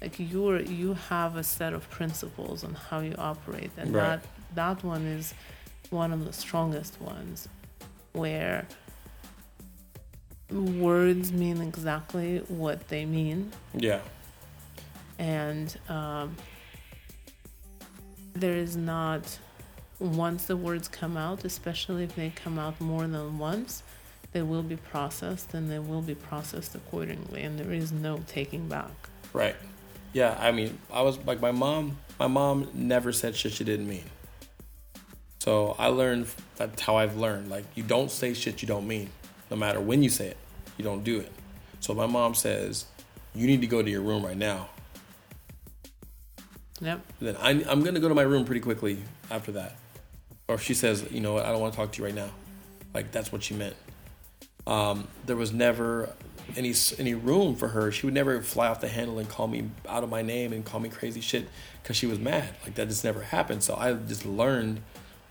Like 0.00 0.14
you're 0.18 0.60
you 0.60 0.94
have 0.94 1.36
a 1.36 1.44
set 1.44 1.72
of 1.72 1.88
principles 1.90 2.64
on 2.64 2.74
how 2.74 3.00
you 3.00 3.14
operate, 3.18 3.70
and 3.76 3.94
Right. 3.94 4.02
that 4.02 4.20
that 4.54 4.84
one 4.84 5.04
is 5.06 5.34
one 5.90 6.12
of 6.12 6.24
the 6.24 6.32
strongest 6.32 7.00
ones, 7.00 7.48
where 8.12 8.66
words 10.52 11.32
mean 11.32 11.60
exactly 11.60 12.38
what 12.48 12.88
they 12.88 13.04
mean, 13.04 13.52
Yeah. 13.74 14.00
and 15.18 15.76
um, 15.88 16.36
there 18.34 18.56
is 18.56 18.76
not 18.76 19.38
once 19.98 20.46
the 20.46 20.56
words 20.56 20.88
come 20.88 21.16
out 21.16 21.44
especially 21.44 22.02
if 22.04 22.16
they 22.16 22.30
come 22.34 22.58
out 22.58 22.80
more 22.80 23.06
than 23.06 23.38
once 23.38 23.84
they 24.32 24.42
will 24.42 24.62
be 24.64 24.74
processed 24.76 25.54
and 25.54 25.70
they 25.70 25.78
will 25.78 26.02
be 26.02 26.14
processed 26.14 26.74
accordingly 26.74 27.42
and 27.42 27.56
there 27.58 27.70
is 27.72 27.92
no 27.92 28.18
taking 28.26 28.66
back 28.68 28.90
Right. 29.32 29.56
Yeah. 30.12 30.36
I 30.38 30.52
mean, 30.52 30.78
I 30.92 31.00
was 31.00 31.16
like, 31.24 31.40
my 31.40 31.52
mom, 31.52 31.96
my 32.18 32.26
mom 32.26 32.68
never 32.74 33.12
said 33.12 33.34
shit 33.34 33.52
she 33.52 33.64
didn't 33.64 33.88
mean. 33.88 34.04
So 35.38 35.74
I 35.78 35.86
learned 35.86 36.26
that's 36.56 36.82
how 36.82 36.96
I've 36.96 37.16
learned. 37.16 37.48
Like, 37.48 37.64
you 37.74 37.82
don't 37.82 38.10
say 38.10 38.34
shit 38.34 38.60
you 38.60 38.68
don't 38.68 38.86
mean. 38.86 39.08
No 39.50 39.56
matter 39.56 39.80
when 39.80 40.02
you 40.02 40.10
say 40.10 40.26
it, 40.28 40.36
you 40.76 40.84
don't 40.84 41.04
do 41.04 41.20
it. 41.20 41.32
So 41.80 41.94
my 41.94 42.06
mom 42.06 42.34
says, 42.34 42.86
you 43.34 43.46
need 43.46 43.60
to 43.60 43.66
go 43.66 43.82
to 43.82 43.90
your 43.90 44.02
room 44.02 44.24
right 44.24 44.36
now. 44.36 44.68
yep 46.80 47.00
then 47.20 47.36
I, 47.40 47.50
I'm 47.50 47.82
going 47.82 47.94
to 47.94 48.00
go 48.00 48.08
to 48.08 48.14
my 48.14 48.22
room 48.22 48.44
pretty 48.44 48.60
quickly 48.60 48.98
after 49.30 49.52
that. 49.52 49.76
Or 50.48 50.58
she 50.58 50.74
says, 50.74 51.06
you 51.10 51.20
know 51.20 51.34
what, 51.34 51.46
I 51.46 51.52
don't 51.52 51.60
want 51.60 51.72
to 51.72 51.76
talk 51.76 51.92
to 51.92 51.98
you 51.98 52.04
right 52.04 52.14
now. 52.14 52.30
Like, 52.94 53.10
that's 53.10 53.32
what 53.32 53.42
she 53.42 53.54
meant. 53.54 53.76
Um, 54.66 55.08
there 55.24 55.36
was 55.36 55.52
never 55.52 56.14
any 56.56 56.74
any 56.98 57.14
room 57.14 57.56
for 57.56 57.68
her. 57.68 57.90
She 57.90 58.06
would 58.06 58.14
never 58.14 58.42
fly 58.42 58.68
off 58.68 58.80
the 58.80 58.88
handle 58.88 59.18
and 59.18 59.28
call 59.28 59.46
me 59.46 59.70
out 59.88 60.04
of 60.04 60.10
my 60.10 60.22
name 60.22 60.52
and 60.52 60.64
call 60.64 60.80
me 60.80 60.88
crazy 60.88 61.20
shit 61.20 61.48
because 61.82 61.96
she 61.96 62.06
was 62.06 62.18
mad. 62.18 62.50
Like, 62.64 62.74
that 62.74 62.88
just 62.88 63.04
never 63.04 63.22
happened. 63.22 63.62
So 63.62 63.74
I 63.74 63.94
just 63.94 64.26
learned 64.26 64.82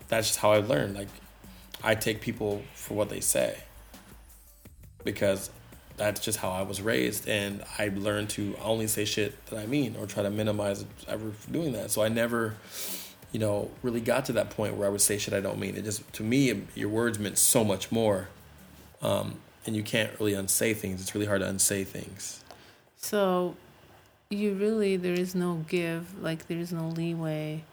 that's 0.08 0.28
just 0.28 0.40
how 0.40 0.52
I 0.52 0.58
learned. 0.58 0.94
Like, 0.94 1.08
I 1.84 1.94
take 1.94 2.20
people 2.20 2.62
for 2.74 2.94
what 2.94 3.08
they 3.08 3.20
say 3.20 3.58
because 5.04 5.50
that's 5.96 6.20
just 6.20 6.38
how 6.38 6.50
I 6.50 6.62
was 6.62 6.80
raised, 6.80 7.28
and 7.28 7.62
I 7.78 7.88
learned 7.94 8.30
to 8.30 8.56
only 8.62 8.86
say 8.86 9.04
shit 9.04 9.44
that 9.46 9.58
I 9.58 9.66
mean 9.66 9.96
or 9.96 10.06
try 10.06 10.22
to 10.22 10.30
minimize 10.30 10.84
ever 11.06 11.32
doing 11.50 11.72
that. 11.72 11.90
So 11.90 12.02
I 12.02 12.08
never, 12.08 12.54
you 13.30 13.38
know, 13.38 13.70
really 13.82 14.00
got 14.00 14.26
to 14.26 14.32
that 14.34 14.50
point 14.50 14.76
where 14.76 14.86
I 14.88 14.90
would 14.90 15.00
say 15.00 15.18
shit 15.18 15.34
I 15.34 15.40
don't 15.40 15.58
mean. 15.58 15.76
It 15.76 15.84
just 15.84 16.10
to 16.14 16.22
me, 16.22 16.62
your 16.74 16.88
words 16.88 17.18
meant 17.18 17.38
so 17.38 17.64
much 17.64 17.92
more, 17.92 18.28
um, 19.02 19.36
and 19.66 19.76
you 19.76 19.82
can't 19.82 20.10
really 20.18 20.34
unsay 20.34 20.74
things. 20.74 21.00
It's 21.00 21.14
really 21.14 21.26
hard 21.26 21.40
to 21.40 21.48
unsay 21.48 21.84
things. 21.84 22.42
So, 22.96 23.56
you 24.30 24.54
really 24.54 24.96
there 24.96 25.14
is 25.14 25.34
no 25.34 25.64
give, 25.68 26.20
like 26.22 26.48
there 26.48 26.58
is 26.58 26.72
no 26.72 26.88
leeway 26.88 27.64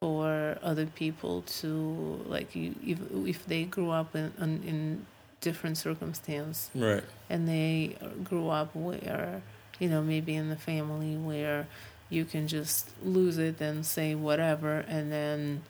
for 0.00 0.56
other 0.62 0.86
people 0.86 1.42
to 1.42 2.22
like 2.26 2.54
you 2.54 2.72
if 2.86 2.98
if 3.26 3.46
they 3.46 3.64
grew 3.64 3.90
up 3.90 4.14
in 4.14 4.32
in, 4.38 4.62
in 4.62 5.06
different 5.40 5.78
circumstance 5.78 6.70
Right. 6.74 7.04
and 7.30 7.48
they 7.48 7.96
grew 8.24 8.48
up 8.48 8.74
where 8.74 9.42
you 9.78 9.88
know 9.88 10.02
maybe 10.02 10.34
in 10.34 10.48
the 10.48 10.56
family 10.56 11.16
where 11.16 11.66
you 12.10 12.24
can 12.24 12.48
just 12.48 12.90
lose 13.04 13.38
it 13.38 13.60
and 13.60 13.84
say 13.86 14.14
whatever 14.14 14.78
and 14.88 15.12
then 15.12 15.62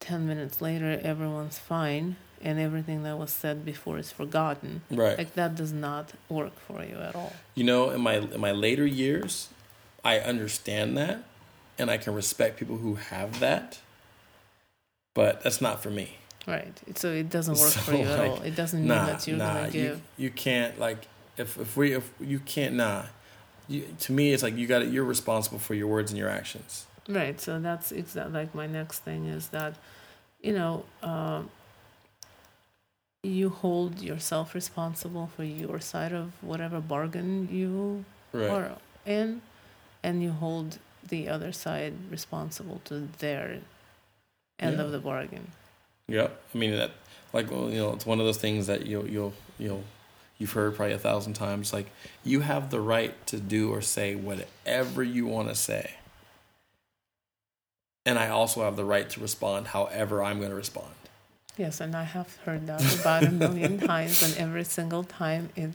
10 0.00 0.26
minutes 0.26 0.60
later 0.60 1.00
everyone's 1.02 1.58
fine 1.58 2.16
and 2.40 2.58
everything 2.58 3.02
that 3.02 3.18
was 3.18 3.32
said 3.32 3.64
before 3.64 3.98
is 3.98 4.10
forgotten 4.12 4.82
Right. 4.90 5.18
like 5.18 5.34
that 5.34 5.54
does 5.54 5.72
not 5.72 6.12
work 6.28 6.58
for 6.60 6.82
you 6.84 6.96
at 6.96 7.14
all 7.14 7.32
You 7.54 7.64
know, 7.64 7.90
in 7.90 8.00
my 8.00 8.14
in 8.18 8.40
my 8.40 8.52
later 8.52 8.86
years, 8.86 9.48
I 10.04 10.20
understand 10.20 10.96
that, 10.96 11.24
and 11.76 11.90
I 11.90 11.98
can 11.98 12.14
respect 12.14 12.56
people 12.58 12.76
who 12.78 12.94
have 12.94 13.40
that. 13.40 13.80
But 15.14 15.42
that's 15.42 15.60
not 15.60 15.82
for 15.82 15.90
me. 15.90 16.17
Right 16.46 16.72
so 16.96 17.08
it 17.12 17.28
doesn't 17.30 17.58
work 17.58 17.70
for 17.72 17.90
So, 17.92 17.96
you 17.98 18.04
at 18.06 18.18
like, 18.18 18.30
all 18.30 18.42
it 18.42 18.54
doesn't 18.54 18.80
mean 18.80 18.88
Nah, 18.88 19.06
that 19.06 19.26
you're 19.26 19.36
nah. 19.38 19.54
gonna 19.54 19.70
give 19.70 19.96
You 20.16 20.24
you 20.24 20.30
can't 20.30 20.78
like 20.78 21.06
if 21.36 21.58
if 21.58 21.76
we 21.76 21.92
if 21.94 22.10
you 22.20 22.38
can't 22.40 22.74
nah. 22.74 23.04
You, 23.70 23.84
to 24.00 24.12
me, 24.12 24.32
it's 24.32 24.42
like 24.42 24.56
you 24.56 24.66
got 24.66 24.80
it, 24.80 24.88
you're 24.88 25.04
responsible 25.04 25.58
for 25.58 25.74
your 25.74 25.88
words 25.88 26.10
and 26.10 26.18
your 26.18 26.30
actions. 26.30 26.86
Right. 27.06 27.38
So 27.38 27.60
that's 27.60 27.92
exactly 27.92 28.32
like 28.32 28.54
my 28.54 28.66
next 28.66 29.00
thing 29.00 29.26
is 29.26 29.48
that, 29.48 29.74
you 30.40 30.54
know, 30.54 30.84
um, 31.02 31.50
you 33.22 33.50
hold 33.50 34.00
yourself 34.00 34.54
responsible 34.54 35.26
for 35.36 35.44
your 35.44 35.80
side 35.80 36.12
of 36.12 36.32
whatever 36.42 36.80
bargain 36.80 37.48
you 37.52 38.04
Right. 38.32 38.48
are 38.50 38.70
in, 39.04 39.42
and 40.02 40.22
you 40.22 40.30
hold 40.32 40.78
the 41.06 41.28
other 41.28 41.52
side 41.52 41.92
responsible 42.10 42.80
to 42.86 43.08
their 43.18 43.60
end 44.58 44.76
Yeah. 44.78 44.82
of 44.84 44.92
the 44.92 44.98
bargain. 44.98 45.52
Yep. 46.08 46.40
I 46.54 46.58
mean 46.58 46.72
that 46.72 46.92
like 47.32 47.50
well, 47.50 47.70
you 47.70 47.78
know, 47.78 47.92
it's 47.92 48.06
one 48.06 48.20
of 48.20 48.26
those 48.26 48.38
things 48.38 48.66
that 48.66 48.86
you'll 48.86 49.06
you'll 49.08 49.34
you'll 49.58 49.84
you've 50.38 50.52
heard 50.52 50.76
probably 50.76 50.94
a 50.94 50.98
thousand 50.98 51.34
times. 51.34 51.72
Like 51.72 51.90
you 52.24 52.40
have 52.40 52.70
the 52.70 52.80
right 52.80 53.26
to 53.26 53.38
do 53.38 53.70
or 53.70 53.80
say 53.80 54.14
whatever 54.14 55.02
you 55.02 55.26
want 55.26 55.48
to 55.48 55.54
say. 55.54 55.92
And 58.06 58.18
I 58.18 58.28
also 58.28 58.62
have 58.62 58.76
the 58.76 58.84
right 58.84 59.08
to 59.10 59.20
respond 59.20 59.68
however 59.68 60.22
I'm 60.22 60.38
going 60.38 60.48
to 60.48 60.56
respond. 60.56 60.88
Yes, 61.58 61.80
and 61.80 61.94
I 61.94 62.04
have 62.04 62.34
heard 62.44 62.66
that 62.68 62.80
about 63.00 63.24
a 63.24 63.30
million 63.30 63.78
times, 63.80 64.22
and 64.22 64.34
every 64.38 64.64
single 64.64 65.04
time 65.04 65.50
it 65.56 65.72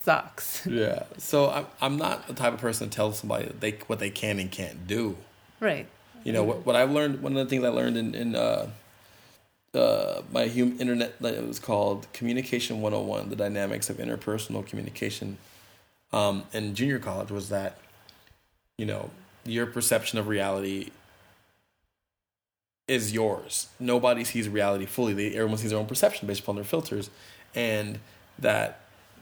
sucks. 0.00 0.66
Yeah. 0.66 1.04
So 1.18 1.50
I'm 1.50 1.66
I'm 1.80 1.96
not 1.96 2.26
the 2.26 2.34
type 2.34 2.54
of 2.54 2.60
person 2.60 2.88
to 2.88 2.96
tell 2.96 3.12
somebody 3.12 3.46
that 3.46 3.60
they 3.60 3.72
what 3.86 4.00
they 4.00 4.10
can 4.10 4.40
and 4.40 4.50
can't 4.50 4.86
do. 4.86 5.16
Right. 5.60 5.86
You 6.24 6.32
know 6.32 6.42
what 6.42 6.66
what 6.66 6.74
I've 6.74 6.90
learned. 6.90 7.22
One 7.22 7.36
of 7.36 7.46
the 7.46 7.50
things 7.50 7.62
I 7.62 7.68
learned 7.68 7.96
in 7.96 8.14
in 8.14 8.34
uh, 8.34 8.70
uh, 9.74 10.22
my 10.32 10.48
hum, 10.48 10.76
internet 10.80 11.14
it 11.20 11.46
was 11.46 11.58
called 11.58 12.06
Communication 12.12 12.80
101: 12.80 13.28
The 13.28 13.36
Dynamics 13.36 13.90
of 13.90 13.98
Interpersonal 13.98 14.66
Communication. 14.66 15.38
Um, 16.12 16.44
in 16.54 16.74
junior 16.74 16.98
college 16.98 17.30
was 17.30 17.50
that, 17.50 17.76
you 18.78 18.86
know, 18.86 19.10
your 19.44 19.66
perception 19.66 20.18
of 20.18 20.26
reality 20.26 20.90
is 22.86 23.12
yours. 23.12 23.68
Nobody 23.78 24.24
sees 24.24 24.48
reality 24.48 24.86
fully. 24.86 25.12
They, 25.12 25.34
everyone 25.34 25.58
sees 25.58 25.70
their 25.70 25.78
own 25.78 25.86
perception 25.86 26.26
based 26.26 26.40
upon 26.40 26.54
their 26.54 26.64
filters, 26.64 27.10
and 27.54 27.98
that 28.38 28.80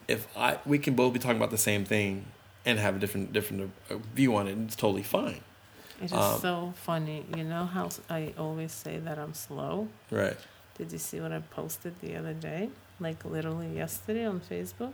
if 0.09 0.28
I 0.36 0.59
we 0.64 0.78
can 0.78 0.94
both 0.94 1.12
be 1.12 1.18
talking 1.18 1.36
about 1.36 1.51
the 1.51 1.59
same 1.59 1.85
thing 1.85 2.27
and 2.64 2.78
have 2.78 2.97
a 2.97 2.98
different 2.98 3.32
different 3.32 3.73
uh, 3.90 3.97
view 4.14 4.36
on 4.36 4.47
it, 4.47 4.56
it's 4.59 4.77
totally 4.77 5.02
fine. 5.02 5.40
It 6.01 6.06
is 6.06 6.12
Um, 6.12 6.40
so 6.40 6.73
funny. 6.77 7.24
You 7.36 7.44
know 7.44 7.64
how 7.64 7.89
I 8.10 8.35
always 8.39 8.73
say 8.73 8.98
that 8.98 9.18
I'm 9.18 9.35
slow? 9.35 9.89
Right. 10.10 10.36
Did 10.77 10.93
you 10.93 10.98
see 10.98 11.20
what 11.20 11.32
I 11.32 11.40
posted 11.40 11.98
the 12.01 12.16
other 12.16 12.35
day? 12.35 12.70
Like 13.01 13.24
literally 13.24 13.74
yesterday 13.74 14.27
on 14.27 14.40
Facebook? 14.40 14.93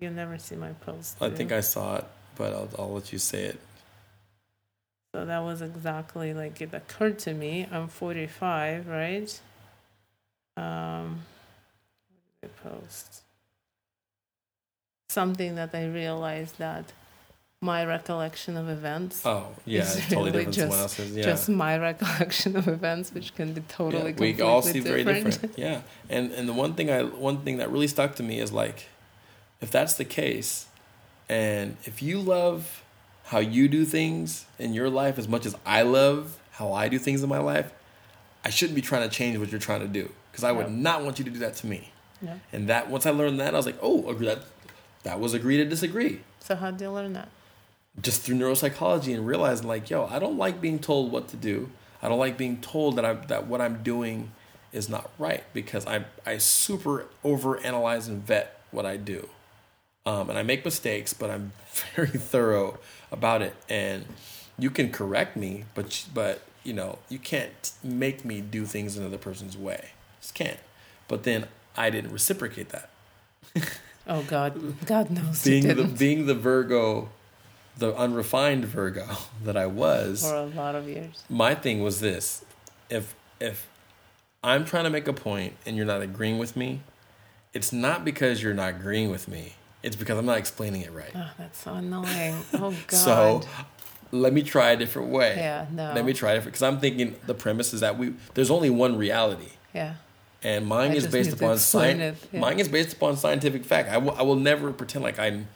You 0.00 0.10
never 0.10 0.38
see 0.38 0.54
my 0.56 0.72
post. 0.72 1.16
I 1.20 1.30
think? 1.30 1.50
I 1.50 1.60
saw 1.60 1.96
it, 1.96 2.04
but 2.36 2.52
I'll, 2.52 2.68
I'll 2.78 2.92
let 2.92 3.12
you 3.12 3.18
say 3.18 3.44
it. 3.44 3.60
So 5.14 5.24
that 5.24 5.40
was 5.40 5.62
exactly 5.62 6.34
like 6.34 6.60
it 6.60 6.72
occurred 6.74 7.18
to 7.20 7.32
me. 7.34 7.66
I'm 7.72 7.88
45, 7.88 8.86
right? 8.86 9.40
Um, 10.56 11.22
what 12.10 12.20
did 12.42 12.50
I 12.50 12.68
post? 12.68 13.22
Something 15.08 15.54
that 15.54 15.74
I 15.74 15.86
realized 15.86 16.58
that 16.58 16.92
my 17.60 17.84
recollection 17.84 18.56
of 18.56 18.68
events, 18.68 19.22
Oh, 19.26 19.48
yeah, 19.66 19.80
It's 19.80 19.94
totally 20.08 20.30
really 20.30 20.44
different 20.44 20.46
than 20.46 20.52
someone 20.70 20.78
just- 20.78 20.98
else's. 21.00 21.16
Yeah. 21.16 21.22
just 21.24 21.48
my 21.48 21.76
recollection 21.78 22.56
of 22.56 22.68
events, 22.68 23.12
which 23.12 23.34
can 23.34 23.52
be 23.52 23.60
Yeah, 23.60 23.66
totally 23.68 24.02
we 24.04 24.12
completely 24.12 24.42
all 24.42 24.62
see 24.62 24.78
very 24.80 25.02
different. 25.02 25.24
different. 25.32 25.58
Yeah, 25.58 25.80
and 26.08 26.30
and 26.32 26.48
the 26.48 26.52
one 26.52 26.74
thing 26.74 26.88
I 26.90 27.02
one 27.02 27.38
thing 27.38 27.56
that 27.58 27.70
really 27.70 27.88
stuck 27.88 28.14
to 28.16 28.22
me 28.22 28.38
is 28.38 28.52
like, 28.52 28.86
if 29.60 29.70
that's 29.72 29.94
the 29.94 30.04
case, 30.04 30.66
and 31.28 31.76
if 31.84 32.00
you 32.00 32.20
love 32.20 32.82
how 33.24 33.38
you 33.40 33.66
do 33.68 33.84
things 33.84 34.46
in 34.58 34.72
your 34.72 34.88
life 34.88 35.18
as 35.18 35.26
much 35.26 35.44
as 35.44 35.56
I 35.66 35.82
love 35.82 36.38
how 36.52 36.72
I 36.72 36.88
do 36.88 36.98
things 36.98 37.22
in 37.24 37.28
my 37.28 37.38
life, 37.38 37.72
I 38.44 38.50
shouldn't 38.50 38.76
be 38.76 38.82
trying 38.82 39.08
to 39.08 39.14
change 39.14 39.36
what 39.36 39.50
you're 39.50 39.60
trying 39.60 39.80
to 39.80 39.88
do 39.88 40.12
because 40.30 40.44
I 40.44 40.52
would 40.52 40.66
Yep. 40.66 40.70
not 40.76 41.02
want 41.04 41.18
you 41.18 41.24
to 41.24 41.30
do 41.30 41.40
that 41.40 41.56
to 41.56 41.66
me. 41.66 41.90
Yeah. 42.22 42.38
And 42.52 42.68
that 42.68 42.88
once 42.88 43.04
I 43.04 43.10
learned 43.10 43.40
that, 43.40 43.52
I 43.52 43.56
was 43.56 43.66
like, 43.66 43.78
oh, 43.82 44.08
agree 44.08 44.26
that 44.28 44.44
that 45.02 45.18
was 45.18 45.34
agree 45.34 45.56
to 45.56 45.64
disagree. 45.64 46.20
So 46.40 46.54
how 46.54 46.70
did 46.70 46.80
you 46.80 46.90
learn 46.92 47.12
that? 47.14 47.28
Just 48.02 48.22
through 48.22 48.36
neuropsychology 48.36 49.14
and 49.14 49.26
realizing 49.26 49.66
like 49.66 49.90
yo 49.90 50.06
i 50.06 50.18
don't 50.18 50.36
like 50.36 50.60
being 50.60 50.78
told 50.78 51.10
what 51.10 51.28
to 51.28 51.36
do. 51.36 51.70
I 52.00 52.08
don't 52.08 52.18
like 52.18 52.38
being 52.38 52.60
told 52.60 52.96
that 52.96 53.04
i 53.04 53.14
that 53.14 53.46
what 53.46 53.60
i'm 53.60 53.82
doing 53.82 54.30
is 54.72 54.88
not 54.88 55.10
right 55.18 55.42
because 55.52 55.86
i 55.86 56.04
i 56.24 56.38
super 56.38 57.06
overanalyze 57.24 58.08
and 58.08 58.24
vet 58.24 58.60
what 58.70 58.86
i 58.86 58.96
do. 58.96 59.28
Um, 60.06 60.30
and 60.30 60.38
i 60.38 60.42
make 60.42 60.64
mistakes 60.64 61.12
but 61.12 61.30
i'm 61.30 61.52
very 61.96 62.08
thorough 62.08 62.78
about 63.10 63.42
it. 63.42 63.54
And 63.68 64.04
you 64.58 64.70
can 64.70 64.90
correct 64.92 65.36
me 65.36 65.64
but 65.74 66.06
but 66.14 66.42
you 66.64 66.72
know 66.72 66.98
you 67.08 67.18
can't 67.18 67.72
make 67.82 68.24
me 68.24 68.40
do 68.40 68.64
things 68.64 68.96
another 68.96 69.18
person's 69.18 69.56
way. 69.56 69.90
Just 70.20 70.34
can't. 70.34 70.60
But 71.08 71.24
then 71.24 71.48
i 71.76 71.90
didn't 71.90 72.12
reciprocate 72.12 72.68
that. 72.68 72.90
Oh 74.10 74.22
God, 74.22 74.86
God 74.86 75.10
knows 75.10 75.44
being 75.44 75.66
the 75.68 75.84
being 75.84 76.24
the 76.24 76.34
virgo 76.34 77.10
the 77.78 77.94
unrefined 77.96 78.64
virgo 78.64 79.06
that 79.44 79.56
i 79.56 79.66
was 79.66 80.22
for 80.22 80.34
a 80.34 80.44
lot 80.46 80.74
of 80.74 80.88
years. 80.88 81.22
my 81.30 81.54
thing 81.54 81.82
was 81.82 82.00
this 82.00 82.44
if 82.90 83.14
if 83.40 83.68
i'm 84.44 84.64
trying 84.64 84.84
to 84.84 84.90
make 84.90 85.08
a 85.08 85.12
point 85.12 85.54
and 85.64 85.76
you're 85.76 85.86
not 85.86 86.02
agreeing 86.02 86.38
with 86.38 86.56
me 86.56 86.80
it's 87.54 87.72
not 87.72 88.04
because 88.04 88.42
you're 88.42 88.54
not 88.54 88.70
agreeing 88.70 89.10
with 89.10 89.28
me 89.28 89.54
it's 89.82 89.96
because 89.96 90.18
i'm 90.18 90.26
not 90.26 90.38
explaining 90.38 90.82
it 90.82 90.92
right 90.92 91.12
Oh, 91.14 91.30
that's 91.38 91.62
so 91.62 91.74
annoying. 91.74 92.36
Oh 92.54 92.74
God. 92.88 92.92
so 92.92 93.40
let 94.10 94.32
me 94.32 94.42
try 94.42 94.70
a 94.70 94.76
different 94.76 95.08
way 95.10 95.34
yeah, 95.36 95.66
no. 95.70 95.92
let 95.94 96.04
me 96.04 96.12
try 96.12 96.34
different 96.34 96.52
because 96.54 96.62
i'm 96.62 96.80
thinking 96.80 97.14
the 97.26 97.34
premise 97.34 97.72
is 97.72 97.80
that 97.80 97.96
we 97.98 98.14
there's 98.34 98.50
only 98.50 98.70
one 98.70 98.96
reality 98.96 99.50
yeah. 99.74 99.94
and 100.42 100.66
mine 100.66 100.92
I 100.92 100.94
is 100.94 101.06
based 101.06 101.32
upon 101.32 101.58
science. 101.58 102.26
yeah. 102.32 102.40
Mine 102.40 102.58
is 102.58 102.68
based 102.68 102.94
upon 102.94 103.16
scientific 103.16 103.64
fact. 103.64 103.90
I 103.90 103.98
will, 103.98 104.12
I 104.12 104.22
will 104.22 104.36
never 104.36 104.72
pretend 104.72 105.04
like 105.04 105.18
I'm, 105.18 105.46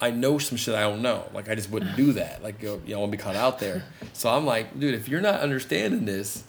I 0.00 0.10
know 0.10 0.38
some 0.38 0.58
shit 0.58 0.74
I 0.74 0.82
don't 0.82 1.02
know. 1.02 1.24
Like 1.32 1.48
I 1.48 1.54
just 1.54 1.70
wouldn't 1.70 1.96
do 1.96 2.12
that. 2.14 2.42
Like 2.42 2.62
you 2.62 2.80
know, 2.86 2.96
I 2.96 2.98
want 3.00 3.12
to 3.12 3.16
be 3.16 3.22
caught 3.22 3.36
out 3.36 3.58
there. 3.58 3.84
So 4.12 4.28
I'm 4.28 4.46
like, 4.46 4.78
dude, 4.78 4.94
if 4.94 5.08
you're 5.08 5.20
not 5.20 5.40
understanding 5.40 6.04
this, 6.04 6.44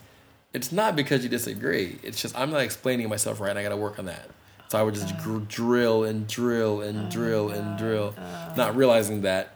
it's 0.53 0.71
not 0.71 0.95
because 0.95 1.23
you 1.23 1.29
disagree. 1.29 1.99
It's 2.03 2.21
just 2.21 2.37
I'm 2.37 2.51
not 2.51 2.61
explaining 2.61 3.09
myself 3.09 3.39
right. 3.39 3.49
and 3.49 3.59
I 3.59 3.63
got 3.63 3.69
to 3.69 3.77
work 3.77 3.99
on 3.99 4.05
that. 4.05 4.29
So 4.69 4.79
I 4.79 4.83
would 4.83 4.95
just 4.95 5.17
gr- 5.19 5.37
uh. 5.37 5.41
drill 5.47 6.03
and 6.03 6.27
drill 6.27 6.81
and 6.81 7.11
drill 7.11 7.49
and 7.49 7.75
uh. 7.75 7.77
drill, 7.77 8.15
uh. 8.17 8.53
not 8.55 8.75
realizing 8.75 9.21
that. 9.21 9.51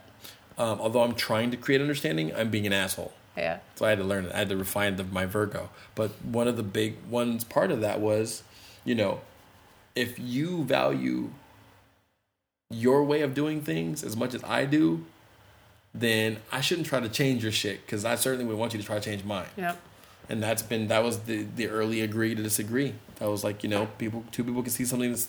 Um, 0.58 0.78
although 0.78 1.02
I'm 1.02 1.14
trying 1.14 1.50
to 1.52 1.56
create 1.56 1.80
understanding, 1.80 2.34
I'm 2.34 2.50
being 2.50 2.66
an 2.66 2.74
asshole. 2.74 3.12
Yeah. 3.36 3.60
So 3.76 3.86
I 3.86 3.90
had 3.90 3.98
to 3.98 4.04
learn 4.04 4.26
it. 4.26 4.32
I 4.34 4.38
had 4.38 4.50
to 4.50 4.56
refine 4.56 4.96
the, 4.96 5.04
my 5.04 5.24
Virgo. 5.24 5.70
But 5.94 6.10
one 6.22 6.48
of 6.48 6.56
the 6.58 6.62
big 6.62 6.96
ones 7.08 7.44
part 7.44 7.70
of 7.70 7.80
that 7.80 8.00
was, 8.00 8.42
you 8.84 8.94
know, 8.94 9.22
if 9.96 10.18
you 10.18 10.64
value 10.64 11.30
your 12.70 13.02
way 13.04 13.22
of 13.22 13.34
doing 13.34 13.60
things 13.62 14.02
as 14.04 14.16
much 14.16 14.32
as 14.34 14.42
I 14.44 14.64
do, 14.64 15.04
then 15.94 16.38
I 16.52 16.60
shouldn't 16.60 16.86
try 16.86 17.00
to 17.00 17.08
change 17.08 17.42
your 17.42 17.52
shit 17.52 17.84
because 17.84 18.04
I 18.04 18.14
certainly 18.14 18.44
would 18.44 18.56
want 18.56 18.72
you 18.72 18.80
to 18.80 18.86
try 18.86 18.96
to 18.98 19.04
change 19.04 19.24
mine. 19.24 19.48
Yep. 19.56 19.80
and 20.28 20.42
that's 20.42 20.62
been 20.62 20.86
that 20.88 21.02
was 21.02 21.20
the 21.20 21.44
the 21.56 21.68
early 21.68 22.00
agree 22.00 22.34
to 22.34 22.42
disagree. 22.42 22.94
That 23.16 23.28
was 23.28 23.42
like 23.42 23.62
you 23.64 23.68
know 23.68 23.86
people 23.98 24.24
two 24.30 24.44
people 24.44 24.62
can 24.62 24.70
see 24.70 24.84
something 24.84 25.10
that's 25.10 25.28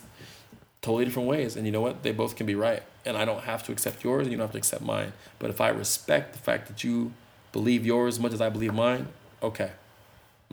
totally 0.81 1.05
different 1.05 1.27
ways, 1.27 1.55
and 1.55 1.65
you 1.65 1.72
know 1.72 1.81
what 1.81 2.03
they 2.03 2.11
both 2.11 2.35
can 2.35 2.45
be 2.45 2.55
right, 2.55 2.84
and 3.05 3.18
I 3.18 3.26
don't 3.26 3.43
have 3.43 3.63
to 3.63 3.72
accept 3.72 4.03
yours, 4.03 4.23
and 4.27 4.31
you 4.31 4.38
don't 4.38 4.45
have 4.45 4.51
to 4.53 4.57
accept 4.59 4.84
mine. 4.84 5.13
But 5.39 5.49
if 5.49 5.59
I 5.61 5.69
respect 5.69 6.34
the 6.34 6.39
fact 6.39 6.68
that 6.68 6.84
you 6.84 7.11
believe 7.51 7.85
yours 7.85 8.15
as 8.15 8.19
much 8.19 8.34
as 8.34 8.41
I 8.41 8.49
believe 8.49 8.73
mine, 8.73 9.07
okay, 9.41 9.72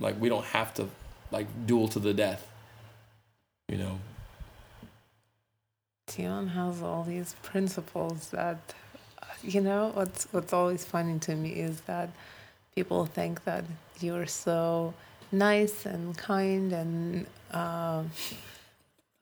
like 0.01 0.19
we 0.21 0.29
don't 0.31 0.45
have 0.47 0.73
to 0.75 0.89
like 1.31 1.47
duel 1.67 1.87
to 1.89 1.99
the 1.99 2.15
death, 2.15 2.47
you 3.69 3.77
know. 3.77 3.99
Tion 6.19 6.49
has 6.49 6.83
all 6.83 7.05
these 7.05 7.37
principles 7.43 8.31
that, 8.31 8.59
you 9.43 9.61
know, 9.61 9.93
what's 9.95 10.27
what's 10.33 10.53
always 10.53 10.85
funny 10.85 11.19
to 11.21 11.37
me 11.37 11.51
is 11.51 11.83
that 11.83 12.11
people 12.75 13.07
think 13.07 13.45
that 13.45 13.65
you're 14.01 14.27
so 14.27 14.95
nice 15.31 15.87
and 15.87 16.19
kind 16.19 16.73
and 16.73 17.27
uh, 17.53 18.03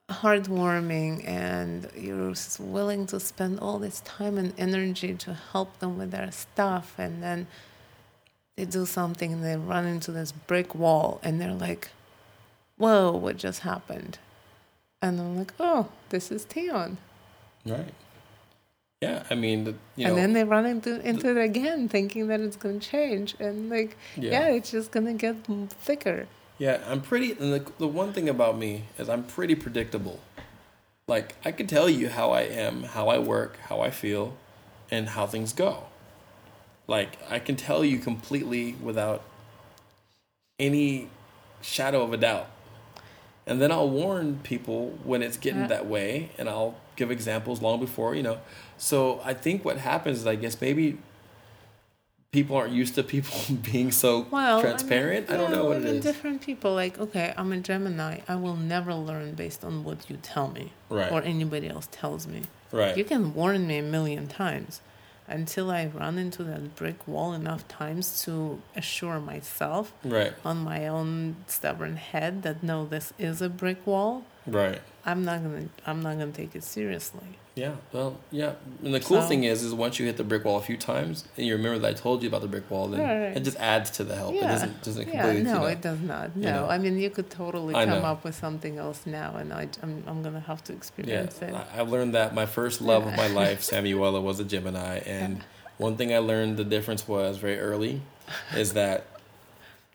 heartwarming, 0.08 1.28
and 1.28 1.90
you're 1.94 2.32
willing 2.58 3.06
to 3.06 3.20
spend 3.20 3.60
all 3.60 3.78
this 3.78 4.00
time 4.00 4.38
and 4.38 4.54
energy 4.56 5.12
to 5.14 5.34
help 5.52 5.78
them 5.80 5.98
with 5.98 6.12
their 6.12 6.32
stuff, 6.32 6.94
and 6.96 7.22
then 7.22 7.46
they 8.56 8.64
do 8.64 8.86
something 8.86 9.34
and 9.34 9.44
they 9.44 9.56
run 9.56 9.84
into 9.84 10.12
this 10.12 10.32
brick 10.32 10.74
wall, 10.74 11.20
and 11.22 11.40
they're 11.40 11.52
like, 11.52 11.90
"Whoa, 12.78 13.10
what 13.10 13.36
just 13.36 13.60
happened?" 13.60 14.18
And 15.08 15.20
I'm 15.20 15.38
like, 15.38 15.52
"Oh, 15.60 15.88
this 16.08 16.30
is 16.30 16.46
Tion." 16.48 16.98
Right. 17.64 17.94
Yeah, 19.02 19.24
I 19.28 19.34
mean, 19.34 19.64
the, 19.64 19.74
you 19.94 20.04
know, 20.04 20.10
and 20.10 20.18
then 20.18 20.32
they 20.32 20.44
run 20.44 20.64
into 20.64 21.00
into 21.06 21.30
it 21.30 21.42
again, 21.42 21.88
thinking 21.88 22.28
that 22.28 22.40
it's 22.40 22.56
gonna 22.56 22.80
change, 22.80 23.34
and 23.38 23.68
like, 23.68 23.96
Yeah. 24.16 24.30
yeah, 24.30 24.48
it's 24.56 24.70
just 24.70 24.90
gonna 24.90 25.12
get 25.14 25.36
thicker. 25.46 26.26
Yeah, 26.58 26.80
I'm 26.86 27.02
pretty. 27.02 27.32
And 27.32 27.52
the 27.52 27.70
the 27.78 27.86
one 27.88 28.12
thing 28.12 28.28
about 28.28 28.56
me 28.56 28.84
is 28.98 29.08
I'm 29.08 29.24
pretty 29.24 29.54
predictable. 29.54 30.20
Like 31.06 31.36
I 31.44 31.52
can 31.52 31.66
tell 31.66 31.88
you 31.88 32.08
how 32.08 32.30
I 32.30 32.42
am, 32.42 32.84
how 32.84 33.08
I 33.08 33.18
work, 33.18 33.58
how 33.68 33.80
I 33.80 33.90
feel, 33.90 34.36
and 34.90 35.10
how 35.10 35.26
things 35.26 35.52
go. 35.52 35.84
Like 36.88 37.18
I 37.28 37.38
can 37.38 37.56
tell 37.56 37.84
you 37.84 37.98
completely 37.98 38.72
without 38.82 39.22
any 40.58 41.10
shadow 41.60 42.02
of 42.02 42.12
a 42.12 42.16
doubt. 42.16 42.48
And 43.46 43.60
then 43.62 43.70
I'll 43.70 43.88
warn 43.88 44.40
people 44.42 44.98
when 45.04 45.22
it's 45.22 45.36
getting 45.36 45.62
Yeah. 45.62 45.66
that 45.68 45.86
way, 45.86 46.30
and 46.36 46.48
I'll 46.48 46.74
give 46.96 47.10
examples 47.10 47.62
long 47.62 47.78
before 47.78 48.14
you 48.14 48.22
know. 48.22 48.38
So 48.76 49.20
I 49.24 49.34
think 49.34 49.64
what 49.64 49.78
happens 49.78 50.18
is 50.18 50.26
I 50.26 50.34
guess 50.34 50.60
maybe 50.60 50.98
people 52.32 52.56
aren't 52.56 52.72
used 52.72 52.94
to 52.96 53.02
people 53.02 53.32
being 53.72 53.92
so 53.92 54.26
Well, 54.30 54.60
transparent. 54.60 55.30
I, 55.30 55.36
don't 55.36 55.50
know 55.52 55.64
what 55.66 55.76
it 55.78 55.84
is. 55.84 56.04
Different 56.04 56.42
people, 56.42 56.74
like, 56.74 56.98
okay, 56.98 57.32
I'm 57.36 57.52
a 57.52 57.58
Gemini. 57.58 58.18
I 58.28 58.34
will 58.34 58.56
never 58.56 58.94
learn 58.94 59.34
based 59.34 59.64
on 59.64 59.84
what 59.84 60.10
you 60.10 60.16
tell 60.22 60.48
me 60.48 60.72
Right. 60.90 61.10
or 61.12 61.22
anybody 61.22 61.68
else 61.68 61.88
tells 61.90 62.26
me. 62.26 62.42
Right. 62.72 62.96
You 62.96 63.04
can 63.04 63.32
warn 63.32 63.66
me 63.66 63.78
a 63.78 63.82
million 63.82 64.26
times 64.26 64.80
until 65.28 65.70
I 65.70 65.86
run 65.86 66.18
into 66.18 66.44
that 66.44 66.76
brick 66.76 67.06
wall 67.08 67.32
enough 67.32 67.66
times 67.68 68.22
to 68.24 68.60
assure 68.76 69.18
myself 69.20 69.92
Right. 70.04 70.32
on 70.44 70.58
my 70.58 70.86
own 70.86 71.36
stubborn 71.46 71.96
head 71.96 72.42
that 72.42 72.62
no, 72.62 72.86
this 72.86 73.12
is 73.18 73.42
a 73.42 73.48
brick 73.48 73.86
wall. 73.86 74.24
Right. 74.46 74.80
I'm 75.04 75.24
not 75.24 75.42
gonna. 75.42 75.68
I'm 75.86 76.02
not 76.02 76.18
gonna 76.18 76.32
take 76.32 76.54
it 76.54 76.64
seriously. 76.64 77.38
Yeah. 77.56 77.76
Well, 77.90 78.18
yeah. 78.30 78.52
And 78.84 78.94
the 78.94 79.00
cool 79.00 79.22
So- 79.22 79.28
thing 79.28 79.44
is, 79.44 79.62
is 79.62 79.72
once 79.72 79.98
you 79.98 80.04
hit 80.04 80.18
the 80.18 80.24
brick 80.24 80.44
wall 80.44 80.58
a 80.58 80.62
few 80.62 80.76
times, 80.76 81.24
and 81.38 81.46
you 81.46 81.54
remember 81.56 81.78
that 81.78 81.88
I 81.88 81.92
told 81.94 82.22
you 82.22 82.28
about 82.28 82.42
the 82.42 82.48
brick 82.48 82.70
wall, 82.70 82.86
then 82.86 83.00
Right, 83.00 83.28
right. 83.28 83.36
it 83.36 83.44
just 83.44 83.56
adds 83.56 83.88
to 83.92 84.04
the 84.04 84.14
help. 84.14 84.34
Yeah. 84.34 84.44
It 84.44 84.48
doesn't 84.48 84.82
doesn't 84.82 85.08
yeah, 85.08 85.22
completely. 85.22 85.42
no, 85.44 85.54
you 85.54 85.60
know, 85.60 85.66
it 85.66 85.80
does 85.80 86.00
not. 86.00 86.36
No, 86.36 86.50
know. 86.52 86.68
I 86.68 86.76
mean 86.76 86.98
you 86.98 87.08
could 87.08 87.30
totally 87.30 87.74
I 87.74 87.86
come 87.86 88.02
know. 88.02 88.08
up 88.08 88.24
with 88.24 88.34
something 88.34 88.76
else 88.76 89.06
now, 89.06 89.36
and 89.36 89.54
I, 89.54 89.68
I'm 89.82 90.04
I'm 90.06 90.22
gonna 90.22 90.40
have 90.40 90.62
to 90.64 90.72
Yeah. 90.74 90.76
experience 90.76 91.40
it. 91.40 91.54
I, 91.54 91.78
I 91.78 91.80
learned 91.80 92.14
that 92.14 92.34
my 92.34 92.44
first 92.44 92.82
love 92.82 93.06
of 93.06 93.16
my 93.16 93.28
Yeah. 93.28 93.34
life, 93.42 93.62
Samuela, 93.62 94.20
was 94.22 94.38
a 94.38 94.44
Gemini, 94.44 94.98
and 95.06 95.42
one 95.78 95.96
thing 95.96 96.12
I 96.14 96.18
learned 96.18 96.58
the 96.58 96.64
difference 96.64 97.08
was 97.08 97.38
very 97.38 97.58
early, 97.58 98.02
is 98.54 98.74
that. 98.74 99.06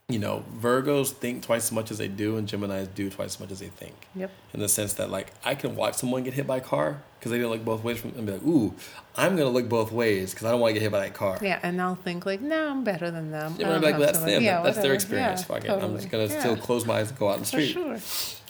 You 0.09 0.19
know, 0.19 0.43
Virgos 0.59 1.11
think 1.11 1.41
twice 1.41 1.67
as 1.67 1.71
much 1.71 1.89
as 1.89 1.97
they 1.97 2.09
do, 2.09 2.35
and 2.35 2.45
Geminis 2.45 2.89
do 2.93 3.09
twice 3.09 3.35
as 3.35 3.39
much 3.39 3.49
as 3.49 3.59
they 3.61 3.69
think. 3.69 3.95
Yep. 4.13 4.29
in 4.53 4.59
the 4.59 4.67
sense 4.67 4.91
that 4.95 5.09
like 5.09 5.27
I 5.45 5.55
can 5.55 5.73
watch 5.77 5.95
someone 5.95 6.23
get 6.23 6.33
hit 6.33 6.45
by 6.45 6.57
a 6.57 6.61
car 6.61 7.01
because 7.21 7.29
they 7.31 7.37
didn't 7.37 7.51
look 7.51 7.63
both 7.63 7.83
ways 7.83 7.99
from 7.99 8.09
and 8.17 8.25
be 8.25 8.31
like, 8.33 8.41
ooh, 8.43 8.73
I'm 9.15 9.35
gonna 9.35 9.49
look 9.51 9.69
both 9.69 9.91
ways 9.91 10.31
because 10.33 10.47
I 10.47 10.51
don't 10.51 10.59
want 10.59 10.71
to 10.71 10.73
get 10.73 10.81
hit 10.81 10.91
by 10.91 11.01
that 11.01 11.13
car. 11.13 11.37
Yeah, 11.39 11.59
and 11.61 11.79
I'll 11.79 11.93
think 11.93 12.25
like, 12.25 12.41
no, 12.41 12.69
I'm 12.71 12.83
better 12.83 13.11
than 13.11 13.29
them. 13.29 13.55
Yeah, 13.59 13.67
I 13.67 13.69
but 13.69 13.73
don't 13.81 13.91
like, 13.91 13.97
that's 13.99 14.17
to- 14.19 14.25
them. 14.25 14.41
Yeah, 14.41 14.61
that's 14.63 14.79
their 14.79 14.93
experience. 14.95 15.41
Yeah, 15.41 15.45
Fuck 15.45 15.65
it. 15.65 15.69
I'm 15.69 15.95
just 15.95 16.09
gonna 16.09 16.25
Yeah, 16.25 16.39
still 16.39 16.57
close 16.57 16.83
my 16.87 16.95
eyes 16.99 17.09
and 17.09 17.19
go 17.19 17.29
out 17.29 17.35
in 17.35 17.39
the 17.41 17.45
For 17.45 17.61
street, 17.61 17.73
sure. 17.73 17.97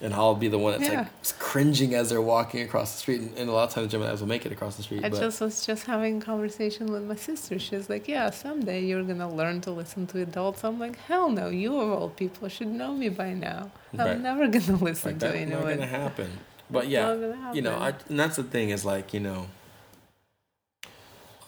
and 0.01 0.13
I'll 0.13 0.35
be 0.35 0.47
the 0.47 0.57
one 0.57 0.79
that's 0.79 0.89
Yeah. 0.89 0.99
like 1.01 1.39
cringing 1.39 1.95
as 1.95 2.11
they're 2.11 2.21
walking 2.21 2.61
across 2.61 2.93
the 2.93 2.99
street. 2.99 3.19
And, 3.21 3.37
and 3.37 3.49
a 3.49 3.51
lot 3.51 3.67
of 3.67 3.73
times, 3.75 3.91
Geminis 3.91 4.21
will 4.21 4.27
make 4.27 4.45
it 4.45 4.53
across 4.53 4.77
the 4.77 4.83
street. 4.83 5.03
I 5.03 5.09
but 5.09 5.19
just 5.19 5.41
was 5.41 5.65
just 5.65 5.83
having 5.85 6.19
a 6.21 6.21
conversation 6.21 6.85
with 6.93 7.03
my 7.03 7.15
sister. 7.15 7.59
She's 7.59 7.89
like, 7.89 8.07
"Yeah, 8.07 8.29
someday 8.29 8.85
you're 8.85 9.03
gonna 9.03 9.29
learn 9.33 9.59
to 9.61 9.71
listen 9.71 10.07
to 10.07 10.21
adults." 10.21 10.63
I'm 10.63 10.79
like, 10.79 10.95
"Hell 11.09 11.29
no! 11.29 11.49
You 11.49 11.77
of 11.77 11.89
all 11.89 12.09
people 12.09 12.47
should 12.47 12.67
know 12.69 12.93
me 12.93 13.09
by 13.09 13.33
now. 13.33 13.71
I'm 13.93 13.99
Right. 13.99 14.21
never 14.21 14.47
gonna 14.47 14.77
listen 14.81 15.11
like 15.11 15.19
to 15.19 15.25
that's 15.25 15.35
not 15.35 15.35
anyone." 15.35 15.75
gonna 15.75 15.87
happen. 15.87 16.29
But 16.71 16.87
yeah, 16.87 17.51
you 17.53 17.61
know, 17.61 17.75
I 17.75 17.93
and 18.07 18.19
that's 18.19 18.37
the 18.37 18.43
thing 18.43 18.69
is 18.69 18.85
like 18.85 19.13
you 19.13 19.19
know, 19.19 19.47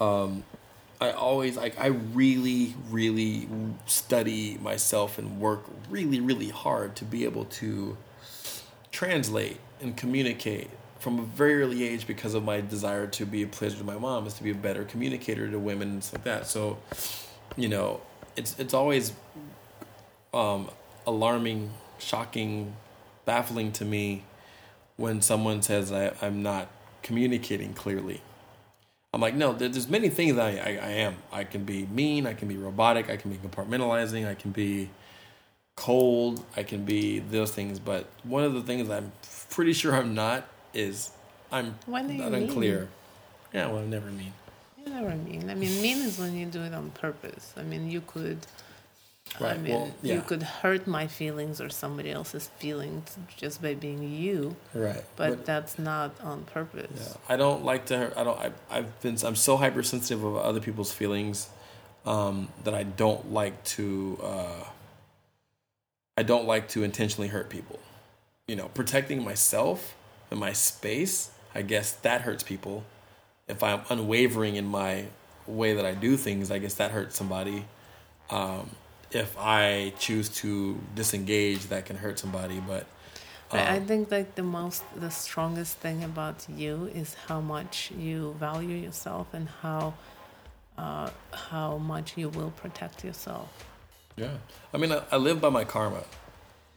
um, 0.01 0.43
I 0.99 1.11
always 1.11 1.55
like 1.55 1.79
I 1.79 1.87
really 1.87 2.75
really 2.89 3.47
study 3.85 4.57
myself 4.61 5.17
and 5.17 5.39
work 5.39 5.63
really 5.89 6.19
really 6.19 6.49
hard 6.49 6.95
to 6.97 7.05
be 7.05 7.23
able 7.23 7.45
to 7.45 7.97
translate 8.91 9.59
and 9.81 9.95
communicate 9.95 10.69
from 10.99 11.19
a 11.19 11.23
very 11.23 11.61
early 11.61 11.83
age 11.83 12.07
because 12.07 12.33
of 12.33 12.43
my 12.43 12.61
desire 12.61 13.05
to 13.07 13.25
be 13.25 13.43
a 13.43 13.47
pleasure 13.47 13.77
to 13.77 13.83
my 13.83 13.97
mom 13.97 14.25
is 14.25 14.35
to 14.35 14.43
be 14.43 14.51
a 14.51 14.55
better 14.55 14.85
communicator 14.85 15.49
to 15.49 15.59
women 15.59 15.89
and 15.89 16.03
stuff 16.03 16.19
like 16.19 16.23
that. 16.23 16.47
So, 16.47 16.77
you 17.57 17.67
know, 17.67 17.99
it's 18.37 18.57
it's 18.57 18.73
always 18.73 19.11
um, 20.33 20.69
alarming, 21.05 21.71
shocking, 21.99 22.75
baffling 23.25 23.73
to 23.73 23.85
me 23.85 24.23
when 24.97 25.21
someone 25.21 25.61
says 25.61 25.91
I, 25.91 26.13
I'm 26.21 26.43
not 26.43 26.69
communicating 27.01 27.73
clearly. 27.73 28.21
I'm 29.13 29.21
like, 29.21 29.35
no, 29.35 29.53
there's 29.53 29.87
many 29.87 30.09
things 30.09 30.37
I, 30.39 30.51
I, 30.51 30.79
I 30.81 30.91
am. 30.91 31.17
I 31.31 31.43
can 31.43 31.65
be 31.65 31.85
mean, 31.85 32.25
I 32.25 32.33
can 32.33 32.47
be 32.47 32.57
robotic, 32.57 33.09
I 33.09 33.17
can 33.17 33.31
be 33.31 33.37
compartmentalizing, 33.37 34.27
I 34.27 34.33
can 34.33 34.51
be 34.51 34.89
cold, 35.75 36.43
I 36.57 36.63
can 36.63 36.83
be 36.83 37.19
those 37.19 37.51
things. 37.51 37.77
But 37.77 38.07
one 38.23 38.43
of 38.43 38.53
the 38.53 38.61
things 38.61 38.89
I'm 38.89 39.11
pretty 39.49 39.73
sure 39.73 39.95
I'm 39.95 40.15
not 40.15 40.47
is 40.73 41.11
I'm 41.51 41.75
When 41.85 42.09
are 42.09 42.13
you 42.13 42.23
not 42.23 42.33
unclear. 42.33 42.79
mean? 42.79 42.87
Yeah, 43.53 43.67
well, 43.67 43.79
I'm 43.79 43.89
never 43.91 44.09
mean. 44.09 44.33
You 44.83 44.91
never 44.91 45.15
mean. 45.15 45.49
I 45.49 45.53
mean, 45.53 45.81
mean 45.81 45.97
is 45.99 46.17
when 46.17 46.35
you 46.35 46.47
do 46.47 46.61
it 46.61 46.73
on 46.73 46.89
purpose. 46.91 47.53
I 47.55 47.61
mean, 47.61 47.89
you 47.89 48.01
could. 48.01 48.39
I 49.41 49.57
mean, 49.57 49.73
well, 49.73 49.91
yeah. 50.01 50.15
you 50.15 50.21
could 50.21 50.43
hurt 50.43 50.85
my 50.85 51.07
feelings 51.07 51.59
or 51.59 51.69
somebody 51.69 52.11
else's 52.11 52.47
feelings 52.59 53.17
just 53.35 53.61
by 53.61 53.73
being 53.73 54.11
you, 54.11 54.55
Right. 54.73 55.03
but, 55.15 55.45
that's 55.45 55.79
not 55.79 56.11
on 56.21 56.43
purpose. 56.43 56.91
Yeah, 56.95 57.33
I 57.33 57.37
don't 57.37 57.65
like 57.65 57.87
to. 57.87 58.13
I 58.15 58.23
don't. 58.23 58.39
I, 58.39 58.51
I've 58.69 59.01
been. 59.01 59.17
I'm 59.25 59.35
so 59.35 59.57
hypersensitive 59.57 60.23
of 60.23 60.35
other 60.37 60.59
people's 60.59 60.91
feelings 60.91 61.49
um, 62.05 62.49
that 62.63 62.73
I 62.73 62.83
don't 62.83 63.31
like 63.31 63.63
to. 63.65 64.19
Uh, 64.21 64.63
I 66.17 66.23
don't 66.23 66.45
like 66.45 66.67
to 66.69 66.83
intentionally 66.83 67.29
hurt 67.29 67.49
people. 67.49 67.79
You 68.47 68.55
know, 68.55 68.67
protecting 68.69 69.23
myself 69.23 69.95
and 70.29 70.39
my 70.39 70.53
space. 70.53 71.31
I 71.55 71.61
guess 71.63 71.91
that 71.91 72.21
hurts 72.21 72.43
people. 72.43 72.83
If 73.47 73.63
I'm 73.63 73.81
unwavering 73.89 74.55
in 74.55 74.65
my 74.65 75.05
way 75.47 75.73
that 75.73 75.85
I 75.85 75.93
do 75.93 76.17
things, 76.17 76.51
I 76.51 76.59
guess 76.59 76.75
that 76.75 76.91
hurts 76.91 77.15
somebody. 77.15 77.65
Um, 78.29 78.69
if 79.15 79.37
I 79.37 79.93
choose 79.99 80.29
to 80.41 80.77
disengage, 80.95 81.61
that 81.67 81.85
can 81.85 81.95
hurt 81.95 82.19
somebody. 82.19 82.59
But 82.59 82.85
But 83.49 83.59
I 83.59 83.77
um, 83.77 83.85
think 83.85 84.11
like 84.11 84.33
the 84.35 84.43
most, 84.43 84.83
the 84.95 85.11
strongest 85.11 85.77
thing 85.77 86.03
about 86.03 86.45
you 86.49 86.89
is 86.93 87.13
how 87.27 87.39
much 87.39 87.91
you 87.97 88.35
value 88.39 88.75
yourself 88.75 89.27
and 89.33 89.47
how, 89.61 89.93
uh, 90.77 91.11
how 91.31 91.77
much 91.77 92.17
you 92.17 92.29
will 92.29 92.51
protect 92.51 93.03
yourself. 93.03 93.49
Yeah. 94.15 94.37
I 94.73 94.77
mean, 94.77 94.91
I, 94.91 95.03
I 95.11 95.17
live 95.17 95.39
by 95.39 95.49
my 95.49 95.65
karma, 95.65 96.03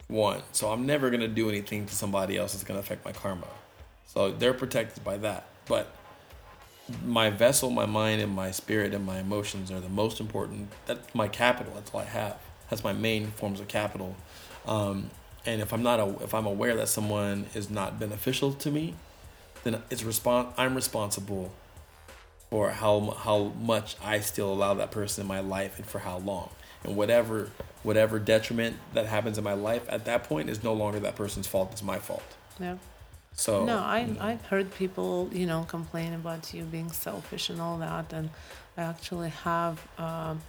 one. 0.09 0.43
So 0.53 0.71
I'm 0.71 0.85
never 0.85 1.09
going 1.09 1.23
to 1.23 1.29
do 1.29 1.49
anything 1.49 1.87
to 1.87 1.95
somebody 1.95 2.37
else 2.37 2.53
that's 2.53 2.65
going 2.65 2.77
to 2.77 2.85
affect 2.85 3.05
my 3.07 3.13
karma. 3.13 3.49
So 4.07 4.31
they're 4.31 4.55
protected 4.55 5.03
by 5.03 5.17
that. 5.19 5.47
But 5.67 5.95
my 7.05 7.31
vessel, 7.31 7.71
my 7.71 7.87
mind, 7.87 8.21
and 8.21 8.33
my 8.33 8.51
spirit 8.51 8.95
and 8.95 9.05
my 9.05 9.19
emotions 9.19 9.71
are 9.71 9.81
the 9.81 9.89
most 9.89 10.21
important. 10.21 10.69
That's 10.87 11.15
my 11.15 11.29
capital. 11.29 11.73
That's 11.75 11.93
all 11.93 12.01
I 12.01 12.05
have. 12.05 12.39
That's 12.71 12.85
my 12.85 12.93
main 12.93 13.29
forms 13.33 13.61
of 13.61 13.69
capital. 13.69 14.17
Um, 14.67 15.11
and 15.45 15.61
if 15.61 15.73
I'm 15.73 15.83
not, 15.83 16.01
a, 16.01 16.23
if 16.23 16.35
I'm 16.35 16.47
aware 16.47 16.77
that 16.77 16.89
someone 16.89 17.47
is 17.55 17.71
not 17.71 17.99
beneficial 17.99 18.53
to 18.53 18.71
me, 18.71 18.95
then 19.65 19.83
it's 19.91 20.03
respon- 20.03 20.53
I'm 20.57 20.75
responsible 20.75 21.53
for 22.51 22.71
how 22.71 23.11
how 23.19 23.53
much 23.61 23.97
I 24.03 24.21
still 24.21 24.53
allow 24.53 24.75
that 24.75 24.91
person 24.91 25.23
in 25.23 25.27
my 25.29 25.41
life 25.41 25.79
and 25.79 25.87
for 25.87 25.99
how 25.99 26.19
long 26.19 26.51
and 26.85 26.97
whatever 26.97 27.51
whatever 27.83 28.19
detriment 28.19 28.77
that 28.95 29.07
happens 29.07 29.39
in 29.39 29.45
my 29.45 29.55
life 29.55 29.85
at 29.89 30.05
that 30.05 30.25
point 30.25 30.49
is 30.49 30.63
no 30.63 30.73
longer 30.73 31.01
that 31.01 31.17
person's 31.17 31.47
fault. 31.47 31.71
It's 31.73 31.83
my 31.83 31.99
fault. 31.99 32.23
Yeah. 32.61 32.77
So 33.37 33.67
no, 33.67 33.79
I 33.79 34.09
I've 34.19 34.43
heard 34.47 34.75
people 34.75 35.29
you 35.33 35.47
know 35.47 35.65
complain 35.69 36.15
about 36.15 36.55
you 36.55 36.65
being 36.65 36.91
selfish 36.91 37.51
and 37.51 37.61
all 37.61 37.79
that, 37.79 38.13
and 38.13 38.31
I 38.79 38.83
actually 38.83 39.29
have 39.29 39.87
um, 39.99 40.41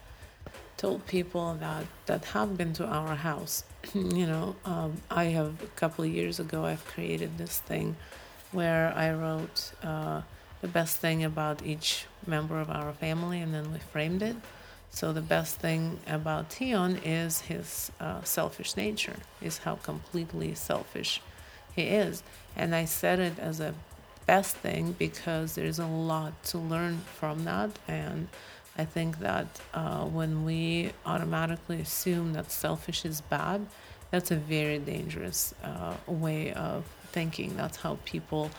told 0.77 1.05
people 1.05 1.55
that 1.59 1.85
that 2.05 2.23
have 2.25 2.57
been 2.57 2.71
to 2.73 2.85
our 2.85 3.15
house. 3.15 3.65
you 3.93 4.25
know, 4.25 4.55
um, 4.63 5.01
I 5.11 5.25
have 5.25 5.61
a 5.61 5.67
couple 5.75 6.05
of 6.05 6.11
years 6.11 6.39
ago 6.39 6.63
I've 6.63 6.85
created 6.85 7.37
this 7.37 7.59
thing 7.59 7.97
where 8.53 8.93
I 8.95 9.11
wrote 9.11 9.71
uh, 9.83 10.21
the 10.61 10.69
best 10.69 10.97
thing 10.97 11.25
about 11.25 11.61
each 11.65 12.05
member 12.25 12.59
of 12.59 12.69
our 12.69 12.93
family, 12.93 13.41
and 13.41 13.53
then 13.53 13.73
we 13.73 13.79
framed 13.79 14.23
it. 14.23 14.37
So 14.91 15.11
the 15.11 15.21
best 15.21 15.57
thing 15.57 15.99
about 16.07 16.53
Tion 16.53 16.95
is 17.03 17.41
his 17.41 17.91
uh, 17.99 18.23
selfish 18.23 18.77
nature, 18.77 19.17
is 19.41 19.59
how 19.59 19.75
completely 19.75 20.55
selfish 20.55 21.21
is. 21.83 22.23
And 22.55 22.73
I 22.73 22.85
said 22.85 23.19
it 23.19 23.39
as 23.39 23.59
a 23.59 23.73
best 24.25 24.57
thing 24.57 24.93
because 24.99 25.55
there's 25.55 25.79
a 25.79 25.85
lot 25.85 26.43
to 26.45 26.57
learn 26.57 26.99
from 27.15 27.45
that. 27.45 27.71
And 27.87 28.27
I 28.77 28.85
think 28.85 29.19
that 29.19 29.47
uh, 29.73 30.05
when 30.05 30.45
we 30.45 30.91
automatically 31.05 31.81
assume 31.81 32.33
that 32.33 32.51
selfish 32.51 33.05
is 33.05 33.21
bad, 33.21 33.65
that's 34.11 34.31
a 34.31 34.35
very 34.35 34.79
dangerous 34.79 35.53
uh, 35.63 35.95
way 36.07 36.53
of 36.53 36.85
thinking. 37.11 37.55
That's 37.57 37.77
how 37.77 37.97
people 38.05 38.51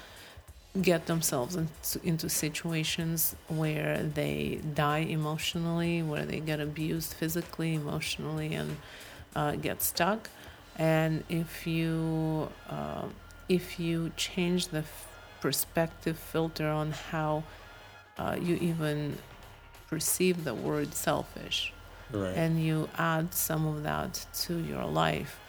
get 0.82 1.06
themselves 1.06 1.56
into, 1.56 2.00
into 2.04 2.28
situations 2.28 3.34
where 3.48 4.02
they 4.02 4.60
die 4.74 4.98
emotionally, 4.98 6.02
where 6.02 6.24
they 6.24 6.40
get 6.40 6.60
abused 6.60 7.14
physically, 7.14 7.74
emotionally, 7.74 8.54
and 8.54 8.76
uh, 9.34 9.52
get 9.52 9.82
stuck. 9.82 10.28
And 10.78 11.24
if 11.28 11.66
you 11.66 12.50
uh, 12.68 13.06
if 13.48 13.80
you 13.80 14.12
change 14.16 14.68
the 14.68 14.78
f- 14.78 15.08
perspective 15.40 16.18
filter 16.18 16.68
on 16.68 16.92
how 16.92 17.44
uh, 18.16 18.36
you 18.40 18.56
even 18.56 19.18
perceive 19.88 20.44
the 20.44 20.54
word 20.54 20.94
selfish, 20.94 21.72
right. 22.12 22.36
and 22.36 22.62
you 22.62 22.88
add 22.96 23.34
some 23.34 23.66
of 23.66 23.82
that 23.82 24.26
to 24.34 24.58
your 24.58 24.84
life, 24.84 25.40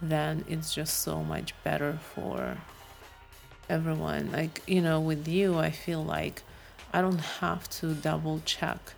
then 0.00 0.44
it's 0.48 0.74
just 0.74 1.00
so 1.00 1.22
much 1.22 1.52
better 1.64 1.98
for 2.14 2.56
everyone. 3.68 4.30
Like, 4.32 4.62
you 4.66 4.80
know, 4.80 5.00
with 5.00 5.28
you, 5.28 5.58
I 5.58 5.70
feel 5.70 6.02
like 6.02 6.42
I 6.92 7.00
don't 7.02 7.18
have 7.18 7.68
to 7.70 7.94
double 7.94 8.40
check 8.44 8.94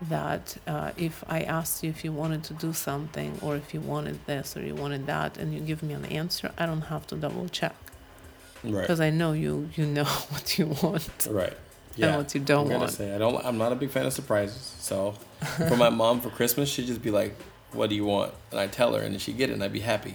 that 0.00 0.56
uh, 0.66 0.92
if 0.96 1.24
I 1.28 1.40
asked 1.42 1.82
you 1.82 1.90
if 1.90 2.04
you 2.04 2.12
wanted 2.12 2.44
to 2.44 2.54
do 2.54 2.72
something 2.72 3.38
or 3.42 3.56
if 3.56 3.74
you 3.74 3.80
wanted 3.80 4.24
this 4.26 4.56
or 4.56 4.60
you 4.62 4.74
wanted 4.74 5.06
that 5.06 5.36
and 5.36 5.52
you 5.52 5.60
give 5.60 5.82
me 5.82 5.94
an 5.94 6.04
answer, 6.06 6.52
I 6.56 6.66
don't 6.66 6.82
have 6.82 7.06
to 7.08 7.16
double 7.16 7.48
check 7.48 7.74
right. 8.62 8.82
because 8.82 9.00
I 9.00 9.10
know 9.10 9.32
you 9.32 9.70
you 9.74 9.86
know 9.86 10.04
what 10.30 10.58
you 10.58 10.66
want 10.82 11.26
Right. 11.28 11.56
and 12.00 12.16
what 12.16 12.34
you 12.34 12.40
don't 12.40 12.68
want. 12.70 12.90
say 12.92 13.12
I 13.14 13.18
don't. 13.18 13.44
I'm 13.44 13.58
not 13.58 13.72
a 13.72 13.76
big 13.76 13.90
fan 13.90 14.06
of 14.06 14.12
surprises. 14.12 14.74
So 14.78 15.14
for 15.68 15.76
my 15.76 15.90
mom 15.90 16.20
for 16.20 16.30
Christmas, 16.30 16.68
she'd 16.68 16.86
just 16.86 17.02
be 17.02 17.10
like, 17.10 17.34
"What 17.72 17.90
do 17.90 17.96
you 17.96 18.04
want?" 18.04 18.34
And 18.52 18.60
I 18.60 18.68
tell 18.68 18.94
her, 18.94 19.00
and 19.02 19.12
then 19.12 19.18
she'd 19.18 19.36
get 19.36 19.50
it, 19.50 19.54
and 19.54 19.64
I'd 19.64 19.72
be 19.72 19.80
happy. 19.80 20.14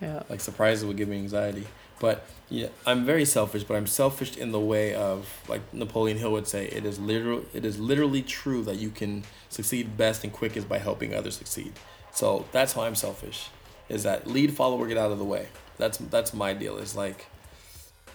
Yeah. 0.00 0.22
Like 0.30 0.40
surprises 0.40 0.84
would 0.84 0.96
give 0.96 1.08
me 1.08 1.16
anxiety. 1.16 1.66
But 2.00 2.26
yeah, 2.48 2.68
I'm 2.86 3.04
very 3.04 3.24
selfish. 3.24 3.64
But 3.64 3.76
I'm 3.76 3.86
selfish 3.86 4.36
in 4.36 4.52
the 4.52 4.60
way 4.60 4.94
of 4.94 5.28
like 5.48 5.62
Napoleon 5.72 6.18
Hill 6.18 6.32
would 6.32 6.48
say, 6.48 6.66
"It 6.66 6.84
is 6.84 6.98
literal. 6.98 7.44
It 7.52 7.64
is 7.64 7.78
literally 7.78 8.22
true 8.22 8.62
that 8.64 8.76
you 8.76 8.90
can 8.90 9.24
succeed 9.48 9.96
best 9.96 10.24
and 10.24 10.32
quickest 10.32 10.68
by 10.68 10.78
helping 10.78 11.14
others 11.14 11.36
succeed." 11.36 11.72
So 12.12 12.46
that's 12.52 12.72
how 12.72 12.82
I'm 12.82 12.94
selfish. 12.94 13.48
Is 13.88 14.02
that 14.02 14.26
lead, 14.26 14.54
follower, 14.54 14.86
get 14.86 14.98
out 14.98 15.12
of 15.12 15.18
the 15.18 15.24
way. 15.24 15.48
That's 15.76 15.98
that's 15.98 16.34
my 16.34 16.52
deal. 16.52 16.76
Is 16.78 16.96
like 16.96 17.26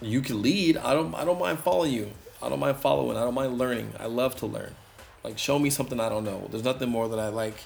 you 0.00 0.20
can 0.20 0.42
lead. 0.42 0.76
I 0.76 0.94
don't 0.94 1.14
I 1.14 1.24
don't 1.24 1.38
mind 1.38 1.60
following 1.60 1.92
you. 1.92 2.10
I 2.42 2.48
don't 2.48 2.60
mind 2.60 2.76
following. 2.78 3.16
I 3.16 3.20
don't 3.20 3.34
mind 3.34 3.58
learning. 3.58 3.92
I 3.98 4.06
love 4.06 4.36
to 4.36 4.46
learn. 4.46 4.74
Like 5.22 5.38
show 5.38 5.58
me 5.58 5.70
something 5.70 5.98
I 5.98 6.08
don't 6.08 6.24
know. 6.24 6.46
There's 6.50 6.64
nothing 6.64 6.90
more 6.90 7.08
that 7.08 7.18
I 7.18 7.28
like 7.28 7.56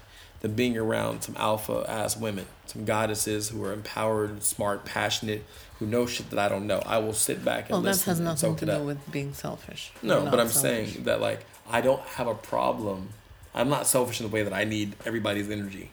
than 0.41 0.55
being 0.55 0.77
around 0.77 1.23
some 1.23 1.37
alpha 1.39 1.85
ass 1.89 2.17
women, 2.17 2.47
some 2.67 2.85
goddesses 2.85 3.49
who 3.49 3.65
are 3.65 3.73
empowered, 3.73 4.43
smart, 4.43 4.85
passionate, 4.85 5.45
who 5.79 5.87
know 5.87 6.07
shit 6.07 6.31
that 6.31 6.39
I 6.39 6.49
don't 6.49 6.67
know. 6.67 6.81
I 6.87 6.99
will 6.99 7.13
sit 7.13 7.45
back 7.45 7.65
and 7.65 7.71
Well, 7.71 7.81
that 7.83 7.91
listen 7.91 8.11
has 8.11 8.19
and 8.19 8.25
nothing 8.25 8.57
to 8.57 8.67
do 8.67 8.73
up. 8.73 8.83
with 8.83 9.11
being 9.13 9.33
selfish. 9.35 9.93
No, 10.03 10.25
but 10.25 10.39
I'm 10.41 10.49
selfish. 10.49 10.93
saying 10.93 11.05
that 11.05 11.21
like 11.21 11.45
I 11.71 11.81
don't 11.81 12.01
have 12.03 12.27
a 12.27 12.35
problem. 12.35 13.09
I'm 13.55 13.69
not 13.69 13.87
selfish 13.87 14.21
in 14.21 14.29
the 14.29 14.33
way 14.33 14.43
that 14.45 14.53
I 14.53 14.65
need 14.65 14.95
everybody's 15.05 15.51
energy. 15.51 15.91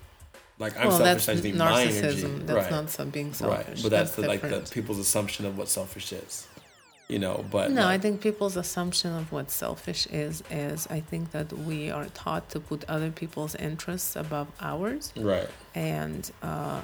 Like 0.60 0.78
I'm 0.78 0.88
well, 0.88 0.98
selfish. 0.98 1.26
that's 1.26 1.30
I 1.30 1.32
just 1.34 1.44
need 1.44 1.56
my 1.56 1.82
energy. 1.84 2.02
narcissism. 2.02 2.46
That's 2.48 2.72
right. 2.72 2.98
not 3.00 3.12
being 3.12 3.34
selfish. 3.34 3.68
Right, 3.68 3.80
but 3.84 3.90
that's, 3.92 4.12
the, 4.16 4.28
like 4.28 4.42
the 4.42 4.68
people's 4.72 5.00
assumption 5.00 5.46
of 5.46 5.58
what 5.58 5.68
selfish 5.68 6.14
is, 6.14 6.48
you 7.07 7.19
know. 7.19 7.45
But 7.52 7.72
No, 7.72 7.88
I 7.88 7.98
think 7.98 8.22
people's 8.22 8.57
assumption 8.57 9.14
of 9.15 9.32
what 9.32 9.52
selfish 9.52 10.07
is 10.07 10.44
is 10.49 10.88
I 10.90 10.99
think 10.99 11.32
that 11.32 11.52
we 11.53 11.91
are 11.91 12.06
taught 12.14 12.49
to 12.49 12.60
put 12.60 12.84
other 12.88 13.11
people's 13.11 13.56
interests 13.56 14.15
above 14.15 14.48
ours, 14.60 15.14
right, 15.15 15.49
and 15.73 16.32
uh, 16.41 16.82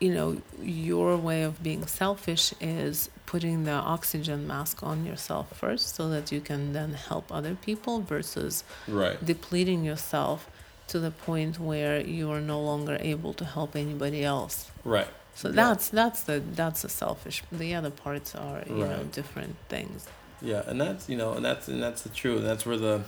you 0.00 0.14
know 0.14 0.40
your 0.62 1.16
way 1.16 1.42
of 1.42 1.62
being 1.62 1.86
selfish 1.86 2.54
is 2.60 3.10
putting 3.26 3.64
the 3.64 3.72
oxygen 3.72 4.46
mask 4.46 4.82
on 4.82 5.04
yourself 5.04 5.46
first, 5.56 5.94
so 5.94 6.08
that 6.08 6.32
you 6.32 6.40
can 6.40 6.72
then 6.72 6.94
help 6.94 7.30
other 7.30 7.54
people, 7.54 8.00
versus 8.00 8.64
right, 8.86 9.22
depleting 9.24 9.84
yourself 9.84 10.48
to 10.86 10.98
the 10.98 11.10
point 11.10 11.60
where 11.60 12.00
you 12.00 12.30
are 12.30 12.40
no 12.40 12.58
longer 12.58 12.96
able 13.00 13.34
to 13.34 13.44
help 13.44 13.76
anybody 13.76 14.24
else. 14.24 14.70
right. 14.84 15.08
So 15.38 15.50
Yeah. 15.50 15.54
that's 15.54 15.88
that's 15.90 16.22
the 16.24 16.42
that's 16.54 16.82
the 16.82 16.88
selfish. 16.88 17.44
The 17.52 17.72
other 17.76 17.90
parts 17.90 18.34
are 18.34 18.64
you 18.66 18.74
know 18.74 19.04
different 19.12 19.54
things. 19.68 20.08
Yeah, 20.42 20.64
and 20.66 20.80
that's 20.80 21.08
you 21.08 21.16
know, 21.16 21.34
and 21.34 21.44
that's 21.44 21.68
and 21.68 21.80
that's 21.80 22.02
the 22.02 22.08
truth. 22.08 22.42
That's 22.42 22.66
where 22.66 22.76
the 22.76 23.02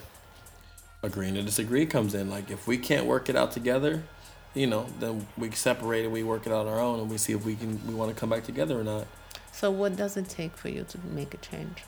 agreeing 1.03 1.35
to 1.35 1.43
disagree 1.43 1.87
comes 1.87 2.15
in. 2.15 2.31
Like 2.31 2.49
if 2.49 2.69
we 2.69 2.79
can't 2.79 3.07
work 3.07 3.29
it 3.29 3.35
out 3.35 3.51
together, 3.51 4.05
you 4.55 4.69
know, 4.69 4.87
then 5.01 5.27
we 5.37 5.51
separate 5.51 6.05
and 6.05 6.13
we 6.13 6.23
work 6.23 6.47
it 6.47 6.53
out 6.53 6.69
on 6.69 6.73
our 6.73 6.79
own, 6.79 7.01
and 7.01 7.11
we 7.11 7.19
see 7.19 7.33
if 7.33 7.45
we 7.45 7.57
can 7.57 7.85
we 7.89 7.95
want 7.95 8.15
to 8.15 8.17
come 8.21 8.31
back 8.31 8.45
together 8.45 8.79
or 8.79 8.85
not. 8.85 9.09
So 9.51 9.73
what 9.73 9.97
does 9.97 10.17
it 10.17 10.29
take 10.29 10.57
for 10.57 10.69
you 10.69 10.85
to 10.85 10.99
make 11.13 11.35
a 11.35 11.39
change? 11.39 11.83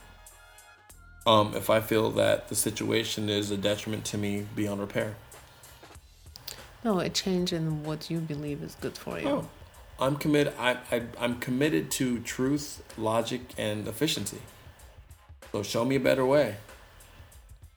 Um, 1.24 1.54
if 1.54 1.70
I 1.70 1.78
feel 1.80 2.10
that 2.12 2.48
the 2.48 2.56
situation 2.56 3.28
is 3.28 3.52
a 3.52 3.56
detriment 3.56 4.04
to 4.06 4.18
me 4.18 4.44
beyond 4.56 4.80
repair. 4.80 5.14
No, 6.84 6.98
a 6.98 7.08
change 7.08 7.52
in 7.52 7.84
what 7.84 8.10
you 8.10 8.18
believe 8.18 8.60
is 8.64 8.74
good 8.80 8.98
for 8.98 9.20
you. 9.20 9.28
Oh, 9.28 9.48
I'm 9.98 10.16
committed. 10.16 10.54
I, 10.58 10.78
I 10.90 11.02
I'm 11.18 11.38
committed 11.38 11.90
to 11.92 12.20
truth, 12.20 12.82
logic, 12.98 13.40
and 13.56 13.86
efficiency. 13.86 14.38
So 15.52 15.62
show 15.62 15.84
me 15.84 15.96
a 15.96 16.00
better 16.00 16.24
way. 16.26 16.56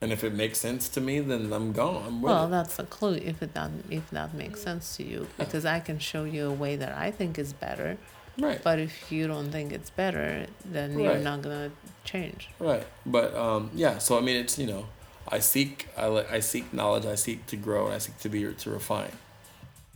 And 0.02 0.12
if 0.12 0.24
it 0.24 0.34
makes 0.34 0.60
sense 0.60 0.90
to 0.90 1.02
me, 1.02 1.20
then 1.20 1.52
I'm 1.52 1.72
gone. 1.72 2.04
I'm 2.06 2.22
Well, 2.22 2.46
it. 2.46 2.50
that's 2.50 2.78
a 2.80 2.84
clue 2.84 3.16
if 3.16 3.42
it 3.42 3.54
that 3.54 3.72
if 3.90 4.10
that 4.12 4.34
makes 4.34 4.62
sense 4.62 4.98
to 4.98 5.04
you, 5.04 5.28
because 5.38 5.66
I 5.66 5.80
can 5.80 6.00
show 6.00 6.26
you 6.26 6.48
a 6.48 6.54
way 6.54 6.76
that 6.76 6.94
I 6.98 7.12
think 7.12 7.40
is 7.40 7.54
better. 7.54 7.98
Right. 8.38 8.62
But 8.62 8.80
if 8.80 9.12
you 9.12 9.28
don't 9.28 9.52
think 9.52 9.72
it's 9.72 9.90
better, 9.90 10.48
then 10.66 11.00
you're 11.00 11.18
not 11.18 11.42
gonna 11.42 11.72
change. 12.04 12.50
Right. 12.60 12.86
But 13.06 13.34
um, 13.36 13.72
yeah. 13.74 13.98
So 14.00 14.18
I 14.18 14.22
mean, 14.22 14.36
it's 14.36 14.58
you 14.60 14.68
know, 14.68 14.88
I 15.28 15.40
seek 15.40 15.88
I 15.98 16.08
like 16.08 16.32
I 16.32 16.40
seek 16.40 16.74
knowledge. 16.74 17.06
I 17.06 17.16
seek 17.16 17.46
to 17.48 17.56
grow. 17.56 17.86
And 17.86 17.96
I 17.96 17.98
seek 18.00 18.18
to 18.20 18.30
be 18.30 18.54
to 18.54 18.70
refine. 18.70 19.12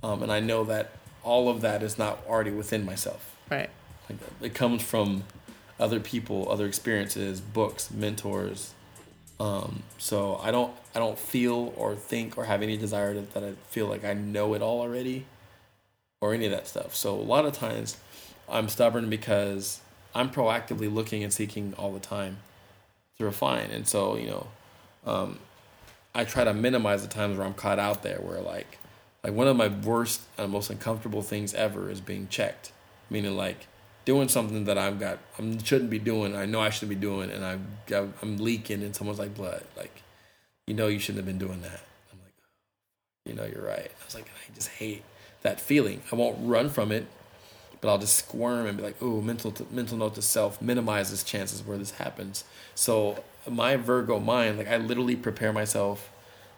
Um, 0.01 0.23
and 0.23 0.31
I 0.31 0.39
know 0.39 0.63
that 0.63 0.91
all 1.23 1.49
of 1.49 1.61
that 1.61 1.83
is 1.83 1.97
not 1.97 2.19
already 2.27 2.51
within 2.51 2.85
myself. 2.85 3.35
Right. 3.49 3.69
Like 4.09 4.19
it 4.41 4.53
comes 4.53 4.81
from 4.81 5.23
other 5.79 5.99
people, 5.99 6.51
other 6.51 6.65
experiences, 6.65 7.41
books, 7.41 7.91
mentors. 7.91 8.73
Um, 9.39 9.83
so 9.97 10.39
I 10.43 10.51
don't 10.51 10.73
I 10.93 10.99
don't 10.99 11.17
feel 11.17 11.73
or 11.77 11.95
think 11.95 12.37
or 12.37 12.45
have 12.45 12.61
any 12.61 12.75
desire 12.75 13.13
to, 13.13 13.21
that 13.33 13.43
I 13.43 13.53
feel 13.69 13.87
like 13.87 14.03
I 14.03 14.13
know 14.13 14.53
it 14.53 14.61
all 14.61 14.81
already, 14.81 15.25
or 16.19 16.33
any 16.33 16.45
of 16.45 16.51
that 16.51 16.67
stuff. 16.67 16.93
So 16.93 17.15
a 17.15 17.21
lot 17.21 17.45
of 17.45 17.53
times, 17.53 17.97
I'm 18.49 18.67
stubborn 18.67 19.09
because 19.09 19.79
I'm 20.13 20.29
proactively 20.29 20.93
looking 20.93 21.23
and 21.23 21.31
seeking 21.31 21.73
all 21.77 21.93
the 21.93 21.99
time 22.01 22.39
to 23.17 23.25
refine, 23.25 23.69
and 23.71 23.87
so 23.87 24.17
you 24.17 24.27
know, 24.27 24.47
um, 25.05 25.39
I 26.13 26.25
try 26.25 26.43
to 26.43 26.53
minimize 26.53 27.01
the 27.01 27.07
times 27.07 27.37
where 27.37 27.47
I'm 27.47 27.53
caught 27.53 27.79
out 27.79 28.03
there, 28.03 28.17
where 28.17 28.41
like 28.41 28.77
like 29.23 29.33
one 29.33 29.47
of 29.47 29.55
my 29.55 29.67
worst 29.67 30.21
and 30.37 30.51
most 30.51 30.69
uncomfortable 30.69 31.21
things 31.21 31.53
ever 31.53 31.89
is 31.89 32.01
being 32.01 32.27
checked, 32.29 32.71
meaning 33.09 33.35
like 33.35 33.67
doing 34.05 34.29
something 34.29 34.65
that 34.65 34.77
I've 34.77 34.99
got 34.99 35.19
I 35.37 35.57
shouldn't 35.63 35.89
be 35.89 35.99
doing. 35.99 36.35
I 36.35 36.45
know 36.45 36.61
I 36.61 36.69
shouldn't 36.69 36.89
be 36.89 37.07
doing, 37.07 37.29
and 37.29 37.43
I'm 37.45 38.13
I'm 38.21 38.37
leaking, 38.37 38.81
and 38.81 38.95
someone's 38.95 39.19
like 39.19 39.35
blood, 39.35 39.63
like 39.75 40.01
you 40.67 40.73
know 40.73 40.87
you 40.87 40.99
shouldn't 40.99 41.17
have 41.17 41.25
been 41.25 41.45
doing 41.45 41.61
that. 41.61 41.81
I'm 42.11 42.19
like, 42.23 42.33
oh, 42.39 43.29
you 43.29 43.35
know 43.35 43.45
you're 43.45 43.65
right. 43.65 43.91
I 43.91 44.05
was 44.05 44.15
like, 44.15 44.25
I 44.25 44.55
just 44.55 44.69
hate 44.69 45.03
that 45.41 45.59
feeling. 45.59 46.01
I 46.11 46.15
won't 46.15 46.37
run 46.41 46.69
from 46.69 46.91
it, 46.91 47.05
but 47.81 47.89
I'll 47.89 47.97
just 47.97 48.15
squirm 48.15 48.67
and 48.67 48.77
be 48.77 48.83
like, 48.83 48.95
oh, 49.01 49.21
mental 49.21 49.53
mental 49.69 49.97
note 49.97 50.15
to 50.15 50.21
self 50.21 50.61
minimizes 50.61 51.23
chances 51.23 51.61
where 51.61 51.77
this 51.77 51.91
happens. 51.91 52.45
So 52.75 53.23
my 53.49 53.75
Virgo 53.75 54.19
mind, 54.19 54.57
like 54.57 54.69
I 54.69 54.77
literally 54.77 55.17
prepare 55.17 55.51
myself 55.51 56.09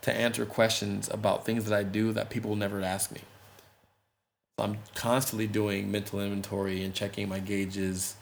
to 0.01 0.13
answer 0.13 0.45
questions 0.45 1.09
about 1.11 1.45
things 1.45 1.65
that 1.65 1.77
I 1.77 1.83
do 1.83 2.11
that 2.13 2.29
people 2.29 2.55
never 2.55 2.81
ask 2.81 3.11
me. 3.11 3.21
I'm 4.57 4.77
constantly 4.95 5.47
doing 5.47 5.91
mental 5.91 6.19
inventory 6.19 6.83
and 6.83 6.93
checking 6.93 7.27
my 7.29 7.39
gauges 7.39 8.15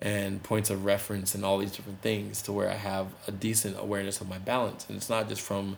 and 0.00 0.42
points 0.42 0.70
of 0.70 0.84
reference 0.84 1.34
and 1.34 1.44
all 1.44 1.58
these 1.58 1.72
different 1.72 2.02
things 2.02 2.42
to 2.42 2.52
where 2.52 2.70
I 2.70 2.74
have 2.74 3.08
a 3.26 3.32
decent 3.32 3.76
awareness 3.78 4.20
of 4.20 4.28
my 4.28 4.38
balance. 4.38 4.86
And 4.88 4.96
it's 4.96 5.10
not 5.10 5.28
just 5.28 5.40
from 5.40 5.76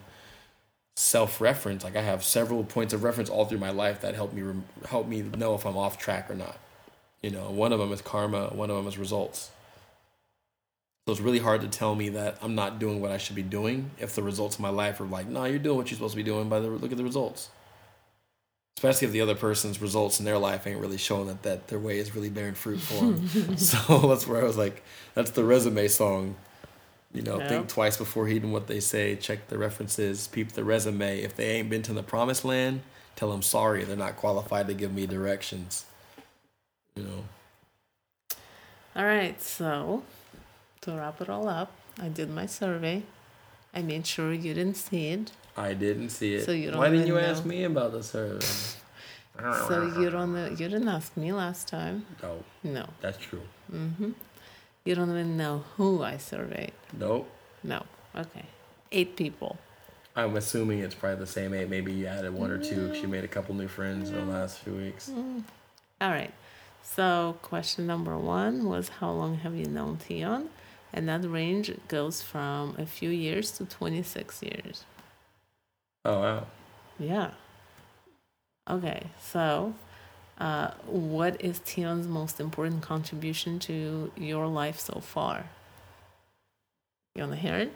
self 0.97 1.41
reference. 1.41 1.85
Like 1.85 1.97
I 1.97 2.03
have 2.03 2.23
several 2.23 2.65
points 2.65 2.93
of 2.93 3.03
reference 3.03 3.31
all 3.31 3.47
through 3.47 3.59
my 3.59 3.71
life 3.71 4.01
that 4.03 4.15
help 4.15 4.33
me 4.33 4.43
help 4.89 5.07
me 5.07 5.23
know 5.23 5.55
if 5.55 5.65
I'm 5.65 5.77
off 5.77 5.99
track 5.99 6.31
or 6.31 6.35
not. 6.35 6.59
You 7.23 7.31
know, 7.31 7.51
one 7.51 7.73
of 7.73 7.79
them 7.79 7.93
is 7.93 8.03
karma, 8.03 8.49
one 8.49 8.71
of 8.71 8.77
them 8.77 8.87
is 8.87 8.99
results. 8.99 9.51
So 11.11 11.15
it's 11.15 11.21
really 11.23 11.41
hard 11.41 11.63
to 11.63 11.67
tell 11.67 11.97
me 11.97 12.11
that 12.11 12.39
I'm 12.41 12.55
not 12.55 12.79
doing 12.79 13.01
what 13.01 13.11
I 13.11 13.19
should 13.19 13.35
be 13.35 13.43
doing 13.43 13.91
if 13.99 14.15
the 14.15 14.23
results 14.23 14.55
of 14.55 14.61
my 14.61 14.69
life 14.69 15.01
are 15.01 15.07
like, 15.07 15.27
no, 15.27 15.45
you're 15.45 15.59
doing 15.59 15.77
what 15.77 15.91
you're 15.91 15.97
supposed 15.97 16.13
to 16.13 16.17
be 16.17 16.23
doing 16.23 16.49
by 16.49 16.61
the 16.61 16.69
look 16.69 16.93
at 16.93 16.97
the 16.97 17.03
results. 17.03 17.49
Especially 18.79 19.09
if 19.09 19.13
the 19.13 19.21
other 19.21 19.35
person's 19.35 19.83
results 19.83 20.21
in 20.21 20.25
their 20.25 20.39
life 20.39 20.69
ain't 20.69 20.79
really 20.79 20.99
showing 20.99 21.27
that, 21.27 21.43
that 21.43 21.67
their 21.67 21.81
way 21.81 21.99
is 21.99 22.15
really 22.15 22.31
bearing 22.31 22.55
fruit 22.55 22.79
for 22.79 22.95
them. 22.95 23.57
so 23.57 23.99
that's 24.09 24.25
where 24.29 24.41
I 24.41 24.45
was 24.45 24.57
like, 24.57 24.85
that's 25.15 25.33
the 25.33 25.43
resume 25.43 25.89
song. 25.89 26.37
You 27.13 27.23
know, 27.23 27.41
think 27.41 27.67
twice 27.67 27.97
before 27.97 28.29
heeding 28.29 28.53
what 28.53 28.69
they 28.69 28.79
say. 28.79 29.17
Check 29.17 29.49
the 29.49 29.59
references. 29.59 30.29
Peep 30.29 30.53
the 30.53 30.63
resume. 30.63 31.23
If 31.23 31.35
they 31.35 31.57
ain't 31.57 31.69
been 31.69 31.83
to 31.83 31.93
the 31.93 32.05
promised 32.05 32.45
land, 32.45 32.83
tell 33.17 33.33
them 33.33 33.43
sorry. 33.43 33.83
They're 33.83 33.97
not 33.97 34.15
qualified 34.15 34.69
to 34.69 34.75
give 34.75 34.95
me 34.95 35.09
directions. 35.09 35.87
You 36.95 37.03
know. 37.03 37.25
All 38.95 39.05
right, 39.05 39.43
so 39.43 40.05
to 40.83 40.93
wrap 40.93 41.21
it 41.21 41.29
all 41.29 41.49
up, 41.49 41.73
I 42.01 42.09
did 42.09 42.31
my 42.31 42.47
survey. 42.47 43.03
I 43.75 43.83
made 43.83 44.07
sure 44.07 44.33
you 44.33 44.55
didn't 44.55 44.77
see 44.77 45.09
it, 45.09 45.33
I 45.57 45.75
didn't 45.75 46.11
see 46.11 46.35
it. 46.35 46.45
So 46.45 46.53
you 46.53 46.71
don't 46.71 46.79
Why 46.81 46.91
didn't 46.91 47.07
you 47.07 47.19
ask 47.19 47.45
me 47.45 47.65
about 47.65 47.93
the 47.93 48.03
survey? 48.03 48.45
so 49.69 49.93
you 49.99 50.11
don't 50.11 50.35
know. 50.35 50.47
You 50.49 50.57
didn't 50.69 50.89
ask 50.89 51.17
me 51.17 51.33
last 51.33 51.69
time. 51.69 52.05
No, 52.23 52.45
No. 52.63 52.87
that's 53.01 53.19
true. 53.19 53.43
Mm-hmm. 53.73 54.11
You 54.85 54.95
don't 54.95 55.11
even 55.11 55.37
know 55.37 55.65
who 55.77 56.03
I 56.03 56.17
surveyed. 56.17 56.73
Nope. 56.99 57.29
No. 57.63 57.85
Okay. 58.17 58.47
Eight 58.93 59.17
people. 59.17 59.59
I'm 60.17 60.37
assuming 60.37 60.81
it's 60.81 60.95
probably 60.95 61.19
the 61.21 61.27
same 61.27 61.55
eight. 61.55 61.69
Maybe 61.69 61.93
you 61.93 62.07
added 62.07 62.35
one 62.35 62.51
or 62.51 62.59
two. 62.59 62.95
She 62.95 63.07
made 63.07 63.23
a 63.23 63.29
couple 63.29 63.55
new 63.55 63.69
friends 63.69 64.11
in 64.11 64.17
the 64.17 64.33
last 64.33 64.59
few 64.59 64.75
weeks. 64.75 65.11
All 66.01 66.11
right. 66.11 66.33
So 66.83 67.37
question 67.43 67.87
number 67.87 68.17
one 68.19 68.65
was 68.69 68.89
how 68.89 69.11
long 69.13 69.37
have 69.39 69.55
you 69.55 69.67
known 69.67 69.99
Tion? 70.07 70.49
And 70.93 71.09
that 71.09 71.25
range 71.25 71.73
goes 71.89 72.23
from 72.23 72.75
a 72.79 72.87
few 72.87 73.11
years 73.11 73.51
to 73.53 73.65
26 73.65 74.43
years. 74.43 74.85
Oh 76.05 76.21
wow. 76.21 76.47
Yeah. 76.99 77.31
Okay, 78.69 79.07
so 79.21 79.75
uh, 80.39 80.71
what 80.87 81.41
is 81.41 81.59
Tion's 81.61 82.07
most 82.07 82.41
important 82.41 82.83
contribution 82.83 83.59
to 83.61 84.13
your 84.17 84.47
life 84.47 84.79
so 84.79 85.01
far? 85.01 85.47
You 87.15 87.23
want 87.23 87.35
to 87.35 87.39
hear 87.39 87.57
it? 87.57 87.73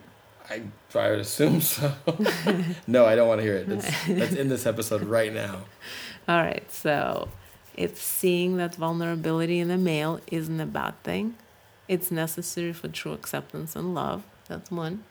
I 0.48 0.62
I 0.94 1.10
would 1.10 1.20
assume 1.20 1.60
so. 1.60 1.94
no, 2.86 3.06
I 3.06 3.14
don't 3.14 3.28
want 3.28 3.40
to 3.40 3.42
hear 3.42 3.56
it. 3.56 3.68
That's, 3.68 4.06
that's 4.06 4.34
in 4.34 4.48
this 4.48 4.66
episode 4.66 5.02
right 5.02 5.32
now. 5.32 5.62
All 6.28 6.36
right, 6.36 6.70
so 6.70 7.28
it's 7.74 8.00
seeing 8.00 8.56
that 8.58 8.74
vulnerability 8.74 9.58
in 9.58 9.70
a 9.70 9.78
male 9.78 10.20
isn't 10.30 10.60
a 10.60 10.66
bad 10.66 11.02
thing. 11.02 11.34
It's 11.88 12.10
necessary 12.10 12.72
for 12.72 12.88
true 12.88 13.12
acceptance 13.12 13.76
and 13.76 13.94
love. 13.94 14.24
That's 14.48 14.70
one. 14.70 15.04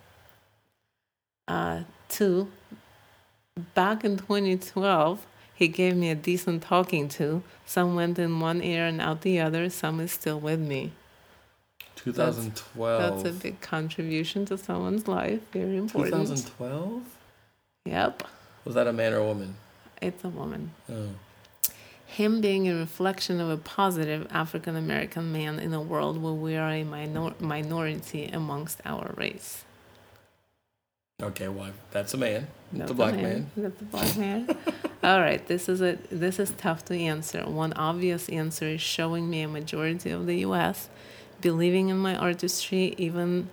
Uh, 1.48 1.82
two, 2.10 2.50
back 3.76 4.04
in 4.04 4.18
2012, 4.18 5.26
he 5.56 5.68
gave 5.68 5.96
me 5.96 6.10
a 6.10 6.16
decent 6.16 6.64
talking 6.64 7.08
to. 7.10 7.44
Some 7.66 7.96
went 7.96 8.18
in 8.18 8.40
one 8.40 8.62
ear 8.62 8.86
and 8.86 9.00
out 9.02 9.22
the 9.22 9.40
other. 9.40 9.70
Some 9.70 10.00
is 10.00 10.12
still 10.12 10.40
with 10.40 10.60
me. 10.60 10.92
2012. 11.96 13.24
That's 13.24 13.30
a 13.30 13.40
big 13.40 13.62
contribution 13.62 14.46
to 14.46 14.58
someone's 14.58 15.08
life. 15.08 15.42
Very 15.52 15.78
important. 15.78 16.14
2012. 16.14 17.04
Yep, 17.86 18.24
Was 18.66 18.76
that 18.76 18.88
a 18.88 18.94
man 18.94 19.14
or 19.14 19.18
a 19.18 19.26
woman? 19.26 19.56
it's 20.02 20.24
a 20.24 20.30
woman. 20.30 20.72
Oh. 20.92 21.10
Him 22.14 22.42
being 22.42 22.70
a 22.70 22.76
reflection 22.76 23.42
of 23.42 23.50
a 23.50 23.58
positive 23.58 24.28
African 24.30 24.76
American 24.76 25.32
man 25.32 25.60
in 25.60 25.74
a 25.74 25.82
world 25.82 26.22
where 26.22 26.34
we 26.34 26.56
are 26.56 26.70
a 26.70 26.84
minor- 26.84 27.34
minority 27.40 28.26
amongst 28.26 28.80
our 28.86 29.14
race. 29.18 29.66
Okay, 31.22 31.48
well, 31.48 31.72
that's 31.92 32.14
a 32.14 32.18
man. 32.18 32.48
That's 32.72 32.90
the 32.90 32.96
black 32.96 33.14
a 33.14 33.18
man. 33.18 33.52
That's 33.58 33.82
a 33.82 33.86
black 33.86 34.18
man. 34.18 34.58
All 35.04 35.22
right, 35.22 35.46
this 35.48 35.68
is 35.68 35.82
a 35.82 35.98
this 36.12 36.38
is 36.40 36.52
tough 36.52 36.86
to 36.86 36.96
answer. 36.96 37.42
One 37.46 37.74
obvious 37.74 38.30
answer 38.30 38.68
is 38.68 38.82
showing 38.82 39.30
me 39.30 39.42
a 39.42 39.48
majority 39.48 40.12
of 40.12 40.26
the 40.28 40.38
U.S. 40.48 40.90
believing 41.42 41.90
in 41.90 41.98
my 41.98 42.16
artistry, 42.16 42.94
even 42.98 43.50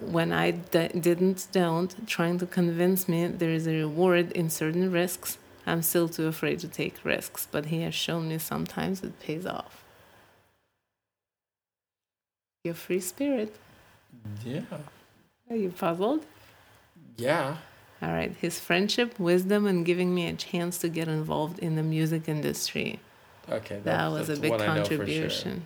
when 0.00 0.32
I 0.32 0.52
d- 0.52 0.88
didn't, 0.88 1.48
don't, 1.52 2.06
trying 2.06 2.38
to 2.38 2.46
convince 2.46 3.08
me 3.08 3.26
there 3.26 3.50
is 3.50 3.66
a 3.66 3.72
reward 3.72 4.32
in 4.32 4.48
certain 4.48 4.90
risks. 4.92 5.38
I'm 5.68 5.82
still 5.82 6.08
too 6.08 6.26
afraid 6.26 6.60
to 6.60 6.68
take 6.68 7.04
risks, 7.04 7.46
but 7.50 7.66
he 7.66 7.82
has 7.82 7.94
shown 7.94 8.28
me 8.28 8.38
sometimes 8.38 9.02
it 9.02 9.20
pays 9.20 9.44
off. 9.44 9.84
Your 12.64 12.74
free 12.74 13.00
spirit. 13.00 13.54
Yeah. 14.44 14.62
Are 15.50 15.56
you 15.56 15.70
puzzled? 15.70 16.24
Yeah. 17.16 17.56
All 18.02 18.10
right. 18.10 18.34
His 18.40 18.58
friendship, 18.58 19.18
wisdom, 19.18 19.66
and 19.66 19.84
giving 19.84 20.14
me 20.14 20.26
a 20.26 20.32
chance 20.34 20.78
to 20.78 20.88
get 20.88 21.08
involved 21.08 21.58
in 21.58 21.76
the 21.76 21.82
music 21.82 22.28
industry. 22.28 23.00
Okay. 23.50 23.80
That 23.84 24.10
was 24.10 24.28
a 24.28 24.36
big 24.36 24.50
one 24.50 24.62
I 24.62 24.66
know 24.66 24.84
for 24.84 24.88
sure. 24.88 24.98
contribution. 24.98 25.64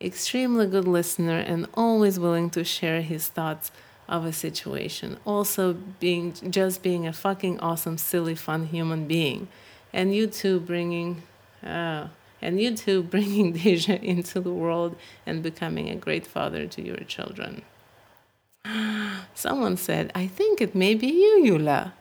Extremely 0.00 0.66
good 0.66 0.88
listener 0.88 1.38
and 1.38 1.66
always 1.74 2.18
willing 2.18 2.50
to 2.50 2.64
share 2.64 3.02
his 3.02 3.28
thoughts 3.28 3.70
of 4.08 4.24
a 4.24 4.32
situation. 4.32 5.18
Also 5.24 5.74
being 6.00 6.32
just 6.50 6.82
being 6.82 7.06
a 7.06 7.12
fucking 7.12 7.60
awesome, 7.60 7.98
silly, 7.98 8.34
fun 8.34 8.66
human 8.66 9.06
being. 9.06 9.48
And 9.92 10.14
you 10.14 10.26
two 10.26 10.60
bringing 10.60 11.22
uh, 11.62 12.08
and 12.40 12.60
you 12.60 12.76
two 12.76 13.02
bringing 13.14 13.52
Deja 13.52 13.98
into 14.02 14.40
the 14.40 14.52
world 14.52 14.96
and 15.24 15.42
becoming 15.42 15.88
a 15.88 15.96
great 15.96 16.26
father 16.26 16.66
to 16.66 16.82
your 16.82 16.98
children. 16.98 17.62
Someone 19.34 19.76
said, 19.76 20.10
I 20.14 20.26
think 20.26 20.60
it 20.60 20.74
may 20.74 20.94
be 20.94 21.06
you, 21.06 21.44
Yula. 21.44 21.92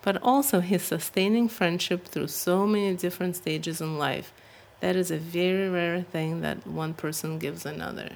But 0.00 0.20
also 0.20 0.58
his 0.58 0.82
sustaining 0.82 1.48
friendship 1.48 2.06
through 2.06 2.26
so 2.26 2.66
many 2.66 2.96
different 2.96 3.36
stages 3.36 3.80
in 3.80 3.98
life. 3.98 4.32
That 4.80 4.96
is 4.96 5.12
a 5.12 5.16
very 5.16 5.68
rare 5.68 6.02
thing 6.02 6.40
that 6.40 6.66
one 6.66 6.94
person 6.94 7.38
gives 7.38 7.64
another. 7.64 8.10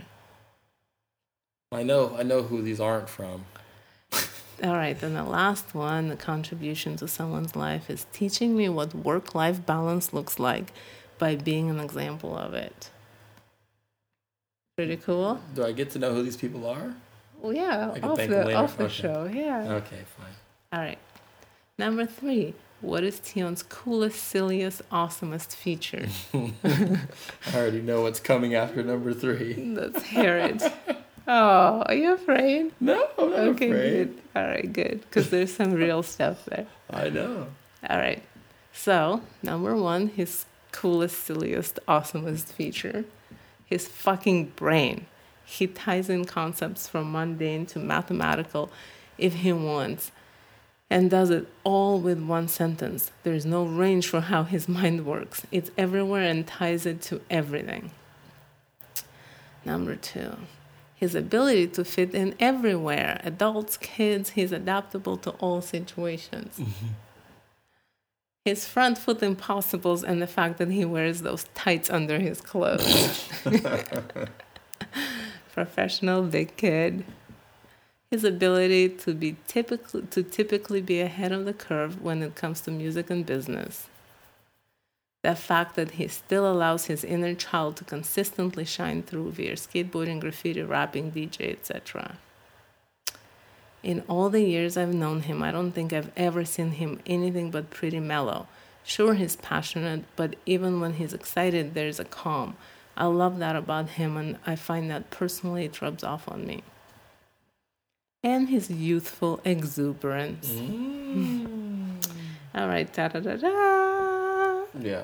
I 1.77 1.83
know. 1.83 2.17
I 2.19 2.23
know 2.23 2.43
who 2.43 2.63
these 2.63 2.81
aren't 2.81 3.09
from. 3.09 3.45
All 4.65 4.73
right, 4.75 4.99
then 4.99 5.13
the 5.13 5.23
last 5.23 5.75
one, 5.75 6.09
the 6.09 6.17
contribution 6.17 6.97
to 6.97 7.07
someone's 7.07 7.55
life, 7.55 7.91
is 7.91 8.07
teaching 8.13 8.57
me 8.57 8.71
what 8.71 8.95
work 8.95 9.35
life 9.35 9.65
balance 9.67 10.15
looks 10.15 10.39
like 10.39 10.73
by 11.19 11.37
being 11.37 11.69
an 11.69 11.79
example 11.79 12.35
of 12.37 12.55
it. 12.55 12.91
Pretty 14.77 14.97
cool? 14.97 15.41
Do 15.55 15.65
I 15.65 15.73
get 15.73 15.91
to 15.91 15.99
know 15.99 16.15
who 16.15 16.23
these 16.23 16.39
people 16.39 16.67
are? 16.67 16.95
Well, 17.41 17.53
yeah, 17.55 17.91
off 18.03 18.17
the, 18.17 18.55
off 18.55 18.79
the 18.79 18.85
Okay. 18.85 18.93
show, 18.95 19.31
yeah. 19.31 19.75
Okay, 19.75 20.03
fine. 20.17 20.35
All 20.73 20.81
right. 20.81 20.99
Number 21.79 22.07
three, 22.07 22.55
what 22.81 23.05
is 23.05 23.21
Tion's 23.21 23.63
coolest, 23.63 24.23
silliest, 24.23 24.81
awesomest 24.91 25.55
feature? 25.55 26.07
I 26.35 27.55
already 27.55 27.83
know 27.83 28.01
what's 28.03 28.21
coming 28.21 28.55
after 28.55 28.83
number 28.83 29.13
three. 29.13 29.55
Let's 29.77 30.03
hear 30.05 30.39
it. 30.39 30.63
Oh, 31.27 31.83
are 31.87 31.95
you 31.95 32.15
afraid? 32.15 32.73
No, 32.81 33.09
I'm 33.19 33.31
not 33.31 33.39
okay, 33.41 33.71
afraid. 33.71 33.93
good. 34.15 34.23
All 34.37 34.47
right, 34.47 34.73
good. 34.73 35.01
Because 35.01 35.31
there's 35.31 35.53
some 35.53 35.73
real 35.73 36.03
stuff 36.03 36.45
there. 36.47 36.67
I 36.91 37.09
know. 37.09 37.49
All 37.89 37.99
right. 37.99 38.23
So, 38.73 39.23
number 39.43 39.75
one, 39.77 40.09
his 40.09 40.45
coolest, 40.71 41.19
silliest, 41.25 41.81
awesomest 41.89 42.45
feature 42.53 43.05
his 43.67 43.89
fucking 43.89 44.53
brain. 44.57 45.07
He 45.45 45.67
ties 45.67 46.09
in 46.09 46.25
concepts 46.25 46.89
from 46.89 47.13
mundane 47.13 47.67
to 47.67 47.79
mathematical 47.79 48.71
if 49.19 49.35
he 49.35 49.53
wants 49.53 50.13
and 50.89 51.11
does 51.11 51.31
it 51.31 51.49
all 51.65 51.99
with 51.99 52.21
one 52.21 52.49
sentence. 52.49 53.11
There's 53.25 53.45
no 53.45 53.65
range 53.65 54.09
for 54.09 54.21
how 54.21 54.45
his 54.45 54.69
mind 54.69 55.05
works, 55.05 55.45
it's 55.51 55.71
everywhere 55.77 56.23
and 56.23 56.47
ties 56.47 56.87
it 56.87 57.03
to 57.03 57.21
everything. 57.29 57.91
Number 59.65 59.97
two, 59.97 60.37
his 60.97 61.15
ability 61.15 61.69
to 61.69 61.85
fit 61.85 62.15
in 62.15 62.35
everywhere 62.41 63.21
adults, 63.23 63.77
kids, 63.77 64.31
he's 64.31 64.51
adaptable 64.51 65.19
to 65.19 65.31
all 65.33 65.61
situations. 65.61 66.59
Mm-hmm. 66.59 66.87
His 68.47 68.67
front 68.67 68.97
foot 68.97 69.23
impossibles 69.23 70.03
and 70.03 70.23
the 70.23 70.27
fact 70.27 70.59
that 70.59 70.71
he 70.71 70.85
wears 70.85 71.21
those 71.23 71.45
tights 71.55 71.91
under 71.91 72.19
his 72.19 72.41
clothes. 72.41 73.29
Professional 75.53 76.23
big 76.23 76.57
kid. 76.57 77.05
his 78.11 78.25
ability 78.25 78.89
to 78.89 79.13
be 79.15 79.37
typically 79.47 80.03
to 80.03 80.23
typically 80.23 80.81
be 80.81 81.01
ahead 81.01 81.33
of 81.33 81.45
the 81.45 81.53
curve 81.53 82.01
when 82.03 82.23
it 82.23 82.35
comes 82.35 82.61
to 82.63 82.71
music 82.71 83.11
and 83.11 83.27
business. 83.27 83.89
The 85.27 85.35
fact 85.35 85.75
that 85.75 85.91
he 85.99 86.07
still 86.07 86.49
allows 86.49 86.85
his 86.85 87.03
inner 87.03 87.35
child 87.35 87.75
to 87.79 87.85
consistently 87.85 88.65
shine 88.65 89.03
through 89.03 89.33
via 89.33 89.57
skateboarding, 89.57 90.21
graffiti, 90.21 90.63
rapping, 90.63 91.11
DJ, 91.11 91.51
etc. 91.51 92.19
In 93.83 94.05
all 94.07 94.31
the 94.31 94.45
years 94.45 94.77
I've 94.77 94.95
known 94.95 95.23
him, 95.23 95.43
I 95.43 95.51
don't 95.51 95.73
think 95.73 95.93
I've 95.93 96.13
ever 96.17 96.45
seen 96.45 96.71
him 96.71 97.01
anything 97.07 97.51
but 97.51 97.71
pretty 97.71 97.99
mellow. 97.99 98.47
Sure, 98.85 99.15
he's 99.15 99.35
passionate, 99.35 100.05
but 100.15 100.37
even 100.47 100.81
when 100.81 100.93
he's 100.93 101.13
excited, 101.13 101.75
there's 101.75 101.99
a 101.99 102.05
calm. 102.05 102.57
I 102.97 103.07
love 103.07 103.41
that 103.41 103.57
about 103.57 103.89
him, 103.99 104.17
and 104.17 104.39
I 104.47 104.55
find 104.55 104.89
that 104.93 105.11
personally 105.11 105.65
it 105.65 105.83
rubs 105.83 106.05
off 106.05 106.29
on 106.29 106.47
me. 106.47 106.63
And 108.23 108.49
his 108.49 108.71
youthful 108.71 109.41
exuberance. 109.45 110.51
Mm. 110.51 112.07
All 112.55 112.69
right, 112.69 112.93
da 112.93 113.09
da 113.09 113.19
da 113.19 113.35
da. 113.35 114.16
Yeah. 114.81 115.03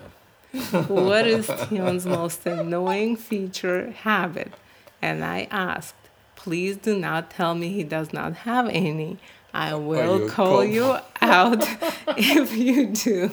What 0.88 1.26
is 1.26 1.50
Tion's 1.68 2.04
most 2.04 2.46
annoying 2.46 3.16
feature 3.16 3.90
habit? 3.90 4.52
And 5.00 5.24
I 5.24 5.48
asked, 5.50 5.94
please 6.36 6.76
do 6.76 6.98
not 6.98 7.30
tell 7.30 7.54
me 7.54 7.72
he 7.72 7.84
does 7.84 8.12
not 8.12 8.34
have 8.48 8.68
any. 8.68 9.18
I 9.54 9.74
will 9.74 10.28
call 10.28 10.56
call- 10.56 10.64
you 10.64 10.96
out 11.20 11.62
if 12.16 12.56
you 12.56 12.86
do. 12.86 13.30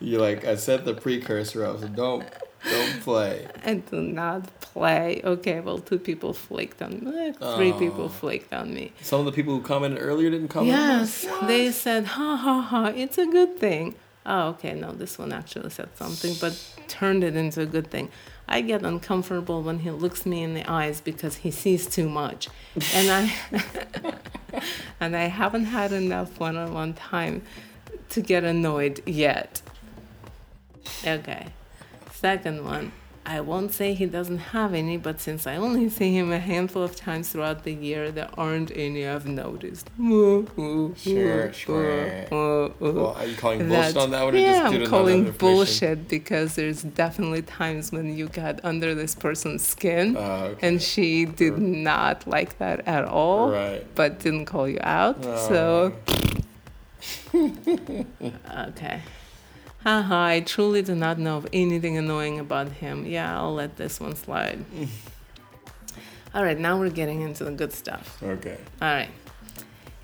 You 0.00 0.18
like 0.18 0.44
I 0.44 0.56
set 0.56 0.84
the 0.84 0.94
precursor 0.94 1.64
up, 1.64 1.80
so 1.80 1.88
don't 1.88 2.24
don't 2.68 3.00
play. 3.00 3.46
And 3.62 3.88
do 3.90 4.00
not 4.00 4.60
play. 4.60 5.20
Okay, 5.24 5.60
well, 5.60 5.78
two 5.78 5.98
people 5.98 6.32
flaked 6.32 6.82
on 6.82 7.04
me. 7.04 7.32
Three 7.56 7.72
people 7.72 8.08
flaked 8.08 8.52
on 8.52 8.72
me. 8.74 8.92
Some 9.02 9.20
of 9.20 9.26
the 9.26 9.32
people 9.32 9.54
who 9.54 9.62
commented 9.62 10.00
earlier 10.00 10.30
didn't 10.30 10.48
comment. 10.48 10.68
Yes, 10.68 11.26
they 11.46 11.70
said, 11.72 12.04
ha 12.04 12.36
ha 12.36 12.60
ha, 12.60 12.86
it's 12.94 13.18
a 13.18 13.26
good 13.26 13.58
thing. 13.58 13.94
Oh, 14.24 14.48
okay, 14.50 14.74
no, 14.74 14.92
this 14.92 15.18
one 15.18 15.32
actually 15.32 15.70
said 15.70 15.88
something, 15.96 16.34
but 16.40 16.56
turned 16.86 17.24
it 17.24 17.34
into 17.34 17.60
a 17.60 17.66
good 17.66 17.90
thing. 17.90 18.08
I 18.48 18.60
get 18.60 18.82
uncomfortable 18.82 19.62
when 19.62 19.80
he 19.80 19.90
looks 19.90 20.24
me 20.26 20.42
in 20.42 20.54
the 20.54 20.68
eyes 20.70 21.00
because 21.00 21.36
he 21.36 21.50
sees 21.50 21.86
too 21.86 22.08
much. 22.08 22.48
And 22.94 23.10
I 23.10 23.32
and 25.00 25.16
I 25.16 25.24
haven't 25.24 25.64
had 25.64 25.92
enough 25.92 26.38
one-on-one 26.38 26.94
time 26.94 27.42
to 28.10 28.20
get 28.20 28.44
annoyed 28.44 29.02
yet. 29.06 29.62
Okay. 31.06 31.46
Second 32.12 32.64
one, 32.64 32.92
I 33.24 33.40
won't 33.40 33.72
say 33.72 33.94
he 33.94 34.06
doesn't 34.06 34.38
have 34.38 34.74
any, 34.74 34.96
but 34.96 35.20
since 35.20 35.46
I 35.46 35.54
only 35.56 35.88
see 35.88 36.12
him 36.12 36.32
a 36.32 36.40
handful 36.40 36.82
of 36.82 36.96
times 36.96 37.28
throughout 37.30 37.62
the 37.62 37.72
year, 37.72 38.10
there 38.10 38.28
aren't 38.36 38.72
any 38.76 39.06
I've 39.06 39.26
noticed. 39.26 39.88
Sure, 39.98 41.52
sure. 41.52 42.24
Well, 42.30 43.14
are 43.16 43.24
you 43.26 43.36
calling 43.36 43.68
bullshit 43.68 43.96
on 43.96 44.10
that 44.10 44.24
one, 44.24 44.34
yeah, 44.36 44.40
just 44.52 44.62
I'm 44.64 44.72
due 44.72 44.78
to 44.78 44.84
not 44.84 44.90
calling 44.90 45.30
bullshit 45.32 46.08
because 46.08 46.56
there's 46.56 46.82
definitely 46.82 47.42
times 47.42 47.92
when 47.92 48.16
you 48.16 48.26
got 48.28 48.58
under 48.64 48.92
this 48.94 49.14
person's 49.14 49.64
skin, 49.66 50.16
Ah, 50.18 50.42
okay. 50.46 50.66
and 50.66 50.82
she 50.82 51.24
did 51.24 51.58
not 51.58 52.26
like 52.26 52.58
that 52.58 52.86
at 52.88 53.04
all, 53.04 53.50
Right. 53.50 53.86
but 53.94 54.18
didn't 54.18 54.46
call 54.46 54.68
you 54.68 54.78
out. 54.82 55.22
So, 55.22 55.92
okay. 57.34 59.00
Haha, 59.84 60.24
I 60.26 60.40
truly 60.40 60.82
do 60.82 60.94
not 60.94 61.18
know 61.18 61.38
of 61.38 61.48
anything 61.52 61.96
annoying 61.96 62.38
about 62.38 62.68
him. 62.68 63.04
Yeah, 63.04 63.36
I'll 63.36 63.54
let 63.54 63.76
this 63.76 63.98
one 63.98 64.14
slide. 64.14 64.64
all 66.34 66.44
right, 66.44 66.58
now 66.58 66.78
we're 66.78 66.90
getting 66.90 67.22
into 67.22 67.42
the 67.42 67.50
good 67.50 67.72
stuff. 67.72 68.22
Okay. 68.22 68.58
All 68.80 68.94
right. 68.94 69.10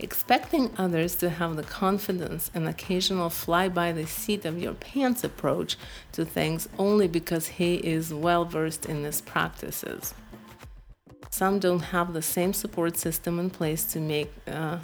Expecting 0.00 0.70
others 0.78 1.14
to 1.16 1.30
have 1.30 1.54
the 1.54 1.62
confidence 1.62 2.50
and 2.54 2.68
occasional 2.68 3.30
fly 3.30 3.68
by 3.68 3.92
the 3.92 4.06
seat 4.06 4.44
of 4.44 4.60
your 4.60 4.74
pants 4.74 5.22
approach 5.22 5.76
to 6.12 6.24
things 6.24 6.68
only 6.78 7.06
because 7.06 7.46
he 7.46 7.76
is 7.76 8.12
well 8.12 8.44
versed 8.44 8.84
in 8.86 9.04
his 9.04 9.20
practices. 9.20 10.14
Some 11.30 11.60
don't 11.60 11.80
have 11.80 12.14
the 12.14 12.22
same 12.22 12.52
support 12.52 12.96
system 12.96 13.38
in 13.38 13.50
place 13.50 13.84
to 13.92 14.00
make 14.00 14.32
uh, 14.46 14.78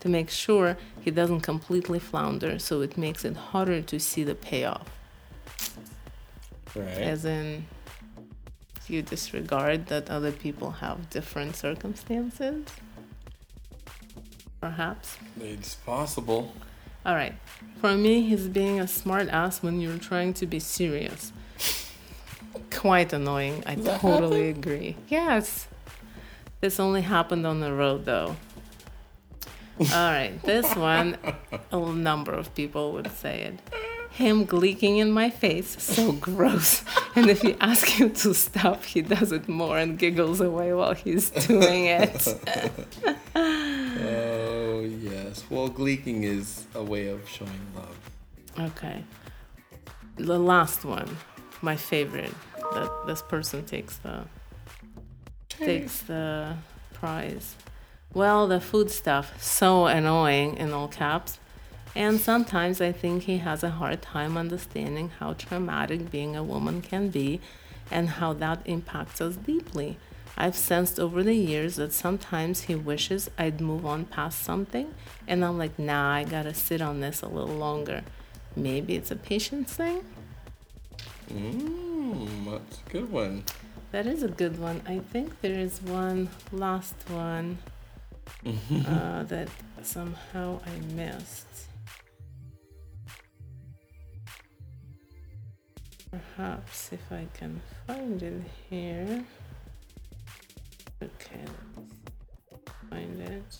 to 0.00 0.08
make 0.08 0.30
sure 0.30 0.76
he 1.02 1.10
doesn't 1.10 1.40
completely 1.40 1.98
flounder, 1.98 2.58
so 2.58 2.80
it 2.80 2.96
makes 2.96 3.24
it 3.24 3.36
harder 3.36 3.82
to 3.82 3.98
see 3.98 4.22
the 4.22 4.34
payoff. 4.34 4.88
Right. 6.74 6.86
As 6.86 7.24
in, 7.24 7.66
you 8.86 9.02
disregard 9.02 9.86
that 9.88 10.08
other 10.08 10.32
people 10.32 10.70
have 10.70 11.10
different 11.10 11.56
circumstances. 11.56 12.64
Perhaps. 14.60 15.18
It's 15.40 15.74
possible. 15.74 16.54
All 17.04 17.14
right. 17.14 17.34
For 17.80 17.94
me, 17.94 18.22
he's 18.22 18.46
being 18.46 18.78
a 18.78 18.86
smart 18.86 19.28
ass 19.28 19.60
when 19.60 19.80
you're 19.80 19.98
trying 19.98 20.34
to 20.34 20.46
be 20.46 20.60
serious. 20.60 21.32
Quite 22.70 23.12
annoying. 23.12 23.64
I 23.66 23.74
totally 23.74 24.50
agree. 24.50 24.96
Yes. 25.08 25.66
This 26.60 26.78
only 26.78 27.02
happened 27.02 27.44
on 27.44 27.58
the 27.58 27.72
road, 27.72 28.04
though. 28.04 28.36
All 29.92 30.12
right. 30.12 30.38
This 30.42 30.74
one, 30.76 31.16
a 31.70 31.78
number 31.78 32.32
of 32.32 32.54
people 32.54 32.92
would 32.92 33.10
say 33.12 33.42
it. 33.42 33.58
Him 34.10 34.46
gleeking 34.46 34.98
in 34.98 35.10
my 35.10 35.30
face, 35.30 35.82
so 35.82 36.12
gross. 36.12 36.84
And 37.16 37.30
if 37.30 37.42
you 37.42 37.56
ask 37.60 37.88
him 37.88 38.12
to 38.12 38.34
stop, 38.34 38.84
he 38.84 39.00
does 39.00 39.32
it 39.32 39.48
more 39.48 39.78
and 39.78 39.98
giggles 39.98 40.40
away 40.42 40.74
while 40.74 40.92
he's 40.94 41.30
doing 41.30 41.86
it. 41.86 42.28
Oh 43.34 44.80
yes. 44.82 45.44
Well, 45.48 45.70
gleeking 45.70 46.24
is 46.24 46.66
a 46.74 46.82
way 46.82 47.08
of 47.08 47.26
showing 47.26 47.66
love. 47.74 47.96
Okay. 48.72 49.02
The 50.16 50.38
last 50.38 50.84
one, 50.84 51.16
my 51.62 51.76
favorite. 51.76 52.34
That 52.74 52.90
this 53.06 53.22
person 53.22 53.64
takes 53.64 53.96
the 53.98 54.24
takes 55.48 56.00
the 56.02 56.54
prize. 56.92 57.56
Well, 58.14 58.46
the 58.46 58.60
food 58.60 58.90
stuff 58.90 59.42
so 59.42 59.86
annoying 59.86 60.58
in 60.58 60.72
all 60.72 60.88
caps. 60.88 61.38
And 61.94 62.20
sometimes 62.20 62.80
I 62.80 62.92
think 62.92 63.22
he 63.22 63.38
has 63.38 63.62
a 63.62 63.70
hard 63.70 64.02
time 64.02 64.36
understanding 64.36 65.10
how 65.18 65.32
traumatic 65.32 66.10
being 66.10 66.36
a 66.36 66.42
woman 66.42 66.82
can 66.82 67.08
be 67.08 67.40
and 67.90 68.10
how 68.10 68.34
that 68.34 68.60
impacts 68.66 69.20
us 69.20 69.36
deeply. 69.36 69.96
I've 70.36 70.56
sensed 70.56 70.98
over 71.00 71.22
the 71.22 71.34
years 71.34 71.76
that 71.76 71.92
sometimes 71.92 72.62
he 72.62 72.74
wishes 72.74 73.30
I'd 73.38 73.60
move 73.60 73.84
on 73.84 74.06
past 74.06 74.42
something, 74.42 74.94
and 75.26 75.44
I'm 75.44 75.58
like, 75.58 75.78
nah, 75.78 76.12
I 76.12 76.24
gotta 76.24 76.54
sit 76.54 76.80
on 76.80 77.00
this 77.00 77.20
a 77.20 77.28
little 77.28 77.54
longer. 77.54 78.02
Maybe 78.56 78.94
it's 78.94 79.10
a 79.10 79.16
patience 79.16 79.74
thing? 79.74 80.02
Mmm, 81.30 82.50
that's 82.50 82.80
a 82.86 82.90
good 82.90 83.10
one. 83.10 83.44
That 83.90 84.06
is 84.06 84.22
a 84.22 84.28
good 84.28 84.58
one. 84.58 84.80
I 84.86 85.00
think 85.00 85.42
there 85.42 85.58
is 85.58 85.82
one 85.82 86.30
last 86.50 86.94
one 87.08 87.58
uh, 88.46 89.22
that 89.24 89.48
somehow 89.82 90.60
I 90.66 90.94
missed. 90.94 91.46
Perhaps 96.10 96.92
if 96.92 97.10
I 97.10 97.26
can 97.32 97.60
find 97.86 98.22
it 98.22 98.42
here. 98.68 99.24
Okay, 101.02 101.40
let's 102.50 102.70
find 102.90 103.20
it. 103.20 103.58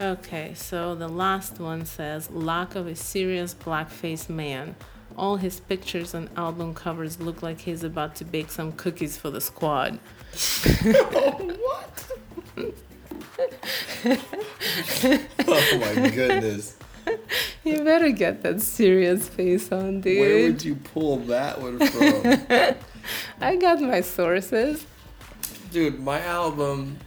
Okay, 0.00 0.52
so 0.54 0.94
the 0.94 1.08
last 1.08 1.58
one 1.58 1.86
says 1.86 2.30
lack 2.30 2.74
of 2.74 2.86
a 2.86 2.94
serious 2.94 3.54
blackface 3.54 4.28
man. 4.28 4.76
All 5.16 5.36
his 5.36 5.60
pictures 5.60 6.12
and 6.12 6.28
album 6.36 6.74
covers 6.74 7.20
look 7.20 7.42
like 7.42 7.60
he's 7.60 7.82
about 7.84 8.16
to 8.16 8.24
bake 8.24 8.50
some 8.50 8.72
cookies 8.72 9.16
for 9.16 9.30
the 9.30 9.40
squad. 9.40 9.98
Oh 12.58 12.72
Oh 15.48 15.78
my 15.78 16.10
goodness. 16.10 16.76
You 17.64 17.84
better 17.84 18.10
get 18.10 18.42
that 18.42 18.60
serious 18.60 19.28
face 19.28 19.70
on, 19.70 20.00
dude. 20.00 20.20
Where 20.20 20.42
would 20.50 20.64
you 20.64 20.74
pull 20.76 21.18
that 21.18 21.60
one 21.60 21.78
from? 21.78 22.76
I 23.40 23.56
got 23.56 23.80
my 23.80 24.00
sources. 24.00 24.86
Dude, 25.70 26.00
my 26.00 26.20
album, 26.22 26.98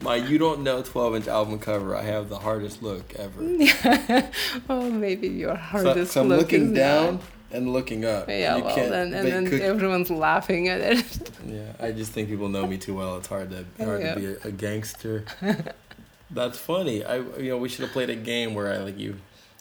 my 0.00 0.16
You 0.16 0.38
Don't 0.38 0.62
Know 0.62 0.82
12 0.82 1.16
inch 1.16 1.28
album 1.28 1.58
cover, 1.58 1.94
I 1.94 2.02
have 2.02 2.28
the 2.28 2.38
hardest 2.38 2.82
look 2.82 3.14
ever. 3.14 3.40
Oh, 4.68 4.90
maybe 4.90 5.28
your 5.28 5.54
So, 5.54 5.60
hardest 5.60 6.12
so 6.12 6.22
I'm 6.22 6.28
looking 6.28 6.70
is 6.70 6.72
down 6.72 7.14
Not. 7.16 7.22
And 7.56 7.72
looking 7.72 8.04
up. 8.04 8.28
Yeah, 8.28 8.56
you 8.56 8.64
well, 8.64 8.74
can't 8.74 8.90
then, 8.90 9.14
and 9.14 9.26
then 9.48 9.60
everyone's 9.62 10.10
laughing 10.10 10.68
at 10.68 10.80
it. 10.80 11.30
Yeah, 11.46 11.72
I 11.78 11.92
just 11.92 12.10
think 12.10 12.28
people 12.28 12.48
know 12.48 12.66
me 12.66 12.76
too 12.76 12.94
well. 12.96 13.16
It's 13.18 13.28
hard 13.28 13.50
to 13.50 13.64
hard 13.84 14.00
Yeah. 14.02 14.14
to 14.14 14.20
be 14.20 14.26
a, 14.26 14.36
a 14.48 14.50
gangster. 14.50 15.24
That's 16.30 16.58
funny. 16.58 17.04
I 17.04 17.18
you 17.18 17.50
know 17.50 17.56
we 17.58 17.68
should 17.68 17.82
have 17.84 17.92
played 17.92 18.10
a 18.10 18.16
game 18.16 18.54
where 18.54 18.72
I 18.72 18.78
like 18.78 18.98
you 18.98 19.16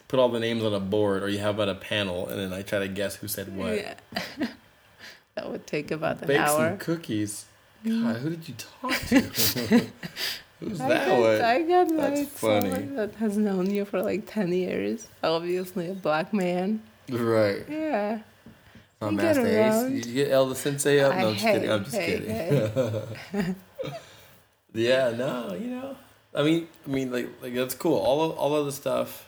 put 0.07 0.19
all 0.19 0.29
the 0.29 0.39
names 0.39 0.63
on 0.63 0.73
a 0.73 0.79
board 0.79 1.21
or 1.21 1.29
you 1.29 1.37
have 1.39 1.59
on 1.59 1.69
a 1.69 1.75
panel 1.75 2.27
and 2.27 2.39
then 2.39 2.53
I 2.53 2.63
try 2.63 2.79
to 2.79 2.87
guess 2.87 3.15
who 3.17 3.27
said 3.27 3.55
what. 3.55 3.75
Yeah. 3.75 3.93
that 5.35 5.51
would 5.51 5.67
take 5.67 5.91
about 5.91 6.21
an 6.21 6.27
Bake 6.27 6.39
hour. 6.39 6.69
some 6.69 6.77
cookies. 6.79 7.45
God, 7.87 8.15
who 8.17 8.29
did 8.31 8.47
you 8.49 8.55
talk 8.55 8.93
to? 9.09 9.19
Who's 10.59 10.81
I 10.81 10.87
that 10.89 11.07
got, 11.07 11.19
one? 11.19 11.41
I 11.41 11.61
got 11.61 11.89
That's 11.97 12.19
like 12.19 12.27
funny. 12.29 12.69
someone 12.71 12.95
that 12.95 13.15
has 13.15 13.37
known 13.37 13.69
you 13.69 13.85
for 13.85 14.01
like 14.01 14.23
ten 14.25 14.51
years. 14.51 15.07
Obviously, 15.23 15.89
a 15.89 15.93
black 15.93 16.33
man. 16.33 16.81
Right. 17.09 17.63
Yeah. 17.69 18.19
I'm 19.01 19.13
You 19.13 19.19
get 19.21 19.35
Masta 19.37 19.87
Ace. 19.97 20.05
You 20.07 20.13
get 20.13 20.31
Elder 20.31 20.55
Sensei 20.55 20.99
up? 21.01 21.13
No, 21.15 21.19
I- 21.19 21.23
I'm 21.29 21.33
just 21.35 21.45
kidding. 21.45 21.71
I'm 21.71 21.83
just 21.83 21.97
kidding. 21.97 23.55
yeah, 24.73 25.11
no, 25.11 25.53
you 25.53 25.67
know. 25.67 25.95
I 26.33 26.43
mean, 26.43 26.67
I 26.85 26.89
mean, 26.89 27.11
like, 27.11 27.29
like 27.41 27.53
that's 27.53 27.75
cool. 27.75 27.97
All 27.97 28.21
of, 28.23 28.37
all 28.37 28.55
of 28.55 28.65
the 28.65 28.71
stuff, 28.71 29.27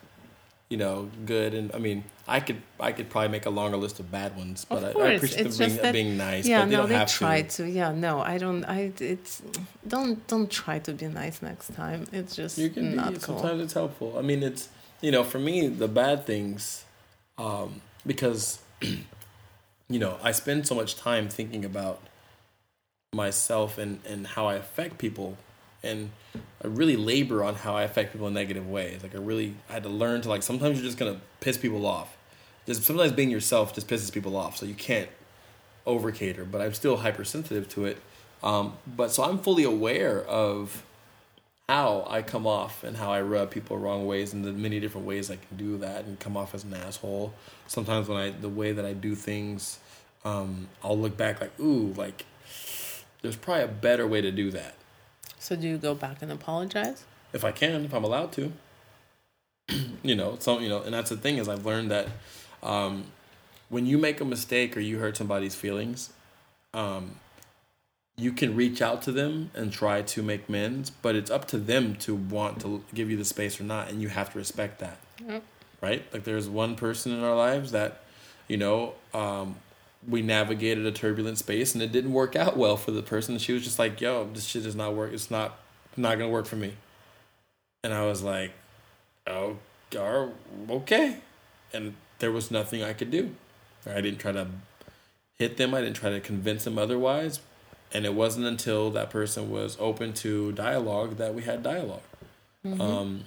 you 0.69 0.77
know, 0.77 1.09
good. 1.25 1.53
And 1.53 1.71
I 1.73 1.77
mean, 1.79 2.03
I 2.27 2.39
could, 2.41 2.61
I 2.79 2.91
could 2.91 3.09
probably 3.09 3.29
make 3.29 3.45
a 3.45 3.49
longer 3.49 3.77
list 3.77 3.99
of 3.99 4.11
bad 4.11 4.35
ones, 4.35 4.65
but 4.67 4.83
Of 4.83 4.97
I, 4.97 4.99
I 4.99 5.07
appreciate 5.13 5.45
it's 5.45 5.57
them 5.57 5.69
being, 5.69 5.81
that- 5.81 5.93
being 5.93 6.17
nice. 6.17 6.45
yeah, 6.45 6.61
but 6.61 6.65
they 6.65 6.71
no, 6.71 6.77
don't 6.81 6.89
they 6.89 6.95
have 6.95 7.09
try 7.11 7.41
to. 7.43 7.49
to. 7.63 7.69
Yeah, 7.69 7.91
no, 7.93 8.19
I 8.19 8.37
don't. 8.37 8.63
I 8.65 8.91
it's 8.99 9.41
don't 9.87 10.25
don't 10.27 10.49
try 10.51 10.79
to 10.79 10.93
be 10.93 11.07
nice 11.07 11.41
next 11.41 11.73
time. 11.75 12.05
It's 12.11 12.35
just 12.35 12.57
You 12.57 12.69
can 12.69 12.95
not 12.95 13.13
be. 13.13 13.19
cool. 13.19 13.37
Sometimes 13.39 13.61
it's 13.61 13.73
helpful. 13.73 14.15
I 14.17 14.21
mean, 14.21 14.43
it's 14.43 14.67
you 15.01 15.11
know, 15.11 15.23
for 15.23 15.39
me, 15.39 15.67
the 15.67 15.87
bad 15.87 16.25
things, 16.25 16.83
um, 17.37 17.81
because 18.05 18.59
you 18.81 19.99
know, 19.99 20.17
I 20.21 20.31
spend 20.31 20.67
so 20.67 20.75
much 20.75 20.95
time 20.95 21.29
thinking 21.29 21.63
about 21.63 22.01
myself 23.13 23.77
and 23.77 23.99
and 24.05 24.27
how 24.27 24.47
I 24.47 24.55
affect 24.55 24.97
people, 24.97 25.37
and 25.83 26.11
I 26.63 26.67
really 26.67 26.97
labor 26.97 27.43
on 27.43 27.55
how 27.55 27.75
I 27.75 27.83
affect 27.83 28.13
people 28.13 28.27
in 28.27 28.33
negative 28.33 28.67
ways. 28.67 29.03
Like 29.03 29.15
I 29.15 29.19
really 29.19 29.55
I 29.69 29.73
had 29.73 29.83
to 29.83 29.89
learn 29.89 30.21
to 30.21 30.29
like 30.29 30.43
sometimes 30.43 30.77
you're 30.77 30.85
just 30.85 30.97
gonna 30.97 31.21
piss 31.39 31.57
people 31.57 31.85
off. 31.85 32.17
Just 32.65 32.83
sometimes 32.83 33.13
being 33.13 33.29
yourself 33.29 33.73
just 33.73 33.87
pisses 33.87 34.11
people 34.11 34.35
off, 34.35 34.57
so 34.57 34.65
you 34.65 34.73
can't 34.73 35.09
over 35.85 36.11
cater. 36.11 36.43
But 36.43 36.61
I'm 36.61 36.73
still 36.73 36.97
hypersensitive 36.97 37.69
to 37.69 37.85
it. 37.85 37.97
Um, 38.43 38.73
but 38.85 39.11
so 39.11 39.23
I'm 39.23 39.39
fully 39.39 39.63
aware 39.63 40.21
of 40.23 40.83
how 41.69 42.07
I 42.09 42.21
come 42.21 42.47
off 42.47 42.83
and 42.83 42.95
how 42.95 43.11
I 43.11 43.21
rub 43.21 43.51
people 43.51 43.77
wrong 43.77 44.07
ways 44.07 44.31
and 44.33 44.45
the 44.45 44.53
many 44.53 44.79
different 44.79 45.05
ways 45.05 45.29
I 45.29 45.35
can 45.35 45.57
do 45.57 45.77
that 45.79 46.05
and 46.05 46.17
come 46.17 46.37
off 46.37 46.55
as 46.55 46.63
an 46.63 46.73
asshole. 46.73 47.33
Sometimes 47.67 48.07
when 48.07 48.17
I 48.17 48.29
the 48.29 48.49
way 48.49 48.71
that 48.71 48.85
I 48.85 48.93
do 48.93 49.15
things, 49.15 49.79
um, 50.23 50.69
I'll 50.81 50.97
look 50.97 51.17
back 51.17 51.41
like, 51.41 51.59
ooh, 51.59 51.93
like 51.97 52.25
there's 53.21 53.35
probably 53.35 53.65
a 53.65 53.67
better 53.67 54.07
way 54.07 54.21
to 54.21 54.31
do 54.31 54.49
that. 54.51 54.75
So 55.39 55.57
do 55.57 55.67
you 55.67 55.77
go 55.77 55.93
back 55.93 56.21
and 56.21 56.31
apologize? 56.31 57.03
If 57.33 57.43
I 57.43 57.51
can, 57.51 57.83
if 57.83 57.93
I'm 57.93 58.05
allowed 58.05 58.31
to. 58.33 58.53
you 60.03 60.15
know, 60.15 60.37
so 60.39 60.59
you 60.59 60.69
know, 60.69 60.81
and 60.83 60.93
that's 60.93 61.09
the 61.09 61.17
thing 61.17 61.37
is 61.37 61.49
I've 61.49 61.65
learned 61.65 61.91
that 61.91 62.07
um, 62.63 63.05
when 63.67 63.85
you 63.85 63.97
make 63.97 64.21
a 64.21 64.25
mistake 64.25 64.77
or 64.77 64.79
you 64.79 64.99
hurt 64.99 65.17
somebody's 65.17 65.55
feelings, 65.55 66.13
um, 66.73 67.15
you 68.17 68.31
can 68.31 68.55
reach 68.55 68.81
out 68.81 69.03
to 69.03 69.11
them 69.11 69.51
and 69.53 69.71
try 69.71 70.01
to 70.01 70.23
make 70.23 70.49
amends, 70.49 70.89
but 70.89 71.15
it's 71.15 71.29
up 71.29 71.45
to 71.45 71.57
them 71.57 71.95
to 71.95 72.15
want 72.15 72.59
to 72.61 72.83
give 72.93 73.11
you 73.11 73.17
the 73.17 73.25
space 73.25 73.61
or 73.61 73.63
not, 73.63 73.89
and 73.89 74.01
you 74.01 74.07
have 74.09 74.31
to 74.31 74.39
respect 74.39 74.79
that. 74.79 74.97
Yep. 75.25 75.43
Right? 75.81 76.03
Like 76.11 76.23
there's 76.23 76.49
one 76.49 76.75
person 76.75 77.13
in 77.13 77.23
our 77.23 77.35
lives 77.35 77.71
that, 77.71 78.01
you 78.47 78.57
know, 78.57 78.95
um, 79.13 79.57
we 80.07 80.23
navigated 80.23 80.85
a 80.85 80.91
turbulent 80.91 81.37
space 81.37 81.73
and 81.73 81.83
it 81.83 81.91
didn't 81.91 82.13
work 82.13 82.35
out 82.35 82.57
well 82.57 82.77
for 82.77 82.91
the 82.91 83.03
person. 83.03 83.37
She 83.37 83.53
was 83.53 83.63
just 83.63 83.77
like, 83.77 84.01
"Yo, 84.01 84.27
this 84.33 84.45
shit 84.45 84.63
does 84.63 84.75
not 84.75 84.95
work. 84.95 85.13
It's 85.13 85.29
not 85.29 85.59
not 85.95 86.17
gonna 86.17 86.31
work 86.31 86.45
for 86.47 86.55
me." 86.55 86.73
And 87.83 87.93
I 87.93 88.05
was 88.05 88.23
like, 88.23 88.53
"Oh, 89.27 89.57
okay," 90.69 91.17
and 91.73 91.95
there 92.19 92.31
was 92.31 92.49
nothing 92.49 92.83
I 92.83 92.93
could 92.93 93.11
do. 93.11 93.35
I 93.85 94.01
didn't 94.01 94.19
try 94.19 94.31
to 94.31 94.47
hit 95.37 95.57
them. 95.57 95.73
I 95.73 95.81
didn't 95.81 95.97
try 95.97 96.09
to 96.09 96.19
convince 96.19 96.63
them 96.63 96.77
otherwise. 96.77 97.41
And 97.93 98.05
it 98.05 98.13
wasn't 98.13 98.45
until 98.45 98.91
that 98.91 99.09
person 99.09 99.49
was 99.49 99.77
open 99.79 100.13
to 100.15 100.51
dialogue 100.51 101.17
that 101.17 101.33
we 101.33 101.43
had 101.43 101.63
dialog 101.63 102.01
Um, 102.65 103.23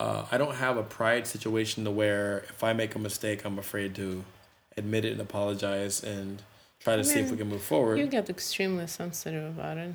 uh, 0.00 0.26
I 0.30 0.38
don't 0.38 0.56
have 0.56 0.76
a 0.76 0.82
pride 0.82 1.26
situation 1.26 1.84
to 1.84 1.90
where 1.90 2.38
if 2.48 2.62
I 2.64 2.72
make 2.72 2.94
a 2.94 2.98
mistake, 2.98 3.44
I'm 3.44 3.58
afraid 3.58 3.94
to 3.96 4.24
admit 4.76 5.04
it 5.04 5.12
and 5.12 5.20
apologize 5.20 6.02
and 6.02 6.42
try 6.80 6.94
to 6.94 7.00
I 7.00 7.04
see 7.04 7.20
if 7.20 7.30
we 7.30 7.36
can 7.36 7.48
move 7.48 7.62
forward. 7.62 7.98
You 7.98 8.06
get 8.06 8.30
extremely 8.30 8.86
sensitive 8.86 9.44
about 9.58 9.78
it. 9.78 9.94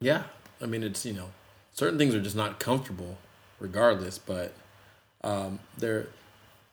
Yeah, 0.00 0.24
I 0.60 0.66
mean 0.66 0.82
it's 0.82 1.04
you 1.06 1.12
know 1.12 1.30
certain 1.72 1.98
things 1.98 2.14
are 2.14 2.20
just 2.20 2.36
not 2.36 2.58
comfortable, 2.58 3.18
regardless. 3.60 4.18
But 4.18 4.52
um, 5.22 5.60
they're 5.78 6.08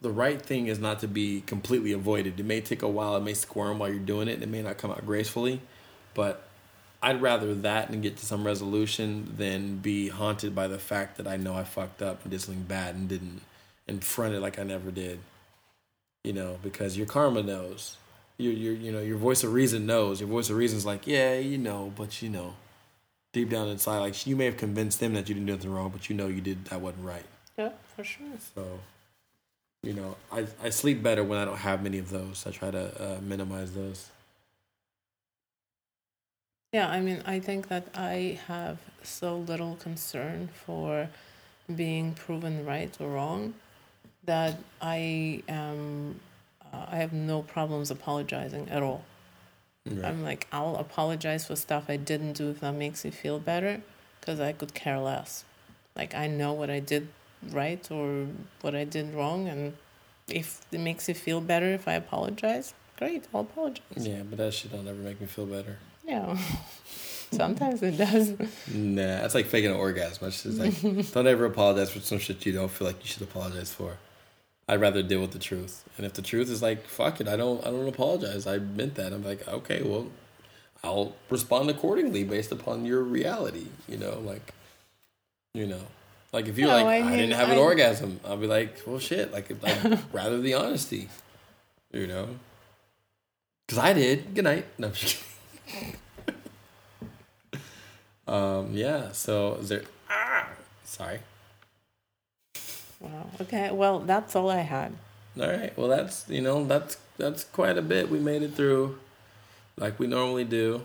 the 0.01 0.11
right 0.11 0.41
thing 0.41 0.67
is 0.67 0.79
not 0.79 0.99
to 0.99 1.07
be 1.07 1.41
completely 1.41 1.91
avoided. 1.91 2.39
It 2.39 2.45
may 2.45 2.61
take 2.61 2.81
a 2.81 2.87
while. 2.87 3.15
It 3.17 3.23
may 3.23 3.33
squirm 3.33 3.79
while 3.79 3.89
you're 3.89 3.99
doing 3.99 4.27
it. 4.27 4.41
It 4.41 4.49
may 4.49 4.61
not 4.61 4.77
come 4.77 4.91
out 4.91 5.05
gracefully, 5.05 5.61
but 6.13 6.43
I'd 7.01 7.21
rather 7.21 7.53
that 7.55 7.89
and 7.89 8.01
get 8.03 8.17
to 8.17 8.25
some 8.25 8.45
resolution 8.45 9.33
than 9.37 9.77
be 9.77 10.09
haunted 10.09 10.53
by 10.53 10.67
the 10.67 10.79
fact 10.79 11.17
that 11.17 11.27
I 11.27 11.37
know 11.37 11.55
I 11.55 11.63
fucked 11.63 12.01
up 12.01 12.23
and 12.23 12.31
did 12.31 12.41
something 12.41 12.63
bad 12.63 12.95
and 12.95 13.07
didn't 13.07 13.41
and 13.87 14.03
front 14.03 14.35
it 14.35 14.41
like 14.41 14.59
I 14.59 14.63
never 14.63 14.91
did. 14.91 15.19
You 16.23 16.33
know, 16.33 16.59
because 16.61 16.97
your 16.97 17.07
karma 17.07 17.41
knows. 17.43 17.97
Your 18.37 18.53
your 18.53 18.73
you 18.73 18.91
know 18.91 19.01
your 19.01 19.17
voice 19.17 19.43
of 19.43 19.53
reason 19.53 19.85
knows. 19.85 20.19
Your 20.19 20.29
voice 20.29 20.49
of 20.49 20.57
reason's 20.57 20.85
like, 20.85 21.07
yeah, 21.07 21.35
you 21.35 21.57
know, 21.57 21.91
but 21.95 22.21
you 22.21 22.29
know 22.29 22.55
deep 23.33 23.49
down 23.49 23.67
inside, 23.67 23.99
like 23.99 24.27
you 24.27 24.35
may 24.35 24.45
have 24.45 24.57
convinced 24.57 24.99
them 24.99 25.13
that 25.13 25.29
you 25.29 25.35
didn't 25.35 25.47
do 25.47 25.53
anything 25.53 25.71
wrong, 25.71 25.89
but 25.89 26.09
you 26.09 26.15
know 26.15 26.27
you 26.27 26.41
did 26.41 26.65
that 26.65 26.81
wasn't 26.81 27.05
right. 27.05 27.25
Yeah, 27.57 27.71
for 27.95 28.03
sure. 28.03 28.27
So, 28.55 28.79
you 29.83 29.93
know, 29.93 30.15
I 30.31 30.47
I 30.63 30.69
sleep 30.69 31.03
better 31.03 31.23
when 31.23 31.39
I 31.39 31.45
don't 31.45 31.57
have 31.57 31.83
many 31.83 31.99
of 31.99 32.09
those. 32.09 32.45
I 32.47 32.51
try 32.51 32.71
to 32.71 33.17
uh, 33.17 33.21
minimize 33.21 33.73
those. 33.73 34.09
Yeah, 36.71 36.87
I 36.87 36.99
mean, 37.01 37.23
I 37.25 37.39
think 37.39 37.67
that 37.69 37.87
I 37.95 38.39
have 38.47 38.77
so 39.01 39.37
little 39.37 39.75
concern 39.75 40.49
for 40.65 41.09
being 41.73 42.13
proven 42.13 42.65
right 42.65 42.95
or 42.99 43.09
wrong 43.09 43.55
that 44.25 44.57
I 44.81 45.41
am. 45.47 46.19
Uh, 46.71 46.85
I 46.91 46.97
have 46.97 47.13
no 47.13 47.41
problems 47.41 47.89
apologizing 47.89 48.69
at 48.69 48.83
all. 48.83 49.03
Right. 49.89 50.05
I'm 50.05 50.23
like, 50.23 50.45
I'll 50.51 50.75
apologize 50.75 51.47
for 51.47 51.55
stuff 51.55 51.85
I 51.87 51.97
didn't 51.97 52.33
do 52.33 52.51
if 52.51 52.59
that 52.59 52.73
makes 52.73 53.03
you 53.03 53.09
feel 53.09 53.39
better, 53.39 53.81
because 54.19 54.39
I 54.39 54.51
could 54.53 54.75
care 54.75 54.99
less. 54.99 55.45
Like, 55.95 56.13
I 56.13 56.27
know 56.27 56.53
what 56.53 56.69
I 56.69 56.79
did 56.79 57.07
right 57.49 57.89
or 57.89 58.27
what 58.61 58.75
I 58.75 58.83
did 58.83 59.15
wrong, 59.15 59.47
and 59.47 59.73
if 60.27 60.61
it 60.71 60.79
makes 60.79 61.07
you 61.09 61.15
feel 61.15 61.41
better 61.41 61.73
if 61.73 61.87
I 61.87 61.93
apologize, 61.93 62.75
great, 62.97 63.25
I'll 63.33 63.41
apologize. 63.41 63.81
Yeah, 63.97 64.21
but 64.21 64.37
that 64.37 64.53
shit 64.53 64.71
don't 64.71 64.87
ever 64.87 64.99
make 64.99 65.19
me 65.19 65.25
feel 65.25 65.47
better. 65.47 65.77
Yeah. 66.09 66.37
Sometimes 67.31 67.83
it 67.83 67.91
does. 67.97 68.33
Nah, 68.73 68.95
that's 69.21 69.35
like 69.35 69.45
faking 69.45 69.69
an 69.69 69.77
orgasm. 69.77 70.27
It's 70.27 70.43
just 70.43 70.57
like 70.57 71.11
don't 71.13 71.27
ever 71.27 71.45
apologize 71.45 71.91
for 71.91 71.99
some 71.99 72.17
shit 72.17 72.43
you 72.45 72.53
don't 72.53 72.71
feel 72.71 72.87
like 72.87 72.99
you 73.01 73.07
should 73.07 73.21
apologize 73.21 73.71
for. 73.71 73.97
I'd 74.67 74.81
rather 74.81 75.03
deal 75.03 75.21
with 75.21 75.31
the 75.31 75.39
truth. 75.39 75.83
And 75.97 76.05
if 76.05 76.13
the 76.13 76.21
truth 76.23 76.49
is 76.49 76.61
like, 76.61 76.85
fuck 76.87 77.21
it, 77.21 77.27
I 77.27 77.35
don't 77.35 77.61
I 77.65 77.69
don't 77.69 77.87
apologize. 77.87 78.47
I 78.47 78.57
meant 78.57 78.95
that. 78.95 79.13
I'm 79.13 79.23
like, 79.23 79.47
okay, 79.47 79.83
well, 79.83 80.07
I'll 80.83 81.13
respond 81.29 81.69
accordingly 81.69 82.23
based 82.23 82.51
upon 82.51 82.85
your 82.85 83.03
reality. 83.03 83.67
You 83.87 83.97
know, 83.97 84.19
like 84.25 84.53
you 85.53 85.67
know. 85.67 85.81
Like 86.31 86.47
if 86.47 86.57
you're 86.59 86.67
No, 86.67 86.75
like, 86.83 87.03
I 87.03 87.13
I, 87.13 87.15
didn't 87.15 87.33
have 87.35 87.49
an 87.49 87.57
I- 87.57 87.61
orgasm, 87.61 88.19
I'll 88.25 88.37
be 88.37 88.45
like, 88.47 88.81
well 88.87 88.99
shit, 88.99 89.31
like 89.31 89.51
I'd 89.63 89.99
rather 90.13 90.39
the 90.41 90.53
honesty. 90.55 91.09
You 91.91 92.05
know? 92.07 92.29
Cause 93.67 93.77
I 93.79 93.93
did. 93.93 94.33
Good 94.35 94.43
night. 94.45 94.65
No, 94.79 94.87
I'm 94.87 94.93
just 94.93 95.15
kidding. 95.17 95.28
um, 98.27 98.69
yeah, 98.71 99.11
so 99.11 99.55
is 99.55 99.69
there 99.69 99.83
ah 100.09 100.47
sorry. 100.83 101.19
Wow. 102.99 103.27
Okay. 103.41 103.71
Well, 103.71 103.99
that's 103.99 104.35
all 104.35 104.49
I 104.49 104.59
had. 104.59 104.93
All 105.39 105.47
right. 105.47 105.75
Well, 105.77 105.87
that's 105.87 106.27
you 106.29 106.41
know 106.41 106.65
that's 106.65 106.97
that's 107.17 107.43
quite 107.43 107.77
a 107.77 107.81
bit. 107.81 108.09
We 108.09 108.19
made 108.19 108.41
it 108.41 108.53
through, 108.53 108.99
like 109.77 109.99
we 109.99 110.07
normally 110.07 110.43
do. 110.43 110.83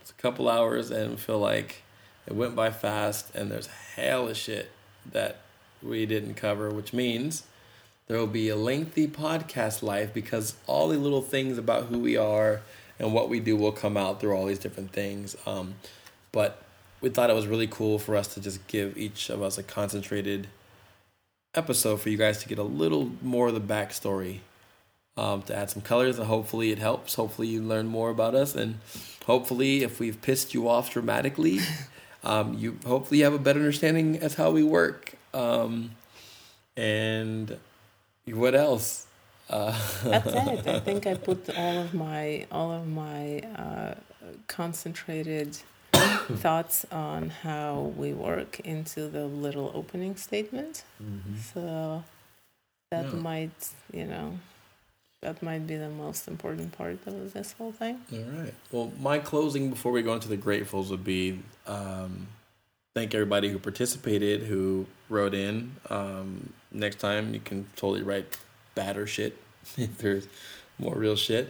It's 0.00 0.10
a 0.10 0.14
couple 0.22 0.48
hours, 0.48 0.90
and 0.90 1.18
feel 1.18 1.38
like 1.38 1.82
it 2.26 2.34
went 2.34 2.54
by 2.54 2.70
fast. 2.70 3.34
And 3.34 3.50
there's 3.50 3.66
hell 3.66 4.28
of 4.28 4.36
shit 4.36 4.70
that 5.10 5.40
we 5.82 6.06
didn't 6.06 6.34
cover, 6.34 6.70
which 6.70 6.92
means 6.92 7.44
there 8.06 8.18
will 8.18 8.26
be 8.26 8.48
a 8.48 8.56
lengthy 8.56 9.06
podcast 9.08 9.82
life 9.82 10.14
because 10.14 10.54
all 10.66 10.88
the 10.88 10.98
little 10.98 11.22
things 11.22 11.58
about 11.58 11.86
who 11.86 11.98
we 11.98 12.16
are 12.16 12.62
and 12.98 13.12
what 13.12 13.28
we 13.28 13.40
do 13.40 13.56
will 13.56 13.72
come 13.72 13.96
out 13.96 14.20
through 14.20 14.34
all 14.34 14.46
these 14.46 14.58
different 14.58 14.92
things. 14.92 15.36
Um, 15.46 15.74
but 16.32 16.62
we 17.00 17.08
thought 17.08 17.30
it 17.30 17.36
was 17.36 17.46
really 17.46 17.66
cool 17.66 17.98
for 17.98 18.16
us 18.16 18.34
to 18.34 18.40
just 18.40 18.66
give 18.66 18.96
each 18.96 19.30
of 19.30 19.42
us 19.42 19.58
a 19.58 19.62
concentrated 19.62 20.48
episode 21.54 22.00
for 22.00 22.10
you 22.10 22.16
guys 22.16 22.38
to 22.42 22.48
get 22.48 22.58
a 22.58 22.62
little 22.62 23.10
more 23.22 23.48
of 23.48 23.54
the 23.54 23.60
backstory 23.60 24.40
um, 25.16 25.42
to 25.42 25.54
add 25.54 25.70
some 25.70 25.82
colors 25.82 26.18
and 26.18 26.26
hopefully 26.26 26.70
it 26.70 26.78
helps. 26.78 27.14
Hopefully 27.14 27.48
you 27.48 27.62
learn 27.62 27.86
more 27.86 28.10
about 28.10 28.34
us 28.34 28.54
and 28.54 28.78
hopefully 29.26 29.82
if 29.82 30.00
we've 30.00 30.20
pissed 30.22 30.54
you 30.54 30.68
off 30.68 30.92
dramatically 30.92 31.60
um, 32.24 32.54
you 32.54 32.78
hopefully 32.86 33.18
you 33.18 33.24
have 33.24 33.34
a 33.34 33.38
better 33.38 33.60
understanding 33.60 34.18
as 34.18 34.34
how 34.34 34.50
we 34.50 34.62
work. 34.62 35.14
Um, 35.32 35.92
and 36.76 37.58
what 38.26 38.54
else 38.54 39.07
uh, 39.50 39.72
That's 40.04 40.26
it. 40.32 40.66
I 40.66 40.80
think 40.86 41.06
I 41.06 41.14
put 41.14 41.48
all 41.56 41.78
of 41.78 41.94
my 41.94 42.46
all 42.50 42.70
of 42.72 42.86
my 42.86 43.40
uh, 43.56 43.94
concentrated 44.46 45.56
thoughts 45.92 46.84
on 46.92 47.30
how 47.30 47.92
we 47.96 48.12
work 48.12 48.60
into 48.60 49.08
the 49.08 49.26
little 49.26 49.70
opening 49.74 50.16
statement. 50.16 50.84
So 51.52 52.04
that 52.90 53.06
Yeah. 53.12 53.20
might, 53.20 53.70
you 53.92 54.04
know, 54.04 54.38
that 55.22 55.42
might 55.42 55.66
be 55.66 55.76
the 55.76 55.88
most 55.88 56.28
important 56.28 56.72
part 56.72 56.98
of 57.06 57.32
this 57.32 57.52
whole 57.52 57.72
thing. 57.72 58.00
All 58.12 58.18
right. 58.42 58.54
Well, 58.70 58.92
my 59.00 59.18
closing 59.18 59.70
before 59.70 59.92
we 59.92 60.02
go 60.02 60.14
into 60.14 60.28
the 60.28 60.36
gratefuls 60.36 60.90
would 60.90 61.04
be 61.04 61.40
um, 61.66 62.28
thank 62.94 63.14
everybody 63.14 63.48
who 63.48 63.58
participated, 63.58 64.42
who 64.42 64.86
wrote 65.08 65.34
in. 65.34 65.72
Um, 65.90 66.52
next 66.70 66.98
time 67.00 67.34
you 67.34 67.40
can 67.40 67.66
totally 67.76 68.02
write 68.02 68.36
badder 68.78 69.06
shit 69.16 69.32
if 69.86 69.92
there's 70.02 70.26
more 70.78 70.94
real 71.04 71.16
shit. 71.26 71.46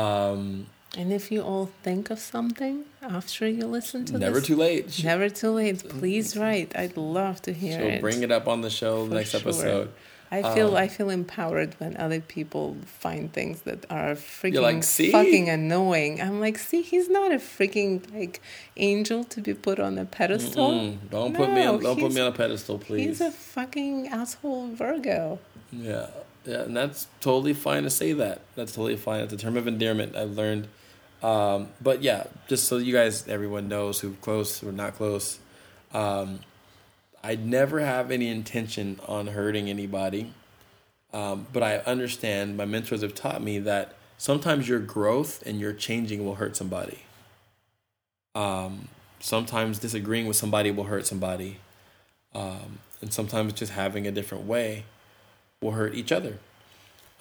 Um, 0.00 0.66
And 1.00 1.08
if 1.20 1.24
you 1.32 1.40
all 1.50 1.66
think 1.86 2.04
of 2.14 2.18
something 2.34 2.74
after 3.18 3.44
you 3.56 3.64
listen 3.78 4.00
to 4.06 4.12
this 4.14 4.20
never 4.26 4.38
this, 4.40 4.48
too 4.50 4.56
late. 4.66 4.84
never 5.12 5.28
too 5.40 5.52
late. 5.60 5.78
Please 5.98 6.26
write. 6.42 6.70
I'd 6.82 6.96
love 6.96 7.36
to 7.46 7.52
hear 7.62 7.78
She'll 7.78 7.94
it. 7.96 8.00
bring 8.06 8.20
it 8.26 8.30
up 8.38 8.46
on 8.52 8.58
the 8.66 8.70
show 8.80 8.94
For 9.06 9.14
next 9.18 9.30
sure. 9.32 9.40
episode. 9.40 9.88
I 10.38 10.40
feel 10.54 10.70
Um, 10.70 10.84
I 10.84 10.88
feel 10.96 11.10
empowered 11.22 11.70
when 11.80 11.92
other 12.04 12.20
people 12.36 12.66
find 13.04 13.22
things 13.38 13.56
that 13.68 13.80
are 13.98 14.14
freaking 14.16 14.62
like, 14.68 14.82
fucking 15.18 15.46
annoying. 15.58 16.12
I'm 16.24 16.38
like, 16.46 16.58
see, 16.68 16.82
he's 16.92 17.08
not 17.18 17.30
a 17.38 17.40
freaking 17.56 17.92
like 18.18 18.36
angel 18.90 19.20
to 19.34 19.38
be 19.48 19.54
put 19.66 19.78
on 19.86 19.92
a 20.04 20.06
pedestal. 20.18 20.70
Mm, 20.72 20.92
don't 21.14 21.34
put 21.40 21.48
me 21.56 21.62
on, 21.70 21.74
don't 21.86 22.00
put 22.04 22.12
me 22.16 22.20
on 22.24 22.28
a 22.34 22.36
pedestal, 22.42 22.76
please. 22.86 23.06
He's 23.06 23.20
a 23.20 23.30
fucking 23.30 23.96
asshole 24.20 24.68
Virgo. 24.82 25.38
Yeah, 25.70 26.06
yeah, 26.44 26.62
and 26.62 26.76
that's 26.76 27.06
totally 27.20 27.54
fine 27.54 27.84
to 27.84 27.90
say 27.90 28.12
that. 28.12 28.42
That's 28.54 28.72
totally 28.72 28.96
fine. 28.96 29.20
It's 29.20 29.32
a 29.32 29.36
term 29.36 29.56
of 29.56 29.66
endearment 29.66 30.14
I've 30.14 30.32
learned. 30.32 30.68
Um, 31.22 31.68
but 31.80 32.02
yeah, 32.02 32.24
just 32.48 32.68
so 32.68 32.76
you 32.76 32.92
guys, 32.92 33.26
everyone 33.28 33.68
knows 33.68 34.00
who's 34.00 34.16
close 34.20 34.62
or 34.62 34.72
not 34.72 34.94
close, 34.94 35.38
um, 35.92 36.40
I 37.22 37.36
never 37.36 37.80
have 37.80 38.10
any 38.10 38.28
intention 38.28 39.00
on 39.08 39.28
hurting 39.28 39.70
anybody. 39.70 40.34
Um, 41.14 41.46
but 41.52 41.62
I 41.62 41.78
understand. 41.78 42.56
My 42.56 42.66
mentors 42.66 43.00
have 43.00 43.14
taught 43.14 43.42
me 43.42 43.58
that 43.60 43.94
sometimes 44.18 44.68
your 44.68 44.80
growth 44.80 45.42
and 45.46 45.58
your 45.58 45.72
changing 45.72 46.24
will 46.24 46.34
hurt 46.34 46.56
somebody. 46.56 47.04
Um, 48.34 48.88
sometimes 49.20 49.78
disagreeing 49.78 50.26
with 50.26 50.36
somebody 50.36 50.70
will 50.70 50.84
hurt 50.84 51.06
somebody, 51.06 51.58
um, 52.34 52.80
and 53.00 53.12
sometimes 53.12 53.52
just 53.52 53.72
having 53.72 54.06
a 54.08 54.10
different 54.10 54.44
way 54.44 54.84
will 55.64 55.72
hurt 55.72 55.94
each 55.94 56.12
other. 56.12 56.38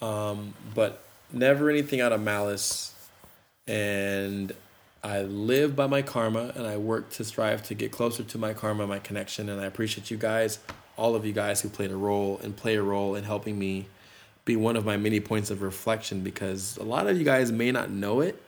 Um, 0.01 0.53
but 0.75 1.03
never 1.31 1.69
anything 1.69 2.01
out 2.01 2.11
of 2.11 2.21
malice. 2.21 2.93
And 3.65 4.53
I 5.03 5.21
live 5.21 5.75
by 5.75 5.87
my 5.87 6.01
karma 6.01 6.51
and 6.55 6.67
I 6.67 6.77
work 6.77 7.09
to 7.11 7.23
strive 7.23 7.63
to 7.63 7.73
get 7.73 7.91
closer 7.91 8.23
to 8.23 8.37
my 8.37 8.53
karma, 8.53 8.85
my 8.85 8.99
connection. 8.99 9.49
And 9.49 9.61
I 9.61 9.65
appreciate 9.65 10.11
you 10.11 10.17
guys, 10.17 10.59
all 10.97 11.15
of 11.15 11.25
you 11.25 11.31
guys 11.31 11.61
who 11.61 11.69
played 11.69 11.91
a 11.91 11.95
role 11.95 12.39
and 12.43 12.55
play 12.55 12.75
a 12.75 12.83
role 12.83 13.15
in 13.15 13.23
helping 13.23 13.57
me 13.57 13.87
be 14.45 14.57
one 14.57 14.75
of 14.75 14.83
my 14.83 14.97
many 14.97 15.21
points 15.21 15.49
of 15.49 15.61
reflection 15.61 16.21
because 16.21 16.75
a 16.77 16.83
lot 16.83 17.07
of 17.07 17.17
you 17.17 17.23
guys 17.23 17.49
may 17.49 17.71
not 17.71 17.89
know 17.89 18.19
it, 18.19 18.41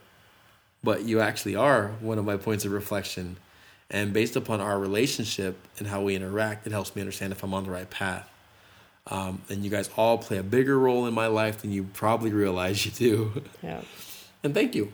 but 0.83 1.03
you 1.03 1.21
actually 1.21 1.55
are 1.55 1.93
one 2.01 2.19
of 2.19 2.25
my 2.25 2.35
points 2.35 2.65
of 2.65 2.73
reflection. 2.73 3.37
And 3.89 4.11
based 4.11 4.35
upon 4.35 4.59
our 4.59 4.77
relationship 4.77 5.57
and 5.77 5.87
how 5.87 6.01
we 6.01 6.15
interact, 6.15 6.67
it 6.67 6.73
helps 6.73 6.93
me 6.95 7.01
understand 7.01 7.31
if 7.31 7.43
I'm 7.43 7.53
on 7.53 7.63
the 7.63 7.71
right 7.71 7.89
path. 7.89 8.29
Um, 9.07 9.41
and 9.49 9.63
you 9.63 9.69
guys 9.69 9.89
all 9.95 10.17
play 10.17 10.37
a 10.37 10.43
bigger 10.43 10.79
role 10.79 11.05
in 11.05 11.13
my 11.13 11.27
life 11.27 11.59
than 11.59 11.71
you 11.71 11.83
probably 11.83 12.31
realize 12.31 12.85
you 12.85 12.91
do. 12.91 13.43
Yeah. 13.61 13.81
and 14.43 14.53
thank 14.53 14.73
you. 14.73 14.93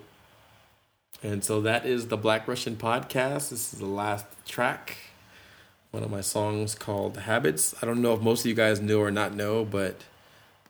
And 1.24 1.44
so 1.44 1.62
that 1.62 1.86
is 1.86 2.08
the 2.08 2.18
Black 2.18 2.48
Russian 2.48 2.76
podcast. 2.76 3.50
This 3.50 3.74
is 3.74 3.80
the 3.80 3.86
last 3.86 4.26
track. 4.46 4.98
One 5.92 6.04
of 6.04 6.10
my 6.10 6.22
songs 6.22 6.74
called 6.74 7.18
Habits. 7.18 7.76
I 7.82 7.86
don't 7.86 8.02
know 8.02 8.14
if 8.14 8.22
most 8.22 8.42
of 8.42 8.48
you 8.48 8.56
guys 8.56 8.82
know 8.82 9.00
or 9.00 9.12
not 9.12 9.36
know, 9.36 9.64
but 9.64 10.02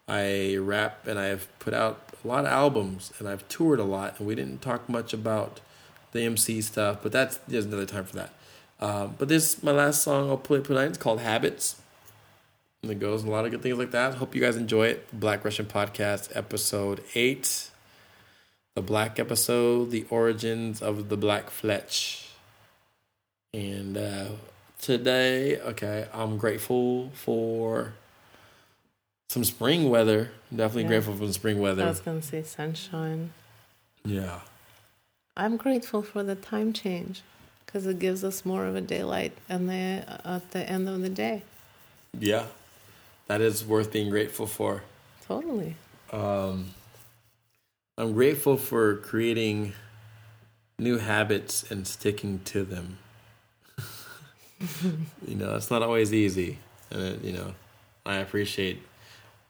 I 0.08 0.58
rap 0.58 1.08
and 1.08 1.18
I've 1.18 1.48
put 1.60 1.74
out 1.74 2.16
a 2.24 2.28
lot 2.28 2.46
of 2.46 2.52
albums 2.52 3.14
and 3.18 3.28
I've 3.28 3.48
toured 3.48 3.80
a 3.80 3.84
lot. 3.84 4.20
And 4.20 4.28
we 4.28 4.36
didn't 4.36 4.62
talk 4.62 4.90
much 4.90 5.14
about 5.14 5.62
the 6.12 6.22
MC 6.24 6.62
stuff, 6.62 7.00
but 7.02 7.12
that's 7.12 7.38
there's 7.48 7.66
another 7.66 7.86
time 7.86 8.06
for 8.06 8.16
that. 8.18 8.34
Um, 8.80 9.16
but 9.18 9.30
this 9.30 9.64
my 9.64 9.72
last 9.72 10.04
song 10.04 10.30
I'll 10.30 10.38
play 10.38 10.62
tonight. 10.62 10.86
It's 10.86 10.98
called 10.98 11.22
Habits. 11.22 11.81
It 12.84 13.00
goes 13.00 13.24
a 13.24 13.30
lot 13.30 13.46
of 13.46 13.52
good 13.52 13.62
things 13.62 13.78
like 13.78 13.92
that. 13.92 14.16
Hope 14.16 14.34
you 14.34 14.42
guys 14.42 14.58
enjoy 14.58 14.88
it. 14.88 15.08
Black 15.20 15.46
Russian 15.46 15.68
Podcast, 15.68 16.36
episode 16.36 17.04
eight. 17.14 17.70
The 18.76 18.82
Black 18.82 19.20
episode, 19.20 19.92
the 19.92 20.06
origins 20.10 20.82
of 20.82 21.10
the 21.10 21.18
Black 21.18 21.50
Fletch. 21.52 22.30
And 23.54 23.98
uh, 23.98 24.30
today, 24.82 25.60
okay, 25.60 26.08
I'm 26.14 26.38
grateful 26.38 27.12
for 27.14 27.94
some 29.30 29.44
spring 29.44 29.90
weather. 29.90 30.32
Definitely 30.50 30.84
Yeah. 30.84 30.88
grateful 30.88 31.16
for 31.16 31.28
the 31.28 31.34
spring 31.34 31.60
weather. 31.60 31.84
I 31.84 31.90
was 31.90 32.00
gonna 32.00 32.22
say 32.24 32.42
sunshine. 32.44 33.32
Yeah. 34.04 34.40
I'm 35.38 35.56
grateful 35.58 36.02
for 36.02 36.24
the 36.24 36.36
time 36.36 36.74
change 36.74 37.22
because 37.66 37.86
it 37.86 38.00
gives 38.00 38.24
us 38.24 38.44
more 38.44 38.66
of 38.66 38.76
a 38.76 38.82
daylight 38.82 39.34
and 39.48 39.70
the 39.70 40.20
at 40.26 40.50
the 40.52 40.68
end 40.68 40.90
of 40.90 41.02
the 41.02 41.10
day. 41.10 41.44
Yeah. 42.18 42.46
That 43.32 43.40
is 43.40 43.64
worth 43.64 43.94
being 43.94 44.10
grateful 44.10 44.46
for. 44.46 44.84
Totally. 45.26 45.78
Um, 46.12 46.72
I'm 47.98 48.12
grateful 48.12 48.58
for 48.58 48.98
creating 48.98 49.72
new 50.78 50.98
habits 50.98 51.72
and 51.72 51.88
sticking 51.88 52.40
to 52.40 52.66
them. 52.66 52.98
you 55.26 55.36
know, 55.36 55.56
it's 55.56 55.72
not 55.72 55.82
always 55.82 56.14
easy. 56.14 56.58
And, 56.90 57.02
it, 57.04 57.24
you 57.24 57.32
know, 57.32 57.54
I 58.06 58.18
appreciate 58.18 58.84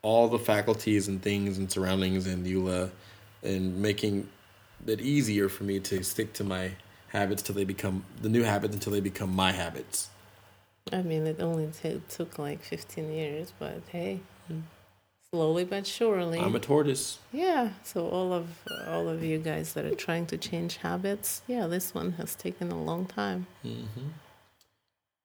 all 0.04 0.28
the 0.28 0.38
faculties 0.38 1.08
and 1.08 1.20
things 1.20 1.58
and 1.58 1.72
surroundings 1.72 2.28
and 2.28 2.46
Yula 2.46 2.92
and 3.42 3.82
making 3.82 4.30
it 4.86 5.02
easier 5.02 5.50
for 5.50 5.64
me 5.64 5.80
to 5.80 6.04
stick 6.04 6.34
to 6.34 6.44
my 6.44 6.74
habits 7.08 7.42
till 7.42 7.56
they 7.56 7.66
become 7.66 8.06
the 8.22 8.30
new 8.30 8.44
habits 8.44 8.76
until 8.76 8.94
they 8.94 9.00
become 9.00 9.36
my 9.36 9.52
habits. 9.52 10.12
I 10.92 11.02
mean, 11.02 11.28
it 11.28 11.40
only 11.40 11.68
t- 11.82 12.02
took 12.10 12.38
like 12.40 12.62
15 12.64 13.12
years, 13.12 13.54
but 13.60 13.82
hey, 13.90 14.20
slowly 15.32 15.64
but 15.64 15.86
surely. 15.88 16.40
I'm 16.40 16.56
a 16.56 16.60
tortoise. 16.60 17.20
yeah. 17.32 17.70
So 17.84 18.08
all 18.08 18.34
of 18.34 18.48
all 18.88 19.08
of 19.08 19.24
you 19.24 19.38
guys 19.38 19.74
that 19.74 19.86
are 19.86 19.96
trying 19.96 20.26
to 20.28 20.38
change 20.38 20.78
habits, 20.78 21.42
yeah, 21.48 21.68
this 21.68 21.94
one 21.94 22.14
has 22.14 22.36
taken 22.36 22.72
a 22.72 22.82
long 22.82 23.06
time. 23.06 23.48
Mm-hmm. 23.66 24.08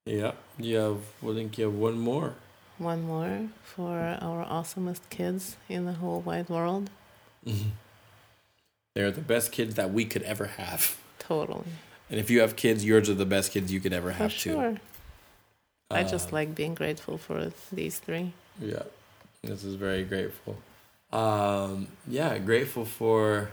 Yeah. 0.05 0.33
You 0.59 0.77
have, 0.77 1.01
I 1.29 1.35
think 1.35 1.59
you 1.59 1.65
have 1.65 1.75
one 1.75 1.99
more. 1.99 2.35
One 2.79 3.03
more 3.03 3.49
for 3.65 4.19
our 4.21 4.45
awesomest 4.45 5.01
kids 5.11 5.57
in 5.69 5.87
the 5.87 5.95
whole 5.95 6.21
wide 6.21 6.49
world. 6.49 6.91
They're 8.95 9.11
the 9.11 9.21
best 9.21 9.51
kids 9.53 9.75
that 9.75 9.93
we 9.93 10.05
could 10.05 10.23
ever 10.23 10.47
have. 10.47 10.99
Totally. 11.19 11.65
And 12.11 12.21
if 12.21 12.31
you 12.31 12.41
have 12.41 12.55
kids, 12.57 12.85
yours 12.85 13.11
are 13.11 13.15
the 13.15 13.27
best 13.27 13.51
kids 13.53 13.73
you 13.73 13.81
could 13.81 13.93
ever 13.93 14.11
For 14.13 14.19
have 14.19 14.33
sure. 14.33 14.73
too. 14.73 14.79
I 15.91 16.03
just 16.03 16.29
Um, 16.29 16.35
like 16.35 16.55
being 16.55 16.75
grateful 16.75 17.19
for 17.19 17.53
these 17.73 17.99
three. 17.99 18.33
Yeah, 18.61 18.83
this 19.43 19.65
is 19.65 19.75
very 19.77 20.05
grateful. 20.05 20.57
Um, 21.13 21.89
yeah, 22.09 22.39
grateful 22.39 22.85
for 22.85 23.51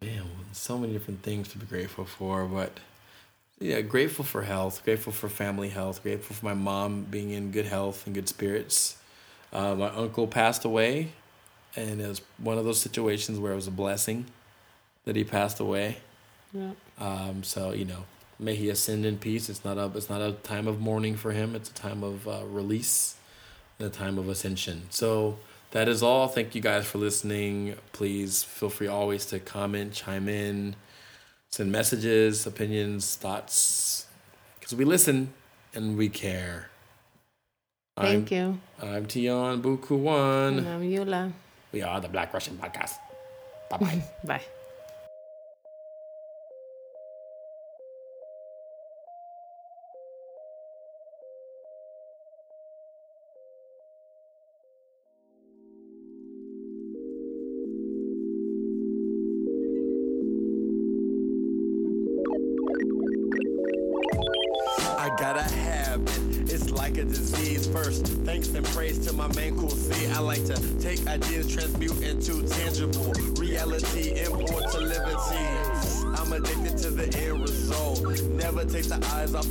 man, 0.00 0.24
so 0.52 0.78
many 0.78 0.92
different 0.92 1.22
things 1.22 1.48
to 1.48 1.58
be 1.58 1.66
grateful 1.66 2.04
for, 2.04 2.44
but 2.46 2.78
yeah, 3.58 3.80
grateful 3.80 4.24
for 4.24 4.42
health, 4.42 4.84
grateful 4.84 5.12
for 5.12 5.28
family 5.28 5.68
health, 5.70 6.02
grateful 6.02 6.36
for 6.36 6.44
my 6.46 6.54
mom 6.54 7.02
being 7.04 7.30
in 7.30 7.50
good 7.50 7.66
health 7.66 8.06
and 8.06 8.14
good 8.14 8.28
spirits. 8.28 8.96
Uh, 9.52 9.74
my 9.74 9.88
uncle 9.88 10.26
passed 10.28 10.64
away, 10.64 11.08
and 11.74 12.00
it 12.00 12.06
was 12.06 12.20
one 12.38 12.58
of 12.58 12.64
those 12.64 12.80
situations 12.80 13.38
where 13.40 13.52
it 13.52 13.56
was 13.56 13.66
a 13.66 13.72
blessing 13.72 14.26
that 15.04 15.16
he 15.16 15.24
passed 15.24 15.58
away. 15.58 15.98
Yeah. 16.52 16.72
Um, 16.98 17.42
so 17.42 17.72
you 17.72 17.84
know, 17.84 18.04
may 18.38 18.54
he 18.54 18.68
ascend 18.70 19.04
in 19.04 19.18
peace. 19.18 19.48
It's 19.48 19.64
not 19.64 19.78
a 19.78 19.90
it's 19.94 20.08
not 20.08 20.20
a 20.20 20.32
time 20.32 20.66
of 20.66 20.80
mourning 20.80 21.16
for 21.16 21.32
him. 21.32 21.54
It's 21.54 21.70
a 21.70 21.74
time 21.74 22.02
of 22.02 22.26
uh, 22.28 22.42
release 22.46 23.16
and 23.78 23.88
a 23.88 23.90
time 23.90 24.18
of 24.18 24.28
ascension. 24.28 24.82
So 24.90 25.38
that 25.72 25.88
is 25.88 26.02
all. 26.02 26.28
Thank 26.28 26.54
you 26.54 26.60
guys 26.60 26.86
for 26.86 26.98
listening. 26.98 27.74
Please 27.92 28.42
feel 28.42 28.70
free 28.70 28.86
always 28.86 29.26
to 29.26 29.38
comment, 29.38 29.92
chime 29.92 30.28
in, 30.28 30.76
send 31.50 31.70
messages, 31.72 32.46
opinions, 32.46 33.16
thoughts, 33.16 34.06
because 34.58 34.74
we 34.74 34.84
listen 34.84 35.32
and 35.74 35.96
we 35.96 36.08
care. 36.08 36.70
Thank 37.96 38.30
you. 38.30 38.60
I'm, 38.80 38.88
I'm 38.88 39.08
Tion 39.08 39.60
Bukue 39.60 39.98
One. 39.98 40.58
And 40.58 40.68
I'm 40.68 40.82
Yula. 40.82 41.32
We 41.72 41.82
are 41.82 42.00
the 42.00 42.08
Black 42.08 42.32
Russian 42.32 42.56
Podcast. 42.56 42.94
Bye-bye. 43.70 44.02
bye. 44.24 44.42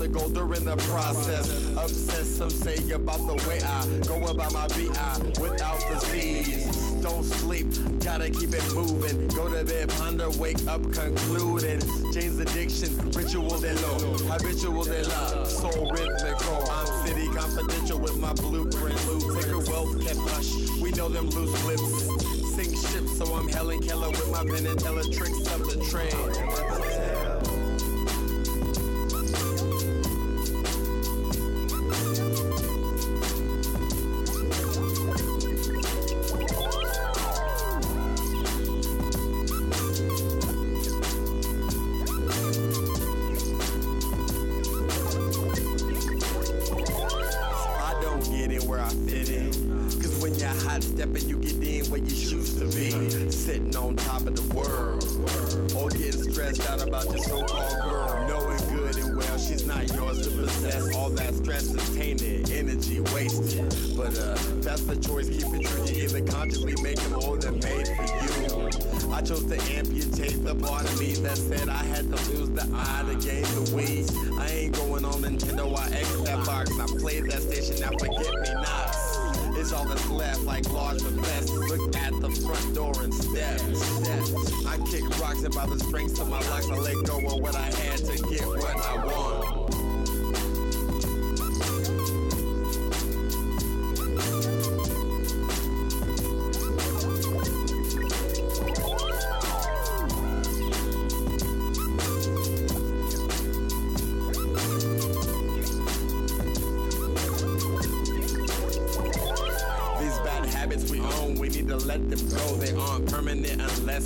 The 0.08 0.14
goal 0.14 0.30
during 0.30 0.64
the 0.64 0.78
process. 0.78 1.52
Obsessed, 1.76 2.38
some 2.38 2.50
say 2.50 2.78
about 2.94 3.28
the 3.28 3.36
way 3.46 3.60
I 3.60 3.84
go 4.08 4.32
about 4.32 4.54
my 4.54 4.66
BI 4.70 5.42
without 5.42 5.84
the 5.90 6.00
Z's. 6.08 7.04
Don't 7.04 7.26
sleep, 7.26 7.68
gotta 8.00 8.30
keep 8.30 8.54
it 8.54 8.64
moving. 8.74 9.28
Go 9.36 9.50
to 9.50 9.66
bed, 9.66 9.90
ponder, 9.90 10.30
wake 10.40 10.66
up, 10.66 10.82
concluding. 10.94 11.82
Jane's 12.14 12.40
Addiction, 12.40 13.12
ritual 13.12 13.60
de 13.60 13.74
lo, 13.82 14.16
habitual 14.32 14.86
they 14.86 15.04
love, 15.04 15.46
soul 15.46 15.92
rhythmical. 15.92 16.64
I'm 16.72 16.88
city 17.06 17.28
confidential 17.28 18.00
with 18.00 18.16
my 18.18 18.32
blueprint. 18.32 18.98
Sacred 19.00 19.68
wealth 19.68 19.92
kept 20.08 20.24
hush, 20.32 20.56
we 20.80 20.92
know 20.92 21.10
them 21.10 21.30
loose 21.32 21.66
lips. 21.66 21.84
Sink 22.56 22.72
ships, 22.78 23.18
so 23.18 23.36
I'm 23.36 23.50
Helen 23.50 23.82
Keller 23.82 24.10
with 24.10 24.32
my 24.32 24.46
pen 24.46 24.68
and 24.68 24.80
tricks 25.12 25.52
of 25.52 25.68
the 25.68 25.86
trade. 25.92 26.87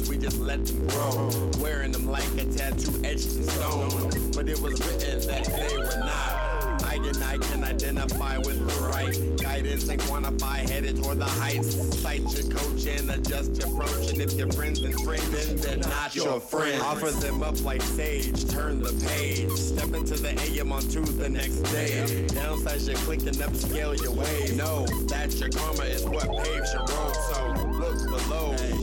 We 0.09 0.17
just 0.17 0.39
let 0.39 0.65
them 0.65 0.87
grow. 0.87 1.29
Wearing 1.59 1.91
them 1.91 2.07
like 2.07 2.31
a 2.37 2.45
tattoo 2.45 2.93
etched 3.03 3.35
in 3.35 3.43
stone. 3.43 4.31
But 4.33 4.49
it 4.49 4.59
was 4.59 4.79
written 4.85 5.27
that 5.27 5.45
they 5.45 5.77
were 5.77 5.99
not. 5.99 6.51
I 6.83 6.95
and 6.95 7.23
I 7.23 7.37
can 7.37 7.63
identify 7.63 8.37
with 8.37 8.59
the 8.67 8.83
right 8.87 9.41
guidance 9.41 9.87
and 9.87 9.99
quantify 10.01 10.69
headed 10.69 11.01
toward 11.01 11.19
the 11.19 11.25
heights. 11.25 11.75
Cite 12.01 12.21
your 12.21 12.51
coach 12.51 12.85
and 12.85 13.09
adjust 13.11 13.55
your 13.57 13.67
approach. 13.67 14.09
And 14.09 14.21
if 14.21 14.33
your 14.33 14.51
friends 14.51 14.81
and 14.81 14.93
friends, 15.01 15.29
then 15.29 15.57
they're 15.57 15.89
not 15.89 16.15
your 16.15 16.39
friends. 16.39 16.81
Offer 16.81 17.11
them 17.11 17.43
up 17.43 17.63
like 17.63 17.81
sage, 17.81 18.45
turn 18.49 18.81
the 18.81 18.91
page. 19.07 19.51
Step 19.51 19.93
into 19.93 20.15
the 20.15 20.37
AM 20.41 20.71
on 20.71 20.81
to 20.81 20.99
the 21.01 21.29
next 21.29 21.61
day. 21.71 22.25
Downsize 22.27 22.87
your 22.87 22.97
click 22.97 23.21
and 23.21 23.37
upscale 23.37 23.99
your 24.01 24.11
way. 24.11 24.55
Know 24.55 24.85
that 25.07 25.33
your 25.35 25.49
karma 25.49 25.83
is 25.83 26.03
what 26.03 26.27
paves 26.43 26.73
your 26.73 26.81
road. 26.81 27.15
So 27.15 27.53
look 27.79 27.97
below. 28.09 28.80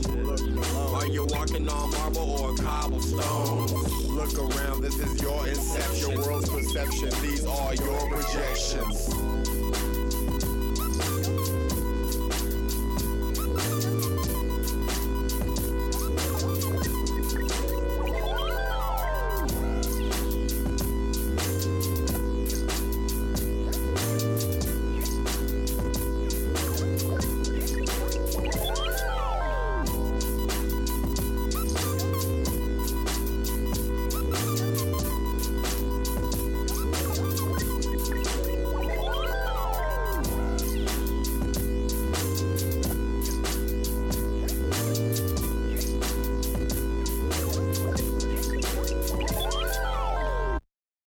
Are 1.19 1.25
walking 1.25 1.67
on 1.67 1.91
marble 1.91 2.31
or 2.31 2.55
cobblestone? 2.55 3.67
Look 4.15 4.39
around, 4.39 4.81
this 4.81 4.97
is 4.99 5.21
your 5.21 5.47
inception, 5.49 6.15
world's 6.21 6.47
perception. 6.49 7.09
These 7.21 7.45
are 7.45 7.75
your 7.75 8.09
projections. 8.09 9.38